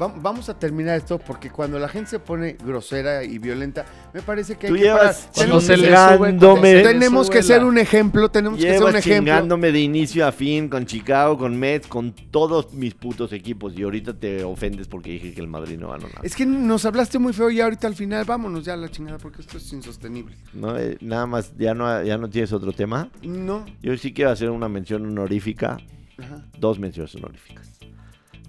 Va- 0.00 0.08
Vamos 0.08 0.48
a 0.48 0.58
terminar 0.58 0.96
esto 0.96 1.18
porque 1.20 1.50
cuando 1.50 1.78
la 1.78 1.88
gente 1.88 2.10
se 2.10 2.18
pone 2.18 2.54
grosera 2.64 3.22
y 3.22 3.38
violenta, 3.38 3.84
me 4.12 4.22
parece 4.22 4.56
que 4.56 4.66
hay 4.66 4.72
Tú 4.72 4.76
que 4.78 4.82
llevas 4.84 5.18
parar. 5.18 5.32
Tenemos, 5.34 5.64
se 5.64 5.76
le 5.76 5.86
chingándome- 5.88 6.08
sube, 6.08 6.18
cuando 6.18 6.56
se 6.56 6.74
le 6.74 6.82
tenemos 6.82 7.30
que 7.30 7.42
ser 7.44 7.64
un 7.64 7.78
ejemplo, 7.78 8.28
tenemos 8.28 8.58
que 8.58 8.62
ser 8.64 8.72
un 8.72 8.78
Llevas 8.88 8.94
ejemplo. 9.06 9.32
chingándome 9.32 9.70
de 9.70 9.80
inicio 9.80 10.26
a 10.26 10.32
fin 10.32 10.68
con 10.68 10.84
Chicago, 10.86 11.38
con 11.38 11.56
Mets, 11.56 11.86
con 11.86 12.12
todos 12.12 12.72
mis 12.74 12.94
putos 12.94 13.32
equipos. 13.32 13.72
Y 13.76 13.84
ahorita 13.84 14.18
te 14.18 14.42
ofendes 14.42 14.88
porque 14.88 15.10
dije 15.12 15.32
que 15.32 15.40
el 15.40 15.46
Madrid 15.46 15.78
no 15.78 15.90
ganó 15.90 16.08
nada. 16.08 16.20
Es 16.24 16.34
que 16.34 16.44
nos 16.44 16.84
hablaste 16.84 17.20
muy 17.20 17.32
feo 17.32 17.48
y 17.50 17.60
ahorita 17.60 17.86
al 17.86 17.94
final 17.94 18.24
vámonos 18.24 18.64
ya 18.64 18.72
a 18.72 18.76
la 18.76 18.90
chingada 18.90 19.18
porque 19.18 19.42
esto 19.42 19.58
es 19.58 19.72
insostenible. 19.72 20.34
No, 20.54 20.76
eh, 20.76 20.98
nada 21.02 21.26
más, 21.26 21.52
ya 21.56 21.72
no, 21.72 22.02
ya 22.02 22.18
no 22.18 22.28
tienes 22.28 22.52
otro 22.52 22.72
tema. 22.72 23.10
No. 23.22 23.64
Yo 23.80 23.96
sí 23.96 24.12
quiero 24.12 24.32
hacer 24.32 24.50
una 24.50 24.68
mención 24.68 25.06
honorífica. 25.06 25.76
Ajá. 26.18 26.44
Dos 26.58 26.80
menciones 26.80 27.14
honoríficas. 27.14 27.70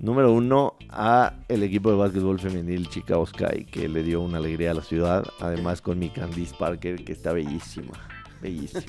Número 0.02 0.34
uno, 0.34 0.76
a 0.90 1.34
el 1.48 1.64
equipo 1.64 1.90
de 1.90 1.96
básquetbol 1.96 2.40
femenil 2.40 2.90
Chicago 2.90 3.26
Sky, 3.26 3.66
que 3.66 3.88
le 3.88 4.04
dio 4.04 4.22
una 4.22 4.38
alegría 4.38 4.72
a 4.72 4.74
la 4.74 4.84
ciudad. 4.84 5.26
Además 5.40 5.82
con 5.82 6.00
mi 6.00 6.10
Candice 6.10 6.56
Parker, 6.58 7.04
que 7.04 7.14
está 7.14 7.32
bellísima. 7.32 7.94
Bellísima. 8.42 8.84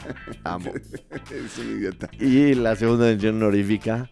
Amo. 0.45 0.73
Es 1.31 1.59
un 1.59 1.79
idiota. 1.79 2.11
Y 2.19 2.55
la 2.55 2.75
segunda 2.75 3.07
mención 3.07 3.37
honorífica, 3.37 4.11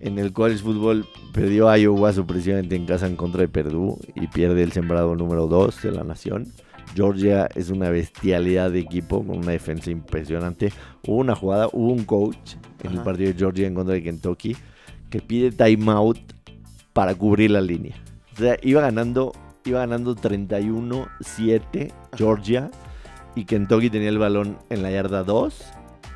en 0.00 0.18
el 0.18 0.32
college 0.32 0.62
fútbol 0.62 1.06
perdió 1.32 1.74
Iowa 1.74 2.12
su 2.12 2.26
presidente 2.26 2.76
en 2.76 2.86
casa 2.86 3.06
en 3.06 3.16
contra 3.16 3.40
de 3.40 3.48
Purdue 3.48 3.98
y 4.14 4.26
pierde 4.28 4.62
el 4.62 4.72
sembrado 4.72 5.16
número 5.16 5.46
2 5.48 5.82
de 5.82 5.92
la 5.92 6.04
nación. 6.04 6.52
Georgia 6.94 7.48
es 7.54 7.70
una 7.70 7.90
bestialidad 7.90 8.70
de 8.70 8.80
equipo 8.80 9.24
con 9.24 9.38
una 9.38 9.52
defensa 9.52 9.90
impresionante. 9.90 10.72
Hubo 11.06 11.16
una 11.16 11.34
jugada, 11.34 11.68
hubo 11.72 11.92
un 11.92 12.04
coach 12.04 12.54
en 12.82 12.92
el 12.92 13.02
partido 13.02 13.32
de 13.32 13.38
Georgia 13.38 13.66
en 13.66 13.74
contra 13.74 13.94
de 13.94 14.02
Kentucky 14.02 14.56
que 15.10 15.20
pide 15.20 15.52
timeout 15.52 16.35
para 16.96 17.14
cubrir 17.14 17.50
la 17.50 17.60
línea. 17.60 17.94
O 18.32 18.36
sea, 18.38 18.56
iba 18.62 18.80
ganando, 18.80 19.34
iba 19.66 19.80
ganando 19.80 20.16
31-7 20.16 21.92
Georgia 22.16 22.70
y 23.34 23.44
Kentucky 23.44 23.90
tenía 23.90 24.08
el 24.08 24.16
balón 24.16 24.56
en 24.70 24.82
la 24.82 24.90
yarda 24.90 25.22
2, 25.22 25.62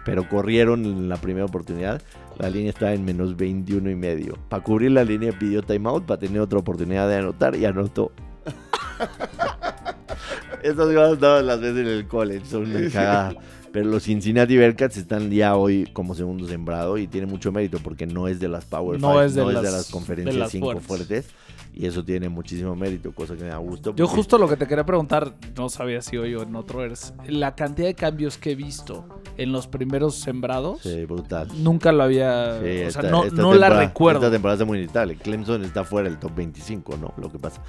pero 0.06 0.26
corrieron 0.26 0.86
en 0.86 1.10
la 1.10 1.18
primera 1.18 1.44
oportunidad. 1.44 2.00
La 2.38 2.48
línea 2.48 2.70
estaba 2.70 2.94
en 2.94 3.04
menos 3.04 3.36
21 3.36 3.90
y 3.90 3.94
medio. 3.94 4.38
Para 4.48 4.64
cubrir 4.64 4.92
la 4.92 5.04
línea 5.04 5.38
pidió 5.38 5.60
timeout 5.60 6.06
para 6.06 6.18
tener 6.18 6.40
otra 6.40 6.60
oportunidad 6.60 7.06
de 7.10 7.16
anotar 7.16 7.56
y 7.56 7.66
anotó. 7.66 8.10
Estas 10.62 10.86
cosas 10.86 11.18
todas 11.18 11.44
las 11.44 11.60
veces 11.60 11.80
en 11.80 11.88
el 11.88 12.08
college 12.08 12.46
son 12.46 12.74
una 12.74 12.88
cagada. 12.88 13.34
Pero 13.72 13.88
los 13.88 14.02
Cincinnati 14.02 14.56
Bearcats 14.56 14.96
están 14.96 15.30
ya 15.30 15.54
hoy 15.56 15.88
como 15.92 16.14
segundo 16.14 16.46
sembrado 16.48 16.98
y 16.98 17.06
tiene 17.06 17.26
mucho 17.28 17.52
mérito 17.52 17.78
porque 17.82 18.04
no 18.06 18.26
es 18.26 18.40
de 18.40 18.48
las 18.48 18.64
Power 18.64 19.00
No 19.00 19.12
Five, 19.12 19.26
es 19.26 19.34
de 19.34 19.42
no 19.42 19.50
es 19.50 19.62
de 19.62 19.70
las- 19.70 19.90
conferencias 19.90 20.50
5 20.50 20.80
fuertes. 20.80 21.28
Y 21.72 21.86
eso 21.86 22.04
tiene 22.04 22.28
muchísimo 22.28 22.74
mérito, 22.74 23.12
cosa 23.12 23.36
que 23.36 23.44
me 23.44 23.50
da 23.50 23.58
gusto. 23.58 23.94
Yo 23.94 24.08
justo 24.08 24.38
lo 24.38 24.48
que 24.48 24.56
te 24.56 24.66
quería 24.66 24.84
preguntar, 24.84 25.34
no 25.56 25.68
sabía 25.68 26.02
si 26.02 26.16
hoy 26.16 26.34
o 26.34 26.42
en 26.42 26.56
otro 26.56 26.84
es 26.84 27.14
la 27.28 27.54
cantidad 27.54 27.86
de 27.86 27.94
cambios 27.94 28.38
que 28.38 28.50
he 28.50 28.54
visto 28.56 29.06
en 29.36 29.52
los 29.52 29.68
primeros 29.68 30.16
sembrados. 30.16 30.80
Sí, 30.82 31.04
brutal. 31.04 31.46
Nunca 31.62 31.92
lo 31.92 32.02
había, 32.02 32.58
Sí, 32.58 32.64
o 32.66 32.66
esta- 32.66 33.02
sea, 33.02 33.10
no, 33.12 33.24
no 33.26 33.54
la 33.54 33.70
recuerdo. 33.70 34.18
Esta 34.18 34.32
temporada 34.32 34.56
está 34.56 34.64
muy 34.64 34.84
notable. 34.84 35.14
Clemson 35.14 35.62
está 35.64 35.84
fuera 35.84 36.08
del 36.08 36.18
top 36.18 36.34
25, 36.34 36.96
¿no? 36.96 37.14
Lo 37.16 37.30
que 37.30 37.38
pasa. 37.38 37.62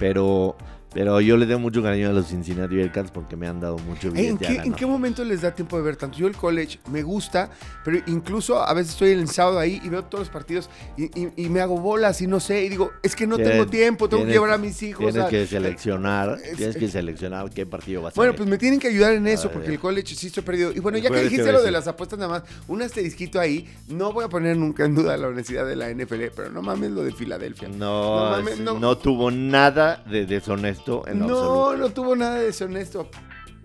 Pero, 0.00 0.56
pero 0.96 1.20
yo 1.20 1.36
le 1.36 1.44
tengo 1.44 1.60
mucho 1.60 1.82
cariño 1.82 2.08
a 2.08 2.12
los 2.12 2.28
Cincinnati 2.28 2.74
Bearcats 2.74 3.10
porque 3.10 3.36
me 3.36 3.46
han 3.46 3.60
dado 3.60 3.76
mucho 3.78 4.08
Ey, 4.14 4.28
¿En 4.28 4.38
billete 4.38 4.60
a 4.60 4.64
¿En 4.64 4.72
qué 4.72 4.86
momento 4.86 5.22
les 5.24 5.42
da 5.42 5.54
tiempo 5.54 5.76
de 5.76 5.82
ver 5.82 5.96
tanto? 5.96 6.16
Yo 6.16 6.26
el 6.26 6.34
college 6.34 6.78
me 6.90 7.02
gusta, 7.02 7.50
pero 7.84 7.98
incluso 8.06 8.62
a 8.62 8.72
veces 8.72 8.92
estoy 8.92 9.10
el 9.10 9.28
sábado 9.28 9.58
ahí 9.58 9.78
y 9.84 9.88
veo 9.90 10.04
todos 10.04 10.20
los 10.22 10.30
partidos 10.30 10.70
y, 10.96 11.04
y- 11.20 11.32
y 11.36 11.48
me 11.50 11.60
hago 11.60 11.78
bolas 11.78 12.22
y 12.22 12.26
no 12.26 12.40
sé, 12.40 12.64
y 12.64 12.70
digo, 12.70 12.92
es 13.02 13.14
que 13.14 13.26
no 13.26 13.36
tengo 13.36 13.66
tiempo, 13.66 14.08
tengo 14.08 14.24
que 14.24 14.32
llevar 14.32 14.52
a 14.52 14.58
mis 14.58 14.82
hijos. 14.82 15.04
Tienes 15.04 15.22
a- 15.24 15.28
que 15.28 15.46
seleccionar, 15.46 16.38
es- 16.42 16.56
tienes 16.56 16.76
que 16.76 16.88
seleccionar 16.88 17.50
qué 17.50 17.66
partido 17.66 18.00
vas 18.00 18.14
a 18.14 18.16
Bueno, 18.16 18.32
pues 18.34 18.48
me 18.48 18.56
tienen 18.56 18.80
que 18.80 18.88
ayudar 18.88 19.12
en 19.12 19.26
eso, 19.26 19.50
porque 19.50 19.72
el 19.72 19.78
college 19.78 20.14
sí 20.14 20.28
estoy 20.28 20.42
perdido. 20.44 20.72
Y 20.72 20.78
bueno, 20.80 20.96
El 20.96 21.04
ya 21.04 21.10
que 21.10 21.22
dijiste 21.24 21.52
lo 21.52 21.62
de 21.62 21.70
las 21.72 21.86
apuestas 21.88 22.18
nada 22.18 22.30
más, 22.30 22.42
un 22.68 22.80
asterisquito 22.80 23.38
ahí, 23.38 23.68
no 23.88 24.12
voy 24.14 24.24
a 24.24 24.28
poner 24.28 24.56
nunca 24.56 24.84
en 24.86 24.94
duda 24.94 25.16
la 25.18 25.28
honestidad 25.28 25.66
de 25.66 25.76
la 25.76 25.90
NFL, 25.90 26.30
pero 26.34 26.50
no 26.50 26.62
mames 26.62 26.90
lo 26.92 27.02
de 27.02 27.12
Filadelfia. 27.12 27.68
no, 27.68 27.76
no 27.76 28.30
mames, 28.30 28.60
no. 28.60 28.78
no 28.78 28.96
tuvo 28.96 29.30
nada 29.30 30.02
de 30.10 30.24
deshonesto 30.24 30.85
en 31.06 31.18
lo 31.20 31.26
No, 31.26 31.34
absoluto. 31.64 31.76
no 31.76 31.90
tuvo 31.94 32.16
nada 32.16 32.34
de 32.36 32.46
deshonesto. 32.46 33.08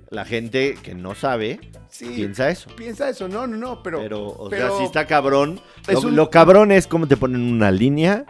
La 0.09 0.25
gente 0.25 0.75
que 0.83 0.93
no 0.93 1.15
sabe 1.15 1.59
Sí, 1.89 2.05
piensa 2.15 2.49
eso. 2.49 2.69
piensa 2.75 3.09
eso, 3.09 3.27
no, 3.29 3.47
no, 3.47 3.55
no, 3.57 3.81
pero... 3.83 3.99
Pero, 3.99 4.27
o 4.27 4.49
pero- 4.49 4.69
sea, 4.69 4.77
si 4.79 4.83
está 4.85 5.07
cabrón. 5.07 5.61
Lo, 5.87 5.99
un- 6.01 6.15
lo 6.15 6.29
cabrón 6.29 6.71
es 6.71 6.87
cómo 6.87 7.07
te 7.07 7.15
ponen 7.17 7.41
una 7.41 7.71
línea 7.71 8.25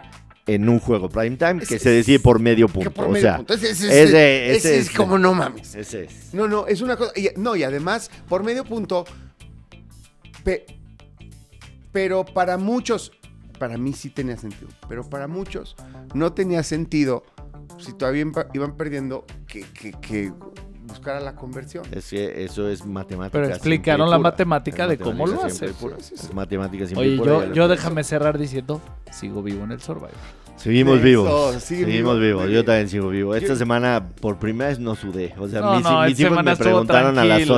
en 0.46 0.68
un 0.68 0.78
juego 0.78 1.08
prime 1.08 1.36
time 1.36 1.62
Es- 1.62 1.68
que 1.68 1.78
se 1.78 1.90
decide 1.90 2.20
por 2.20 2.38
medio 2.38 2.68
punto. 2.68 2.90
por 2.92 3.06
o 3.08 3.16
sea, 3.16 3.36
punto. 3.38 3.54
Ese, 3.54 3.70
ese- 3.70 4.02
ese- 4.02 4.52
es 4.52 4.64
es- 4.64 4.90
como 4.90 5.18
no 5.18 5.34
mames. 5.34 5.74
ese 5.74 6.04
es. 6.04 6.32
No, 6.34 6.46
no, 6.46 6.66
es 6.68 6.80
una 6.82 6.96
cosa. 6.96 7.12
y- 7.16 7.30
no, 7.36 7.56
y 7.56 7.62
además, 7.64 8.10
por 8.28 8.42
medio 8.44 8.64
punto. 8.64 9.04
pe- 10.44 10.66
pero 11.92 12.24
para 12.24 12.58
muchos, 12.58 13.12
para 13.58 13.76
mí 13.78 13.92
sí 13.92 14.10
tenía 14.10 14.36
sentido. 14.36 14.68
Pero 14.88 15.08
para 15.08 15.28
muchos 15.28 15.76
no 16.14 16.32
tenía 16.32 16.62
sentido 16.62 17.22
si 17.78 17.92
todavía 17.94 18.22
iba- 18.22 18.46
iban 18.54 18.76
perdiendo 18.76 19.24
que, 19.46 19.62
que, 19.72 19.92
que 19.92 20.32
buscara 20.84 21.20
la 21.20 21.34
conversión. 21.34 21.84
Es 21.92 22.10
que 22.10 22.44
eso 22.44 22.68
es 22.68 22.84
matemática. 22.84 23.38
Pero 23.40 23.48
explicaron 23.54 24.10
la 24.10 24.18
matemática 24.18 24.84
Es 24.84 24.90
de 24.90 24.98
cómo 24.98 25.26
lo 25.26 25.48
sí. 25.48 25.66
Es 26.14 26.34
matemática 26.34 26.86
simple 26.86 27.06
Oye, 27.06 27.16
yo, 27.16 27.52
yo 27.52 27.68
déjame 27.68 28.04
cerrar 28.04 28.36
diciendo, 28.38 28.80
sigo 29.10 29.42
vivo 29.42 29.64
en 29.64 29.72
el 29.72 29.80
Survivor. 29.80 30.10
Seguimos 30.56 30.96
Eso, 30.98 31.04
vivos. 31.04 31.62
Seguimos 31.62 32.20
vivo. 32.20 32.38
vivos. 32.40 32.50
Yo 32.50 32.64
también 32.64 32.88
sigo 32.88 33.08
vivo. 33.08 33.34
Esta 33.34 33.48
Yo- 33.48 33.56
semana, 33.56 34.10
por 34.20 34.38
primera 34.38 34.68
vez, 34.70 34.78
no 34.78 34.94
sudé. 34.94 35.34
O 35.38 35.48
sea, 35.48 35.60
No, 35.60 35.74
mis, 35.74 35.82
no, 35.82 36.02
mis 36.04 36.20
hijos 36.20 36.44
me 36.44 36.54
preguntaron 36.56 37.18
a 37.18 37.24
las 37.24 37.44
tranquilo. 37.44 37.56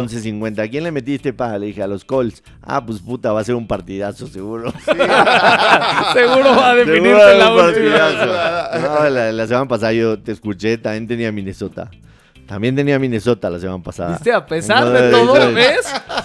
11.50, 0.48 0.58
¿a 0.62 0.68
quién 0.68 0.84
le 0.84 0.90
metiste 0.90 1.32
pa? 1.34 1.58
Le 1.58 1.66
dije, 1.66 1.82
a 1.82 1.86
los 1.86 2.04
Colts. 2.06 2.42
Ah, 2.62 2.84
pues 2.84 3.00
puta, 3.00 3.32
va 3.32 3.40
a 3.40 3.44
ser 3.44 3.56
un 3.56 3.66
partidazo, 3.66 4.26
seguro. 4.26 4.72
Seguro 6.14 6.56
va 6.56 6.70
a 6.70 6.74
definirse 6.76 7.38
la 7.38 7.52
última. 7.52 7.98
partidazo. 7.98 8.80
No, 9.04 9.10
la, 9.10 9.32
la 9.32 9.46
semana 9.46 9.68
pasada 9.68 9.92
yo 9.92 10.18
te 10.18 10.32
escuché, 10.32 10.78
también 10.78 11.06
tenía 11.06 11.30
Minnesota. 11.32 11.90
También 12.46 12.76
tenía 12.76 12.98
Minnesota 12.98 13.48
la 13.48 13.58
semana 13.58 13.82
pasada. 13.82 14.12
¿Viste? 14.12 14.32
A 14.32 14.44
pesar 14.44 14.88
de 14.90 15.10
todo, 15.10 15.52
¿ves? 15.52 15.80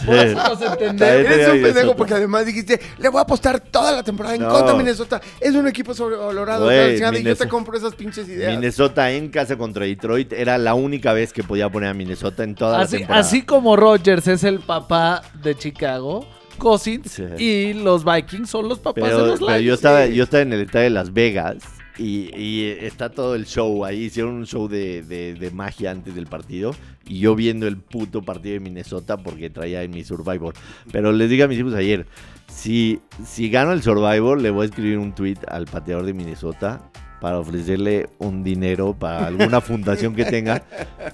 Por 0.06 0.16
Sí. 0.16 0.22
eso 0.22 0.36
nos 0.36 0.62
entendemos. 0.62 1.02
Ahí 1.02 1.26
Eres 1.26 1.48
un 1.50 1.62
pendejo 1.62 1.96
porque 1.96 2.14
además 2.14 2.46
dijiste, 2.46 2.80
le 2.98 3.10
voy 3.10 3.20
a 3.20 3.22
apostar 3.22 3.60
toda 3.60 3.92
la 3.94 4.04
temporada 4.04 4.36
en 4.36 4.42
No. 4.42 4.50
contra 4.50 4.72
de 4.74 4.78
Minnesota. 4.78 5.22
Es 5.40 5.56
un 5.56 5.68
equipo 5.68 5.94
sobrevalorado. 5.94 6.70
La 6.70 6.90
chingada, 6.90 6.94
y 6.94 6.98
yo 6.98 7.12
te 7.12 7.18
Minnesota- 7.24 7.50
compro 7.50 7.78
esas 7.78 7.96
pinches 7.96 8.28
ideas. 8.28 8.52
Minnesota 8.54 9.12
en 9.12 9.30
casa 9.30 9.58
contra 9.58 9.86
Detroit 9.86 10.34
era 10.34 10.58
la 10.58 10.74
única 10.74 11.14
vez 11.14 11.32
que 11.32 11.44
podía 11.44 11.70
poner 11.70 11.90
a 11.90 11.94
Minnesota 11.94 12.44
en 12.44 12.54
toda 12.56 12.78
la 12.80 12.84
Así, 12.84 12.98
temporada. 12.98 13.22
así 13.22 13.42
como 13.44 13.76
Rogers 13.78 14.28
es 14.28 14.44
el 14.44 14.60
papá 14.60 15.22
de 15.42 15.56
Chicago, 15.56 16.28
Cousins 16.58 17.12
Sí. 17.12 17.24
y 17.38 17.74
los 17.74 18.04
Vikings 18.04 18.50
son 18.50 18.68
los 18.68 18.80
papás 18.80 19.06
de 19.10 19.18
los 19.18 19.40
pero 19.40 19.52
Lions. 19.52 19.64
yo, 19.64 19.74
estaba, 19.74 20.06
sí. 20.08 20.14
yo 20.16 20.24
estaba 20.26 20.42
en 20.44 20.52
el 20.54 20.62
estadio 20.62 20.84
de 20.84 20.90
Las 20.90 21.14
Vegas 21.14 21.58
y, 22.00 22.64
está 22.82 23.10
todo 23.10 23.36
el 23.36 23.46
show 23.46 23.86
ahí. 23.86 24.06
Hicieron 24.06 24.34
un 24.36 24.46
show 24.46 24.68
de, 24.68 25.04
de- 25.04 25.52
magia 25.52 25.92
antes 25.92 26.16
del 26.16 26.28
partido 26.28 26.74
y 27.06 27.20
yo 27.20 27.36
viendo 27.36 27.68
el 27.68 27.78
puto 27.78 28.22
partido 28.22 28.54
de 28.54 28.60
Minnesota 28.60 29.18
porque 29.18 29.50
traía 29.50 29.84
en 29.84 29.92
mi 29.92 30.04
Survivor. 30.04 30.54
Pero 30.92 31.12
les 31.12 31.30
digo 31.30 31.46
a 31.46 31.48
mis 31.48 31.60
hijos 31.60 31.74
ayer, 31.74 32.06
si, 32.48 33.00
si 33.26 33.50
gano 33.50 33.74
el 33.74 33.82
Survivor 33.82 34.40
le 34.42 34.50
voy 34.52 34.64
a 34.64 34.66
escribir 34.66 34.98
un 34.98 35.14
tweet 35.14 35.38
al 35.48 35.66
pateador 35.66 36.06
de 36.06 36.14
Minnesota 36.14 36.90
para 37.20 37.40
ofrecerle 37.40 38.10
un 38.18 38.44
dinero 38.44 38.96
para 38.98 39.28
alguna 39.28 39.62
fundación 39.62 40.16
que 40.16 40.26
tenga. 40.26 40.64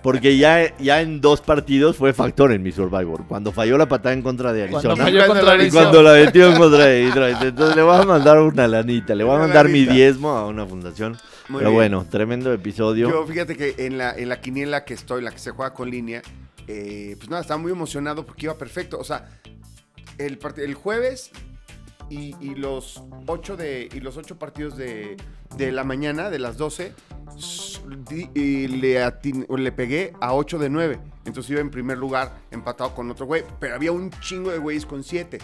Porque 0.03 0.37
ya, 0.37 0.75
ya 0.77 1.01
en 1.01 1.21
dos 1.21 1.41
partidos 1.41 1.95
fue 1.97 2.13
factor 2.13 2.51
en 2.51 2.61
mi 2.63 2.71
Survivor. 2.71 3.25
Cuando 3.27 3.51
falló 3.51 3.77
la 3.77 3.87
patada 3.87 4.13
en 4.13 4.21
contra 4.21 4.53
de 4.53 4.67
Cuando 4.67 4.91
Arizona. 4.91 5.03
falló 5.03 5.27
contra 5.27 5.63
Y 5.63 5.71
cuando 5.71 6.03
la 6.03 6.13
metió 6.13 6.51
en 6.51 6.57
contra 6.57 6.85
de 6.85 7.05
Detroit. 7.05 7.41
Entonces 7.41 7.75
le 7.75 7.81
voy 7.81 7.95
a 7.95 8.03
mandar 8.03 8.39
una 8.39 8.67
lanita, 8.67 9.15
le 9.15 9.23
voy 9.23 9.35
a 9.35 9.39
mandar 9.39 9.69
mi 9.69 9.85
diezmo 9.85 10.29
a 10.29 10.47
una 10.47 10.65
fundación. 10.65 11.17
Muy 11.47 11.59
Pero 11.59 11.69
bien. 11.71 11.75
bueno, 11.75 12.05
tremendo 12.09 12.51
episodio. 12.53 13.09
Yo 13.09 13.25
fíjate 13.25 13.55
que 13.55 13.75
en 13.85 13.97
la, 13.97 14.15
en 14.15 14.29
la 14.29 14.41
quiniela 14.41 14.83
que 14.83 14.93
estoy, 14.95 15.21
la 15.21 15.31
que 15.31 15.39
se 15.39 15.51
juega 15.51 15.73
con 15.73 15.89
línea, 15.91 16.21
eh, 16.67 17.15
pues 17.17 17.29
nada, 17.29 17.41
estaba 17.41 17.59
muy 17.59 17.71
emocionado 17.71 18.25
porque 18.25 18.47
iba 18.47 18.57
perfecto. 18.57 18.97
O 18.99 19.03
sea, 19.03 19.29
el, 20.17 20.39
el 20.57 20.73
jueves 20.73 21.31
y, 22.09 22.35
los 22.55 23.03
ocho 23.27 23.57
de 23.57 23.89
y 23.93 23.99
los 23.99 24.17
ocho 24.17 24.37
partidos 24.37 24.77
de, 24.77 25.17
de 25.57 25.71
la 25.71 25.83
mañana, 25.83 26.29
de 26.29 26.39
las 26.39 26.57
12, 26.57 26.93
s- 27.37 27.79
di- 28.09 28.29
y 28.33 28.67
le, 28.67 29.03
atin- 29.03 29.45
le 29.57 29.71
pegué 29.71 30.13
a 30.21 30.33
8 30.33 30.57
de 30.59 30.69
9. 30.69 30.99
Entonces 31.25 31.49
iba 31.51 31.61
en 31.61 31.69
primer 31.71 31.97
lugar 31.97 32.33
empatado 32.51 32.93
con 32.93 33.09
otro 33.11 33.25
güey. 33.25 33.43
Pero 33.59 33.75
había 33.75 33.91
un 33.91 34.11
chingo 34.21 34.51
de 34.51 34.59
güeyes 34.59 34.85
con 34.85 35.03
7. 35.03 35.39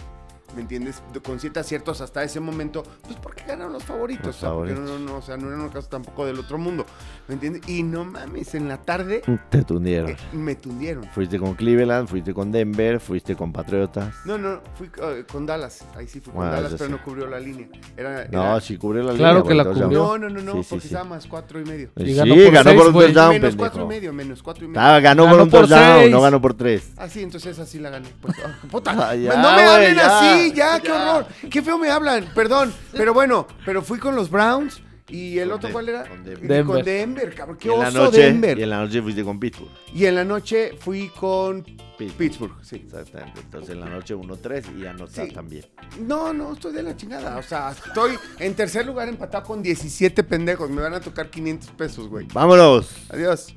¿Me 0.54 0.60
entiendes? 0.62 1.02
De- 1.12 1.20
Con 1.20 1.40
siete 1.40 1.60
aciertos 1.60 2.00
hasta 2.00 2.22
ese 2.22 2.40
momento, 2.40 2.82
pues 3.02 3.16
porque 3.22 3.44
ganaron 3.46 3.72
los 3.72 3.84
favoritos. 3.84 4.26
Los 4.26 4.36
o 4.36 4.40
sea, 4.40 4.50
porque 4.52 4.74
favoritos. 4.74 5.00
no, 5.00 5.06
no, 5.06 5.12
no, 5.12 5.18
o 5.18 5.22
sea, 5.22 5.36
no 5.36 5.48
era 5.48 5.56
un 5.62 5.68
caso 5.70 5.88
tampoco 5.88 6.26
del 6.26 6.38
otro 6.38 6.58
mundo. 6.58 6.84
¿Me 7.28 7.34
entiendes? 7.34 7.62
Y 7.68 7.82
no 7.82 8.04
mames, 8.04 8.54
en 8.54 8.68
la 8.68 8.76
tarde 8.78 9.22
Te 9.50 9.62
tundieron. 9.62 10.10
eh, 10.10 10.16
me 10.32 10.54
tundieron. 10.54 11.04
Fuiste 11.14 11.38
con 11.38 11.54
Cleveland, 11.54 12.08
fuiste 12.08 12.34
con 12.34 12.52
Denver, 12.52 13.00
fuiste 13.00 13.34
con 13.36 13.52
Patriotas. 13.52 14.14
No, 14.24 14.36
no, 14.38 14.60
fui 14.76 14.90
eh, 15.02 15.24
con 15.30 15.46
Dallas. 15.46 15.84
Ahí 15.96 16.06
sí 16.06 16.20
fui 16.20 16.32
con 16.32 16.34
Bueno, 16.42 16.52
Dallas, 16.52 16.72
pero 16.72 16.86
sí. 16.86 16.90
no 16.92 17.02
cubrió 17.02 17.26
la 17.28 17.40
línea. 17.40 17.68
Era, 17.96 18.26
No, 18.30 18.42
era- 18.42 18.60
sí 18.60 18.76
cubrió 18.76 19.02
la 19.04 19.14
Claro 19.14 19.38
línea. 19.40 19.48
que 19.48 19.54
la 19.54 19.64
cubrió. 19.64 19.88
no, 19.88 20.18
no, 20.18 20.28
no, 20.28 20.40
no, 20.42 20.52
Sí, 20.54 20.62
sí, 20.64 20.66
porque 20.70 20.80
sí. 20.82 20.88
estaba 20.88 21.04
más 21.04 21.26
cuatro 21.26 21.60
y 21.60 21.64
medio. 21.64 21.90
Y 21.96 22.04
Sí, 22.06 22.14
ganó 22.14 22.34
por 22.34 22.52
ganó 22.52 22.70
seis, 22.70 22.76
por 22.82 22.86
un 22.88 22.92
touchdown, 22.92 23.28
menos 23.30 23.40
pendejo. 23.50 23.56
cuatro 23.58 23.82
y 23.84 23.86
medio, 23.88 24.12
menos 24.12 24.42
cuatro 24.42 24.64
y 24.64 24.68
medio. 24.68 24.80
Ah, 24.80 25.00
ganó, 25.00 25.24
Ganó 25.24 25.36
por 25.36 25.42
un 25.44 25.50
touchdown, 25.50 26.10
no 26.10 26.20
ganó 26.20 26.40
por 26.42 26.54
tres. 26.54 26.92
Ah, 26.96 27.08
sí, 27.08 27.22
entonces 27.22 27.58
así 27.58 27.78
la 27.78 27.90
gané. 27.90 28.08
Pues, 28.20 28.34
ah, 28.44 28.58
puta, 28.70 28.92
Ah, 29.10 29.14
ya, 29.14 29.36
no 29.36 29.56
me 29.56 29.62
hablen 29.62 29.94
ya, 29.96 30.20
así, 30.46 30.52
ya, 30.56 30.80
qué 30.80 30.92
horror. 30.92 31.26
Qué 31.50 31.62
feo 31.62 31.78
me 31.78 31.90
hablan, 31.90 32.26
perdón. 32.34 32.72
Pero 32.92 33.14
bueno, 33.14 33.46
pero 33.64 33.82
fui 33.82 33.98
con 33.98 34.14
los 34.14 34.30
Browns 34.30 34.80
y 35.08 35.38
el 35.38 35.52
otro, 35.52 35.70
¿cuál 35.70 35.88
era? 35.90 36.08
con 36.08 36.24
Denver. 36.24 36.48
Denver. 36.48 36.64
Con 36.66 36.84
Denver, 36.84 37.34
cabrón. 37.34 37.58
Qué 37.58 37.68
Y 37.68 37.72
en 37.72 37.80
la 37.80 37.88
oso 37.88 38.04
noche, 38.04 38.20
Denver. 38.20 38.58
Y 38.58 38.62
en 38.62 38.70
la 38.70 38.78
noche 38.80 39.02
fuiste 39.02 39.24
con 39.24 39.38
Pittsburgh. 39.40 39.70
Y 39.94 40.06
en 40.06 40.14
la 40.14 40.24
noche 40.24 40.70
fui 40.78 41.08
con 41.08 41.62
Pittsburgh. 41.62 42.16
Pittsburgh, 42.16 42.52
sí. 42.62 42.76
Exactamente. 42.76 43.40
Entonces 43.40 43.70
en 43.70 43.80
la 43.80 43.86
noche 43.90 44.14
1-3 44.14 44.64
y 44.78 45.02
está 45.02 45.26
Sí. 45.26 45.32
tan 45.32 45.48
bien. 45.48 45.66
No, 46.00 46.32
no, 46.32 46.54
estoy 46.54 46.72
de 46.72 46.82
la 46.82 46.96
chingada. 46.96 47.36
O 47.36 47.42
sea, 47.42 47.72
estoy 47.72 48.12
en 48.38 48.54
tercer 48.54 48.86
lugar 48.86 49.08
empatado 49.08 49.44
con 49.44 49.62
17 49.62 50.24
pendejos. 50.24 50.70
Me 50.70 50.80
van 50.80 50.94
a 50.94 51.00
tocar 51.00 51.28
500 51.28 51.70
pesos, 51.72 52.08
güey. 52.08 52.26
¡Vámonos! 52.32 52.90
Adiós. 53.10 53.54